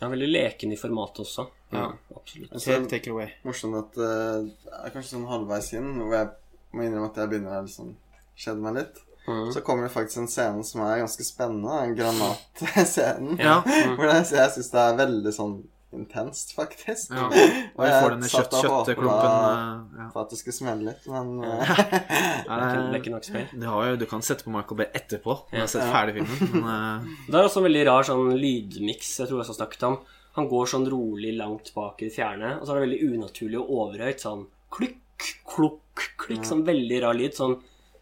Er 0.00 0.12
veldig 0.14 0.30
leken 0.30 0.72
i 0.72 0.78
formatet 0.80 1.22
også. 1.26 1.46
Ja, 1.74 1.90
absolutt. 2.16 2.50
Altså, 2.50 2.64
ser 2.64 2.86
take 2.88 3.10
it 3.10 3.14
away. 3.14 3.34
morsomt 3.46 3.76
at 3.78 3.98
uh, 4.00 4.46
det 4.48 4.78
er 4.80 4.94
kanskje 4.94 5.12
sånn 5.12 5.28
halvveis 5.28 5.70
inn, 5.76 5.92
hvor 6.00 6.16
jeg 6.16 6.30
må 6.72 6.86
innrømme 6.86 7.10
at 7.10 7.20
jeg 7.20 7.32
begynner 7.32 7.58
å 7.58 7.66
liksom 7.66 7.94
kjede 8.40 8.64
meg 8.64 8.78
litt. 8.78 9.02
Mm. 9.26 9.50
Så 9.52 9.60
kommer 9.60 9.84
det 9.86 9.92
faktisk 9.92 10.22
en 10.22 10.30
scene 10.32 10.64
som 10.64 10.80
er 10.86 11.02
ganske 11.02 11.26
spennende, 11.26 11.76
den 11.84 11.98
granatscenen. 11.98 13.36
Ja. 13.38 13.60
Hvor 13.98 14.08
jeg, 14.08 14.24
jeg 14.32 14.52
syns 14.54 14.70
det 14.72 14.80
er 14.80 14.96
veldig 15.02 15.32
sånn 15.36 15.58
intenst, 15.96 16.52
faktisk. 16.54 17.10
ja. 17.10 17.24
Og 17.76 17.82
jeg 17.86 17.94
får 18.02 18.12
denne 18.14 18.28
kjøtt, 18.30 18.52
kjøttklumpen 18.62 19.26
eh, 19.26 19.98
ja. 20.00 20.06
For 20.14 20.22
at 20.22 20.30
det 20.30 20.38
skulle 20.38 20.54
smelle 20.56 20.86
litt, 20.92 21.06
men 21.10 21.32
eh, 21.42 21.70
Ja, 21.70 21.76
Det 21.80 22.56
er 22.56 22.66
ikke- 22.68 22.84
det 22.84 22.94
er 22.94 23.00
ikke 23.00 23.14
nok 23.16 23.26
spill. 23.26 23.48
det 23.64 23.68
har 23.72 23.88
jo, 23.90 23.96
du 23.96 24.06
kan 24.06 24.22
sette 24.22 24.44
på 24.46 24.52
Michael 24.54 24.78
Bay 24.82 24.86
etterpå 25.00 25.34
når 25.50 25.56
du 25.56 25.60
har 25.64 25.70
sett 25.74 25.90
ferdig 25.90 26.14
filmen. 26.20 26.52
Men, 26.64 26.70
uh... 26.70 27.10
Det 27.26 27.34
er 27.40 27.48
også 27.48 27.62
en 27.62 27.66
veldig 27.68 27.84
rar 27.90 28.06
sånn 28.06 28.30
lydmiks 28.38 29.12
jeg 29.20 29.26
tror 29.30 29.40
jeg 29.40 29.46
også 29.48 29.58
snakket 29.58 29.86
om. 29.90 29.98
Han 30.38 30.46
går 30.52 30.68
sånn 30.70 30.86
rolig 30.92 31.32
langt 31.36 31.72
bak 31.74 32.02
i 32.02 32.06
det 32.06 32.14
fjerne, 32.14 32.52
og 32.60 32.66
så 32.66 32.72
er 32.74 32.78
det 32.80 32.84
veldig 32.88 33.00
unaturlig 33.16 33.58
og 33.58 33.72
overhøyt 33.80 34.22
sånn 34.22 34.44
klukk, 34.70 35.26
klukk, 35.50 36.04
klikk. 36.22 36.44
Sånn 36.46 36.62
veldig 36.68 37.00
rar 37.02 37.18
lyd. 37.18 37.34
Sånn 37.34 37.56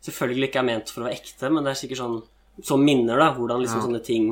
selvfølgelig 0.04 0.50
ikke 0.50 0.60
er 0.60 0.66
ment 0.68 0.92
for 0.92 1.02
å 1.02 1.06
være 1.08 1.16
ekte, 1.22 1.48
men 1.50 1.64
det 1.64 1.72
er 1.72 1.80
sikkert 1.80 2.02
sånn 2.02 2.18
som 2.68 2.84
minner, 2.84 3.16
da. 3.18 3.30
Hvordan 3.34 3.62
liksom 3.64 3.80
Ja. 3.80 3.86
sånne 3.88 4.02
ting 4.04 4.28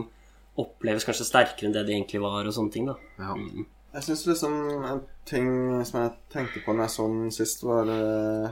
oppleves 0.56 1.04
kanskje 1.04 1.26
sterkere 1.28 1.68
enn 1.68 1.74
det 1.76 1.86
de 1.88 1.96
egentlig 1.96 2.20
var, 2.22 2.46
og 2.48 2.54
sånne 2.56 2.72
ting, 2.72 2.86
da. 2.88 2.96
ja. 3.20 3.34
Jeg 3.96 4.04
syns 4.04 4.26
liksom 4.28 4.54
en 4.84 4.98
ting 5.24 5.46
som 5.88 6.02
jeg 6.02 6.10
tenkte 6.32 6.60
på 6.64 6.74
når 6.74 6.84
jeg 6.84 6.94
så 6.96 7.06
den 7.08 7.30
sist, 7.32 7.62
var 7.64 7.88
uh, 7.88 8.50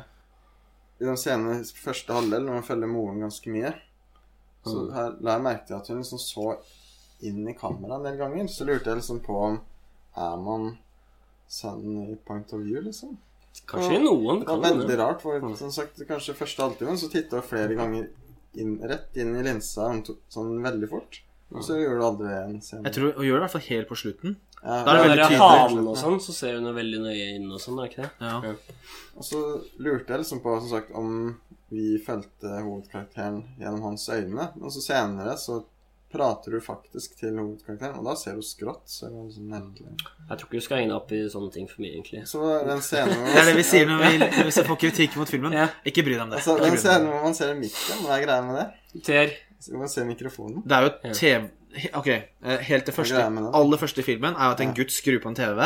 I 1.01 1.05
den 1.05 1.18
scenen 1.20 1.59
i 1.59 1.82
første 1.85 2.16
halvdel, 2.16 2.47
når 2.47 2.60
man 2.60 2.64
følger 2.64 2.89
moren 2.89 3.20
ganske 3.26 3.52
mye, 3.52 3.74
så 4.64 4.78
Mm. 4.86 4.93
her 4.94 5.16
la 5.20 5.32
jeg 5.35 5.43
merke 5.44 5.66
til 5.68 5.76
at 5.76 5.89
hun 5.89 5.98
liksom 6.01 6.18
så 6.22 6.56
inn 7.28 7.48
i 7.48 7.52
kameraet 7.52 7.98
en 7.98 8.06
del 8.09 8.16
ganger. 8.16 8.47
Så 8.48 8.64
lurte 8.64 8.89
jeg 8.89 9.02
liksom 9.02 9.20
på 9.20 9.36
om 9.36 9.60
Er 10.16 10.36
man 10.40 10.78
sønnen 11.51 12.12
i 12.12 12.16
point 12.16 12.52
of 12.55 12.60
view, 12.62 12.81
liksom? 12.81 13.18
Kanskje 13.66 13.98
noen 14.02 14.40
Det 14.40 14.47
kan 14.47 14.60
var 14.60 14.70
veldig 14.70 14.98
rart. 14.98 15.20
For 15.22 15.56
som 15.56 15.70
sagt, 15.74 16.01
kanskje 16.09 16.35
første 16.39 16.62
halvtimen 16.62 16.97
så 16.97 17.10
titta 17.10 17.36
jeg 17.40 17.48
flere 17.51 17.74
ganger 17.76 18.09
inn, 18.55 18.78
rett 18.82 19.16
inn 19.20 19.36
i 19.36 19.43
linsa 19.43 19.90
sånn 20.32 20.62
veldig 20.62 20.89
fort. 20.89 21.20
Og 21.55 21.62
så 21.64 21.76
gjør 21.78 22.01
du 22.01 22.05
aldri 22.09 22.32
en 22.35 22.60
scene. 22.64 22.82
Jeg 22.89 22.97
tror 22.97 23.12
Hun 23.14 23.24
gjør 23.28 23.36
det 23.36 23.40
i 23.40 23.44
hvert 23.44 23.55
fall 23.56 23.68
helt 23.68 23.89
på 23.89 23.98
slutten. 24.01 24.36
Ja, 24.64 24.78
Da 24.85 24.90
er 24.90 24.97
det 24.97 25.02
veldig 25.05 25.16
det 25.16 25.24
er 25.24 25.28
tydelig. 25.28 25.40
halen 25.44 25.89
og 25.93 25.97
sånn, 26.01 26.20
så 26.24 26.32
ser 26.32 26.55
hun 26.56 26.66
jo 26.70 26.72
veldig 26.72 27.01
nøye 27.05 27.26
inn 27.36 27.51
og 27.52 27.60
sånn, 27.60 27.78
er 27.78 27.85
det 27.85 27.93
ikke 27.93 28.06
det? 28.06 28.12
Ja. 28.20 28.55
Og 29.14 29.24
så 29.28 29.43
lurte 29.78 30.14
jeg 30.14 30.24
liksom 30.24 30.40
på 30.43 30.56
som 30.60 30.70
sagt, 30.72 30.90
om 30.97 31.36
vi 31.74 31.98
fulgte 32.02 32.48
hovedkarakteren 32.64 33.43
gjennom 33.60 33.82
hans 33.90 34.09
øyne. 34.09 34.48
Og 34.62 34.72
så 34.72 34.82
senere 34.82 35.36
så 35.39 35.60
prater 36.14 36.55
du 36.55 36.60
faktisk 36.62 37.16
til 37.18 37.35
hovedkarakteren, 37.40 37.97
og 37.98 38.06
da 38.06 38.14
ser 38.18 38.36
du 38.39 38.43
skrått. 38.47 38.85
Så 38.90 39.09
det 39.09 39.14
var 39.16 39.24
liksom 39.28 39.48
merkelig. 39.51 39.94
Jeg 40.31 40.39
tror 40.39 40.47
ikke 40.48 40.60
du 40.60 40.66
skal 40.66 40.78
henge 40.81 40.93
deg 40.93 40.98
opp 41.01 41.14
i 41.14 41.22
sånne 41.32 41.55
ting 41.56 41.66
for 41.70 41.82
mye, 41.85 41.94
egentlig. 41.97 42.22
Så 42.31 42.43
den 42.44 42.68
det 42.68 42.76
en 42.76 42.85
scene 42.89 43.16
hvor 43.18 43.32
Det 43.32 43.40
er 43.43 43.48
det 43.51 43.56
vi 43.59 43.66
sier 43.70 43.90
når 43.90 44.05
vi, 44.05 44.12
når 44.22 44.51
vi 44.51 44.66
får 44.70 44.78
kritikk 44.85 45.16
mot 45.20 45.32
filmen. 45.35 45.56
Ja. 45.59 45.66
Ikke 45.85 46.06
bry 46.06 46.14
deg 46.16 46.22
om 46.26 46.31
det. 46.35 46.40
altså, 46.43 46.56
den 46.62 46.78
scenen 46.78 47.10
hvor 47.10 47.26
man 47.26 47.35
ser 47.36 47.55
mikken, 47.59 48.05
hva 48.06 48.18
er 48.18 48.24
greia 48.28 48.47
med 48.47 48.60
det? 48.60 49.02
Ter. 49.10 49.35
Så 49.65 49.78
man 49.81 49.89
se 49.89 50.05
mikrofonen. 50.05 50.62
Det 50.65 50.77
er 50.77 50.89
jo 50.89 51.15
TV 51.16 51.51
Ok, 51.99 52.07
eh, 52.07 52.61
helt 52.69 52.86
det 52.86 52.95
første 52.95 53.19
aller 53.19 53.81
første 53.81 53.99
i 53.99 54.07
filmen 54.07 54.36
er 54.36 54.47
jo 54.51 54.55
at 54.55 54.61
en 54.62 54.74
gutt 54.77 54.93
skrur 54.95 55.19
på 55.24 55.32
en 55.32 55.35
TV. 55.35 55.59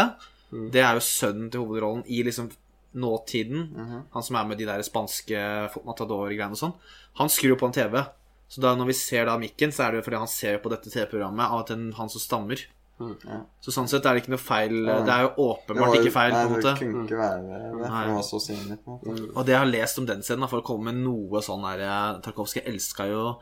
Mm. 0.53 0.71
Det 0.73 0.81
er 0.81 0.95
jo 0.97 1.03
sønnen 1.05 1.51
til 1.53 1.61
hovedrollen 1.61 2.05
i 2.09 2.23
liksom 2.25 2.49
nåtiden. 2.97 3.67
Mhm. 3.77 3.99
Han 4.15 4.23
som 4.23 4.37
er 4.37 4.47
med 4.49 4.59
de 4.59 4.65
der 4.65 4.81
spanske 4.87 5.43
matador-greiene 5.85 6.57
og 6.57 6.63
sånn. 6.63 6.73
Han 7.21 7.29
skrur 7.29 7.59
på 7.61 7.69
en 7.69 7.77
TV. 7.77 8.01
Så 8.49 8.63
da 8.65 8.73
når 8.75 8.87
vi 8.89 8.97
ser 8.97 9.27
da 9.29 9.37
mikken, 9.37 9.69
så 9.71 9.85
er 9.85 9.91
det 9.93 10.01
jo 10.01 10.07
fordi 10.09 10.23
han 10.23 10.33
ser 10.33 10.59
på 10.65 10.71
dette 10.73 10.89
TV-programmet 10.89 11.45
av 11.45 11.67
at 11.67 11.71
en, 11.77 11.93
han 11.93 12.09
som 12.09 12.21
stammer. 12.21 12.65
Ja. 12.99 13.43
Så 13.63 13.71
sånn 13.71 13.87
sett 13.87 14.07
er 14.09 14.17
det 14.17 14.25
ikke 14.25 14.33
noe 14.33 14.41
feil. 14.43 14.75
Ja. 14.89 14.97
Det 15.07 15.13
er 15.15 15.23
jo 15.27 15.31
åpenbart 15.53 15.95
jo- 15.95 16.01
ikke 16.01 16.15
feil, 16.17 16.33
Nei, 16.33 16.45
måte. 16.49 16.73
det 16.73 16.79
kunne 16.81 17.05
ikke 17.05 17.21
være 17.21 17.43
det. 17.45 17.61
Det 17.85 17.91
var 18.17 18.23
så 18.27 18.41
synlig, 18.43 18.79
på 18.85 18.97
en 18.97 18.99
måte. 19.05 19.37
Og 19.37 19.47
det 19.47 19.53
jeg 19.53 19.59
har 19.61 19.71
lest 19.71 19.99
om 19.99 20.07
den 20.07 20.23
scenen, 20.23 20.49
for 20.49 20.63
å 20.63 20.65
komme 20.65 20.89
med 20.91 21.05
noe 21.05 21.43
sånn 21.45 21.63
der 21.63 21.85
eh, 21.85 22.21
Tarkovskij 22.25 22.65
elska 22.67 23.07
jo 23.13 23.37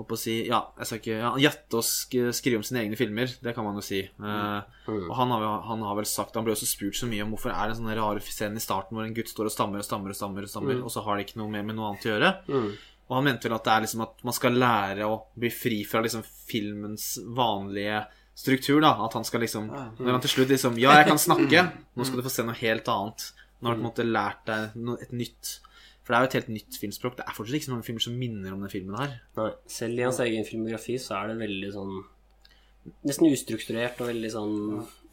holdt 0.00 0.14
å 0.16 0.18
si 0.20 0.34
Ja, 0.48 0.60
jeg 0.80 0.88
skal 0.88 1.00
ikke 1.00 1.16
ja, 1.20 1.30
Gjette 1.44 1.82
sk 1.86 2.16
skrive 2.36 2.60
om 2.60 2.66
sine 2.66 2.82
egne 2.82 2.98
filmer, 2.98 3.32
det 3.44 3.54
kan 3.56 3.66
man 3.66 3.78
jo 3.78 3.84
si. 3.84 4.02
Uh, 4.20 4.60
og 4.88 5.14
han 5.18 5.32
har, 5.34 5.46
han 5.68 5.84
har 5.86 5.98
vel 5.98 6.08
sagt 6.08 6.36
Han 6.38 6.46
ble 6.46 6.56
også 6.56 6.68
spurt 6.68 6.98
så 6.98 7.08
mye 7.10 7.24
om 7.24 7.34
hvorfor 7.34 7.52
er 7.54 7.68
det 7.68 7.76
en 7.76 7.82
sånn 7.82 7.98
rare 7.98 8.22
scene 8.24 8.60
i 8.60 8.64
starten 8.64 8.96
hvor 8.96 9.06
en 9.06 9.16
gutt 9.16 9.32
står 9.32 9.50
og 9.50 9.54
stammer 9.54 9.82
og 9.82 9.86
stammer 9.86 10.14
og 10.14 10.18
stammer, 10.18 10.46
og 10.46 10.52
stammer, 10.52 10.80
og 10.84 10.94
så 10.94 11.04
har 11.06 11.18
det 11.18 11.28
ikke 11.28 11.42
noe 11.42 11.52
mer 11.52 11.66
med 11.66 11.78
noe 11.78 11.92
annet 11.92 12.06
å 12.08 12.12
gjøre. 12.14 12.32
Mm. 12.50 12.70
Og 13.10 13.16
han 13.18 13.26
mente 13.26 13.48
vel 13.48 13.56
at 13.56 13.66
det 13.66 13.74
er 13.74 13.84
liksom 13.84 14.04
at 14.06 14.24
man 14.26 14.36
skal 14.36 14.58
lære 14.62 15.06
å 15.10 15.14
bli 15.42 15.50
fri 15.50 15.80
fra 15.88 16.02
liksom 16.04 16.22
filmens 16.22 17.12
vanlige 17.36 18.04
struktur, 18.38 18.78
da. 18.84 18.92
At 19.04 19.16
han 19.18 19.26
skal 19.26 19.42
liksom 19.44 19.66
Når 19.70 20.12
han 20.12 20.22
til 20.22 20.34
slutt 20.36 20.52
liksom 20.54 20.78
Ja, 20.80 20.94
jeg 21.00 21.08
kan 21.10 21.18
snakke, 21.18 21.64
nå 21.96 22.06
skal 22.06 22.20
du 22.20 22.26
få 22.26 22.32
se 22.32 22.46
noe 22.46 22.58
helt 22.60 22.90
annet. 22.92 23.26
Nå 23.58 23.68
har 23.68 23.76
du 23.76 23.82
på 23.82 23.84
en 23.84 23.90
måte 23.90 24.06
lært 24.06 24.46
deg 24.48 24.78
et 25.02 25.12
nytt 25.12 25.58
For 26.04 26.12
det 26.12 26.18
er 26.18 26.24
jo 26.24 26.30
et 26.30 26.38
helt 26.38 26.54
nytt 26.54 26.78
filmspråk. 26.80 27.18
Det 27.18 27.26
er 27.26 27.36
fortsatt 27.36 27.58
ikke 27.58 27.68
så 27.68 27.74
mange 27.74 27.86
filmer 27.86 28.04
som 28.06 28.16
minner 28.18 28.54
om 28.54 28.64
den 28.64 28.72
filmen 28.72 28.96
her. 28.98 29.18
Nei, 29.38 29.50
selv 29.70 30.00
i 30.00 30.06
hans 30.06 30.22
egen 30.24 30.48
filmografi 30.48 30.96
så 31.02 31.18
er 31.20 31.32
det 31.32 31.42
veldig 31.44 31.74
sånn 31.76 32.00
Nesten 33.04 33.28
ustrukturert 33.28 33.98
og 34.00 34.08
veldig 34.08 34.28
sånn 34.32 34.54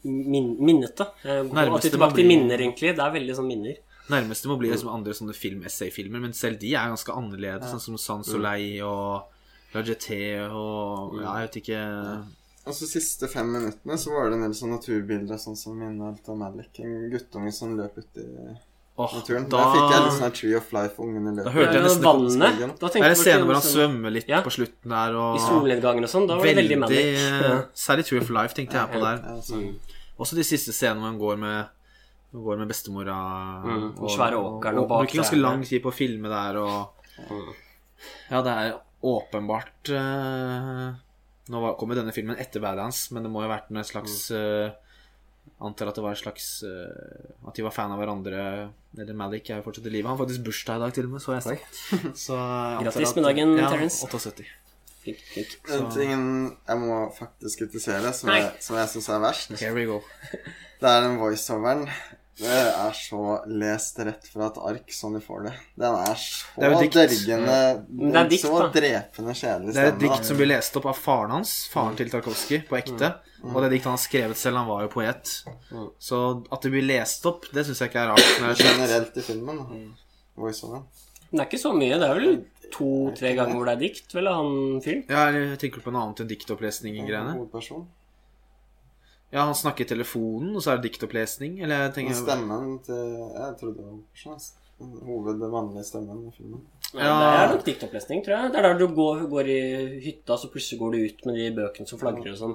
min 0.08 0.54
minnete. 0.64 1.04
Eh, 1.22 1.42
alltid 1.44 1.92
tilbake 1.92 2.16
til 2.16 2.28
minner, 2.30 2.56
egentlig. 2.56 2.94
Det 2.96 3.04
er 3.04 3.12
veldig 3.12 3.34
sånn 3.36 3.48
minner. 3.50 3.76
Nærmeste 4.08 4.48
må 4.48 4.56
bli 4.56 4.70
liksom 4.72 4.88
andre 4.88 5.12
sånne 5.16 5.34
film-essay-filmer, 5.36 6.22
men 6.22 6.32
selv 6.36 6.62
de 6.62 6.70
er 6.72 6.88
ganske 6.88 7.12
annerledes, 7.12 7.68
sånn 7.74 7.82
som 7.82 7.98
San 8.00 8.24
Soleil 8.24 8.80
og 8.86 9.74
La 9.74 9.82
Jeté 9.84 10.20
og 10.48 11.18
Ja, 11.20 11.34
jeg 11.36 11.48
vet 11.48 11.58
ikke 11.60 11.80
Og 12.68 12.76
så 12.76 12.88
siste 12.88 13.28
fem 13.28 13.50
minuttene 13.52 13.98
så 14.00 14.14
var 14.14 14.30
det 14.30 14.38
en 14.38 14.46
del 14.46 14.54
sånn 14.56 14.72
naturbilder 14.72 15.40
sånn 15.40 15.58
som 15.60 15.76
minner 15.76 16.16
litt 16.16 16.28
om 16.32 16.40
Malik. 16.40 16.80
En 16.80 17.10
guttunge 17.12 17.52
som 17.52 17.76
løp 17.76 18.00
ut 18.00 18.20
i 18.98 19.02
Åh, 19.04 19.12
naturen. 19.14 19.44
da, 19.48 19.58
Der 19.62 19.68
fikk 19.74 19.92
jeg 19.94 20.02
litt 20.02 20.12
sånn 20.16 20.26
her 20.26 20.34
Tree 20.40 20.54
of 20.58 20.72
Life, 20.74 20.94
ungene 20.98 21.30
Da 21.36 21.42
løper. 21.44 21.52
hørte 21.54 21.72
jeg 21.78 21.82
nesten 21.84 22.02
vannet. 22.08 22.58
Da 22.58 22.66
Det 22.66 22.92
tenkte 22.94 23.04
er 23.06 23.14
en 23.14 23.20
scene 23.22 23.44
hvor 23.46 23.54
han 23.54 23.62
svømmer 23.62 24.10
litt 24.12 24.28
Ja. 24.28 24.40
på 24.42 24.50
slutten 24.50 24.88
der, 24.90 25.14
og 25.14 25.36
I 25.36 25.42
solnedgangen 25.44 26.02
og 26.02 26.10
sånn. 26.10 26.26
Da 26.28 26.36
var 26.36 26.44
det 26.44 26.56
veldig 26.58 26.78
manic. 26.78 26.98
Eh, 26.98 27.62
Særlig 27.74 28.06
Tree 28.08 28.20
of 28.20 28.30
Life 28.30 28.54
tenkte 28.58 28.74
jeg 28.74 28.90
på 28.90 28.98
der. 29.00 29.16
Ja, 29.22 29.40
sånn. 29.40 29.62
Mm. 29.62 29.78
Også 30.18 30.34
de 30.34 30.42
siste 30.42 30.72
scenene 30.74 30.98
hvor 30.98 31.06
han 31.10 31.18
går 31.18 31.38
med 31.38 31.66
går 32.34 32.58
med 32.58 32.68
bestemora 32.68 33.16
Mm, 33.64 33.94
og, 34.02 34.10
svære 34.10 34.36
åkeren 34.36 34.76
og 34.76 34.90
og, 34.90 35.06
bruker 35.06 35.22
ganske 35.22 35.40
lang 35.40 35.62
tid 35.64 35.80
på 35.82 35.88
å 35.88 35.94
filme 35.94 36.28
der 36.28 36.58
og 36.58 36.90
Mm. 37.30 37.54
Ja, 38.30 38.42
det 38.42 38.52
er 38.52 38.74
åpenbart 39.02 39.88
uh... 39.90 40.92
Nå 41.50 41.76
kommer 41.78 41.94
denne 41.96 42.12
filmen 42.12 42.36
etter 42.38 42.60
Badlands, 42.60 43.10
men 43.10 43.22
det 43.24 43.30
må 43.32 43.40
jo 43.42 43.48
ha 43.48 43.56
vært 43.56 43.70
en 43.72 43.82
slags 43.82 44.30
eh, 44.36 44.70
Antar 45.60 45.90
at 45.90 45.98
det 45.98 46.04
var 46.04 46.14
en 46.14 46.20
slags 46.20 46.46
uh, 46.66 47.48
At 47.48 47.56
de 47.56 47.64
var 47.66 47.74
fan 47.74 47.92
av 47.94 48.00
hverandre. 48.00 48.42
Eller 48.98 49.16
Malik 49.18 49.50
er 49.50 49.60
jo 49.60 49.66
fortsatt 49.66 49.88
i 49.90 49.92
live. 49.92 50.08
Han 50.08 50.16
har 50.16 50.22
faktisk 50.24 50.44
bursdag 50.46 50.78
i 50.78 50.84
dag, 50.84 50.94
til 50.96 51.08
og 51.08 51.16
med, 51.16 51.24
så 51.24 51.36
jeg. 51.38 51.60
Så 52.16 52.38
Grattis 52.84 53.14
med 53.18 53.28
dagen, 53.28 53.54
ja, 53.58 53.72
Terence. 53.72 54.06
78. 54.06 54.46
Flink, 55.02 55.20
flink. 55.32 55.58
Den 55.68 55.90
tingen 55.94 56.24
jeg 56.68 56.80
må 56.82 57.00
faktisk 57.16 57.64
kritisere, 57.64 58.12
som 58.16 58.32
Nei. 58.32 58.40
jeg, 58.42 58.54
som 58.64 58.76
jeg 58.80 58.92
syns 58.92 59.08
er 59.14 59.22
verst, 59.22 59.54
Here 59.60 59.74
we 59.76 59.86
go. 59.88 60.00
det 60.80 60.90
er 60.90 61.04
den 61.06 61.18
voiceoveren. 61.20 61.86
Det 62.38 62.58
er 62.70 62.92
så 62.94 63.22
lest 63.50 63.98
rett 64.06 64.26
fra 64.30 64.46
et 64.46 64.58
ark 64.70 64.92
som 64.94 65.14
du 65.16 65.18
får 65.22 65.48
det. 65.48 65.54
Den 65.80 65.96
er 65.98 66.18
så 66.22 66.46
Det 66.54 66.68
er 66.68 66.92
dørgende 66.94 67.56
Men 67.88 68.12
det 68.12 68.20
er 68.20 68.28
dikt, 68.30 68.44
Så 68.44 68.52
da. 68.54 68.68
drepende 68.76 69.34
kjedelig 69.34 69.72
stemme. 69.72 69.74
Det 69.74 69.82
er 69.82 69.94
et 69.94 70.02
dikt 70.04 70.20
da. 70.22 70.28
som 70.28 70.38
blir 70.38 70.50
lest 70.52 70.78
opp 70.78 70.86
av 70.86 71.00
faren 71.02 71.34
hans, 71.34 71.54
faren 71.72 71.98
til 71.98 72.12
Tarkovskij, 72.12 72.62
på 72.68 72.78
ekte. 72.78 73.10
Og 73.42 73.58
det 73.58 73.66
er 73.66 73.74
dikt 73.74 73.88
han 73.90 73.96
har 73.96 74.02
skrevet 74.02 74.38
selv, 74.38 74.60
han 74.62 74.70
var 74.70 74.86
jo 74.86 74.92
poet. 74.92 75.34
Mm. 75.72 75.90
Så 75.98 76.22
at 76.54 76.62
det 76.62 76.72
blir 76.74 76.86
lest 76.86 77.26
opp, 77.26 77.50
det 77.54 77.66
syns 77.66 77.82
jeg 77.82 77.90
ikke 77.90 78.04
er 78.06 78.12
rart. 78.14 78.30
Når 78.38 78.54
jeg 78.54 78.70
Generelt 78.70 79.18
i 79.18 79.26
filmen. 79.32 79.58
da. 79.58 79.82
Voiceoveren. 80.38 80.86
Men 81.30 81.40
det 81.40 81.44
er 81.44 81.50
ikke 81.50 81.62
så 81.66 81.74
mye. 81.74 81.98
Det 81.98 82.08
er 82.08 82.18
vel 82.20 82.44
to-tre 82.72 83.34
ganger 83.34 83.58
hvor 83.58 83.68
det 83.68 83.74
er 83.74 83.82
dikt, 83.82 84.14
vel, 84.14 84.30
av 84.30 84.38
han 84.44 84.82
fyren? 84.84 85.04
Ja, 85.10 85.28
jeg 85.34 85.58
tenker 85.58 85.82
på 85.84 85.92
noe 85.92 86.06
annet 86.06 86.22
enn 86.22 86.30
diktopplesning-greiene. 86.30 87.34
Ja, 89.30 89.42
han 89.44 89.54
snakker 89.54 89.84
i 89.84 89.88
telefonen, 89.88 90.54
og 90.56 90.62
så 90.64 90.72
er 90.72 90.78
det 90.78 90.88
diktopplesning, 90.88 91.58
eller 91.60 91.82
jeg 91.86 91.94
tenker 91.98 92.16
Stemmen 92.16 92.78
til 92.86 92.96
Jeg 92.96 93.56
trodde 93.60 93.76
det 93.76 93.84
var 93.84 93.92
hovedperson. 93.92 94.34
ass. 94.38 94.54
Den 94.78 94.92
Hoved, 95.04 95.40
den 95.42 95.50
vanlige 95.50 95.84
stemmen 95.84 96.20
i 96.28 96.32
filmen. 96.36 96.60
Ja, 96.94 97.00
Ja. 97.02 97.14
Det 97.18 97.40
er 97.42 97.54
nok 97.56 97.64
diktopplesning, 97.66 98.22
tror 98.24 98.34
jeg. 98.36 98.52
Det 98.52 98.58
er 98.60 98.62
der 98.68 98.78
du 98.78 98.86
går, 98.94 99.24
går 99.28 99.50
i 99.50 99.60
hytta, 100.04 100.36
så 100.38 100.48
plutselig 100.52 100.78
går 100.80 100.92
du 100.92 100.98
ut 101.02 101.26
med 101.26 101.34
de 101.34 101.48
bøkene 101.56 101.88
som 101.90 101.98
flagrer 101.98 102.30
og 102.32 102.38
sånn. 102.38 102.54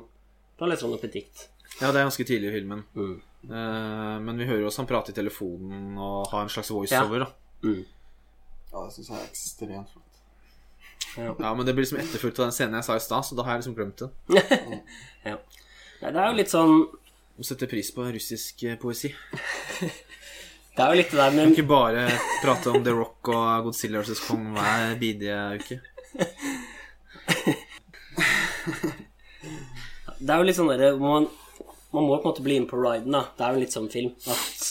Da 0.57 0.65
leser 0.71 0.87
han 0.87 0.95
opp 0.95 1.03
et 1.03 1.13
dikt. 1.19 1.49
Ja, 1.81 1.91
det 1.91 1.99
er 1.99 2.07
ganske 2.07 2.25
tidlig 2.25 2.49
i 2.49 2.55
filmen. 2.55 2.83
Mm. 2.95 3.21
Uh, 3.43 4.19
men 4.23 4.37
vi 4.39 4.45
hører 4.47 4.65
også 4.69 4.81
han 4.85 4.87
prate 4.87 5.11
i 5.11 5.17
telefonen 5.17 5.97
og 5.99 6.29
ha 6.31 6.41
en 6.45 6.49
slags 6.53 6.71
voiceover, 6.71 7.25
da. 7.25 7.29
Mm. 7.67 7.83
Ja, 8.71 8.85
det 8.85 8.93
syns 8.95 9.09
jeg 9.11 9.19
er 9.19 9.27
ekstremt 9.27 9.91
flott. 9.93 10.09
Ja, 11.17 11.53
men 11.53 11.65
det 11.67 11.75
blir 11.75 11.83
liksom 11.83 11.99
etterfulgt 11.99 12.39
av 12.39 12.47
den 12.47 12.55
scenen 12.55 12.79
jeg 12.79 12.87
sa 12.87 12.95
i 12.95 13.03
stad, 13.03 13.27
så 13.27 13.35
da 13.37 13.43
har 13.45 13.57
jeg 13.57 13.65
liksom 13.65 13.75
glemt 13.77 13.99
det. 13.99 14.09
Ja. 15.29 15.37
Nei, 16.03 16.11
det 16.11 16.19
er 16.19 16.31
jo 16.33 16.35
litt 16.35 16.51
sånn 16.51 16.73
Å 16.83 17.45
sette 17.47 17.69
pris 17.71 17.89
på 17.95 18.03
russisk 18.11 18.65
eh, 18.67 18.75
poesi. 18.79 19.13
Det 20.73 20.81
er 20.81 20.89
jo 20.89 20.97
litt 20.97 21.11
det 21.13 21.19
der 21.19 21.29
Kan 21.29 21.37
med 21.37 21.51
ikke 21.53 21.69
bare 21.69 22.03
prate 22.41 22.71
om 22.73 22.81
The 22.81 22.93
Rock 22.97 23.29
og 23.29 23.67
Godzilla 23.67 23.99
vs. 24.01 24.21
Kong 24.25 24.47
hver 24.55 24.95
bidige 24.97 25.35
uke. 25.61 25.75
Det 30.17 30.33
er 30.33 30.41
jo 30.41 30.47
litt 30.47 30.57
sånn 30.57 30.71
derre 30.71 30.95
man, 30.97 31.27
man 31.93 32.07
må 32.07 32.17
på 32.17 32.23
en 32.23 32.31
måte 32.31 32.45
bli 32.47 32.57
med 32.63 32.71
på 32.71 32.81
riden, 32.81 33.13
da. 33.13 33.21
Det 33.37 33.45
er 33.45 33.53
jo 33.53 33.61
litt 33.61 33.77
sånn 33.77 33.91
film 33.93 34.15
at 34.33 34.65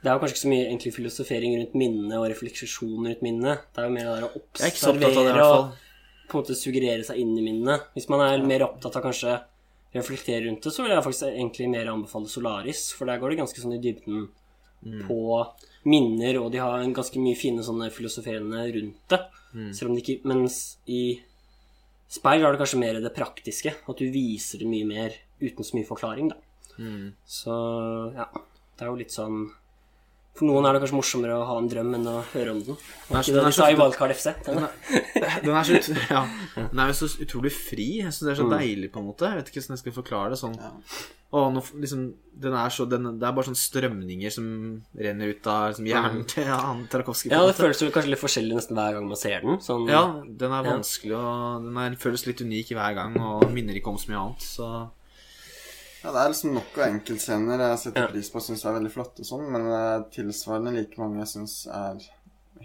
det 0.00 0.08
er 0.08 0.16
jo 0.16 0.22
kanskje 0.24 0.34
ikke 0.38 0.44
så 0.46 0.52
mye 0.54 0.64
egentlig 0.64 0.96
filosofering 0.96 1.58
rundt 1.60 1.78
minnene 1.78 2.16
og 2.22 2.30
refleksjon 2.32 3.04
rundt 3.10 3.20
minnene. 3.22 3.58
Det 3.68 3.84
er 3.84 3.90
jo 3.90 3.96
mer 3.98 4.08
det 4.08 4.14
der 4.16 4.24
å 4.24 4.32
er 4.32 4.72
av 4.88 4.98
det, 5.02 5.44
og 5.44 6.26
på 6.32 6.38
en 6.38 6.40
måte 6.40 6.56
suggerere 6.56 7.04
seg 7.04 7.20
inn 7.20 7.36
i 7.36 7.44
minnene. 7.44 7.82
Hvis 7.92 8.08
man 8.08 8.24
er 8.24 8.48
mer 8.48 8.64
opptatt 8.70 8.96
av 8.96 9.04
kanskje 9.04 9.36
reflektere 9.94 10.46
rundt 10.46 10.62
det, 10.64 10.72
så 10.72 10.82
vil 10.84 10.94
jeg 10.94 11.04
faktisk 11.04 11.28
egentlig 11.28 11.68
mer 11.72 11.90
anbefale 11.92 12.30
Solaris, 12.30 12.86
for 12.96 13.06
der 13.10 13.20
går 13.20 13.30
det 13.34 13.42
ganske 13.42 13.60
sånn 13.60 13.76
i 13.76 13.82
dybden 13.82 14.28
Mm. 14.82 15.06
på 15.06 15.46
minner, 15.86 16.40
og 16.42 16.50
de 16.50 16.58
har 16.58 16.80
en 16.82 16.94
ganske 16.94 17.14
mye 17.22 17.36
fine 17.38 17.62
sånne 17.62 17.86
filosoferende 17.94 18.64
rundt 18.74 19.08
det. 19.12 19.20
Mm. 19.54 19.72
Selv 19.72 19.90
om 19.90 19.94
det 19.94 20.02
ikke 20.02 20.26
Mens 20.26 20.56
i 20.88 21.20
speil 22.10 22.42
har 22.42 22.50
det 22.50 22.58
kanskje 22.58 22.80
mer 22.80 22.98
det 23.00 23.14
praktiske, 23.14 23.74
at 23.88 23.96
du 23.96 24.10
viser 24.10 24.58
det 24.58 24.66
mye 24.66 24.84
mer 24.84 25.14
uten 25.40 25.62
så 25.62 25.76
mye 25.76 25.86
forklaring, 25.86 26.32
da. 26.32 26.36
Mm. 26.78 27.12
Så 27.24 27.54
ja, 28.16 28.26
det 28.76 28.82
er 28.82 28.90
jo 28.90 28.98
litt 28.98 29.14
sånn 29.14 29.52
For 30.32 30.48
noen 30.48 30.64
er 30.64 30.72
det 30.72 30.80
kanskje 30.80 30.96
morsommere 30.96 31.34
å 31.36 31.44
ha 31.44 31.54
en 31.60 31.66
drøm 31.68 31.90
enn 31.98 32.06
å 32.08 32.14
høre 32.32 32.54
om 32.54 32.60
den. 32.64 32.76
Den 33.08 33.16
er. 33.18 33.26
Den, 35.44 35.56
er, 35.56 35.66
så 35.68 36.22
den 36.56 36.80
er 36.80 36.92
jo 36.92 36.94
så 36.96 37.08
utrolig 37.20 37.52
fri. 37.52 37.88
Jeg 38.00 38.12
synes 38.14 38.22
det 38.24 38.32
er 38.32 38.38
så 38.40 38.46
deilig, 38.50 38.88
på 38.94 39.02
en 39.02 39.10
måte. 39.10 39.28
Jeg 39.28 39.42
vet 39.42 39.50
ikke 39.52 39.60
hvordan 39.60 39.76
jeg 39.76 39.82
skal 39.82 39.96
forklare 39.98 40.32
det 40.32 40.38
sånn. 40.40 40.56
Ja. 40.56 40.70
Å, 41.32 41.42
nå, 41.52 41.62
liksom, 41.80 42.00
den 42.44 42.56
er 42.60 42.72
så, 42.72 42.84
den, 42.88 43.06
det 43.20 43.24
er 43.28 43.32
bare 43.36 43.48
sånne 43.48 43.60
strømninger 43.60 44.32
som 44.34 44.48
renner 45.00 45.30
ut 45.32 45.46
av 45.48 45.70
liksom, 45.70 45.86
hjernen 45.88 46.26
til 46.28 46.48
han 46.50 46.82
Tarakovskij. 46.92 47.32
ja, 47.32 47.40
det 47.48 47.54
føles 47.56 47.80
jo 47.80 47.88
kanskje 47.94 48.12
litt 48.12 48.20
forskjellig 48.20 48.58
nesten 48.58 48.76
hver 48.76 48.98
gang 48.98 49.06
man 49.08 49.20
ser 49.20 49.38
den. 49.44 49.60
Sånn, 49.64 49.86
Ja, 49.88 50.02
den 50.24 50.52
er 50.52 50.60
Ja. 50.64 50.74
vanskelig, 50.74 51.14
og 51.16 51.64
den 51.68 51.78
er, 51.80 51.96
føles 52.00 52.26
litt 52.28 52.40
unik 52.44 52.74
hver 52.76 52.96
gang, 53.00 53.16
og 53.20 53.46
minner 53.52 53.76
ikke 53.80 53.88
om 53.94 54.00
så 54.00 54.12
mye 54.12 54.20
annet. 54.26 54.44
Så 54.44 54.68
Ja, 56.02 56.10
det 56.10 56.18
er 56.18 56.32
liksom 56.32 56.56
nok 56.56 56.78
av 56.80 56.88
enkeltscener 56.88 57.62
jeg 57.62 57.78
setter 57.84 58.10
pris 58.10 58.30
på 58.32 58.40
og 58.40 58.46
syns 58.48 58.64
er 58.66 58.74
veldig 58.74 58.90
flotte 58.90 59.26
sånn, 59.26 59.44
men 59.54 59.68
er 59.70 60.02
tilsvarende 60.14 60.74
like 60.74 60.98
mange 60.98 61.22
jeg 61.22 61.30
syns 61.36 61.54
er 61.70 62.02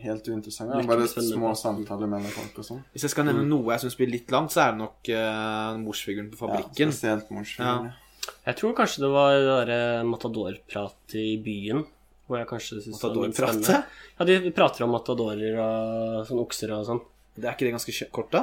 helt 0.01 0.30
uinteressante. 0.30 0.81
Bare 0.89 1.07
små 1.09 1.53
samtaler 1.57 2.09
mellom 2.09 2.34
folk 2.34 2.57
og 2.61 2.68
sånn. 2.68 2.81
hvis 2.93 3.05
jeg 3.07 3.14
skal 3.14 3.30
nevne 3.30 3.45
noe 3.49 3.76
jeg 3.76 3.85
syns 3.85 3.97
blir 3.99 4.11
litt 4.11 4.34
langt, 4.34 4.53
så 4.53 4.65
er 4.65 4.73
det 4.73 4.81
nok 4.81 5.11
uh, 5.14 5.77
morsfiguren 5.84 6.31
på 6.34 6.41
fabrikken. 6.41 6.89
Ja, 6.89 6.97
spesielt 6.97 7.31
morsfiguren. 7.34 7.91
Ja. 7.91 8.34
Jeg 8.49 8.59
tror 8.59 8.73
kanskje 8.76 9.05
det 9.05 9.11
var 9.14 9.35
det 9.35 9.45
derre 9.47 9.81
matadorpratet 10.07 11.15
i 11.22 11.38
byen. 11.43 11.85
Hvor 12.27 12.41
jeg 12.41 12.49
kanskje 12.49 12.81
synes 12.84 12.97
Matadorpratet? 12.99 13.99
Ja, 14.18 14.26
de 14.27 14.51
prater 14.55 14.84
om 14.84 14.91
matadorer 14.91 15.61
og 15.64 16.26
sånn 16.27 16.41
okser 16.41 16.73
og 16.76 16.84
sånn. 16.89 16.99
Det 17.38 17.47
er 17.47 17.55
ikke 17.55 17.69
det 17.69 17.76
ganske 17.77 18.07
kort, 18.11 18.34
da? 18.34 18.41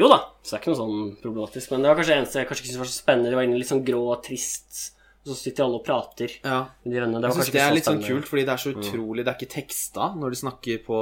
Jo 0.00 0.08
da, 0.10 0.18
så 0.42 0.54
det 0.54 0.56
er 0.58 0.62
ikke 0.62 0.72
noe 0.72 0.80
sånn 0.80 1.12
problematisk. 1.22 1.70
Men 1.70 1.84
det 1.84 1.90
var 1.90 1.98
kanskje 2.00 2.14
det 2.14 2.18
eneste 2.22 2.40
jeg 2.40 2.48
kanskje 2.50 2.64
ikke 2.64 2.72
syntes 2.72 2.82
var 2.82 2.90
så 2.90 2.98
spennende. 2.98 3.30
Det 3.30 3.38
var 3.38 3.44
egentlig 3.46 3.62
litt 3.62 3.70
sånn 3.70 3.86
grå 3.86 4.02
og 4.10 4.22
trist. 4.26 4.80
Og 5.24 5.30
så 5.30 5.36
sitter 5.38 5.64
alle 5.64 5.78
og 5.78 5.84
prater. 5.86 6.34
Ja. 6.42 6.58
med 6.82 6.92
De 6.92 7.00
vennene. 7.00 7.22
Det 7.22 7.30
Jeg 7.30 7.38
syns 7.38 7.52
det 7.54 7.62
er 7.62 7.70
så 7.70 7.78
litt 7.78 7.88
sånn 7.88 8.02
kult, 8.04 8.28
fordi 8.28 8.44
det 8.44 8.54
er 8.54 8.62
så 8.64 8.74
utrolig 8.74 9.24
Det 9.24 9.32
er 9.32 9.38
ikke 9.38 9.54
teksta 9.54 10.10
når 10.18 10.34
de 10.34 10.40
snakker 10.42 10.82
på 10.88 10.98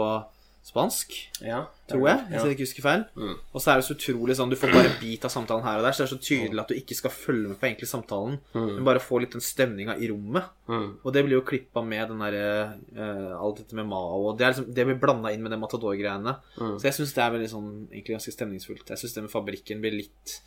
spansk, 0.62 1.12
Ja, 1.42 1.64
tror 1.90 2.04
jeg, 2.06 2.18
hvis 2.30 2.42
jeg 2.46 2.52
ikke 2.54 2.62
husker 2.66 2.84
feil. 2.84 3.00
Mm. 3.18 3.32
Og 3.52 3.60
så 3.60 3.72
er 3.72 3.80
det 3.80 3.84
så 3.88 3.96
utrolig 3.96 4.36
sånn 4.38 4.48
Du 4.52 4.54
får 4.56 4.70
bare 4.72 4.90
en 4.92 5.00
bit 5.00 5.24
av 5.26 5.32
samtalen 5.34 5.64
her 5.66 5.80
og 5.80 5.82
der, 5.84 5.92
så 5.96 6.04
det 6.04 6.06
er 6.06 6.12
så 6.14 6.18
tydelig 6.22 6.60
at 6.62 6.68
du 6.70 6.74
ikke 6.78 6.94
skal 7.00 7.10
følge 7.10 7.48
med 7.50 7.58
på 7.58 7.66
egentlig 7.66 7.88
samtalen, 7.90 8.38
men 8.54 8.84
bare 8.86 9.02
få 9.02 9.18
litt 9.24 9.34
den 9.34 9.42
stemninga 9.42 9.96
i 9.98 10.08
rommet. 10.12 10.46
Mm. 10.70 10.86
Og 11.02 11.12
det 11.12 11.24
blir 11.26 11.36
jo 11.40 11.44
klippa 11.48 11.82
med 11.84 12.08
den 12.12 12.22
derre 12.22 12.46
uh, 12.94 13.34
Alt 13.42 13.58
dette 13.64 13.74
med 13.74 13.90
Mao 13.90 14.28
og 14.30 14.38
Det, 14.38 14.46
er 14.46 14.54
liksom, 14.54 14.70
det 14.78 14.86
blir 14.86 15.00
blanda 15.02 15.32
inn 15.34 15.42
med 15.42 15.50
de 15.52 15.58
Matador-greiene. 15.58 16.36
Mm. 16.60 16.76
Så 16.78 16.86
jeg 16.88 16.94
syns 17.00 17.12
det 17.18 17.24
er 17.26 17.34
veldig 17.34 17.50
sånn 17.56 17.68
egentlig 17.90 18.16
ganske 18.20 18.36
stemningsfullt. 18.38 18.86
Jeg 18.94 19.02
syns 19.02 19.18
det 19.18 19.26
med 19.26 19.34
Fabrikken 19.34 19.82
blir 19.82 19.98
litt 19.98 20.38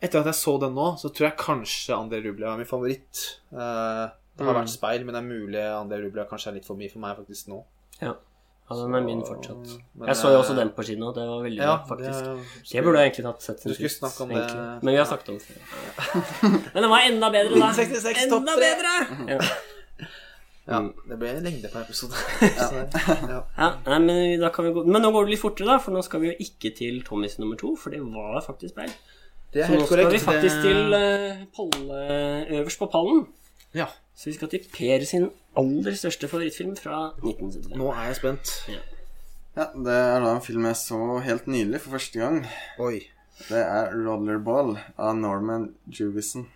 Etter 0.00 0.22
at 0.22 0.30
jeg 0.30 0.38
så 0.38 0.54
den 0.62 0.72
nå, 0.72 0.94
så 0.96 1.10
tror 1.12 1.26
jeg 1.28 1.36
kanskje 1.42 1.92
André 1.92 2.22
Rublev 2.24 2.54
er 2.54 2.56
min 2.62 2.70
favoritt. 2.70 3.26
Uh, 3.52 4.06
det 4.38 4.46
har 4.46 4.54
Mm. 4.54 4.62
vært 4.62 4.70
speil, 4.72 5.02
men 5.04 5.12
det 5.12 5.20
er 5.20 5.26
mulig 5.28 5.60
André 5.60 5.98
Rublev 6.00 6.24
kanskje 6.30 6.48
er 6.48 6.54
litt 6.56 6.64
for 6.64 6.78
mye 6.80 6.88
for 6.88 7.02
meg 7.02 7.18
faktisk 7.18 7.50
nå. 7.52 7.58
Ja. 8.00 8.14
Ja, 8.70 8.76
den 8.84 8.94
er 8.94 9.00
min 9.02 9.22
fortsatt. 9.26 9.72
Jeg 10.06 10.16
så 10.16 10.30
jo 10.30 10.38
også 10.40 10.54
den 10.56 10.70
på 10.76 10.82
kino. 10.86 11.12
Det 11.12 11.24
var 11.28 11.42
veldig 11.42 11.58
Ja, 11.60 11.76
bra, 11.76 11.86
faktisk. 11.96 12.24
det- 12.24 12.70
Det 12.72 12.84
burde 12.84 12.98
jeg 13.00 13.10
egentlig 13.10 13.24
tatt 13.26 13.42
sett 13.42 13.64
Du 13.66 13.74
skulle 13.74 13.90
snakke 13.90 14.20
om 14.22 14.28
det- 14.28 14.82
Men 14.84 14.92
vi 14.94 14.96
har 14.96 15.04
snakket 15.10 15.28
om 15.28 15.38
det. 15.38 15.48
Men 16.74 16.82
den 16.82 16.90
var 16.90 17.00
enda 17.10 17.30
bedre, 17.30 17.58
da. 17.60 17.72
66 17.74 18.24
Enda 18.24 18.54
bedre! 18.56 18.94
Ja. 19.34 19.40
Ja, 20.70 20.78
det 21.08 21.16
ble 21.18 21.28
en 21.34 21.42
lengde 21.42 21.68
på 21.72 21.80
episode. 21.80 22.14
Ja. 23.32 23.40
Ja, 23.58 23.98
men, 23.98 24.38
da 24.40 24.50
kan 24.54 24.64
vi 24.64 24.70
gå. 24.72 24.84
men 24.86 25.02
nå 25.02 25.10
går 25.10 25.24
det 25.26 25.32
litt 25.34 25.40
fortere, 25.42 25.66
da, 25.66 25.78
for 25.82 25.90
nå 25.90 26.02
skal 26.04 26.20
vi 26.22 26.28
jo 26.30 26.34
ikke 26.38 26.70
til 26.76 27.00
Tommys 27.02 27.38
nummer 27.40 27.56
to, 27.58 27.72
for 27.76 27.90
det 27.90 27.98
var 28.04 28.38
faktisk 28.46 28.76
feil. 28.76 28.92
Så 29.50 29.66
nå 29.66 29.80
skal 29.82 30.04
korrekt. 30.04 30.12
vi 30.12 30.18
faktisk 30.22 30.62
til 30.62 30.94
uh, 30.94 31.40
Palle 31.56 32.04
øverst 32.60 32.78
på 32.78 32.86
pallen. 32.92 33.24
Ja, 33.74 33.86
Så 34.14 34.30
vi 34.30 34.34
skal 34.36 34.48
til 34.52 34.64
Per 34.74 35.04
sin 35.08 35.30
aller 35.56 35.94
største 35.96 36.28
favorittfilm 36.28 36.74
fra 36.76 37.12
1975. 37.22 37.76
nå 37.78 37.92
er 37.94 38.08
jeg 38.10 38.16
spent. 38.18 38.50
Ja, 39.56 39.64
det 39.74 39.94
er 39.94 40.20
da 40.20 40.34
en 40.34 40.42
film 40.44 40.66
jeg 40.68 40.76
så 40.76 41.18
helt 41.24 41.46
nylig 41.46 41.80
for 41.80 41.96
første 41.96 42.20
gang. 42.20 42.46
Oi. 42.78 43.00
Det 43.48 43.62
er 43.62 43.94
'Rollerball' 43.94 44.76
av 44.98 45.16
Norman 45.16 45.74
Jewison. 45.88 46.48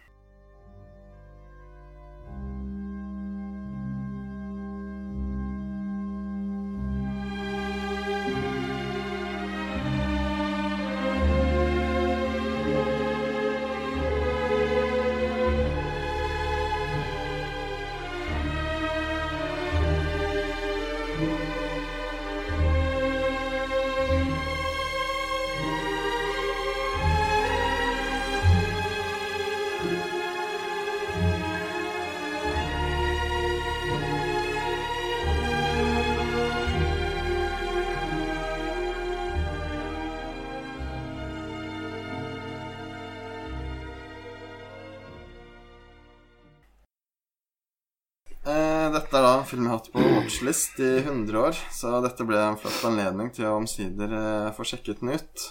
Dette 49.15 49.23
er 49.23 49.31
da 49.31 49.35
en 49.39 49.47
film 49.47 49.67
jeg 49.67 49.71
har 49.71 49.79
hatt 49.79 49.93
på 49.95 50.05
watchlist 50.11 50.81
i 50.83 50.89
100 51.05 51.37
år, 51.39 51.59
så 51.71 52.01
dette 52.03 52.25
ble 52.27 52.39
en 52.43 52.57
flott 52.59 52.81
anledning 52.89 53.29
til 53.31 53.47
å 53.47 53.61
omsider 53.61 54.11
eh, 54.11 54.49
få 54.57 54.65
sjekket 54.67 55.05
den 55.05 55.13
ut. 55.15 55.45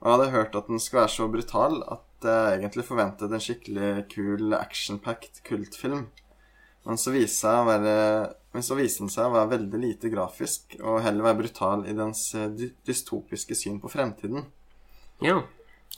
Og 0.00 0.08
jeg 0.08 0.14
hadde 0.16 0.32
hørt 0.32 0.56
at 0.58 0.70
den 0.72 0.82
skulle 0.82 1.04
være 1.04 1.12
så 1.14 1.28
brutal 1.30 1.76
at 1.86 2.26
jeg 2.26 2.56
egentlig 2.56 2.86
forventet 2.88 3.30
en 3.30 3.44
skikkelig 3.44 3.92
kul 4.10 4.56
action-packed 4.58 5.38
kultfilm. 5.46 6.08
Men 6.88 6.98
så 6.98 7.14
viste, 7.14 7.52
være, 7.68 7.94
men 8.56 8.66
så 8.66 8.80
viste 8.80 9.04
den 9.04 9.14
seg 9.14 9.28
å 9.28 9.36
være 9.36 9.52
veldig 9.54 9.82
lite 9.84 10.10
grafisk, 10.10 10.74
og 10.82 11.04
heller 11.04 11.28
være 11.28 11.42
brutal 11.44 11.86
i 11.86 11.94
dens 11.94 12.24
eh, 12.34 12.50
dystopiske 12.90 13.54
syn 13.54 13.78
på 13.78 13.92
fremtiden. 13.94 14.50
Ja. 15.22 15.44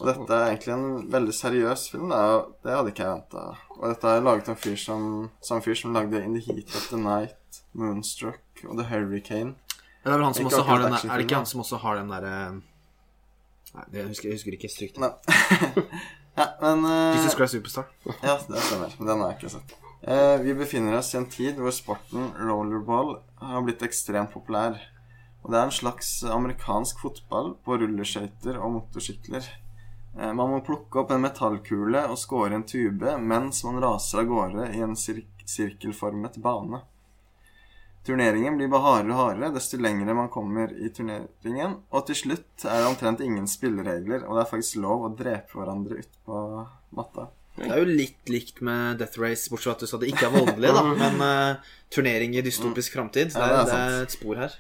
Og 0.01 0.09
dette 0.09 0.35
er 0.35 0.49
egentlig 0.49 0.73
en 0.73 0.87
veldig 1.13 1.35
seriøs 1.37 1.85
film, 1.93 2.09
da, 2.11 2.23
det 2.65 2.73
hadde 2.75 2.93
ikke 2.95 3.05
jeg 3.05 3.13
venta. 3.13 3.43
Og 3.77 3.85
dette 3.91 4.09
er 4.09 4.25
laget 4.25 4.49
av 4.49 4.55
en 4.57 4.63
fyr 4.63 4.79
som, 4.81 5.05
samme 5.45 5.65
fyr 5.65 5.77
som 5.79 5.93
lagde 5.95 6.23
In 6.25 6.39
the 6.39 6.43
Heat 6.47 6.73
of 6.79 6.89
the 6.89 7.01
Night, 7.01 7.61
Moonstruck 7.77 8.65
og 8.65 8.79
The 8.81 8.89
Hurricane. 8.89 9.53
Men 10.03 10.09
det 10.09 10.15
er 10.15 10.19
vel 10.19 10.27
han 10.27 10.35
som 10.35 10.47
Ikke 10.49 10.57
også 10.57 10.69
har 10.71 10.83
den 10.83 10.97
der, 10.97 11.05
Er 11.05 11.21
det 11.21 11.27
ikke 11.29 11.43
han 11.43 11.47
som 11.47 11.61
også 11.63 11.79
har 11.85 12.01
den 12.01 12.09
derre 12.11 12.33
Nei, 13.73 13.85
jeg 13.93 14.09
husker, 14.09 14.29
jeg 14.29 14.37
husker 14.37 14.57
ikke. 14.57 14.69
Stryk 14.69 14.99
det. 14.99 15.13
Ja, 16.33 16.47
men 16.61 16.85
uh, 16.85 17.13
Jesus 17.17 17.35
Christ 17.37 17.53
Superstar. 17.53 17.89
Ja, 18.23 18.39
det 18.49 18.61
stemmer. 18.65 18.93
Men 18.99 19.09
den 19.09 19.19
har 19.21 19.33
jeg 19.33 19.39
ikke 19.39 19.51
sett. 19.53 19.75
Uh, 20.01 20.39
vi 20.41 20.55
befinner 20.57 20.97
oss 20.97 21.11
i 21.13 21.19
en 21.21 21.27
tid 21.29 21.61
hvor 21.61 21.75
sporten 21.77 22.31
rollerball 22.41 23.19
har 23.37 23.65
blitt 23.67 23.85
ekstremt 23.85 24.33
populær. 24.33 24.79
Og 25.43 25.53
det 25.53 25.59
er 25.61 25.69
en 25.69 25.75
slags 25.75 26.15
amerikansk 26.25 27.03
fotball 27.05 27.53
på 27.67 27.77
rulleskøyter 27.83 28.57
og 28.63 28.79
motorsykler. 28.79 29.45
Eh, 30.19 30.33
man 30.33 30.51
må 30.51 30.61
plukke 30.65 31.03
opp 31.03 31.13
en 31.15 31.25
metallkule 31.25 32.07
og 32.11 32.19
skåre 32.21 32.59
en 32.59 32.67
tube 32.69 33.17
mens 33.19 33.63
man 33.67 33.81
raser 33.83 34.23
av 34.23 34.33
gårde 34.33 34.71
i 34.77 34.83
en 34.85 34.97
sir 34.99 35.23
sirkelformet 35.53 36.39
bane. 36.43 36.83
Turneringen 38.07 38.57
blir 38.59 38.71
bare 38.71 38.83
hardere 38.83 39.15
og 39.15 39.21
hardere 39.21 39.53
desto 39.55 39.79
lengre 39.79 40.15
man 40.17 40.31
kommer 40.33 40.73
i 40.75 40.89
turneringen, 40.95 41.77
og 41.91 42.07
til 42.09 42.19
slutt 42.19 42.65
er 42.67 42.81
det 42.81 42.89
omtrent 42.89 43.23
ingen 43.23 43.47
spilleregler, 43.51 44.25
og 44.27 44.37
det 44.37 44.43
er 44.43 44.51
faktisk 44.51 44.81
lov 44.83 45.07
å 45.07 45.13
drepe 45.19 45.59
hverandre 45.59 46.01
utpå 46.03 46.41
matta. 46.99 47.29
Det 47.59 47.69
er 47.69 47.83
jo 47.83 47.95
litt 48.01 48.33
likt 48.33 48.63
med 48.65 48.99
Death 49.03 49.21
Race, 49.21 49.51
bortsett 49.53 49.69
fra 49.69 49.77
at 49.77 49.85
du 49.85 49.91
sa 49.91 50.01
det 50.03 50.11
ikke 50.11 50.27
er 50.31 50.35
voldelig, 50.35 50.73
da. 50.73 50.83
Men 51.03 51.23
uh, 51.23 51.75
turnering 51.95 52.35
i 52.35 52.43
dystopisk 52.43 52.97
framtid, 52.97 53.35
så 53.35 53.43
det 53.43 53.51
Ja, 53.53 53.65
det 53.69 53.77
er 53.77 53.91
det 53.93 53.99
er 54.01 54.07
et 54.09 54.17
spor 54.17 54.41
her. 54.41 54.59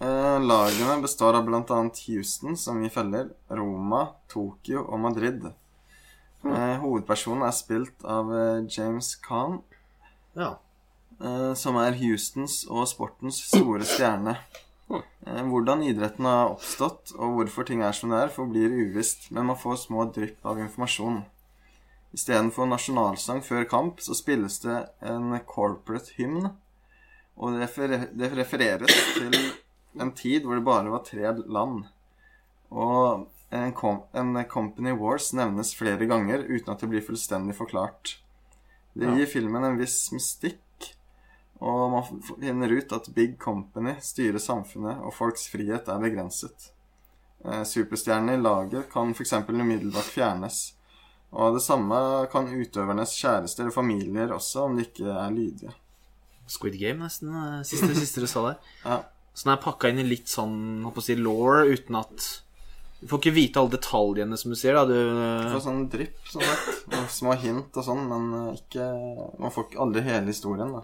Eh, 0.00 0.40
lagene 0.40 1.00
består 1.02 1.34
av 1.34 1.44
bl.a. 1.44 1.90
Houston, 2.06 2.56
som 2.56 2.80
vi 2.80 2.90
feller, 2.90 3.32
Roma, 3.50 4.04
Tokyo 4.30 4.84
og 4.86 5.00
Madrid. 5.02 5.48
Eh, 6.46 6.76
hovedpersonen 6.78 7.42
er 7.48 7.56
spilt 7.56 8.04
av 8.06 8.30
eh, 8.34 8.60
James 8.70 9.16
Khan, 9.24 9.58
Ja. 10.38 10.52
eh, 11.20 11.54
som 11.58 11.76
er 11.82 11.98
Houstons 11.98 12.60
og 12.70 12.86
sportens 12.86 13.40
store 13.50 13.82
stjerne. 13.82 14.36
Eh, 15.26 15.42
hvordan 15.50 15.82
idretten 15.82 16.30
har 16.30 16.54
oppstått, 16.54 17.16
og 17.18 17.34
hvorfor 17.40 17.66
ting 17.66 17.82
er 17.82 17.92
som 17.92 18.14
det 18.14 18.22
er, 18.22 18.28
forblir 18.38 18.70
uvisst, 18.70 19.32
men 19.34 19.50
man 19.50 19.58
får 19.58 19.82
små 19.88 20.06
drypp 20.14 20.46
av 20.46 20.62
informasjon. 20.62 21.24
Istedenfor 22.14 22.70
nasjonalsang 22.70 23.42
før 23.44 23.66
kamp, 23.68 23.98
så 24.00 24.14
spilles 24.14 24.62
det 24.62 24.78
en 25.02 25.34
corporate 25.44 26.14
hymn, 26.16 26.52
og 27.36 27.58
det 27.58 28.30
refereres 28.38 28.94
til 29.18 29.34
en 29.96 30.12
tid 30.12 30.44
hvor 30.44 30.58
det 30.58 30.64
bare 30.66 30.90
var 30.92 31.04
tre 31.06 31.32
land. 31.48 31.84
Og 32.70 33.26
en, 33.50 33.72
kom, 33.72 34.02
en 34.12 34.36
Company 34.50 34.92
Wars 34.92 35.30
nevnes 35.32 35.74
flere 35.78 36.06
ganger 36.10 36.44
uten 36.48 36.72
at 36.74 36.80
det 36.84 36.90
blir 36.92 37.04
fullstendig 37.06 37.56
forklart. 37.56 38.18
Det 38.98 39.08
gir 39.14 39.26
filmen 39.30 39.64
en 39.64 39.78
viss 39.78 40.10
mystikk, 40.12 40.88
og 41.62 41.90
man 41.92 42.22
finner 42.40 42.72
ut 42.76 42.92
at 42.92 43.08
Big 43.14 43.36
Company 43.40 43.94
styrer 44.02 44.38
samfunnet, 44.42 44.98
og 45.02 45.14
folks 45.14 45.46
frihet 45.50 45.88
er 45.90 46.02
begrenset. 46.02 46.70
Eh, 47.44 47.62
Superstjernene 47.66 48.34
i 48.34 48.42
laget 48.42 48.88
kan 48.92 49.14
f.eks. 49.14 49.32
umiddelbart 49.48 50.10
fjernes. 50.10 50.74
Og 51.30 51.54
det 51.58 51.62
samme 51.62 51.94
kan 52.32 52.48
utøvernes 52.48 53.12
kjærester 53.20 53.68
og 53.68 53.74
familier 53.74 54.32
også, 54.34 54.64
om 54.66 54.76
de 54.78 54.86
ikke 54.86 55.06
er 55.12 55.30
lydige. 55.34 55.74
Squid 56.48 56.78
Game, 56.80 57.04
nesten. 57.04 57.28
eh, 57.36 57.62
Siste, 57.68 57.94
siste 57.94 58.20
du 58.24 58.26
sa 58.26 58.44
der. 58.48 58.58
Ja, 58.84 58.98
Så 59.38 59.46
den 59.46 59.54
er 59.54 59.62
pakka 59.62 59.92
inn 59.92 60.00
i 60.02 60.06
litt 60.08 60.26
sånn 60.32 60.82
å 60.82 60.92
si, 61.04 61.14
law, 61.14 61.62
uten 61.70 61.98
at 62.00 62.28
Du 62.98 63.06
får 63.06 63.20
ikke 63.20 63.34
vite 63.36 63.60
alle 63.60 63.70
detaljene, 63.76 64.36
som 64.40 64.50
du 64.50 64.56
sier. 64.58 64.74
da 64.74 64.82
Du, 64.88 64.96
Du 64.98 65.52
får 65.54 65.62
sånn 65.62 65.84
drypp, 65.92 66.16
sånn 66.26 66.42
sett. 66.42 67.04
Små 67.14 67.36
hint 67.38 67.76
og 67.78 67.84
sånn, 67.86 68.00
men 68.10 68.24
eh, 68.34 68.56
ikke 68.58 68.86
Man 69.38 69.54
får 69.54 69.68
ikke 69.68 69.84
aldri 69.84 70.02
hele 70.08 70.34
historien, 70.34 70.72
da. 70.74 70.82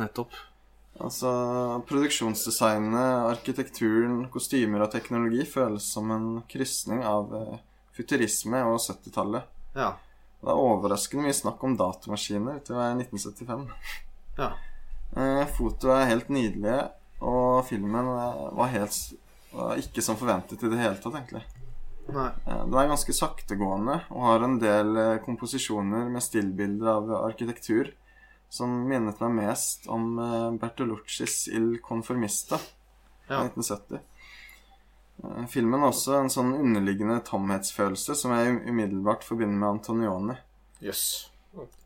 Nettopp. 0.00 0.38
Altså, 1.00 1.30
produksjonsdesignet, 1.88 3.26
arkitekturen, 3.30 4.22
kostymer 4.32 4.84
og 4.84 4.92
teknologi 4.92 5.44
føles 5.48 5.84
som 5.92 6.10
en 6.12 6.26
krysning 6.50 7.04
av 7.04 7.34
eh, 7.36 7.58
futurisme 7.96 8.62
og 8.68 8.80
70-tallet. 8.80 9.44
Ja. 9.76 9.92
Det 10.40 10.48
er 10.48 10.60
overraskende 10.64 11.26
mye 11.26 11.36
snakk 11.36 11.62
om 11.68 11.76
datamaskiner 11.76 12.62
til 12.64 12.76
å 12.76 12.80
være 12.80 12.96
1975. 13.04 13.68
ja. 14.40 14.50
Eh, 15.10 15.44
foto 15.56 15.90
er 15.90 16.06
helt 16.06 16.28
nydelige, 16.32 16.84
og 17.20 17.64
filmen 17.68 18.06
eh, 18.10 18.42
var, 18.56 18.70
helt, 18.72 18.98
var 19.52 19.80
ikke 19.80 20.02
som 20.04 20.18
forventet 20.20 20.62
i 20.64 20.70
det 20.72 20.80
hele 20.80 20.96
tatt, 21.00 21.16
egentlig. 21.20 21.44
Nei. 22.10 22.28
Det 22.44 22.58
Den 22.66 22.74
er 22.80 22.90
ganske 22.90 23.14
saktegående 23.14 24.00
og 24.10 24.24
har 24.26 24.44
en 24.46 24.58
del 24.62 24.96
eh, 24.98 25.16
komposisjoner 25.24 26.08
med 26.10 26.24
stillbilder 26.24 26.92
av 26.96 27.10
arkitektur 27.22 27.92
som 28.50 28.72
minnet 28.88 29.20
meg 29.22 29.36
mest 29.36 29.86
om 29.86 30.16
eh, 30.18 30.50
Bertoluccis 30.58 31.44
Il 31.52 31.76
Conformista 31.84 32.58
fra 32.58 33.36
Ja. 33.36 33.44
1970. 33.46 34.00
Eh, 35.22 35.44
Filmen 35.52 35.80
har 35.84 35.92
også 35.92 36.16
en 36.18 36.32
sånn 36.32 36.54
underliggende 36.56 37.20
tomhetsfølelse 37.28 38.16
som 38.18 38.34
jeg 38.34 38.56
um- 38.56 38.62
umiddelbart 38.72 39.22
forbinder 39.28 39.60
med 39.60 39.68
Antonioni. 39.76 40.38
Jøss. 40.82 41.30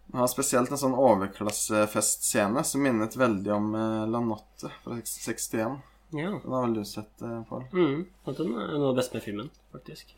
Den 0.06 0.20
har 0.20 0.28
spesielt 0.30 0.70
en 0.70 0.78
sånn 0.78 0.94
overklassefestscene 0.94 2.62
som 2.64 2.82
minnet 2.84 3.16
veldig 3.18 3.52
om 3.54 3.74
eh, 3.74 4.00
La 4.10 4.20
Notte 4.22 4.70
fra 4.84 4.98
61. 5.00 5.78
ja. 6.14 6.30
Den 6.44 6.52
har 6.52 6.66
vel 6.66 6.74
du 6.76 6.84
sett, 6.84 7.22
eh, 7.22 7.40
Pål? 7.48 7.64
Mm. 7.72 8.02
og 8.24 8.36
Den 8.38 8.52
er 8.54 8.74
noe 8.74 8.90
av 8.90 8.94
det 8.94 9.00
beste 9.02 9.18
med 9.18 9.24
filmen, 9.24 9.50
faktisk. 9.72 10.14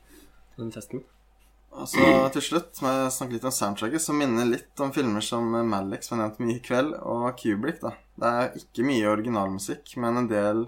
Den 0.57 0.73
festen. 0.75 1.05
Og 1.77 1.89
så 1.93 2.05
til 2.33 2.43
slutt 2.45 2.79
må 2.81 2.89
jeg 2.89 3.13
snakke 3.13 3.37
litt 3.37 3.45
om 3.45 3.53
soundtracket, 3.53 4.01
som 4.01 4.17
minner 4.17 4.47
litt 4.49 4.81
om 4.81 4.93
filmer 4.97 5.25
som 5.25 5.51
Malik, 5.69 6.05
som 6.07 6.17
jeg 6.17 6.23
nevnte 6.23 6.45
mye 6.47 6.57
i 6.57 6.63
kveld, 6.65 6.95
og 7.05 7.27
Kubrick. 7.41 7.83
da. 7.83 7.93
Det 8.17 8.31
er 8.33 8.55
ikke 8.63 8.87
mye 8.89 9.11
originalmusikk, 9.13 9.97
men 10.01 10.23
en 10.23 10.31
del 10.31 10.63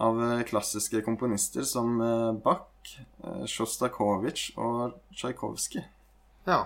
av 0.00 0.22
eh, 0.24 0.42
klassiske 0.48 1.02
komponister 1.06 1.62
som 1.68 2.00
eh, 2.00 2.30
Bach, 2.44 2.70
Sjostakovitsj 3.48 4.54
og 4.60 4.96
Tsjajkovskij. 5.14 5.84
Ja. 6.48 6.64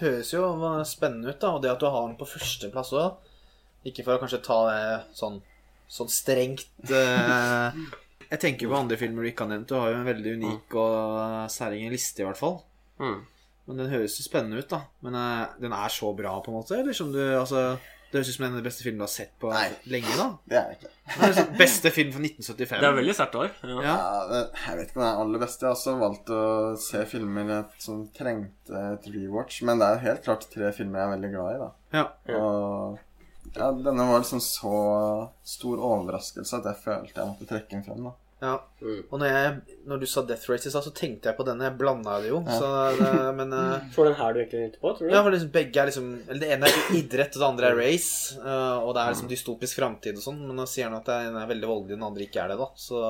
Høres 0.00 0.32
jo 0.34 0.48
spennende 0.88 1.32
ut, 1.32 1.40
da. 1.40 1.52
Og 1.54 1.62
det 1.64 1.72
at 1.72 1.82
du 1.82 1.88
har 1.88 2.08
den 2.08 2.18
på 2.20 2.28
førsteplass 2.28 2.92
òg. 2.96 3.30
Ikke 3.86 4.04
for 4.04 4.16
å 4.16 4.22
kanskje 4.22 4.42
ta 4.44 4.58
det 4.68 4.82
sånn, 5.16 5.38
sånn 5.86 6.10
strengt 6.10 6.90
eh, 6.90 7.76
Jeg 8.26 8.40
tenker 8.42 8.66
på 8.66 8.78
andre 8.80 8.98
filmer 8.98 9.22
du 9.22 9.30
ikke 9.30 9.46
har 9.46 9.52
nevnt. 9.54 9.70
Du 9.70 9.78
har 9.78 9.92
jo 9.92 10.00
en 10.00 10.08
veldig 10.08 10.36
unik 10.40 10.76
og 10.82 11.50
særegen 11.54 11.94
liste, 11.94 12.24
i 12.24 12.28
hvert 12.28 12.40
fall. 12.40 12.58
Mm. 12.98 13.20
Men 13.66 13.82
den 13.82 13.92
høres 13.94 14.18
jo 14.18 14.26
spennende 14.26 14.62
ut, 14.62 14.70
da. 14.70 14.82
Men 15.06 15.18
eh, 15.20 15.44
den 15.62 15.76
er 15.76 15.94
så 15.94 16.10
bra, 16.18 16.34
på 16.42 16.52
en 16.52 16.58
måte? 16.58 16.80
Eller 16.80 16.96
som 16.96 17.12
du 17.14 17.22
Altså 17.22 17.76
Det 18.16 18.22
høres 18.22 18.32
ut 18.32 18.38
som 18.38 18.46
en 18.46 18.54
av 18.56 18.60
de 18.62 18.64
beste 18.64 18.86
filmene 18.86 19.02
du 19.02 19.04
har 19.04 19.12
sett 19.12 19.32
på 19.42 19.50
Nei. 19.52 19.66
lenge, 19.92 20.14
da. 20.16 20.26
Det 20.48 20.56
er 20.56 20.70
det 20.70 20.76
ikke. 20.78 20.92
Det 21.06 21.16
er 21.20 21.32
liksom 21.34 21.50
Beste 21.60 21.90
film 21.92 22.12
fra 22.14 22.22
1975. 22.24 22.80
Det 22.80 22.88
er 22.88 22.96
veldig 22.96 23.14
sterkt 23.18 23.36
år. 23.42 23.50
Ja. 23.60 23.74
Ja. 23.76 23.96
Ja, 23.96 24.42
jeg 24.64 24.78
vet 24.78 24.86
ikke 24.88 24.96
om 24.98 25.04
det 25.04 25.10
er 25.10 25.20
aller 25.26 25.42
beste. 25.44 25.66
Jeg 25.66 25.68
har 25.68 25.76
også 25.76 25.96
valgt 26.00 26.32
å 26.32 26.42
se 26.80 27.02
filmer 27.12 27.52
som 27.84 28.06
trengte 28.16 28.84
et 28.96 29.10
rewatch, 29.12 29.60
men 29.68 29.82
det 29.84 29.90
er 29.92 30.04
helt 30.08 30.24
klart 30.24 30.48
tre 30.52 30.72
filmer 30.76 31.02
jeg 31.02 31.10
er 31.10 31.14
veldig 31.18 31.32
glad 31.36 31.50
i, 31.52 31.58
da. 31.66 31.68
ja. 32.00 32.06
Og 32.40 33.02
ja, 33.56 33.70
denne 33.72 34.08
var 34.08 34.24
liksom 34.24 34.40
så 34.42 34.76
stor 35.46 35.82
overraskelse 35.92 36.58
at 36.58 36.66
jeg 36.72 36.80
følte 36.82 37.20
jeg 37.20 37.28
måtte 37.30 37.46
trekke 37.52 37.76
den 37.76 37.84
frem, 37.86 38.08
da. 38.08 38.14
Ja. 38.42 38.54
Mm. 38.82 38.98
Og 39.10 39.20
når, 39.22 39.26
jeg, 39.32 39.76
når 39.88 40.00
du 40.02 40.06
sa 40.06 40.22
Death 40.28 40.50
Race 40.50 40.68
i 40.68 40.72
stad, 40.72 40.84
så 40.84 40.90
tenkte 40.92 41.30
jeg 41.30 41.36
på 41.38 41.44
denne. 41.48 41.64
Jeg 41.70 41.78
blanda 41.80 42.18
det 42.20 42.28
jo. 42.28 42.42
Ja. 42.44 42.58
Så 42.60 42.68
det, 42.98 43.12
men 43.38 43.54
eh, 43.56 43.86
Får 43.94 44.10
den 44.10 44.18
her 44.18 44.34
du 44.36 44.40
egentlig 44.42 44.60
tenkte 44.66 44.82
på, 44.82 44.92
tror 44.98 45.08
du? 45.08 45.14
Ja, 45.14 45.22
for 45.24 45.32
liksom 45.32 45.52
begge 45.54 45.80
er 45.80 45.88
liksom 45.88 46.10
Eller 46.28 46.40
det 46.42 46.50
ene 46.58 46.68
er 46.68 46.98
idrett, 46.98 47.32
og 47.38 47.40
det 47.42 47.48
andre 47.48 47.70
er 47.72 47.78
race. 47.80 48.36
eh, 48.36 48.76
og 48.82 48.92
det 48.92 49.02
er 49.06 49.14
liksom 49.14 49.30
dystopisk 49.32 49.80
framtid 49.80 50.20
og 50.20 50.26
sånn. 50.26 50.42
Men 50.50 50.60
nå 50.60 50.68
sier 50.68 50.90
han 50.90 50.98
at 51.00 51.08
den 51.08 51.30
ene 51.30 51.42
er 51.46 51.50
veldig 51.54 51.70
voldelig, 51.72 51.96
den 51.96 52.06
andre 52.10 52.28
ikke 52.28 52.44
er 52.44 52.52
det, 52.52 52.58
da. 52.60 52.68
Så 52.76 53.02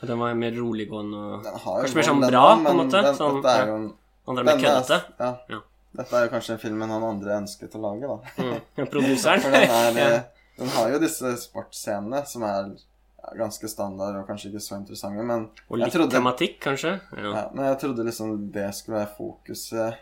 Den 0.00 0.18
var 0.24 0.32
mer 0.40 0.56
roliggående 0.56 1.24
og 1.28 1.42
Den 1.44 1.58
har 1.66 1.74
jo 1.76 1.84
Kanskje 1.84 2.00
mer 2.00 2.08
sånn 2.08 2.24
bra, 2.24 2.44
på 2.64 2.70
en 2.72 2.80
måte? 2.80 3.02
Den, 3.04 3.18
Sånn, 3.20 3.40
dette 3.44 3.56
er 3.60 3.68
jo 3.68 3.78
en 3.82 3.88
andre 4.32 4.44
mer 4.48 4.54
er- 4.56 4.64
køddete. 4.64 5.00
Ja. 5.20 5.32
Ja. 5.52 5.60
Dette 6.00 6.14
er 6.16 6.24
jo 6.24 6.30
kanskje 6.32 6.54
en 6.54 6.62
film 6.62 6.78
noen 6.86 7.02
andre 7.04 7.36
ønsket 7.42 7.76
å 7.76 7.80
lage, 7.84 8.08
da. 8.08 8.46
Mm. 8.46 8.86
Produseren. 8.94 9.40
For 9.44 9.52
den, 9.52 9.98
er, 10.06 10.22
den 10.56 10.72
har 10.78 10.88
jo 10.94 11.00
disse 11.02 11.34
sportsscenene 11.42 12.22
som 12.30 12.44
er 12.48 12.70
ja, 12.70 12.89
ganske 13.38 13.68
standard 13.68 14.16
og 14.20 14.26
kanskje 14.28 14.50
ikke 14.50 14.62
så 14.64 14.76
interessante, 14.80 15.22
men 15.26 15.48
Og 15.68 15.78
litt 15.78 15.92
trodde, 15.92 16.10
tematikk, 16.16 16.58
kanskje. 16.64 16.94
Ja. 17.16 17.32
ja, 17.36 17.42
men 17.54 17.64
jeg 17.70 17.78
trodde 17.82 18.04
liksom 18.06 18.50
det 18.52 18.68
skulle 18.74 18.98
være 19.02 19.14
fokuset 19.16 19.98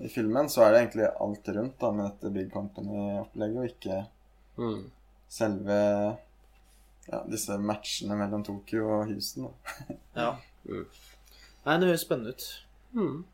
i 0.00 0.08
filmen. 0.10 0.48
Så 0.48 0.62
er 0.64 0.72
det 0.72 0.80
egentlig 0.84 1.08
alt 1.20 1.48
rundt 1.56 1.78
da 1.80 1.90
med 1.94 2.04
dette 2.10 2.32
Big 2.34 2.50
Company-opplegget, 2.52 3.58
og 3.58 3.70
ikke 3.70 4.06
Mm. 4.56 4.90
selve 5.28 5.76
ja, 7.10 7.18
disse 7.28 7.56
matchene 7.58 8.14
mellom 8.16 8.44
Tokyo 8.46 8.86
og 9.00 9.06
Houston. 9.10 9.48
Da. 9.50 9.94
Ja. 10.14 10.28
Mm. 10.68 10.86
Nei, 11.66 11.78
det 11.80 11.88
høres 11.90 12.04
spennende 12.06 12.32
ut. 12.36 12.44
Mm. 12.94 13.24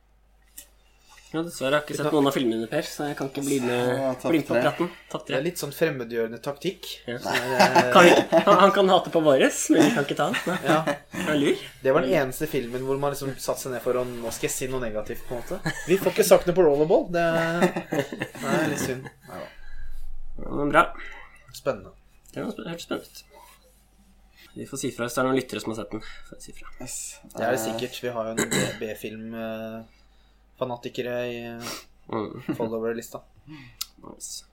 Ja, 1.30 1.42
dessverre 1.46 1.76
har 1.76 1.84
jeg 1.84 1.84
ikke 1.94 1.96
sett 2.00 2.12
noen 2.14 2.26
av 2.26 2.34
filmene, 2.34 2.66
Per, 2.66 2.82
så 2.90 3.04
jeg 3.06 3.14
kan 3.20 3.28
ikke 3.30 3.42
bli 3.46 3.60
med, 3.62 3.90
Ja, 4.00 4.08
bli 4.24 4.38
med 4.40 4.46
på 4.48 4.54
tre. 4.56 4.62
praten. 4.64 4.88
Det 5.28 5.36
er 5.36 5.44
litt 5.44 5.60
sånn 5.62 5.70
fremmedgjørende 5.76 6.40
taktikk. 6.42 6.88
Ja. 7.06 7.18
Som 7.22 7.36
eh, 7.54 7.90
Kan 7.94 8.08
han, 8.48 8.58
han 8.64 8.72
kan 8.74 8.90
hate 8.90 9.12
på 9.14 9.22
våres, 9.22 9.60
men 9.70 9.84
vi 9.84 9.92
kan 9.94 10.08
ikke 10.08 10.16
ta 10.18 10.26
han. 10.32 10.58
Ja. 10.66 10.80
Det 11.84 11.94
var 11.94 12.02
den 12.02 12.16
eneste 12.18 12.48
filmen 12.50 12.82
hvor 12.82 12.98
man 12.98 13.14
liksom 13.14 13.30
satte 13.38 13.62
seg 13.62 13.76
ned 13.76 13.84
for 13.84 14.00
å 14.00 14.04
Nå 14.10 14.32
skal 14.34 14.48
jeg 14.48 14.56
si 14.56 14.68
noe 14.72 14.82
negativt, 14.82 15.22
på 15.28 15.38
en 15.38 15.44
måte. 15.44 15.74
Vi 15.86 16.00
får 16.02 16.16
ikke 16.16 16.26
sagt 16.32 16.50
noe 16.50 16.58
på 16.58 16.66
rollerball. 16.66 17.06
Det 17.14 17.24
det 17.94 18.50
er 18.56 18.68
litt 18.74 18.82
synd. 18.82 19.06
Nei, 19.30 19.40
Ja, 20.40 20.50
Men 20.50 20.70
bra. 20.74 20.84
Spennende. 21.54 21.94
Det 22.34 22.42
hørtes 22.42 22.86
spennende 22.88 23.06
ut. 23.06 23.24
Vi 24.58 24.66
får 24.66 24.80
si 24.82 24.90
fra 24.90 25.06
hvis 25.06 25.14
det 25.14 25.20
er 25.22 25.26
noen 25.30 25.38
lyttere 25.38 25.62
som 25.62 25.70
har 25.70 25.78
sett 25.84 25.92
den. 25.94 26.02
Får 26.26 26.42
si 26.42 26.54
fra. 26.58 26.72
Yes. 26.82 26.98
Det 27.22 27.38
er 27.44 27.52
det 27.54 27.58
Eh, 27.60 27.64
sikkert. 27.68 28.02
Vi 28.02 28.10
har 28.18 28.30
jo 28.32 28.34
en 28.34 28.50
B- 28.80 28.94
B-film-fanatikere 30.60 31.16
i 31.32 31.60
Mm. 32.10 32.42
follower-lista. 32.56 33.20
Nice. 34.02 34.44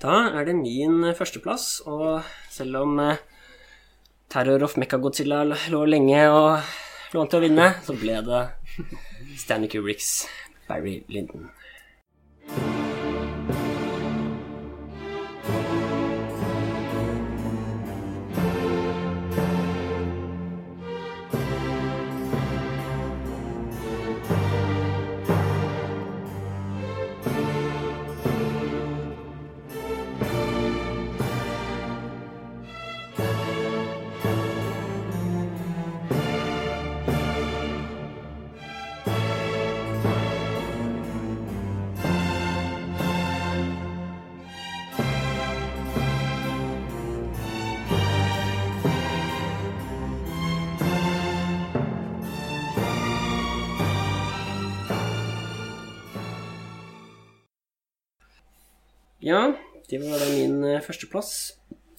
Da 0.00 0.28
er 0.38 0.44
det 0.44 0.54
min 0.54 1.02
førsteplass, 1.14 1.80
og 1.86 2.22
selv 2.50 2.76
om 2.76 3.00
eh, 3.00 3.16
Terror 4.30 4.62
of 4.62 4.76
Mechagodzilla 4.76 5.42
lå 5.70 5.84
lenge 5.88 6.28
og 6.30 6.62
lå 7.12 7.20
an 7.20 7.28
til 7.28 7.40
å 7.40 7.42
vinne, 7.48 7.74
så 7.82 7.98
ble 7.98 8.20
det 8.22 8.42
Stanley 9.36 9.68
Kubricks 9.68 10.28
Barry 10.68 11.02
Lyndon. 11.08 11.50
Det 60.02 60.10
var 60.10 60.20
da 60.20 60.28
min 60.32 60.60
eh, 60.64 60.82
førsteplass. 60.84 61.32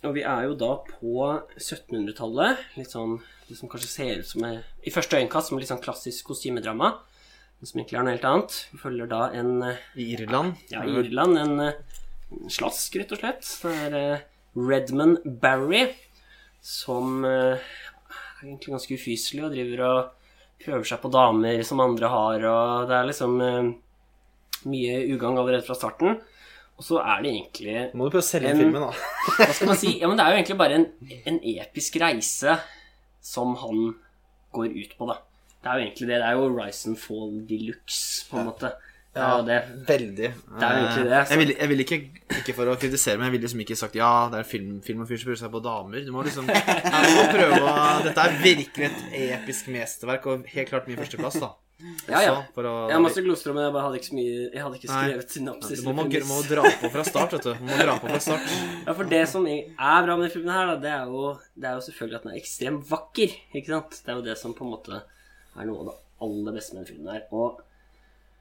Og 0.05 0.13
vi 0.13 0.23
er 0.27 0.45
jo 0.45 0.55
da 0.59 0.71
på 0.85 1.25
1700-tallet. 1.57 2.63
Litt 2.77 2.93
sånn 2.93 3.17
det 3.47 3.55
som 3.55 3.69
kanskje 3.71 3.89
ser 3.89 4.21
ut 4.21 4.27
som 4.27 4.43
er, 4.43 4.63
i 4.83 4.91
første 4.91 5.17
øyekast 5.17 5.49
som 5.49 5.59
litt 5.59 5.69
sånn 5.71 5.83
klassisk 5.83 6.27
kostymedrama. 6.29 6.91
Men 7.57 7.69
som 7.69 7.79
egentlig 7.79 7.97
er 7.97 8.05
noe 8.05 8.13
helt 8.13 8.27
annet. 8.27 8.57
Vi 8.73 8.81
følger 8.81 9.09
da 9.11 9.21
en 9.37 9.63
eh, 9.65 9.85
I 9.97 10.11
Irland. 10.17 10.59
ja, 10.73 10.83
i 10.85 10.97
Irland 11.01 11.39
en, 11.41 11.55
eh, 11.63 12.03
en 12.35 12.53
slask, 12.53 12.99
rett 12.99 13.15
og 13.15 13.23
slett. 13.23 13.49
Det 13.63 13.73
er 13.87 13.97
eh, 14.01 14.27
Redman 14.57 15.17
Barry 15.41 15.87
som 16.61 17.25
eh, 17.25 17.57
er 17.57 18.45
egentlig 18.45 18.75
ganske 18.75 18.99
ufyselig 18.99 19.45
og 19.47 19.53
driver 19.55 19.83
og 19.87 20.13
prøver 20.61 20.89
seg 20.89 21.01
på 21.01 21.11
damer 21.13 21.61
som 21.65 21.81
andre 21.83 22.09
har, 22.11 22.45
og 22.49 22.89
det 22.89 22.95
er 22.97 23.09
liksom 23.09 23.35
eh, 23.45 23.69
mye 24.67 24.97
ugagn 25.13 25.37
allerede 25.37 25.65
fra 25.65 25.77
starten. 25.77 26.19
Og 26.77 26.85
så 26.85 26.99
er 27.01 27.21
det 27.25 27.29
egentlig 27.33 27.77
må 27.97 28.05
du 28.05 28.11
prøve 28.13 28.21
å 28.21 28.27
selge 28.27 28.51
En- 28.51 28.59
filmen, 28.61 28.83
da. 28.85 28.91
Hva 29.39 29.53
skal 29.57 29.71
man 29.71 29.79
si? 29.81 29.95
Ja, 30.01 30.07
men 30.11 30.19
det 30.19 30.25
er 30.27 30.29
jo 30.35 30.37
egentlig 30.41 30.57
bare 30.59 30.75
en, 30.77 30.85
en 31.33 31.39
episk 31.57 31.95
reise 32.03 32.57
som 33.25 33.55
han 33.63 33.95
går 34.53 34.75
ut 34.77 34.93
på, 34.99 35.07
da. 35.09 35.17
Det 35.57 35.71
er 35.71 35.79
jo 35.79 35.87
egentlig 35.87 36.07
det. 36.11 36.19
Det 36.21 36.27
er 36.27 36.37
jo 36.37 36.51
Rise 36.53 36.91
and 36.91 36.99
Fall 37.01 37.31
de 37.49 37.57
luxe, 37.71 38.27
på 38.29 38.37
en 38.39 38.45
måte. 38.51 38.69
Det 39.17 39.23
er 39.25 39.41
det. 39.47 39.57
Veldig. 39.87 40.27
Det 40.29 40.61
er 40.67 40.75
jo 40.77 40.81
egentlig 40.85 41.05
det, 41.09 41.21
så- 41.25 41.33
Jeg 41.33 41.39
vil, 41.41 41.51
jeg 41.57 41.69
vil 41.71 41.79
ikke, 41.83 41.97
ikke 42.37 42.53
for 42.59 42.69
å 42.69 42.75
kritisere, 42.77 43.17
men 43.17 43.25
jeg 43.25 43.33
ville 43.33 43.47
liksom 43.47 43.63
ikke 43.65 43.77
sagt 43.81 43.95
ja, 43.97 44.11
det 44.29 44.39
er 44.43 44.43
film, 44.53 44.75
film 44.85 45.01
og 45.01 45.09
fyr 45.09 45.17
som 45.17 45.31
prøver 45.31 45.41
seg 45.41 45.51
på 45.57 45.63
damer. 45.65 46.05
Du 46.05 46.11
må 46.13 46.21
liksom 46.27 46.45
ja, 46.53 46.61
du 47.07 47.13
må 47.17 47.23
prøve 47.33 47.57
å 47.65 47.77
Dette 48.05 48.27
er 48.29 48.37
virkelig 48.45 48.91
et 48.91 49.17
episk 49.41 49.71
mesterverk, 49.73 50.29
og 50.29 50.45
helt 50.53 50.69
klart 50.69 50.87
min 50.91 51.01
førsteplass, 51.01 51.39
da. 51.41 51.55
Ja, 52.07 52.21
ja. 52.25 52.31
Å, 52.41 52.61
Jeg 52.89 52.95
har 52.95 53.01
masse 53.03 53.21
gloser, 53.21 53.53
men 53.53 53.67
jeg 53.67 53.73
bare 53.75 53.85
hadde 53.85 53.99
ikke 53.99 54.07
så 54.07 54.15
mye 54.17 54.37
Jeg 54.47 54.61
hadde 54.63 54.77
ikke 54.79 54.89
skrevet 54.89 55.35
synapsis. 55.35 55.83
du 55.83 55.89
må, 55.91 56.05
må, 56.25 56.39
dra 56.49 56.63
på 56.81 56.89
fra 56.95 57.03
start, 57.05 57.35
vet 57.37 57.45
du. 57.45 57.51
Må 57.67 57.77
dra 57.77 57.97
på 58.01 58.09
fra 58.09 58.21
start. 58.23 58.55
Ja, 58.87 58.95
for 58.97 59.11
det 59.11 59.21
som 59.29 59.45
er 59.45 59.69
bra 59.77 60.15
med 60.15 60.25
denne 60.25 60.33
filmen 60.33 60.55
her, 60.55 60.71
da, 60.71 60.79
det 60.81 60.89
er, 60.95 61.13
jo, 61.13 61.35
det 61.53 61.69
er 61.69 61.77
jo 61.77 61.85
selvfølgelig 61.85 62.17
at 62.17 62.25
den 62.25 62.33
er 62.33 62.41
ekstremt 62.41 62.89
vakker. 62.89 63.37
Ikke 63.61 63.75
sant? 63.75 64.01
Det 64.01 64.13
er 64.13 64.17
jo 64.17 64.25
det 64.25 64.37
som 64.41 64.57
på 64.57 64.65
en 64.65 64.73
måte 64.73 65.03
er 65.03 65.69
noe 65.69 65.83
av 65.83 65.91
det 65.91 65.95
aller 66.25 66.57
beste 66.57 66.73
med 66.73 66.81
denne 66.81 66.91
filmen 66.95 67.13
her. 67.13 67.23
Og 67.29 67.61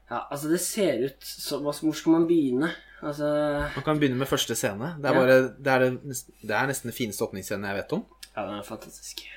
ja, 0.07 0.23
altså, 0.23 0.49
det 0.49 0.61
ser 0.63 1.05
ut 1.05 1.29
som 1.29 1.65
altså, 1.67 1.85
Hvor 1.85 1.97
skal 1.99 2.17
man 2.17 2.29
begynne? 2.29 2.73
Altså 3.05 3.27
Man 3.75 3.85
kan 3.85 3.99
begynne 4.01 4.17
med 4.17 4.29
første 4.29 4.57
scene. 4.57 4.95
Det 4.97 5.11
er, 5.11 5.19
bare, 5.19 5.41
det 5.53 5.73
er, 5.73 5.89
det, 5.91 6.21
det 6.41 6.55
er 6.57 6.69
nesten 6.71 6.89
den 6.89 6.97
fineste 6.97 7.27
åpningsscenen 7.27 7.69
jeg 7.69 7.83
vet 7.83 7.99
om. 7.99 8.07
Ja, 8.31 8.47
den 8.47 8.57
er 8.57 8.65
fantastisk. 8.65 9.27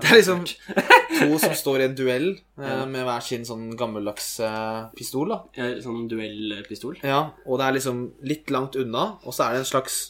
Det 0.00 0.10
er 0.10 0.18
liksom 0.20 0.44
to 1.20 1.38
som 1.42 1.54
står 1.58 1.80
i 1.82 1.86
en 1.88 1.96
duell 1.98 2.28
eh, 2.58 2.84
med 2.88 3.04
hver 3.06 3.24
sin 3.26 3.44
sånn 3.48 3.68
gammeldags 3.78 4.28
eh, 4.46 4.86
pistol, 4.96 5.28
da. 5.34 5.40
Ja, 5.58 5.68
Sånn 5.84 6.06
duellpistol. 6.10 6.96
Ja, 7.04 7.20
og 7.46 7.60
det 7.60 7.66
er 7.68 7.76
liksom 7.78 8.00
litt 8.26 8.50
langt 8.54 8.78
unna, 8.80 9.04
og 9.24 9.36
så 9.36 9.46
er 9.48 9.56
det 9.58 9.64
en 9.64 9.70
slags 9.74 10.00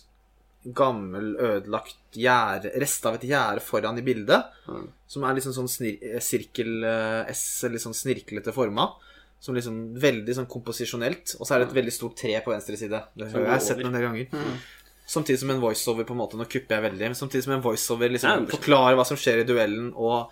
gammel, 0.76 1.32
ødelagt 1.40 1.96
gjerde, 2.20 2.72
rest 2.82 3.06
av 3.08 3.14
et 3.16 3.22
gjerde 3.30 3.62
foran 3.64 3.98
i 3.98 4.04
bildet, 4.04 4.50
Mm. 4.68 4.88
som 5.08 5.24
er 5.24 5.34
liksom 5.38 5.54
sånn 5.56 5.70
snir 5.72 5.96
eh, 6.04 6.20
sirkel 6.22 6.84
eh, 6.84 7.30
S, 7.32 7.64
litt 7.72 7.80
sånn 7.82 7.96
snirklete 7.96 8.52
forma. 8.54 8.90
Som 9.40 9.54
liksom 9.56 9.94
veldig 9.96 10.34
sånn 10.36 10.46
komposisjonelt. 10.52 11.30
Og 11.40 11.46
så 11.48 11.54
er 11.56 11.62
det 11.62 11.70
et 11.70 11.76
veldig 11.78 11.92
stort 11.96 12.12
tre 12.20 12.34
på 12.44 12.52
venstre 12.52 12.76
side. 12.76 12.98
Det 13.16 13.30
har 13.32 13.46
jeg 13.54 13.62
sett 13.64 13.78
noen 13.80 13.94
del 13.96 14.02
ganger. 14.04 14.26
Samtidig 15.10 15.40
som 15.42 15.50
en 15.50 15.62
voiceover 15.62 16.06
på 16.06 16.14
en 16.14 16.20
måte 16.20 16.38
Nå 16.38 16.44
kupper 16.46 16.76
jeg 16.76 16.84
veldig. 16.86 17.08
Men 17.10 17.18
samtidig 17.18 17.42
som 17.48 17.54
en 17.56 17.64
voiceover 17.64 18.06
Ja, 18.06 18.12
liksom 18.14 18.44
men- 18.44 18.46
forklarer 18.52 18.94
hva 19.00 19.06
som 19.08 19.18
skjer 19.18 19.40
i 19.42 19.46
duellen, 19.48 19.88
og 19.98 20.30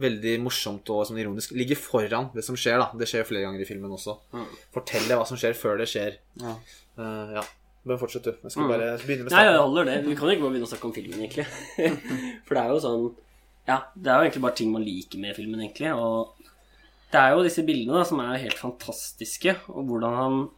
veldig 0.00 0.32
morsomt 0.42 0.90
og 0.90 1.04
sånn 1.06 1.20
ironisk 1.22 1.52
ligger 1.54 1.78
foran 1.78 2.30
det 2.34 2.42
som 2.44 2.56
skjer. 2.58 2.78
da 2.82 2.90
Det 2.98 3.06
skjer 3.08 3.22
jo 3.22 3.28
flere 3.30 3.44
ganger 3.46 3.60
i 3.62 3.68
filmen 3.68 3.90
også. 3.94 4.16
Mm. 4.34 4.46
Forteller 4.74 5.16
hva 5.20 5.26
som 5.26 5.36
skjer 5.38 5.54
før 5.54 5.78
det 5.78 5.86
skjer. 5.88 6.16
Ja. 6.42 6.56
Uh, 6.98 7.34
ja. 7.38 7.44
Men 7.86 7.98
fortsett, 8.00 8.24
du. 8.24 8.32
Jeg 8.42 8.50
skal 8.50 8.64
Mm. 8.64 8.68
bare 8.72 8.98
begynne 8.98 9.24
med 9.24 9.32
Nei, 9.32 9.44
jeg 9.44 9.54
starten. 9.54 9.60
holder 9.62 9.84
det. 9.84 9.96
Vi 10.06 10.14
kan 10.16 10.28
jo 10.28 10.34
ikke 10.34 10.42
bare 10.44 10.52
begynne 10.54 10.68
å 10.68 10.72
snakke 10.72 10.84
om 10.88 10.92
filmen, 10.92 11.20
egentlig. 11.20 11.46
For 12.46 12.54
det 12.54 12.62
er 12.64 12.68
jo 12.74 12.80
sånn 12.80 13.14
Ja, 13.68 13.78
det 13.96 14.08
er 14.12 14.16
jo 14.18 14.24
egentlig 14.30 14.42
bare 14.42 14.54
ting 14.56 14.72
man 14.72 14.84
liker 14.84 15.18
med 15.18 15.36
filmen, 15.36 15.60
egentlig. 15.60 15.92
Og 15.96 16.34
det 17.12 17.20
er 17.20 17.30
jo 17.36 17.42
disse 17.44 17.64
bildene 17.64 17.96
da, 17.96 18.04
som 18.04 18.20
er 18.20 18.36
helt 18.42 18.58
fantastiske, 18.60 19.54
og 19.70 19.86
hvordan 19.88 20.16
han 20.18 20.50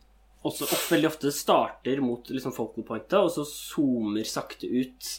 også 0.44 0.66
opp, 0.68 0.90
veldig 0.92 1.08
ofte 1.08 1.32
starter 1.34 2.00
mot 2.04 2.28
liksom 2.30 2.52
focal 2.54 2.84
pointet, 2.86 3.18
og 3.18 3.30
så 3.34 3.44
zoomer 3.48 4.24
sakte 4.28 4.68
ut. 4.70 5.12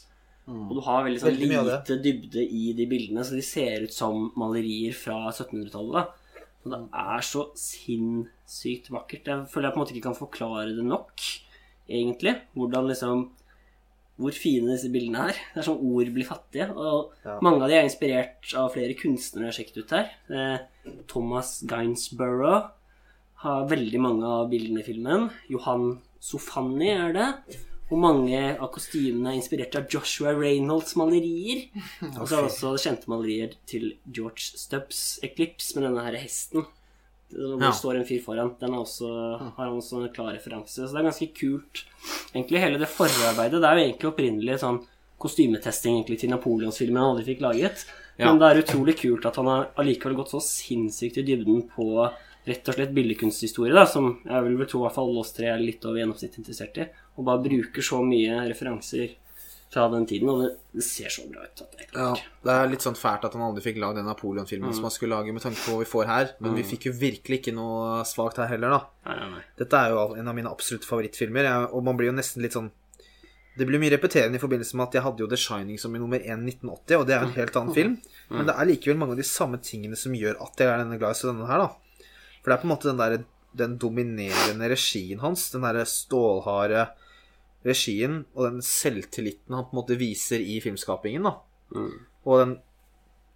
Og 0.47 0.75
du 0.77 0.79
har 0.85 1.03
veldig 1.03 1.19
sånn 1.19 1.33
Veldig 1.33 1.49
lite 1.67 1.97
dybde 2.03 2.43
i 2.45 2.69
de 2.77 2.85
bildene, 2.87 3.25
så 3.27 3.35
de 3.35 3.41
ser 3.43 3.83
ut 3.83 3.91
som 3.91 4.29
malerier 4.39 4.93
fra 4.95 5.25
1700-tallet. 5.33 6.13
Og 6.63 6.71
det 6.71 6.79
er 6.95 7.25
så 7.27 7.43
sinnssykt 7.59 8.87
vakkert. 8.93 9.27
Jeg 9.27 9.49
føler 9.51 9.67
jeg 9.67 9.73
på 9.75 9.79
en 9.79 9.83
måte 9.83 9.95
ikke 9.95 10.07
kan 10.07 10.17
forklare 10.19 10.71
det 10.77 10.85
nok, 10.87 11.25
egentlig. 11.89 12.37
Hvordan 12.55 12.87
liksom 12.93 13.27
Hvor 14.17 14.33
fine 14.33 14.71
disse 14.71 14.89
bildene 14.89 15.27
er. 15.29 15.37
Det 15.53 15.59
er 15.61 15.65
sånn 15.67 15.83
ord 15.93 16.07
blir 16.09 16.25
fattige. 16.25 16.71
Og 16.73 17.11
Ja. 17.23 17.35
mange 17.39 17.61
av 17.61 17.69
de 17.69 17.75
er 17.75 17.83
inspirert 17.85 18.49
av 18.57 18.71
flere 18.73 18.95
kunstnere 18.97 19.45
jeg 19.45 19.51
har 19.51 19.57
sjekket 19.59 19.77
ut 19.77 19.91
her. 19.91 20.09
Eh, 20.31 20.93
Thomas 21.07 21.61
Gainsborough 21.61 22.71
har 23.43 23.67
veldig 23.69 23.99
mange 24.01 24.25
av 24.25 24.47
bildene 24.51 24.81
i 24.81 24.85
filmen. 24.87 25.27
Johan 25.51 25.99
Sofani 26.23 26.89
er 26.95 27.13
det. 27.13 27.27
Og 27.87 27.99
mange 28.03 28.39
av 28.57 28.67
kostymene 28.73 29.31
er 29.31 29.37
inspirert 29.39 29.75
av 29.79 29.85
Joshua 29.93 30.33
Reynolds 30.35 30.95
malerier. 30.99 31.67
Og 32.17 32.25
så 32.27 32.35
er 32.35 32.41
det 32.41 32.49
også 32.49 32.73
kjente 32.83 33.07
malerier 33.11 33.53
til 33.69 33.93
George 34.11 34.57
Stubbs 34.59 35.19
Eclipse 35.23 35.77
med 35.77 35.87
denne 35.87 36.03
her 36.03 36.17
hesten. 36.19 36.65
Hvor 37.31 37.61
Ja. 37.61 37.71
står 37.71 37.97
en 37.99 38.05
fyr 38.07 38.21
foran. 38.23 38.55
Den 38.59 38.71
også, 38.75 39.07
har 39.39 39.65
han 39.69 39.77
også 39.77 40.01
en 40.03 40.13
klar 40.13 40.33
referanse. 40.33 40.87
Så 40.87 40.91
det 40.91 40.99
er 40.99 41.09
ganske 41.11 41.33
kult. 41.35 41.83
Egentlig 42.33 42.59
hele 42.59 42.79
det 42.79 42.87
forarbeidet 42.87 43.61
Det 43.61 43.67
er 43.67 43.75
jo 43.77 43.85
egentlig 43.85 44.11
opprinnelig 44.11 44.59
sånn 44.59 44.81
kostymetesting 45.19 45.97
egentlig 46.03 46.19
til 46.19 46.29
Napoleonsfilmen 46.29 46.97
han 47.01 47.15
aldri 47.15 47.25
fikk 47.35 47.41
laget. 47.41 47.85
Ja. 48.17 48.31
Men 48.31 48.39
det 48.39 48.47
er 48.49 48.61
utrolig 48.63 48.95
kult 48.97 49.25
at 49.25 49.35
han 49.35 49.45
har 49.45 49.69
allikevel 49.77 50.15
gått 50.15 50.29
så 50.33 50.41
sinnssykt 50.41 51.17
i 51.17 51.23
dybden 51.23 51.69
på 51.69 52.11
rett 52.47 52.69
og 52.71 52.77
slett 52.77 52.95
billedkunsthistorie, 52.95 53.75
da, 53.75 53.85
som 53.89 54.13
jeg 54.23 54.43
vil 54.45 54.65
tro 54.65 54.81
i 54.81 54.85
hvert 54.87 54.95
fall 54.95 55.17
oss 55.19 55.33
tre 55.35 55.49
er 55.51 55.61
litt 55.61 55.83
over 55.85 55.99
gjennomsnittet 55.99 56.41
interessert 56.43 56.79
i, 56.79 56.89
og 57.17 57.27
bare 57.27 57.43
bruker 57.43 57.85
så 57.85 57.99
mye 58.05 58.43
referanser 58.47 59.15
fra 59.73 59.87
den 59.91 60.05
tiden, 60.07 60.29
og 60.31 60.45
det, 60.45 60.83
ser 60.85 61.11
så 61.11 61.25
bra 61.27 61.43
ut. 61.43 61.61
Ja. 61.91 62.11
Det 62.15 62.53
er 62.53 62.69
litt 62.71 62.85
sånn 62.85 62.95
fælt 62.95 63.25
at 63.27 63.35
han 63.35 63.43
aldri 63.49 63.65
fikk 63.65 63.81
lagd 63.83 63.99
den 63.99 64.07
Napoleon-filmen 64.07 64.71
som 64.75 64.87
han 64.87 64.93
skulle 64.95 65.17
lage 65.17 65.33
med 65.35 65.43
tanke 65.43 65.59
på 65.59 65.75
hva 65.75 65.81
vi 65.81 65.89
får 65.91 66.07
her, 66.07 66.29
men 66.43 66.55
vi 66.55 66.63
fikk 66.67 66.87
jo 66.87 66.93
virkelig 66.95 67.41
ikke 67.41 67.55
noe 67.57 68.01
svakt 68.07 68.39
her 68.39 68.47
heller, 68.53 68.77
da. 68.77 69.09
Nei, 69.09 69.17
nei, 69.19 69.29
nei. 69.35 69.41
Dette 69.59 69.81
er 69.81 69.91
jo 69.91 70.05
en 70.15 70.31
av 70.31 70.37
mine 70.37 70.51
absolutt 70.51 70.87
favorittfilmer, 70.87 71.49
og 71.67 71.83
man 71.83 71.99
blir 71.99 72.13
jo 72.13 72.15
nesten 72.15 72.45
litt 72.45 72.55
sånn 72.55 72.71
Det 73.57 73.65
blir 73.65 73.81
mye 73.81 73.89
repeterende 73.89 74.37
i 74.37 74.41
forbindelse 74.41 74.77
med 74.77 74.85
at 74.85 74.95
jeg 74.95 75.01
hadde 75.01 75.23
jo 75.23 75.27
The 75.31 75.37
Shining 75.41 75.79
som 75.81 75.95
i 75.97 75.99
nummer 75.99 76.21
1 76.21 76.43
1980, 76.45 76.99
og 76.99 77.07
det 77.09 77.15
er 77.15 77.23
en 77.25 77.31
helt 77.33 77.55
annen 77.57 77.73
film, 77.73 77.95
men 78.29 78.45
det 78.47 78.53
er 78.53 78.69
likevel 78.69 78.99
mange 79.01 79.15
av 79.15 79.19
de 79.19 79.25
samme 79.25 79.57
tingene 79.65 79.97
som 79.97 80.13
gjør 80.13 80.37
at 80.45 80.61
jeg 80.61 80.69
er 80.69 80.83
denne 80.83 80.99
glad 81.01 81.17
i 81.17 81.27
denne 81.31 81.49
her, 81.49 81.63
da. 81.65 81.86
For 82.47 82.53
det 82.53 82.55
er 82.55 82.61
på 82.63 82.67
en 82.69 82.71
måte 82.71 82.87
den 82.87 83.01
der 83.01 83.17
den 83.57 83.73
dominerende 83.81 84.69
regien 84.71 85.19
hans, 85.19 85.49
den 85.51 85.65
derre 85.65 85.83
stålharde 85.89 86.85
regien 87.65 88.21
og 88.37 88.45
den 88.45 88.61
selvtilliten 88.63 89.51
han 89.57 89.65
på 89.67 89.73
en 89.75 89.79
måte 89.81 89.97
viser 89.99 90.39
i 90.39 90.61
filmskapingen, 90.63 91.27
da. 91.27 91.33
Og 92.23 92.39
den 92.39 92.53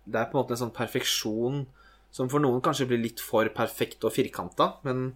Det 0.08 0.16
er 0.18 0.30
på 0.32 0.38
en 0.38 0.42
måte 0.44 0.56
en 0.56 0.62
sånn 0.64 0.74
perfeksjon 0.74 1.66
som 2.12 2.30
for 2.32 2.40
noen 2.40 2.62
kanskje 2.64 2.88
blir 2.88 3.04
litt 3.04 3.20
for 3.20 3.46
perfekt 3.54 4.04
og 4.08 4.12
firkanta, 4.16 4.78
men 4.84 5.12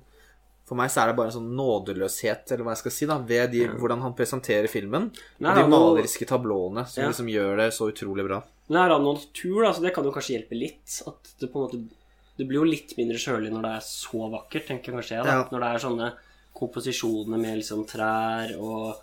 for 0.68 0.76
meg 0.76 0.92
så 0.92 1.02
er 1.02 1.08
det 1.08 1.16
bare 1.18 1.32
en 1.32 1.38
sånn 1.40 1.56
nådeløshet, 1.58 2.52
eller 2.52 2.64
hva 2.68 2.76
jeg 2.76 2.82
skal 2.84 2.94
si, 2.94 3.06
da, 3.10 3.18
ved 3.18 3.52
de, 3.52 3.64
hvordan 3.68 4.02
han 4.02 4.14
presenterer 4.18 4.68
filmen, 4.72 5.10
Nei, 5.40 5.52
og 5.52 5.58
de 5.58 5.72
maleriske 5.74 6.28
tablåene 6.30 6.86
som 6.88 7.04
Ja. 7.04 7.10
liksom 7.10 7.28
gjør 7.32 7.58
det 7.64 7.74
så 7.74 7.90
utrolig 7.92 8.28
bra. 8.28 8.44
Det 8.68 8.78
er 8.78 8.90
av 8.94 9.02
natur, 9.02 9.64
da, 9.64 9.72
så 9.74 9.82
det 9.82 9.94
kan 9.94 10.04
jo 10.04 10.12
kanskje 10.12 10.36
hjelpe 10.38 10.58
litt. 10.60 11.02
At 11.08 11.34
det 11.40 11.52
på 11.52 11.60
en 11.60 11.66
måte 11.66 11.90
Det 12.38 12.48
blir 12.48 12.60
jo 12.60 12.64
litt 12.68 12.96
mindre 12.98 13.18
kjølig 13.18 13.52
når 13.54 13.62
det 13.62 13.72
er 13.78 13.84
så 13.88 14.30
vakkert, 14.32 14.66
tenker 14.68 14.92
kanskje 14.98 15.16
jeg. 15.18 15.24
da 15.24 15.32
Ja. 15.32 15.44
Når 15.52 15.60
det 15.60 15.70
er 15.76 15.84
sånne 15.88 16.14
komposisjoner 16.56 17.38
med 17.40 17.58
liksom 17.60 17.86
trær 17.88 18.56
og 18.60 18.96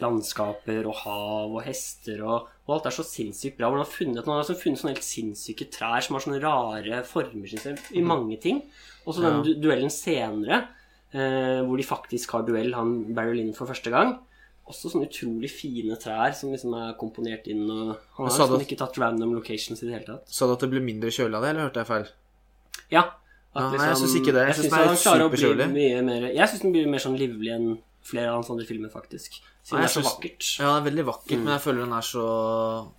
landskaper 0.00 0.86
og 0.88 0.96
hav 1.04 1.54
og 1.54 1.62
hester 1.66 2.22
og, 2.24 2.48
og 2.66 2.72
alt 2.76 2.86
er 2.90 2.94
så 2.96 3.04
sinnssykt 3.06 3.58
bra. 3.58 3.68
Hvordan 3.70 3.84
har 3.84 3.92
funnet, 3.92 4.26
man 4.26 4.36
har 4.38 4.42
altså 4.44 4.56
funnet 4.58 4.80
sånne 4.80 4.94
helt 4.94 5.06
sinnssyke 5.06 5.68
trær 5.74 6.02
som 6.04 6.16
har 6.16 6.24
sånne 6.24 6.40
rare 6.42 7.02
former 7.08 7.50
jeg, 7.52 7.78
i 7.94 8.02
mange 8.04 8.38
ting. 8.42 8.62
Og 9.04 9.14
så 9.14 9.24
den 9.26 9.42
du- 9.44 9.54
duellen 9.60 9.92
senere, 9.92 10.62
eh, 11.12 11.60
hvor 11.66 11.76
de 11.76 11.84
faktisk 11.86 12.30
har 12.32 12.42
duell, 12.46 12.72
han 12.74 13.14
Barry 13.14 13.34
Lynn 13.36 13.54
for 13.54 13.66
første 13.70 13.90
gang. 13.90 14.16
Også 14.66 14.88
sånne 14.90 15.10
utrolig 15.10 15.50
fine 15.52 15.96
trær 16.00 16.32
som 16.34 16.50
liksom 16.50 16.72
er 16.74 16.94
komponert 16.98 17.46
inn. 17.52 17.68
Og 17.70 17.96
han 18.16 18.26
har 18.26 18.30
liksom 18.30 18.58
du- 18.58 18.64
ikke 18.64 18.78
tatt 18.80 18.98
random 18.98 19.34
locations 19.34 19.82
i 19.82 19.86
det 19.86 19.92
hele 19.94 20.06
tatt. 20.06 20.28
Sa 20.28 20.46
du 20.46 20.52
at 20.54 20.60
det 20.60 20.70
ble 20.70 20.80
mindre 20.80 21.10
kjølig 21.12 21.34
av 21.36 21.42
det, 21.42 21.50
eller 21.50 21.68
hørte 21.68 21.82
jeg 21.84 21.86
feil? 21.86 22.08
Ja. 22.90 23.04
Ja, 23.54 23.68
nei, 23.70 23.86
jeg 23.86 23.96
synes 24.00 24.14
ikke 24.18 24.32
det. 24.34 24.46
Jeg 24.48 24.54
synes 24.58 24.72
synes 24.72 25.02
den 25.04 25.14
er 25.14 25.28
superkjølig. 25.28 26.34
Jeg 26.34 26.48
syns 26.50 26.62
den 26.64 26.72
blir 26.74 26.88
mer 26.90 26.98
sånn 26.98 27.16
livlig 27.18 27.52
enn 27.54 27.68
flere 28.04 28.28
av 28.32 28.40
hans 28.40 28.50
andre 28.50 28.66
filmer, 28.66 28.90
faktisk. 28.90 29.36
Siden 29.64 29.80
det 29.80 29.84
er 29.86 29.92
så 29.94 30.00
synes- 30.02 30.10
vakkert. 30.10 30.48
Ja, 30.60 30.72
det 30.74 30.80
er 30.80 30.90
veldig 30.90 31.04
vakkert, 31.06 31.38
Mm. 31.38 31.44
men 31.44 31.52
jeg 31.54 31.62
føler 31.62 31.84
den 31.84 31.92
er 31.92 32.00
så 32.04 32.24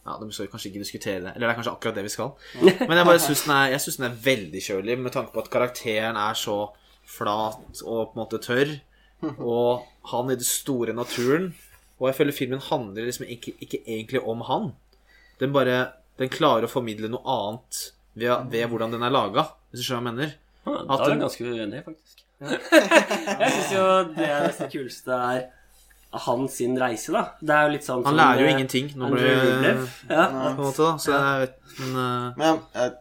Ja, 0.06 0.18
de 0.18 0.32
skal 0.32 0.48
kanskje 0.48 0.72
ikke 0.72 0.84
diskutere 0.86 1.20
det. 1.22 1.36
Eller 1.36 1.48
det 1.48 1.58
er 1.58 1.62
kanskje 1.62 1.76
akkurat 1.76 1.96
det 1.96 2.04
vi 2.04 2.10
skal. 2.10 2.32
Men 2.88 2.98
jeg 2.98 3.06
bare 3.06 3.20
syns 3.20 3.44
den, 3.46 3.54
er- 3.56 3.78
synes 3.78 3.98
den 3.98 4.06
er 4.12 4.16
veldig 4.16 4.62
kjølig, 4.64 4.98
med 5.00 5.12
tanke 5.12 5.32
på 5.34 5.44
at 5.44 5.50
karakteren 5.52 6.16
er 6.18 6.34
så 6.34 6.72
flat 7.06 7.82
og 7.86 8.14
på 8.14 8.16
en 8.16 8.24
måte 8.26 8.40
tørr. 8.42 8.80
Og 9.40 9.84
han 10.06 10.32
i 10.32 10.36
det 10.36 10.46
store 10.46 10.94
naturen. 10.94 11.54
Og 12.00 12.08
jeg 12.10 12.16
føler 12.16 12.32
filmen 12.34 12.60
handler 12.60 13.06
liksom 13.06 13.26
ikke, 13.28 13.54
ikke 13.62 13.84
egentlig 13.88 14.24
om 14.28 14.42
han. 14.42 14.74
Den 15.40 15.54
bare 15.54 15.92
Den 16.18 16.30
klarer 16.30 16.64
å 16.64 16.70
formidle 16.72 17.10
noe 17.10 17.20
annet 17.28 17.92
ved, 18.16 18.50
ved 18.50 18.70
hvordan 18.70 18.92
den 18.92 19.04
er 19.04 19.10
laga, 19.12 19.50
hvis 19.76 19.84
du 19.84 19.88
skjønner 19.90 20.02
hva 20.02 20.12
jeg 20.12 20.16
mener. 20.16 20.38
Ja, 20.66 20.72
da 20.72 20.96
er 20.96 21.04
den- 21.04 21.12
jeg 21.12 21.24
ganske 21.26 21.44
uenig, 21.52 21.84
faktisk. 21.86 22.22
jeg 23.42 23.52
syns 23.52 23.72
jo 23.72 23.84
det 24.16 24.26
er 24.28 24.48
nesten 24.48 24.72
kuleste 24.72 25.20
er 25.20 25.46
hans 26.26 26.58
sin 26.60 26.78
reise, 26.80 27.12
da. 27.12 27.24
Det 27.42 27.56
er 27.56 27.66
jo 27.68 27.72
litt 27.76 27.88
sånn 27.88 28.04
Han 28.08 28.16
lærer 28.16 28.44
jo 28.44 28.48
eh, 28.48 28.54
ingenting. 28.56 28.92
Nå 28.96 29.10
Andrew 29.10 29.24
blir 29.24 29.64
det. 29.66 29.74
Ja, 30.10 30.28
på 30.32 30.44
en 30.44 30.62
måte, 30.62 30.86
da. 30.86 30.94
Så 31.02 31.12
jeg 31.12 31.42
vet 31.44 31.80
Men 31.80 31.98
uh... 32.00 32.38
Men 32.40 32.62
jeg, 32.76 32.94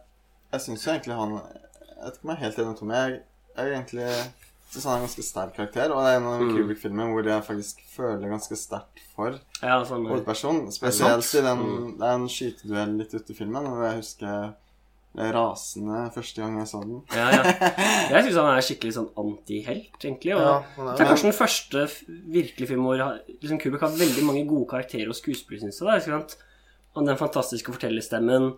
jeg, 0.51 0.63
syns 0.65 0.83
jo 0.85 0.91
egentlig 0.91 1.19
han 1.19 1.37
Jeg 1.37 2.01
vet 2.01 2.17
ikke 2.17 2.27
om 2.27 2.33
jeg 2.33 2.35
er 2.35 2.43
helt 2.43 2.59
enig 2.59 2.67
med 2.67 2.81
Tommy. 2.81 2.97
Jeg, 2.99 3.21
jeg 3.55 3.77
egentlig 3.77 4.09
syns 4.73 4.87
han 4.89 4.91
er 4.91 4.99
en 4.99 5.07
ganske 5.07 5.25
sterk 5.29 5.55
karakter, 5.55 5.93
og 5.95 6.03
det 6.03 6.11
er 6.11 6.19
en 6.19 6.27
av 6.27 6.43
Mm. 6.43 6.51
Kubrick-filmene 6.57 7.07
hvor 7.13 7.31
jeg 7.31 7.47
faktisk 7.47 7.81
føler 7.95 8.27
ganske 8.33 8.59
sterkt 8.59 9.03
for 9.15 9.39
ja, 9.61 9.79
sånn, 9.87 10.07
hovedpersonen. 10.09 10.67
Spesielt 10.75 11.31
i 11.39 11.43
den 11.45 11.63
mm. 11.63 11.89
den 12.01 12.27
skyteduellen 12.31 12.99
litt 12.99 13.15
ute 13.15 13.31
i 13.31 13.37
filmen, 13.37 13.69
hvor 13.71 13.87
jeg 13.87 14.01
husker 14.01 14.27
ble 14.27 14.64
rasende 15.17 16.11
første 16.13 16.41
gang 16.41 16.57
jeg 16.59 16.67
så 16.67 16.81
den. 16.83 17.01
ja, 17.13 17.29
ja. 17.31 17.43
Jeg 18.11 18.23
syns 18.25 18.35
han 18.41 18.49
er 18.57 18.61
skikkelig 18.65 18.93
sånn 18.97 19.09
antihelt, 19.17 19.95
egentlig. 20.03 20.35
Og 20.35 20.41
Ja, 20.41 20.57
er- 20.59 20.91
det 20.97 21.01
er 21.05 21.09
kanskje 21.11 21.29
den 21.31 21.37
første 21.39 21.85
virkelige 22.35 22.67
filmen 22.67 22.85
hvor 22.85 23.19
liksom, 23.41 23.59
Kubrick 23.59 23.81
har 23.81 23.89
veldig 23.97 24.23
mange 24.27 24.45
gode 24.47 24.67
karakterer 24.69 25.09
og 25.09 25.15
skuespillere, 25.15 25.71
syns 25.71 25.81
jeg. 25.81 26.03
den 27.05 27.17
fantastiske 27.17 27.71
fortellerstemmen. 27.75 28.53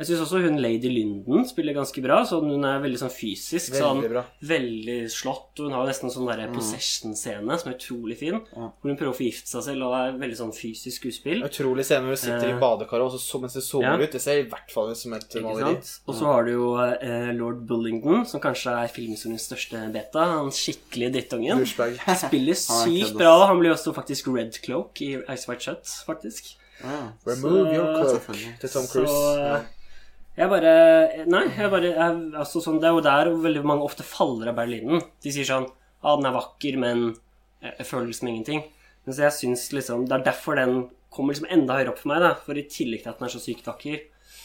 Jeg 0.00 0.08
syns 0.08 0.22
også 0.24 0.40
hun 0.40 0.56
Lady 0.58 0.88
Lyndon 0.88 1.44
spiller 1.46 1.76
ganske 1.76 2.02
bra. 2.02 2.22
Så 2.26 2.40
hun 2.42 2.64
er 2.64 2.80
veldig 2.82 3.00
sånn 3.02 3.12
fysisk. 3.12 3.74
Veldig 3.74 4.08
sånn, 4.08 4.30
Veldig 4.48 4.96
slått. 5.12 5.60
Og 5.60 5.68
hun 5.68 5.76
har 5.76 5.88
nesten 5.88 6.08
en 6.08 6.14
sånn 6.14 6.30
mm. 6.30 6.54
possession-scene 6.56 7.58
som 7.60 7.70
er 7.70 7.76
utrolig 7.76 8.16
fin. 8.20 8.38
Hvor 8.54 8.88
hun 8.88 8.96
prøver 8.98 9.12
å 9.12 9.18
forgifte 9.18 9.52
seg 9.52 9.66
selv 9.68 9.86
og 9.88 9.96
er 9.98 10.16
veldig 10.22 10.38
sånn 10.38 10.54
fysisk 10.56 11.02
skuespill. 11.02 11.44
Utrolig 11.46 11.84
scene 11.88 12.06
hvor 12.06 12.16
hun 12.16 12.22
sitter 12.22 12.48
i 12.48 12.52
Eh, 12.52 12.60
badekaret, 12.62 13.06
og 13.06 13.14
så, 13.14 13.20
så 13.20 13.40
mens 13.42 13.56
det 13.56 13.64
zoomer 13.66 14.00
ja. 14.00 14.08
ut. 14.08 14.16
Det 14.16 14.22
ser 14.22 14.40
i 14.42 14.46
hvert 14.48 14.72
fall 14.72 14.92
ut 14.92 15.00
som 15.02 15.16
et 15.16 15.36
maleri. 15.44 15.76
Og 16.06 16.16
så 16.18 16.30
har 16.30 16.48
du 16.48 16.52
jo 16.54 16.70
eh, 16.82 17.28
lord 17.36 17.62
Bullingdon, 17.68 18.24
som 18.28 18.42
kanskje 18.42 18.74
er 18.80 18.92
filmhistoriens 18.92 19.46
største 19.50 19.84
beta. 19.94 20.24
Han 20.38 20.50
skikkelige 20.56 21.18
drittungen. 21.18 21.62
Spiller 21.68 22.00
er 22.56 22.58
sykt 22.64 23.20
bra. 23.20 23.36
Han 23.50 23.60
blir 23.62 23.76
også 23.76 23.94
faktisk 23.96 24.32
Red 24.32 24.58
Cloak 24.64 25.04
i 25.04 25.14
Ice 25.20 25.48
White 25.50 25.68
Shut, 25.68 25.94
faktisk. 26.08 26.56
Ja, 26.82 27.12
Remove 27.28 27.68
Så- 27.68 27.76
your 27.76 27.94
cloak 27.94 28.58
til 28.60 28.68
Tom 28.70 28.82
Så 28.82 28.92
Cruise. 28.92 29.40
eh, 29.40 29.81
jeg 30.36 30.48
bare 30.48 30.72
Nei, 31.28 31.42
jeg 31.58 31.70
bare 31.72 31.90
jeg, 31.92 32.20
altså 32.40 32.62
sånn, 32.64 32.78
Det 32.80 32.88
er 32.88 32.96
jo 32.96 33.04
der 33.04 33.30
veldig 33.44 33.64
mange 33.68 33.84
ofte 33.84 34.06
faller 34.06 34.52
av 34.52 34.56
Berlinen. 34.56 35.02
De 35.22 35.32
sier 35.34 35.48
sånn 35.48 35.68
Ja, 35.68 36.14
den 36.16 36.28
er 36.30 36.36
vakker, 36.36 36.78
men 36.80 37.02
jeg, 37.62 37.86
føler 37.86 38.08
liksom 38.10 38.30
ingenting. 38.32 38.62
Men 39.04 39.16
så 39.16 39.26
jeg 39.26 39.36
synes 39.40 39.66
liksom 39.76 40.06
Det 40.08 40.16
er 40.18 40.24
derfor 40.30 40.56
den 40.58 40.86
kommer 41.12 41.34
liksom 41.34 41.50
enda 41.52 41.76
høyere 41.76 41.92
opp 41.92 42.00
for 42.00 42.12
meg. 42.14 42.22
da 42.24 42.32
For 42.40 42.56
i 42.56 42.64
tillegg 42.64 43.04
til 43.04 43.12
at 43.12 43.20
den 43.20 43.28
er 43.28 43.34
så 43.34 43.42
sykt 43.42 43.68
vakker, 43.68 44.00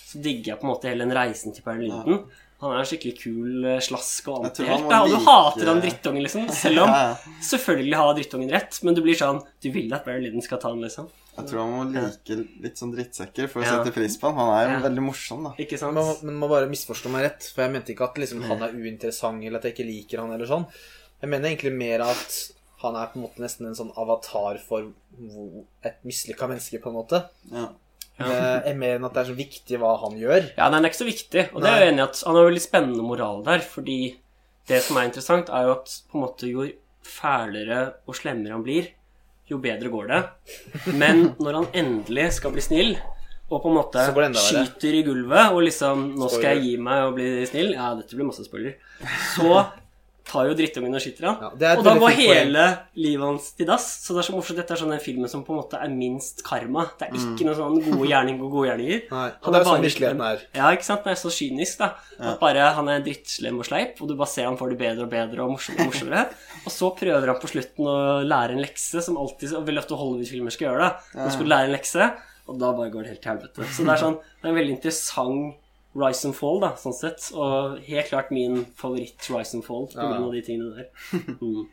så 0.08 0.20
digger 0.24 0.54
jeg 0.54 0.60
på 0.60 0.68
en 0.68 0.74
måte 0.74 0.92
hele 0.92 1.08
den 1.08 1.16
reisen 1.16 1.56
til 1.56 1.64
Berlinen. 1.64 2.26
Han 2.60 2.74
er 2.74 2.82
en 2.82 2.88
skikkelig 2.90 3.14
kul 3.20 3.66
eh, 3.70 3.82
slask 3.86 4.28
og 4.34 4.48
antihelt. 4.48 4.88
han 4.90 5.04
og 5.06 5.12
du 5.14 5.18
hater 5.28 5.70
han 5.70 5.82
drittungen, 5.84 6.24
liksom. 6.26 6.48
Selv 6.50 6.84
om 6.88 6.90
Ja, 6.90 7.02
ja. 7.12 7.34
selvfølgelig 7.46 8.00
har 8.02 8.16
drittungen 8.18 8.50
rett, 8.56 8.80
men 8.84 8.98
du 8.98 9.04
blir 9.06 9.20
sånn 9.20 9.44
Du 9.62 9.70
vil 9.72 9.94
at 9.94 10.08
Berlinen 10.08 10.42
skal 10.42 10.58
ta 10.64 10.72
den, 10.74 10.82
liksom. 10.88 11.12
Jeg 11.38 11.46
tror 11.52 11.60
han 11.62 11.74
må 11.76 11.84
like 11.94 12.36
litt 12.64 12.80
sånn 12.82 12.92
drittsekker 12.96 13.48
for 13.50 13.62
å 13.62 13.66
Ja. 13.66 13.78
sette 13.84 13.94
pris 13.94 14.18
på 14.18 14.32
han. 14.32 14.36
Han 14.42 14.52
er 14.58 14.68
jo 14.68 14.80
Ja. 14.80 14.90
veldig 14.90 15.04
morsom, 15.06 15.44
da. 15.44 15.52
Ikke 15.62 15.78
sant? 15.78 15.94
Men, 15.94 16.16
men 16.24 16.36
må 16.42 16.50
bare 16.50 16.68
misforstå 16.70 17.10
meg 17.14 17.24
rett, 17.28 17.52
for 17.54 17.62
jeg 17.64 17.72
mente 17.72 17.94
ikke 17.94 18.10
at 18.10 18.16
liksom, 18.16 18.42
han 18.50 18.62
er 18.64 18.74
uinteressant, 18.74 19.44
eller 19.44 19.58
at 19.58 19.64
jeg 19.70 19.76
ikke 19.76 19.88
liker 19.88 20.20
han, 20.24 20.32
eller 20.34 20.48
sånn. 20.50 20.66
Jeg 21.22 21.30
mener 21.30 21.50
egentlig 21.50 21.74
mer 21.78 22.02
at 22.02 22.52
han 22.82 22.96
er 22.96 23.08
på 23.08 23.18
en 23.18 23.24
måte 23.26 23.40
nesten 23.42 23.66
en 23.68 23.74
sånn 23.78 23.94
avatar 23.98 24.60
for 24.62 24.92
et 25.84 25.96
mislykka 26.06 26.48
menneske, 26.50 26.82
på 26.82 26.90
en 26.90 26.98
måte. 26.98 27.24
Ja. 27.52 27.70
Ja. 28.20 28.74
mer 28.74 28.96
enn 28.98 29.06
at 29.06 29.14
det 29.14 29.22
er 29.28 29.34
så 29.34 29.38
viktig 29.38 29.78
hva 29.78 29.92
han 30.02 30.18
gjør. 30.18 30.52
Ja, 30.58 30.70
den 30.72 30.84
er 30.84 30.90
ikke 30.90 31.04
så 31.06 31.06
viktig. 31.06 31.54
Og 31.54 31.62
det 31.62 31.70
er 31.70 31.80
jeg 31.86 31.94
enig 31.94 32.00
i 32.02 32.08
at 32.10 32.22
han 32.26 32.36
har 32.36 32.46
veldig 32.50 32.62
spennende 32.66 33.04
moral 33.06 33.44
der, 33.46 33.60
fordi 33.60 34.16
det 34.68 34.82
som 34.82 34.98
er 34.98 35.06
interessant, 35.06 35.50
er 35.50 35.66
jo 35.68 35.72
at 35.74 35.86
på 36.10 36.18
en 36.18 36.24
måte 36.26 36.50
jo 36.50 36.66
fælere 37.04 37.94
og 38.08 38.16
slemmere 38.18 38.52
han 38.58 38.64
blir, 38.66 38.90
jo 39.48 39.60
bedre 39.64 39.92
går 39.92 40.10
det. 40.12 40.22
Men 40.94 41.32
når 41.40 41.62
han 41.62 41.68
endelig 41.84 42.32
skal 42.40 42.54
bli 42.56 42.64
snill, 42.66 42.98
og 43.48 43.62
på 43.64 43.72
en 43.72 43.78
måte 43.78 44.04
skyter 44.36 44.98
i 44.98 45.04
gulvet 45.08 45.54
og 45.56 45.62
liksom 45.64 46.02
'Nå 46.20 46.28
skal 46.32 46.58
jeg 46.58 46.64
gi 46.66 46.74
meg 46.84 47.04
og 47.06 47.14
bli 47.16 47.28
snill' 47.48 47.76
Ja, 47.78 47.94
dette 47.96 48.16
blir 48.16 48.28
masse 48.28 48.44
spoiler. 48.44 48.76
Så 49.36 49.64
tar 50.28 50.50
jo 50.50 50.56
drittungen 50.58 50.98
og 50.98 51.04
skyter 51.04 51.28
han. 51.30 51.38
Ja, 51.42 51.50
det 51.60 51.68
er 51.70 51.80
og 51.80 51.86
da 51.88 51.94
går 52.00 52.16
hele 52.18 52.64
livet 53.00 53.24
hans 53.24 53.50
til 53.58 53.68
dass. 53.70 53.86
Så 54.04 54.16
det 54.16 54.22
er 54.22 54.28
så 54.28 54.36
morsomt. 54.36 54.60
Dette 54.60 54.76
er 54.76 54.82
sånn 54.82 54.94
den 54.94 55.04
filmen 55.04 55.32
som 55.32 55.44
på 55.48 55.54
en 55.56 55.62
måte 55.62 55.80
er 55.82 55.92
minst 55.94 56.44
karma. 56.48 56.86
Det 57.00 57.08
er 57.08 57.18
ikke 57.18 57.48
noe 57.48 57.58
sånn 57.58 57.78
gode 57.86 58.10
gjerning 58.10 58.40
og 58.42 58.54
gode 58.56 58.70
gjerninger. 58.72 59.04
Mm. 59.08 59.16
Nei, 59.16 59.28
og 59.40 59.48
det 59.48 59.60
er 59.62 59.68
bare 59.68 59.70
sånn 59.72 59.88
virkeligheten 59.88 60.24
er. 60.28 60.46
Ja, 60.60 60.72
ikke 60.76 60.88
sant? 60.90 61.04
Det 61.08 61.14
er 61.14 61.22
så 61.22 61.34
kynisk, 61.38 61.84
da. 61.84 61.90
At 62.18 62.40
bare 62.42 62.72
han 62.78 62.92
er 62.94 63.04
drittslem 63.06 63.62
og 63.62 63.70
sleip, 63.70 64.02
og 64.02 64.12
du 64.12 64.16
bare 64.16 64.32
ser 64.32 64.50
han 64.50 64.60
får 64.60 64.74
det 64.74 64.80
bedre 64.82 65.06
og 65.08 65.14
bedre 65.14 65.46
og 65.46 65.54
morsommere 65.56 65.86
og 65.86 65.90
morsommere. 65.92 66.26
Og 66.64 66.74
så 66.74 66.92
prøver 67.02 67.32
han 67.34 67.44
på 67.44 67.52
slutten 67.54 67.92
å 67.92 68.00
lære 68.28 68.58
en 68.58 68.64
lekse, 68.64 69.04
som 69.06 69.20
alltid 69.22 69.56
og 69.58 69.68
veldig 69.70 69.84
ofte 69.84 70.02
Hollywood-filmer 70.02 70.56
skal 70.56 70.72
gjøre. 70.72 70.90
Nå 71.20 71.30
skal 71.32 71.48
du 71.48 71.54
lære 71.54 71.72
en 71.72 71.78
lekse, 71.78 72.10
og 72.48 72.60
da 72.62 72.74
bare 72.76 72.92
går 72.92 73.06
det 73.06 73.16
helt 73.16 73.24
til 73.24 73.34
helvete. 73.34 73.72
Så 73.76 73.88
det 73.88 73.96
er 73.96 74.04
sånn 74.04 74.20
Det 74.20 74.48
er 74.48 74.54
en 74.54 74.60
veldig 74.60 74.76
interessant 74.78 75.64
Rise 75.98 76.30
and 76.30 76.38
Fall, 76.38 76.60
da, 76.62 76.76
sånn 76.78 76.94
sett. 76.96 77.32
Og 77.34 77.80
helt 77.88 78.12
klart 78.12 78.30
min 78.36 78.62
favoritt 78.78 79.30
Rise 79.34 79.58
and 79.58 79.66
Fall 79.66 79.88
pga. 79.90 80.06
Ja. 80.06 80.22
av 80.22 80.32
de 80.36 80.46
tingene 80.46 80.76
der. 80.78 80.94
Mm. 81.42 81.66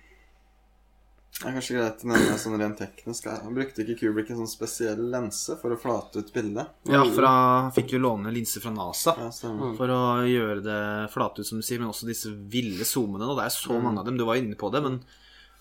Det 1.34 1.48
er 1.50 1.54
kanskje 1.56 1.74
greit 1.74 2.02
å 2.04 2.08
nevne 2.12 2.34
sånn 2.38 2.54
rent 2.60 2.76
teknisk. 2.78 3.24
her. 3.26 3.40
Han 3.42 3.56
brukte 3.56 3.82
ikke 3.82 3.96
Kubrick 3.98 4.28
en 4.30 4.38
sånn 4.38 4.50
spesiell 4.52 5.00
lense 5.10 5.56
for 5.58 5.74
å 5.74 5.78
flate 5.82 6.22
ut 6.22 6.30
bildet. 6.32 6.70
Ja, 6.86 7.00
for 7.10 7.26
han 7.26 7.72
fikk 7.74 7.96
jo 7.96 8.00
låne 8.04 8.30
linser 8.30 8.62
fra 8.62 8.70
NASA. 8.70 9.16
Ja. 9.18 9.32
For 9.74 9.90
å 9.90 9.98
gjøre 10.30 10.62
det 10.62 10.78
flate 11.10 11.42
ut, 11.42 11.48
som 11.48 11.58
du 11.58 11.66
sier, 11.66 11.82
men 11.82 11.90
også 11.90 12.06
disse 12.06 12.30
ville 12.30 12.86
zoomene. 12.86 13.26
Og 13.26 13.40
det 13.40 13.48
er 13.48 13.56
så 13.56 13.80
mange 13.82 14.04
av 14.04 14.06
dem. 14.06 14.20
Du 14.20 14.22
var 14.28 14.38
inne 14.38 14.54
på 14.54 14.70
det, 14.70 14.84
men 14.86 15.00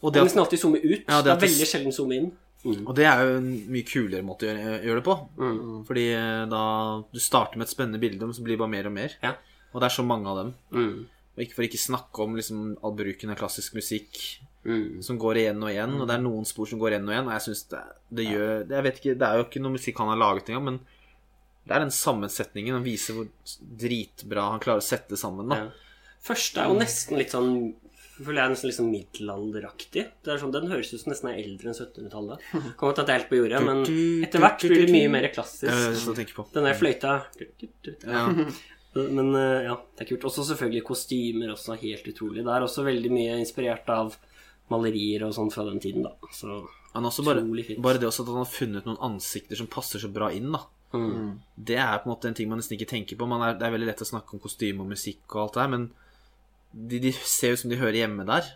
Og 0.03 0.11
Det 0.11 0.19
det, 0.19 0.22
er 0.22 0.30
nesten 0.30 0.44
alltid 0.44 0.60
zoome 0.61 0.80
ut. 0.84 1.03
Ja, 1.07 1.22
det 1.22 1.26
det, 1.26 1.34
er 1.34 1.44
veldig 1.48 1.68
sjelden 1.73 1.94
zoome 1.95 2.15
inn. 2.19 2.31
Mm. 2.64 2.85
og 2.88 2.94
det 2.95 3.03
er 3.10 3.19
jo 3.19 3.31
en 3.41 3.48
mye 3.76 3.84
kulere 3.84 4.23
måte 4.23 4.48
å 4.48 4.53
gjøre, 4.53 4.76
gjøre 4.88 5.02
det 5.02 5.07
på. 5.07 5.15
Mm. 5.35 5.81
Fordi 5.90 6.06
eh, 6.15 6.44
da 6.53 6.61
du 7.11 7.19
starter 7.19 7.60
med 7.60 7.68
et 7.68 7.73
spennende 7.73 7.99
bilde, 7.99 8.23
men 8.23 8.38
så 8.38 8.45
blir 8.45 8.56
det 8.56 8.61
bare 8.64 8.72
mer 8.72 8.88
og 8.88 8.95
mer. 8.95 9.18
Ja. 9.23 9.34
Og 9.73 9.81
det 9.81 9.90
er 9.90 9.95
så 9.98 10.06
mange 10.07 10.31
av 10.31 10.40
dem. 10.40 10.53
Mm. 10.72 10.95
Og 11.34 11.44
ikke 11.44 11.57
for 11.57 11.68
ikke 11.68 11.81
snakke 11.81 12.23
om 12.23 12.38
liksom 12.40 12.65
all 12.85 12.95
bruken 12.95 13.34
av 13.34 13.40
klassisk 13.41 13.76
musikk 13.80 14.23
Mm. 14.64 15.02
som 15.03 15.18
går 15.19 15.41
igjen 15.41 15.60
og 15.60 15.73
igjen, 15.73 15.94
og 15.99 16.07
det 16.07 16.14
er 16.15 16.22
noen 16.23 16.45
spor 16.48 16.69
som 16.69 16.80
går 16.80 16.94
igjen 16.94 17.07
og 17.10 17.11
igjen, 17.11 17.26
og 17.27 17.34
jeg 17.35 17.44
syns 17.49 17.64
det, 17.68 17.81
det 18.15 18.26
gjør 18.30 18.69
Jeg 18.69 18.84
vet 18.85 18.99
ikke, 19.02 19.15
det 19.19 19.27
er 19.27 19.35
jo 19.35 19.44
ikke 19.44 19.61
noe 19.64 19.73
musikk 19.73 19.98
han 19.99 20.11
har 20.14 20.22
laget 20.22 20.52
engang, 20.53 20.64
men 20.69 20.77
det 21.68 21.76
er 21.76 21.84
den 21.84 21.91
sammensetningen. 21.91 22.77
Han 22.77 22.85
viser 22.85 23.18
hvor 23.18 23.27
dritbra 23.84 24.45
han 24.53 24.64
klarer 24.64 24.80
å 24.80 24.85
sette 24.85 25.19
sammen, 25.19 25.52
da. 25.52 25.57
Ja. 25.65 26.07
Første 26.23 26.64
er 26.64 26.72
jo 26.72 26.80
nesten 26.80 27.19
litt 27.19 27.35
sånn 27.35 27.52
føler 28.18 28.40
jeg 28.40 28.45
er 28.45 28.52
nesten 28.53 28.73
sånn 28.76 28.91
middelalderaktig. 28.91 30.03
Det 30.22 30.34
er 30.34 30.41
sånn, 30.41 30.52
Den 30.53 30.69
høres 30.69 30.91
ut 30.94 31.02
som 31.02 31.14
nesten 31.14 31.31
er 31.31 31.40
eldre 31.41 31.72
enn 31.72 31.77
1700-tallet. 31.77 32.44
Kommer 32.77 32.94
til 32.94 33.03
at 33.03 33.07
det 33.10 33.14
er 33.15 33.19
helt 33.22 33.31
på 33.31 33.40
jordet, 33.40 33.61
men 33.65 33.81
etter 34.27 34.44
hvert 34.44 34.65
blir 34.68 34.84
det 34.85 34.94
mye 34.94 35.10
mer 35.15 35.27
klassisk. 35.34 35.72
Den 36.53 36.68
der 36.69 36.77
fløyta 36.77 37.15
Ja. 38.06 38.27
Men 38.94 39.31
eh, 39.34 39.64
ja, 39.65 39.73
det 39.98 40.03
er 40.03 40.10
kult. 40.11 40.26
Også 40.30 40.44
selvfølgelig 40.45 40.84
kostymer 40.85 41.49
også 41.56 41.73
helt 41.81 42.06
utrolig. 42.11 42.44
Det 42.45 42.52
er 42.53 42.61
også 42.61 42.84
veldig 42.85 43.10
mye 43.10 43.40
inspirert 43.41 43.88
av 43.90 44.14
malerier 44.69 45.26
og 45.26 45.34
sånn 45.34 45.49
fra 45.49 45.65
den 45.65 45.81
tiden, 45.81 46.06
da. 46.06 46.14
Så 46.30 46.60
bare, 47.26 47.41
bare 47.81 47.98
det 47.98 48.06
også 48.06 48.22
at 48.22 48.30
han 48.30 48.44
har 48.44 48.52
funnet 48.53 48.85
noen 48.85 49.02
ansikter 49.02 49.57
som 49.57 49.65
passer 49.73 49.98
så 50.03 50.11
bra 50.14 50.30
inn, 50.38 50.52
da. 50.53 50.61
mm. 51.10 51.31
Det 51.57 51.80
er 51.81 51.98
på 52.03 52.06
en 52.06 52.14
måte 52.14 52.30
en 52.30 52.38
ting 52.38 52.52
man 52.52 52.61
nesten 52.61 52.77
ikke 52.77 52.91
tenker 52.94 53.18
på. 53.18 53.26
Man 53.26 53.41
er, 53.41 53.57
det 53.57 53.65
er 53.65 53.73
veldig 53.73 53.90
lett 53.90 54.06
å 54.06 54.11
snakke 54.11 54.38
om 54.38 54.44
kostyme 54.44 54.85
og 54.85 54.94
musikk 54.94 55.26
og 55.34 55.48
alt 55.48 55.57
det 55.57 55.64
her, 55.65 55.73
men 55.73 55.90
de, 56.73 56.97
de 56.99 57.11
ser 57.13 57.53
ut 57.53 57.59
som 57.61 57.69
de 57.69 57.77
hører 57.77 57.93
hjemme 58.01 58.25
der. 58.25 58.47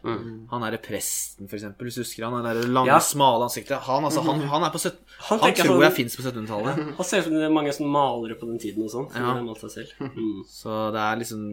Han 0.50 0.64
er 0.66 0.78
presten, 0.82 1.46
for 1.48 1.56
eksempel, 1.60 1.86
hvis 1.86 2.00
du 2.00 2.02
husker 2.02 2.26
han. 2.26 2.34
Det 2.44 2.56
der 2.64 2.72
lange, 2.74 2.90
Ja. 2.90 2.98
smale 3.00 3.46
ansiktet. 3.46 3.78
Han, 3.86 4.04
altså, 4.10 4.24
han, 4.26 4.42
han 4.42 4.64
er 4.66 4.72
på 4.74 4.82
søt- 4.82 4.98
Han 5.30 5.40
Han 5.40 5.54
tror 5.54 5.76
sånn- 5.78 5.84
jeg 5.86 5.94
fins 5.94 6.16
på 6.18 6.24
1700-tallet. 6.26 6.96
Han 6.98 7.06
ser 7.06 7.20
ut 7.20 7.24
som 7.30 7.34
det 7.34 7.44
er 7.46 7.54
mange 7.54 7.70
sånne 7.78 7.92
malere 7.94 8.36
på 8.40 8.48
den 8.50 8.58
tiden 8.60 8.84
og 8.84 8.90
sånn. 8.90 9.12
Som 9.14 9.22
Ja. 9.22 9.38
malt 9.44 9.62
seg 9.62 9.72
selv. 9.76 9.94
Mm. 10.18 10.42
Så 10.50 10.92
det 10.94 11.00
er 11.06 11.16
liksom 11.22 11.44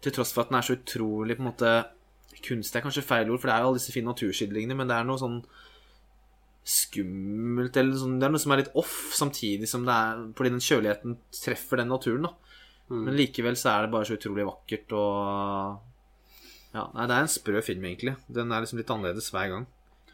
Til 0.00 0.12
tross 0.12 0.32
for 0.32 0.42
at 0.42 0.48
den 0.50 0.58
er 0.58 0.62
så 0.62 0.76
utrolig 0.78 1.36
på 1.36 1.42
en 1.44 1.52
måte 1.52 1.86
Kunst 2.40 2.76
er 2.76 2.80
kanskje 2.80 3.02
feil 3.02 3.28
ord, 3.30 3.40
for 3.40 3.48
det 3.48 3.54
er 3.56 3.62
jo 3.62 3.66
alle 3.68 3.78
disse 3.80 3.90
fine 3.92 4.06
naturskildringene, 4.06 4.76
men 4.76 4.86
det 4.86 4.94
er 4.94 5.02
noe 5.04 5.18
sånn 5.18 5.42
skummelt 6.68 7.76
eller 7.80 7.96
sånn, 7.98 8.18
Det 8.20 8.26
er 8.28 8.30
noe 8.34 8.42
som 8.42 8.52
er 8.52 8.60
litt 8.62 8.74
off, 8.78 8.92
samtidig 9.16 9.68
som 9.68 9.84
det 9.88 9.94
er 9.94 10.20
Fordi 10.36 10.52
den 10.52 10.60
kjøligheten 10.64 11.16
treffer 11.32 11.80
den 11.80 11.88
naturen, 11.88 12.22
da. 12.28 12.32
Men 12.90 13.16
likevel 13.18 13.56
så 13.58 13.68
er 13.74 13.82
det 13.86 13.90
bare 13.92 14.06
så 14.08 14.16
utrolig 14.16 14.46
vakkert 14.48 14.92
og 14.96 15.80
Ja, 16.78 16.84
nei, 16.94 17.06
det 17.10 17.16
er 17.16 17.24
en 17.26 17.32
sprø 17.32 17.62
film, 17.64 17.86
egentlig. 17.88 18.14
Den 18.30 18.52
er 18.54 18.62
liksom 18.62 18.78
litt 18.78 18.90
annerledes 18.94 19.32
hver 19.34 19.50
gang. 19.50 19.64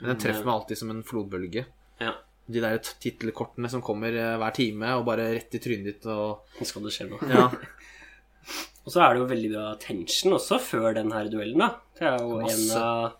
Men 0.01 0.15
den 0.15 0.23
treffer 0.23 0.47
meg 0.47 0.55
alltid 0.55 0.81
som 0.81 0.93
en 0.95 1.03
flodbølge. 1.07 1.67
Ja. 2.01 2.15
De 2.45 2.61
der 2.61 2.81
tittelkortene 2.81 3.69
som 3.73 3.83
kommer 3.85 4.17
eh, 4.17 4.37
hver 4.41 4.55
time, 4.57 4.95
og 4.99 5.07
bare 5.09 5.31
rett 5.35 5.57
i 5.57 5.61
trynet 5.65 5.89
ditt 5.89 6.09
og 6.13 6.57
Nå 6.59 6.69
skal 6.69 6.87
det 6.87 6.95
skje 6.97 7.09
noe. 7.11 7.29
Ja. 7.29 7.49
Og 8.85 8.93
så 8.93 9.01
er 9.01 9.15
det 9.15 9.23
jo 9.23 9.29
veldig 9.31 9.51
bra 9.55 9.69
tension 9.81 10.35
også 10.37 10.59
før 10.61 10.91
den 10.93 11.13
her 11.15 11.31
duellen, 11.33 11.63
da. 11.63 11.69
Det 11.97 12.05
er 12.05 12.19
jo 12.21 12.41
Masse. 12.43 12.67
en 12.67 12.83
av 12.83 13.15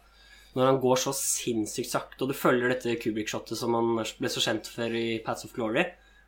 Når 0.59 0.69
han 0.69 0.81
går 0.83 1.01
så 1.01 1.15
sinnssykt 1.17 1.89
sakte, 1.89 2.21
og 2.21 2.31
du 2.31 2.37
følger 2.37 2.69
dette 2.69 2.99
Kubrick-shotet 3.01 3.57
som 3.57 3.73
han 3.75 3.95
ble 3.97 4.31
så 4.31 4.43
kjent 4.45 4.69
for 4.71 4.93
i 4.93 5.23
Pats 5.25 5.49
of 5.49 5.55
Glory. 5.57 5.87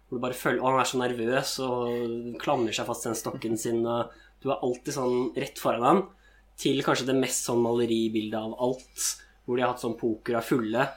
Hvor 0.08 0.16
du 0.16 0.24
bare 0.24 0.38
følger, 0.38 0.62
og 0.62 0.72
han 0.72 0.80
er 0.80 0.88
så 0.88 1.02
nervøs 1.02 1.52
og 1.66 2.40
klamrer 2.40 2.74
seg 2.74 2.88
fast 2.88 3.04
til 3.04 3.12
den 3.12 3.20
stokken 3.20 3.60
sin. 3.60 3.84
Og 3.84 4.16
du 4.40 4.48
er 4.48 4.64
alltid 4.64 4.96
sånn 4.96 5.18
rett 5.36 5.60
foran 5.60 5.84
ham 5.84 6.02
til 6.56 6.82
kanskje 6.84 7.08
det 7.10 7.16
mest 7.18 7.48
sånn 7.48 7.62
maleribildet 7.64 8.38
av 8.38 8.54
alt. 8.66 9.10
Hvor 9.46 9.58
de 9.58 9.62
har 9.62 9.74
hatt 9.74 9.82
sånn 9.84 9.98
poker 9.98 10.38
av 10.38 10.46
fulle. 10.46 10.88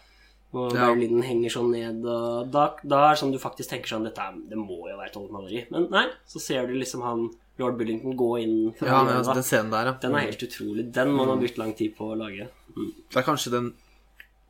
Og 0.58 0.74
Ja. 0.74 0.88
Berlinen 0.90 1.22
henger 1.22 1.52
sånn 1.54 1.72
ned. 1.72 2.06
Og 2.06 2.50
da, 2.50 2.64
da 2.82 3.04
er 3.06 3.14
det 3.14 3.20
sånn 3.22 3.34
du 3.36 3.38
faktisk 3.42 3.70
tenker 3.70 3.92
sånn 3.92 4.08
Dette 4.08 4.24
er, 4.24 4.40
det 4.50 4.58
må 4.58 4.80
jo 4.90 4.98
være 4.98 5.12
et 5.12 5.32
maleri. 5.36 5.66
Men 5.70 5.90
nei, 5.94 6.08
så 6.26 6.42
ser 6.42 6.66
du 6.68 6.74
liksom 6.74 7.04
han 7.06 7.28
lord 7.60 7.78
Bullington 7.78 8.16
gå 8.18 8.30
inn 8.40 8.56
fra 8.80 8.88
ja 8.88 9.04
men, 9.04 9.18
altså, 9.20 9.36
den 9.36 9.44
scenen 9.46 9.74
der, 9.74 9.92
ja. 9.92 9.98
Den 10.02 10.16
er 10.16 10.26
helt 10.30 10.46
utrolig. 10.48 10.88
Den 10.96 11.12
må 11.12 11.26
man 11.26 11.36
ha 11.36 11.44
brukt 11.44 11.60
lang 11.60 11.76
tid 11.78 11.94
på 11.98 12.08
å 12.14 12.18
lage. 12.18 12.48
Mm. 12.76 12.90
Det 13.12 13.20
er 13.20 13.28
kanskje 13.28 13.54
den 13.54 13.70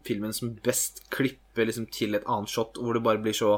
filmen 0.08 0.34
som 0.34 0.54
best 0.64 1.02
klipper 1.12 1.68
liksom 1.68 1.90
til 1.92 2.16
et 2.16 2.28
annet 2.30 2.54
shot, 2.54 2.78
hvor 2.80 2.96
det 2.96 3.04
bare 3.04 3.22
blir 3.24 3.36
så 3.36 3.58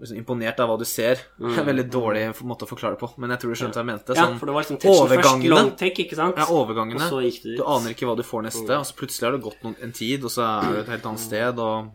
liksom, 0.00 0.16
imponert 0.18 0.60
av 0.64 0.70
hva 0.70 0.76
du 0.80 0.84
ser. 0.88 1.20
Det 1.38 1.50
er 1.52 1.60
en 1.62 1.68
veldig 1.70 1.84
dårlig 1.92 2.22
måte 2.48 2.66
å 2.66 2.70
forklare 2.70 2.96
det 2.96 3.02
på, 3.02 3.10
men 3.20 3.30
jeg 3.34 3.42
tror 3.42 3.52
du 3.54 3.58
skjønte 3.60 3.78
hva 3.78 3.84
jeg 3.84 3.90
mente. 3.92 4.16
Ja, 4.16 4.24
Sånn, 4.26 4.38
for 4.40 4.50
det 4.50 4.56
var 4.56 4.64
liksom 4.66 4.80
overgangene, 4.94 5.60
først, 5.60 5.76
take, 5.82 6.04
ikke 6.06 6.18
sant? 6.18 6.40
ja, 6.40 6.46
overgangene. 6.56 7.00
Og 7.04 7.12
så 7.14 7.22
gikk 7.26 7.42
det 7.44 7.56
Du 7.60 7.64
aner 7.68 7.94
ikke 7.94 8.08
hva 8.10 8.16
du 8.18 8.24
får 8.26 8.46
neste, 8.48 8.78
og 8.80 8.86
så 8.88 8.96
plutselig 8.98 9.28
har 9.28 9.36
det 9.36 9.42
gått 9.44 9.62
noen, 9.66 9.76
en 9.84 9.92
tid, 9.92 10.24
og 10.24 10.32
så 10.34 10.46
er 10.48 10.72
du 10.72 10.80
et 10.82 10.92
helt 10.96 11.06
annet 11.12 11.20
sted, 11.26 11.58
og, 11.58 11.92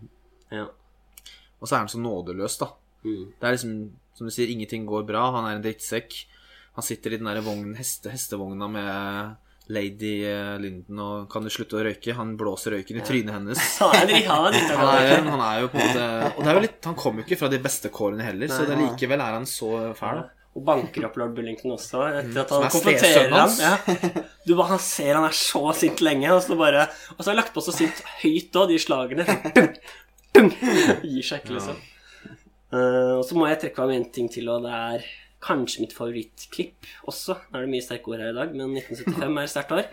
Ja. 0.54 0.68
og 1.60 1.68
så 1.68 1.76
er 1.76 1.80
han 1.84 1.92
så 1.92 2.00
nådeløs, 2.00 2.58
da. 2.62 2.72
Mm. 3.04 3.26
Det 3.40 3.44
er 3.50 3.58
liksom, 3.58 3.76
som 4.16 4.28
du 4.28 4.32
sier, 4.34 4.48
ingenting 4.50 4.86
går 4.88 5.06
bra. 5.06 5.32
Han 5.36 5.46
er 5.50 5.56
en 5.58 5.66
drittsekk. 5.66 6.26
Han 6.76 6.84
sitter 6.84 7.14
i 7.14 7.18
den 7.18 7.26
der 7.30 7.42
vognen, 7.42 7.76
heste, 7.76 8.10
hestevogna 8.12 8.68
med 8.70 9.36
Lady 9.74 10.14
Linden 10.62 11.00
og 11.02 11.26
kan 11.32 11.46
du 11.46 11.50
slutte 11.50 11.80
å 11.80 11.84
røyke? 11.88 12.14
Han 12.18 12.36
blåser 12.38 12.76
røyken 12.76 13.00
i 13.00 13.06
trynet 13.06 13.34
hennes. 13.34 13.62
Han 13.82 14.12
er 14.14 14.28
han 14.30 14.54
er 14.54 15.26
Han 15.26 15.42
han 15.42 15.62
jo 15.64 15.72
på 15.74 15.82
en 15.82 15.90
måte 15.90 16.08
Og 16.36 16.42
det 16.44 16.52
er 16.52 16.60
jo 16.60 16.64
litt, 16.68 16.80
han 16.86 16.98
kommer 17.00 17.22
jo 17.22 17.28
ikke 17.28 17.40
fra 17.42 17.50
de 17.52 17.60
beste 17.64 17.90
kårene 17.94 18.28
heller, 18.28 18.52
så 18.52 18.66
det, 18.70 18.78
likevel 18.80 19.24
er 19.26 19.40
han 19.40 19.48
så 19.50 19.72
fæl. 19.98 20.22
Og 20.56 20.64
banker 20.64 21.04
opp 21.04 21.18
lord 21.20 21.34
Bullington 21.36 21.74
også, 21.76 22.06
etter 22.22 22.44
at 22.46 22.54
han 22.54 22.64
er 22.64 22.72
konfronterer 22.72 23.34
ham. 23.34 23.58
Ja. 23.60 23.74
Du 24.46 24.54
bare, 24.54 24.70
Han 24.76 24.80
ser 24.80 25.18
han 25.18 25.28
er 25.28 25.36
så 25.36 25.64
sint 25.76 26.04
lenge, 26.06 26.30
og 26.32 26.40
så 26.46 26.56
bare 26.60 26.86
Og 27.16 27.20
så 27.20 27.28
har 27.28 27.34
jeg 27.34 27.42
lagt 27.42 27.54
på 27.58 27.64
så 27.66 27.74
sint 27.76 28.00
høyt 28.22 28.56
òg, 28.56 28.72
de 28.72 28.80
slagene. 28.80 29.26
Dung, 29.58 29.74
dung. 30.38 30.50
Gir 31.04 31.28
seg 31.28 31.44
ikke, 31.44 31.58
liksom. 31.58 31.84
Uh, 32.72 33.20
og 33.20 33.26
så 33.28 33.36
må 33.38 33.50
jeg 33.50 33.60
trekke 33.62 33.78
fram 33.78 33.92
en 33.96 34.08
ting 34.16 34.32
til, 34.32 34.48
og 34.52 34.64
det 34.64 34.72
er 34.76 35.06
kanskje 35.46 35.84
mitt 35.86 35.94
favorittklipp 35.96 36.90
også. 37.12 37.38
Nå 37.52 37.60
er 37.60 37.66
det 37.66 37.72
mye 37.76 37.86
sterke 37.86 38.12
ord 38.12 38.24
her 38.24 38.34
i 38.34 38.38
dag, 38.40 38.54
men 38.58 38.74
1975 38.80 39.38
er 39.38 39.46
et 39.46 39.54
sterkt 39.54 39.74
år. 39.78 39.90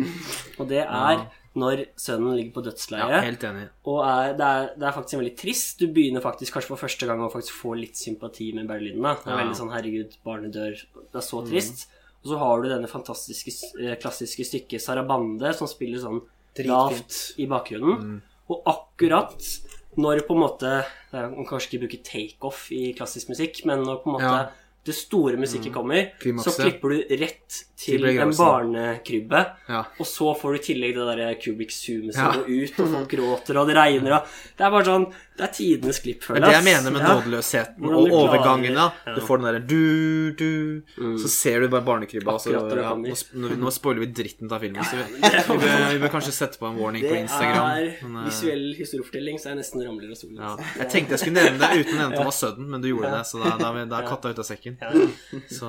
Og 0.58 0.68
det 0.72 0.82
er 0.82 1.24
når 1.54 1.82
sønnen 2.00 2.36
ligger 2.38 2.54
på 2.56 2.62
Ja, 2.96 3.20
helt 3.20 3.42
enig. 3.44 3.66
Og 3.84 3.98
er, 4.08 4.32
det, 4.38 4.46
er, 4.46 4.68
det 4.80 4.86
er 4.88 4.94
faktisk 4.96 5.18
veldig 5.20 5.34
trist. 5.36 5.78
Du 5.82 5.86
begynner 5.92 6.24
faktisk 6.24 6.54
kanskje 6.56 6.72
for 6.72 6.80
første 6.80 7.06
gang 7.06 7.20
å 7.20 7.28
faktisk 7.32 7.58
få 7.60 7.74
litt 7.76 7.98
sympati 8.00 8.52
med 8.56 8.66
Berlin. 8.70 9.02
Da. 9.02 9.14
Det 9.20 9.26
er 9.28 9.36
Ja. 9.36 9.40
veldig 9.44 9.58
sånn 9.60 9.72
'herregud, 9.74 10.16
barnet 10.24 10.52
dør'. 10.56 10.80
Det 11.12 11.20
er 11.20 11.26
så 11.28 11.42
trist. 11.46 11.86
Og 12.24 12.30
så 12.32 12.38
har 12.38 12.62
du 12.62 12.68
denne 12.70 12.88
fantastiske 12.88 13.52
eh, 13.82 13.96
klassiske 13.96 14.44
stykket 14.46 14.80
Sarabande, 14.80 15.52
som 15.54 15.66
spiller 15.66 15.98
sånn 15.98 16.22
Dritfint. 16.54 16.68
lavt 16.68 17.38
i 17.38 17.46
bakgrunnen. 17.46 18.22
Og 18.48 18.62
akkurat 18.64 19.42
når 19.98 20.20
på 20.26 20.32
en 20.32 20.40
måte 20.40 20.84
er- 21.12 21.28
Man 21.28 21.44
kan 21.44 21.58
kanskje 21.58 21.68
ikke 21.76 21.80
bruke 21.88 22.02
takeoff 22.02 22.70
i 22.72 22.94
klassisk 22.94 23.28
musikk, 23.28 23.66
men 23.66 23.82
når 23.84 24.02
på 24.02 24.06
en 24.06 24.12
måte 24.14 24.22
Ja. 24.22 24.48
Det 24.84 24.94
store 24.98 25.36
musikket 25.38 25.72
kommer, 25.72 26.08
så 26.42 26.50
klipper 26.56 26.90
du 26.90 27.16
rett 27.20 27.58
til 27.78 28.02
en 28.08 28.32
barnekrybbe. 28.34 29.42
Ja. 29.68 29.84
Og 30.00 30.06
så 30.10 30.32
får 30.38 30.52
du 30.56 30.58
i 30.58 30.64
tillegg 30.66 30.96
det 30.96 31.06
der 31.06 31.34
Zoom 31.70 32.10
som 32.12 32.24
Ja. 32.24 32.32
går 32.32 32.48
ut, 32.50 32.80
og 32.80 32.88
folk 32.96 33.08
gråter, 33.14 33.60
og 33.60 33.68
det 33.68 33.76
regner, 33.76 34.12
og 34.18 34.26
Det 34.58 34.64
er 34.66 34.70
bare 34.70 34.84
sånn 34.84 35.06
Det 35.32 35.44
er 35.46 35.52
tidenes 35.56 35.98
klipp, 36.04 36.20
Det 36.20 36.26
føler 36.28 36.42
er 36.42 36.50
det 36.50 36.56
jeg 36.58 36.64
mener 36.66 36.90
med 36.92 37.00
Ja. 37.02 37.12
nådeløsheten 37.16 37.86
og 37.88 38.08
du 38.08 38.14
overgangene. 38.18 38.84
Ja. 39.06 39.14
Du 39.16 39.20
får 39.24 39.38
den 39.40 39.46
derre 39.48 39.62
du, 39.66 40.32
du 40.36 41.18
Så 41.22 41.28
ser 41.32 41.60
du 41.60 41.68
bare 41.72 41.84
barnekrybba. 41.86 42.32
Altså, 42.34 42.52
ja, 42.52 42.92
nå, 43.56 43.70
spoiler 43.72 44.00
vi 44.04 44.08
dritten 44.12 44.52
av 44.52 44.60
filmen, 44.60 44.84
så 44.84 44.96
vi, 45.00 45.06
vi, 45.16 45.56
bør, 45.64 45.86
vi 45.94 46.02
bør 46.04 46.12
kanskje 46.18 46.34
sette 46.36 46.58
på 46.60 46.68
en 46.68 46.76
warning 46.76 47.06
på 47.06 47.14
Instagram. 47.16 47.64
Det 47.64 47.86
er 47.86 48.04
men, 48.04 48.16
eh, 48.20 48.28
visuell 48.28 48.66
historiefortelling, 48.76 49.38
så 49.40 49.52
jeg 49.52 49.60
nesten 49.62 49.86
ramler 49.86 50.10
av 50.12 50.20
stolen. 50.20 50.36
ja. 50.36 50.56
Jeg 50.82 50.90
tenkte 50.92 51.16
jeg 51.16 51.24
skulle 51.24 51.38
nevne 51.40 51.58
det 51.64 51.80
uten 51.80 51.94
å 51.96 52.00
nevne 52.02 52.16
Thomas 52.16 52.40
det 52.42 52.46
var 52.46 52.50
sudden, 52.52 52.68
men 52.70 52.80
du 52.84 52.88
gjorde 52.88 53.10
det, 53.16 53.24
så 53.26 53.40
da, 53.42 53.56
da, 53.58 53.72
da 53.88 53.98
er 54.02 54.08
katta 54.08 54.30
ute 54.32 54.44
av 54.44 54.48
sekken. 54.48 54.76
Så 55.48 55.68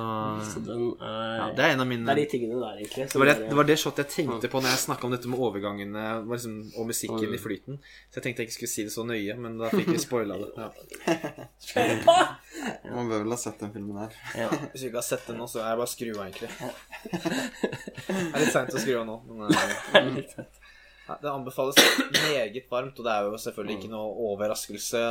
ja, 1.00 1.48
det 1.56 1.64
er 1.64 1.74
en 1.74 1.80
av 1.84 1.88
mine 1.88 2.04
det 2.04 2.12
er 2.14 2.20
de 2.20 2.26
tingene 2.30 2.60
der, 2.60 2.78
egentlig. 2.82 3.06
Det 3.12 3.20
var 3.20 3.30
det, 3.30 3.36
det 3.48 3.58
var 3.58 3.68
det 3.68 3.76
shot 3.80 4.00
jeg 4.00 4.10
tenkte 4.12 4.50
på 4.52 4.60
når 4.62 4.74
jeg 4.74 4.82
snakka 4.84 5.08
om 5.08 5.14
dette 5.14 5.30
med 5.30 5.40
overgangene 5.40 6.04
liksom, 6.30 6.56
og 6.78 6.88
musikken 6.90 7.34
i 7.34 7.40
flyten. 7.40 7.78
Så 8.10 8.20
jeg 8.20 8.26
tenkte 8.28 8.44
jeg 8.44 8.50
ikke 8.50 8.58
skulle 8.58 8.74
si 8.74 8.86
det 8.88 8.94
så 8.94 9.04
nøye, 9.08 9.36
men 9.40 9.53
da 9.60 9.70
fikk 9.72 9.90
vi 9.92 10.00
spoila 10.02 10.36
det. 10.40 10.50
Ja. 10.56 10.68
Man 12.94 13.10
bør 13.10 13.24
vel 13.24 13.34
ha 13.34 13.38
sett 13.40 13.62
den 13.62 13.72
filmen 13.74 13.98
her. 14.02 14.18
Ja. 14.38 14.50
Hvis 14.72 14.84
du 14.84 14.88
ikke 14.88 15.00
har 15.00 15.06
sett 15.06 15.26
den 15.28 15.40
nå, 15.40 15.48
så 15.50 15.62
er 15.62 15.72
det 15.72 15.80
bare 15.82 15.92
skru 15.92 16.10
av, 16.14 16.26
egentlig. 16.26 16.50
Det 18.04 18.20
er 18.34 18.42
litt 18.42 18.52
seint 18.52 18.74
å 18.74 18.82
skru 18.82 18.98
av 19.00 19.06
nå, 19.08 19.16
men 19.30 19.54
eh, 19.54 20.28
Det 21.08 21.30
anbefales 21.30 21.78
meget 22.12 22.68
varmt, 22.70 22.98
og 22.98 23.06
det 23.06 23.14
er 23.14 23.28
jo 23.28 23.40
selvfølgelig 23.46 23.78
ikke 23.78 23.92
noe 23.94 24.28
overraskelse. 24.30 25.02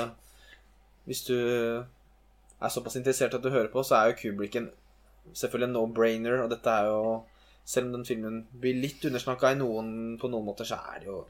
Hvis 1.10 1.26
du 1.28 1.36
er 1.38 2.72
såpass 2.72 2.98
interessert 3.00 3.36
at 3.36 3.44
du 3.44 3.52
hører 3.52 3.72
på, 3.74 3.84
så 3.86 4.00
er 4.00 4.12
jo 4.12 4.20
Kubrick 4.22 4.56
en 4.60 4.72
selvfølgelig 5.32 5.70
en 5.70 5.78
no-brainer, 5.78 6.42
og 6.44 6.52
dette 6.52 6.70
er 6.70 6.90
jo 6.92 7.24
Selv 7.66 7.88
om 7.88 7.94
den 7.94 8.04
filmen 8.04 8.42
blir 8.60 8.76
litt 8.76 9.06
undersnakka 9.08 9.54
på 9.56 10.28
noen 10.28 10.44
måter, 10.44 10.68
så 10.68 10.76
er 10.92 10.98
det 11.00 11.06
jo 11.08 11.22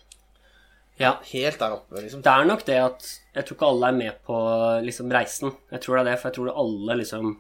Ja. 1.02 1.16
Helt 1.26 1.60
der 1.60 1.76
oppe, 1.80 2.02
liksom. 2.02 2.22
Det 2.22 2.32
er 2.32 2.46
nok 2.46 2.66
det 2.68 2.78
at 2.78 3.08
jeg 3.34 3.46
tror 3.48 3.58
ikke 3.58 3.70
alle 3.74 3.90
er 3.90 3.98
med 3.98 4.18
på 4.28 4.40
liksom 4.86 5.12
reisen. 5.12 5.54
Jeg 5.74 5.82
tror 5.82 5.98
det 5.98 6.04
er 6.04 6.10
det, 6.12 6.18
for 6.22 6.30
jeg 6.30 6.38
tror 6.38 6.60
alle 6.64 6.98
liksom 7.02 7.32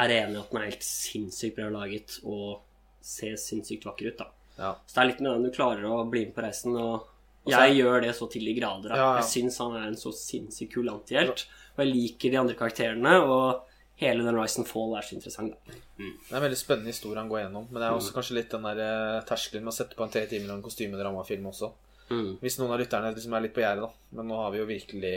er 0.00 0.12
enige 0.20 0.38
i 0.38 0.42
at 0.44 0.52
den 0.52 0.60
er 0.60 0.68
helt 0.68 0.86
sinnssykt 0.86 1.56
bra 1.56 1.70
laget 1.74 2.20
og 2.22 2.60
ser 3.02 3.34
sinnssykt 3.40 3.88
vakker 3.88 4.12
ut, 4.12 4.20
da. 4.20 4.28
Ja. 4.60 4.74
Så 4.86 4.94
det 4.94 5.02
er 5.02 5.08
litt 5.10 5.24
med 5.24 5.32
den 5.32 5.48
du 5.48 5.54
klarer 5.56 5.88
å 5.88 6.04
bli 6.10 6.26
med 6.28 6.36
på 6.36 6.44
reisen, 6.44 6.76
og 6.78 7.08
jeg 7.48 7.74
gjør 7.80 8.04
det 8.04 8.12
så 8.14 8.28
til 8.30 8.44
de 8.46 8.54
grader. 8.60 8.92
Ja, 8.92 9.00
ja. 9.00 9.10
Jeg 9.18 9.30
syns 9.32 9.58
han 9.62 9.74
er 9.80 9.88
en 9.88 9.98
så 9.98 10.12
sinnssykt 10.14 10.74
kul 10.76 10.92
antihelt, 10.92 11.46
og 11.74 11.82
jeg 11.82 11.90
liker 11.90 12.30
de 12.34 12.40
andre 12.44 12.56
karakterene, 12.58 13.16
og 13.24 13.66
hele 14.00 14.24
den 14.24 14.38
Rise 14.38 14.60
and 14.62 14.68
Fall 14.68 14.94
er 14.96 15.04
så 15.04 15.16
interessant, 15.16 15.56
da. 15.66 15.78
Det 15.98 16.30
er 16.30 16.38
en 16.38 16.44
veldig 16.46 16.60
spennende 16.60 16.92
historie 16.94 17.18
han 17.20 17.28
går 17.32 17.42
gjennom. 17.42 17.66
Men 17.68 17.82
det 17.82 17.88
er 17.88 17.96
også 17.98 18.14
kanskje 18.16 18.36
litt 18.38 18.54
den 18.54 18.64
der 18.68 18.78
eh, 18.84 19.22
terskelen 19.28 19.66
med 19.66 19.74
å 19.74 19.76
sette 19.76 19.98
på 19.98 20.06
en 20.06 20.12
tre 20.14 20.22
timer 20.30 20.52
lang 20.52 20.62
kostymedramafilm 20.64 21.50
også. 21.50 21.72
Mm. 22.10 22.32
Hvis 22.42 22.58
noen 22.58 22.72
av 22.74 22.80
lytterne 22.82 23.12
liksom 23.14 23.34
er 23.38 23.44
litt 23.46 23.54
på 23.54 23.62
gjerdet, 23.62 23.86
da. 23.86 24.16
Men 24.18 24.28
nå 24.30 24.38
har 24.42 24.50
vi 24.54 24.58
jo 24.62 24.66
virkelig 24.68 25.14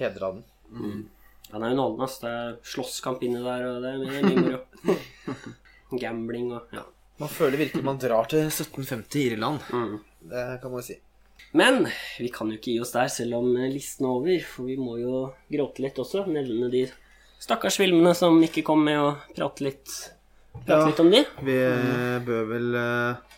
hedra 0.00 0.32
den. 0.36 0.44
Han 1.50 1.64
er 1.64 1.72
underholdende, 1.74 2.06
ass. 2.06 2.18
Det 2.22 2.30
er 2.30 2.56
slåsskamp 2.74 3.22
inni 3.26 3.40
der, 3.42 3.64
og 3.66 3.82
det 3.82 3.90
er 3.90 4.24
mye 4.24 4.42
moro. 4.44 4.60
Gambling 6.00 6.52
og 6.54 6.74
ja. 6.76 6.84
Man 7.20 7.28
føler 7.28 7.58
virkelig 7.60 7.84
man 7.84 7.98
drar 8.00 8.28
til 8.30 8.46
1750 8.46 9.16
i 9.20 9.24
Irland. 9.34 9.64
Mm. 9.74 9.96
Det 10.30 10.44
kan 10.62 10.72
man 10.72 10.84
si. 10.86 10.94
Men 11.56 11.82
vi 12.20 12.28
kan 12.32 12.48
jo 12.52 12.56
ikke 12.56 12.70
gi 12.76 12.80
oss 12.84 12.92
der, 12.94 13.10
selv 13.12 13.40
om 13.40 13.50
listen 13.72 14.06
er 14.06 14.12
over. 14.14 14.46
For 14.46 14.68
vi 14.70 14.76
må 14.80 14.94
jo 15.00 15.24
gråte 15.52 15.82
litt 15.84 15.98
også. 16.00 16.22
Nevne 16.30 16.70
de 16.72 16.84
stakkars 17.40 17.76
filmene 17.80 18.14
som 18.16 18.38
ikke 18.44 18.62
kom 18.64 18.84
med, 18.86 19.00
og 19.02 19.34
prate 19.36 19.66
litt, 19.66 19.92
prate 20.62 20.78
Ja. 20.78 20.86
litt 20.86 21.02
om 21.02 21.10
de. 21.12 21.24
Vi 21.44 21.56
eh, 21.58 22.16
bør 22.24 22.48
vel 22.54 22.78
eh, 22.80 23.36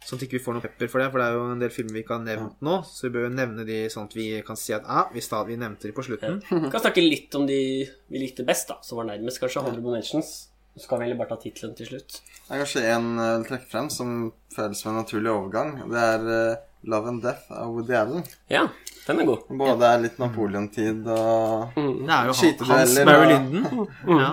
Sånn 0.00 0.16
at 0.16 0.22
vi 0.24 0.28
ikke 0.30 0.40
får 0.42 0.56
noe 0.56 0.64
pepper 0.64 0.88
for 0.88 1.02
det, 1.02 1.10
for 1.12 1.20
det 1.20 1.26
er 1.28 1.34
jo 1.36 1.48
en 1.52 1.60
del 1.60 1.72
filmer 1.74 1.98
vi 1.98 2.02
ikke 2.04 2.16
har 2.16 2.22
nevnt 2.24 2.62
nå. 2.64 2.76
Så 2.88 3.06
vi 3.06 3.12
bør 3.16 3.26
jo 3.26 3.32
nevne 3.34 3.66
de 3.68 3.80
sånn 3.92 4.08
at 4.08 4.14
vi 4.16 4.28
kan 4.46 4.56
si 4.56 4.72
at 4.72 4.86
ah, 4.88 5.10
vi, 5.12 5.20
stadig, 5.24 5.52
vi 5.52 5.60
nevnte 5.60 5.90
de 5.90 5.96
på 5.96 6.04
slutten. 6.06 6.38
Vi 6.48 6.70
kan 6.72 6.84
snakke 6.86 7.04
litt 7.04 7.36
om 7.36 7.44
de 7.48 7.60
vi 7.84 8.22
likte 8.22 8.46
best, 8.48 8.72
da, 8.72 8.78
som 8.86 9.00
var 9.00 9.10
nærmest 9.10 9.42
kanskje 9.42 9.66
Honorable 9.66 9.98
Mentions. 9.98 10.32
Så 10.78 10.88
kan 10.88 11.00
vi 11.00 11.08
heller 11.08 11.18
bare 11.18 11.34
ta 11.34 11.36
tittelen 11.42 11.74
til 11.76 11.90
slutt. 11.90 12.20
Det 12.22 12.56
er 12.56 12.62
kanskje 12.62 12.86
en 12.94 13.12
jeg 13.18 13.36
vil 13.36 13.46
trekke 13.50 13.70
frem 13.74 13.92
som 13.92 14.16
føles 14.54 14.80
som 14.80 14.92
en 14.94 15.00
naturlig 15.02 15.32
overgang. 15.34 15.76
Det 15.90 16.04
er 16.14 16.26
uh, 16.30 16.66
Love 16.88 17.12
and 17.12 17.22
Death 17.26 17.52
av 17.52 17.74
Woody 17.74 17.96
Allen. 17.98 18.24
Ja, 18.48 18.64
den 19.04 19.20
er 19.20 19.28
god. 19.28 19.46
Både 19.60 19.92
er 19.92 20.02
litt 20.06 20.20
Napoleon-tid 20.22 21.04
og 21.04 21.76
Det 21.76 22.16
er 22.16 22.30
jo 22.30 22.36
Skytedueller 22.40 22.80
Hans 22.80 22.98
Barry 23.12 23.32
Linden. 23.34 23.88
Ja. 24.20 24.32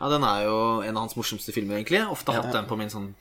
ja, 0.00 0.08
den 0.12 0.24
er 0.24 0.44
jo 0.44 0.56
en 0.84 0.96
av 0.96 1.04
hans 1.06 1.16
morsomste 1.16 1.54
filmer, 1.56 1.78
egentlig. 1.78 2.02
Ofte 2.10 2.34
hatt 2.36 2.52
den 2.52 2.68
på 2.68 2.76
min 2.80 2.92
sånn 2.92 3.12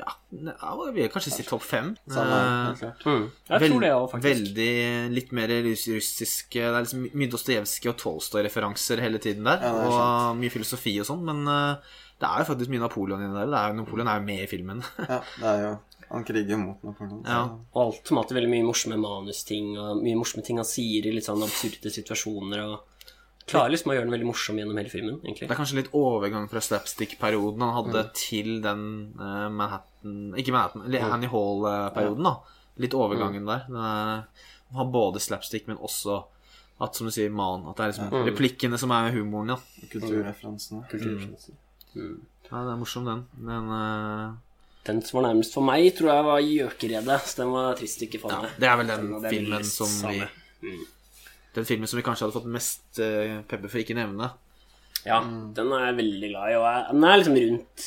Ja, 0.00 0.10
ja 0.32 0.54
jeg 0.86 0.94
vil 0.96 1.08
kanskje 1.12 1.30
si 1.36 1.44
topp 1.46 1.62
fem. 1.62 1.92
Samme, 2.10 2.38
Eh. 2.74 2.92
Mm. 3.06 3.26
Jeg 3.48 3.60
tror 3.70 3.80
det 3.84 3.90
òg, 3.94 4.06
faktisk. 4.10 4.24
Veldig 4.26 5.14
litt 5.14 5.32
mer 5.32 5.48
russ- 5.62 5.86
russiske 5.94 6.58
Det 6.58 6.74
er 6.74 6.82
liksom 6.82 7.04
mye 7.14 7.30
Dostojevskij 7.30 7.88
og 7.92 7.96
Tolstoy-referanser 8.02 9.00
hele 9.00 9.18
tiden 9.22 9.44
der. 9.44 9.60
Ja, 9.62 9.70
er 9.70 9.92
og 10.32 10.36
mye 10.40 10.50
filosofi 10.50 10.98
og 11.00 11.06
sånn, 11.06 11.22
men 11.24 11.46
eh, 11.46 11.76
det 12.20 12.28
er 12.28 12.38
jo 12.42 12.48
faktisk 12.54 12.70
mye 12.74 12.80
Napoleon 12.82 13.22
inni 13.22 13.34
der. 13.38 13.46
Det 13.54 13.60
er 13.62 13.72
Napoleon 13.78 14.08
er 14.08 14.18
jo 14.20 14.26
med 14.26 14.42
i 14.42 14.46
filmen. 14.50 14.82
Ja, 15.08 15.20
det 15.38 15.50
er 15.52 15.62
jo 15.68 15.78
Han 16.10 16.24
kriger 16.24 16.58
mot 16.58 16.82
Napoleon. 16.84 17.22
Ja. 17.26 17.38
Og 17.74 17.80
alt 17.86 18.06
som 18.06 18.18
alltid 18.18 18.36
veldig 18.36 18.50
mye 18.50 18.66
morsomme 18.66 18.98
manusting, 19.00 19.76
og 19.78 20.02
mye 20.02 20.14
morsomme 20.18 20.44
ting 20.44 20.58
han 20.60 20.66
sier 20.68 21.06
i 21.06 21.14
litt 21.14 21.24
sånn 21.26 21.42
absurde 21.42 21.90
situasjoner, 21.90 22.60
og 22.66 22.80
klarer 23.50 23.74
liksom 23.74 23.92
å 23.92 23.96
gjøre 23.96 24.06
den 24.08 24.14
veldig 24.14 24.28
morsom 24.30 24.58
gjennom 24.60 24.78
hele 24.80 24.92
filmen, 24.92 25.20
egentlig. 25.24 25.48
Det 25.48 25.54
er 25.54 25.60
kanskje 25.60 25.78
litt 25.82 25.92
overgang 25.96 26.48
fra 26.48 26.62
slapstick-perioden 26.64 27.64
han 27.64 27.76
hadde 27.78 28.04
til 28.16 28.58
den 28.64 28.84
uh, 29.20 29.48
Manhattan 29.52 30.34
Ikke 30.40 30.54
Manhattan, 30.54 30.86
eller 30.88 31.08
Annie 31.10 31.32
Hall-perioden, 31.32 32.28
da. 32.28 32.36
Litt 32.82 32.96
overgangen 32.98 33.46
der. 33.46 33.66
Den 33.68 33.80
er- 33.84 34.50
har 34.74 34.84
både 34.90 35.20
slapstick, 35.22 35.68
men 35.68 35.76
også 35.76 36.24
at, 36.82 36.96
som 36.96 37.06
du 37.06 37.12
sier, 37.14 37.30
man 37.30 37.66
At 37.70 37.78
det 37.78 37.84
er 37.84 37.92
liksom 37.92 38.24
replikkene 38.26 38.78
som 38.80 38.90
er 38.94 39.12
humoren, 39.14 39.54
ja. 39.54 39.58
Kulturreferansene. 39.92 40.82
Kulturreferansene. 40.90 41.60
Mm. 41.94 42.16
ja. 42.48 42.50
Det 42.50 42.72
er 42.72 42.80
morsom, 42.80 43.06
den. 43.06 43.22
Den 43.38 43.70
uh... 43.70 44.34
Den 44.84 45.00
som 45.00 45.20
var 45.20 45.30
nærmest 45.30 45.54
for 45.54 45.64
meg, 45.64 45.86
tror 45.96 46.10
jeg 46.10 46.24
var 46.26 46.42
Gjøkeredet. 46.44 47.20
Så 47.24 47.40
den 47.40 47.54
var 47.54 47.78
trist 47.78 48.02
ikke 48.04 48.20
for 48.20 48.34
ja, 48.34 48.42
meg. 48.42 48.58
det 48.60 48.68
er 48.68 48.80
vel 48.80 48.90
den 48.90 49.06
Den 49.14 49.30
filmen 49.32 49.64
som 49.64 49.94
vi. 50.10 50.18
Mm. 50.64 50.82
Den 51.54 51.66
filmen 51.68 51.90
som 51.90 52.00
vi 52.00 52.06
kanskje 52.06 52.26
hadde 52.26 52.36
fått 52.36 52.50
mest 52.50 52.98
uh, 53.02 53.42
pepper 53.50 53.70
for 53.70 53.82
ikke 53.82 53.96
nevne. 53.98 54.32
Ja, 55.04 55.20
den 55.20 55.70
er 55.76 55.90
jeg 55.90 55.98
veldig 56.00 56.30
glad 56.32 56.50
i, 56.50 56.56
og 56.58 56.64
jeg, 56.66 56.86
den 56.90 57.04
er 57.04 57.20
liksom 57.20 57.36
rundt 57.36 57.86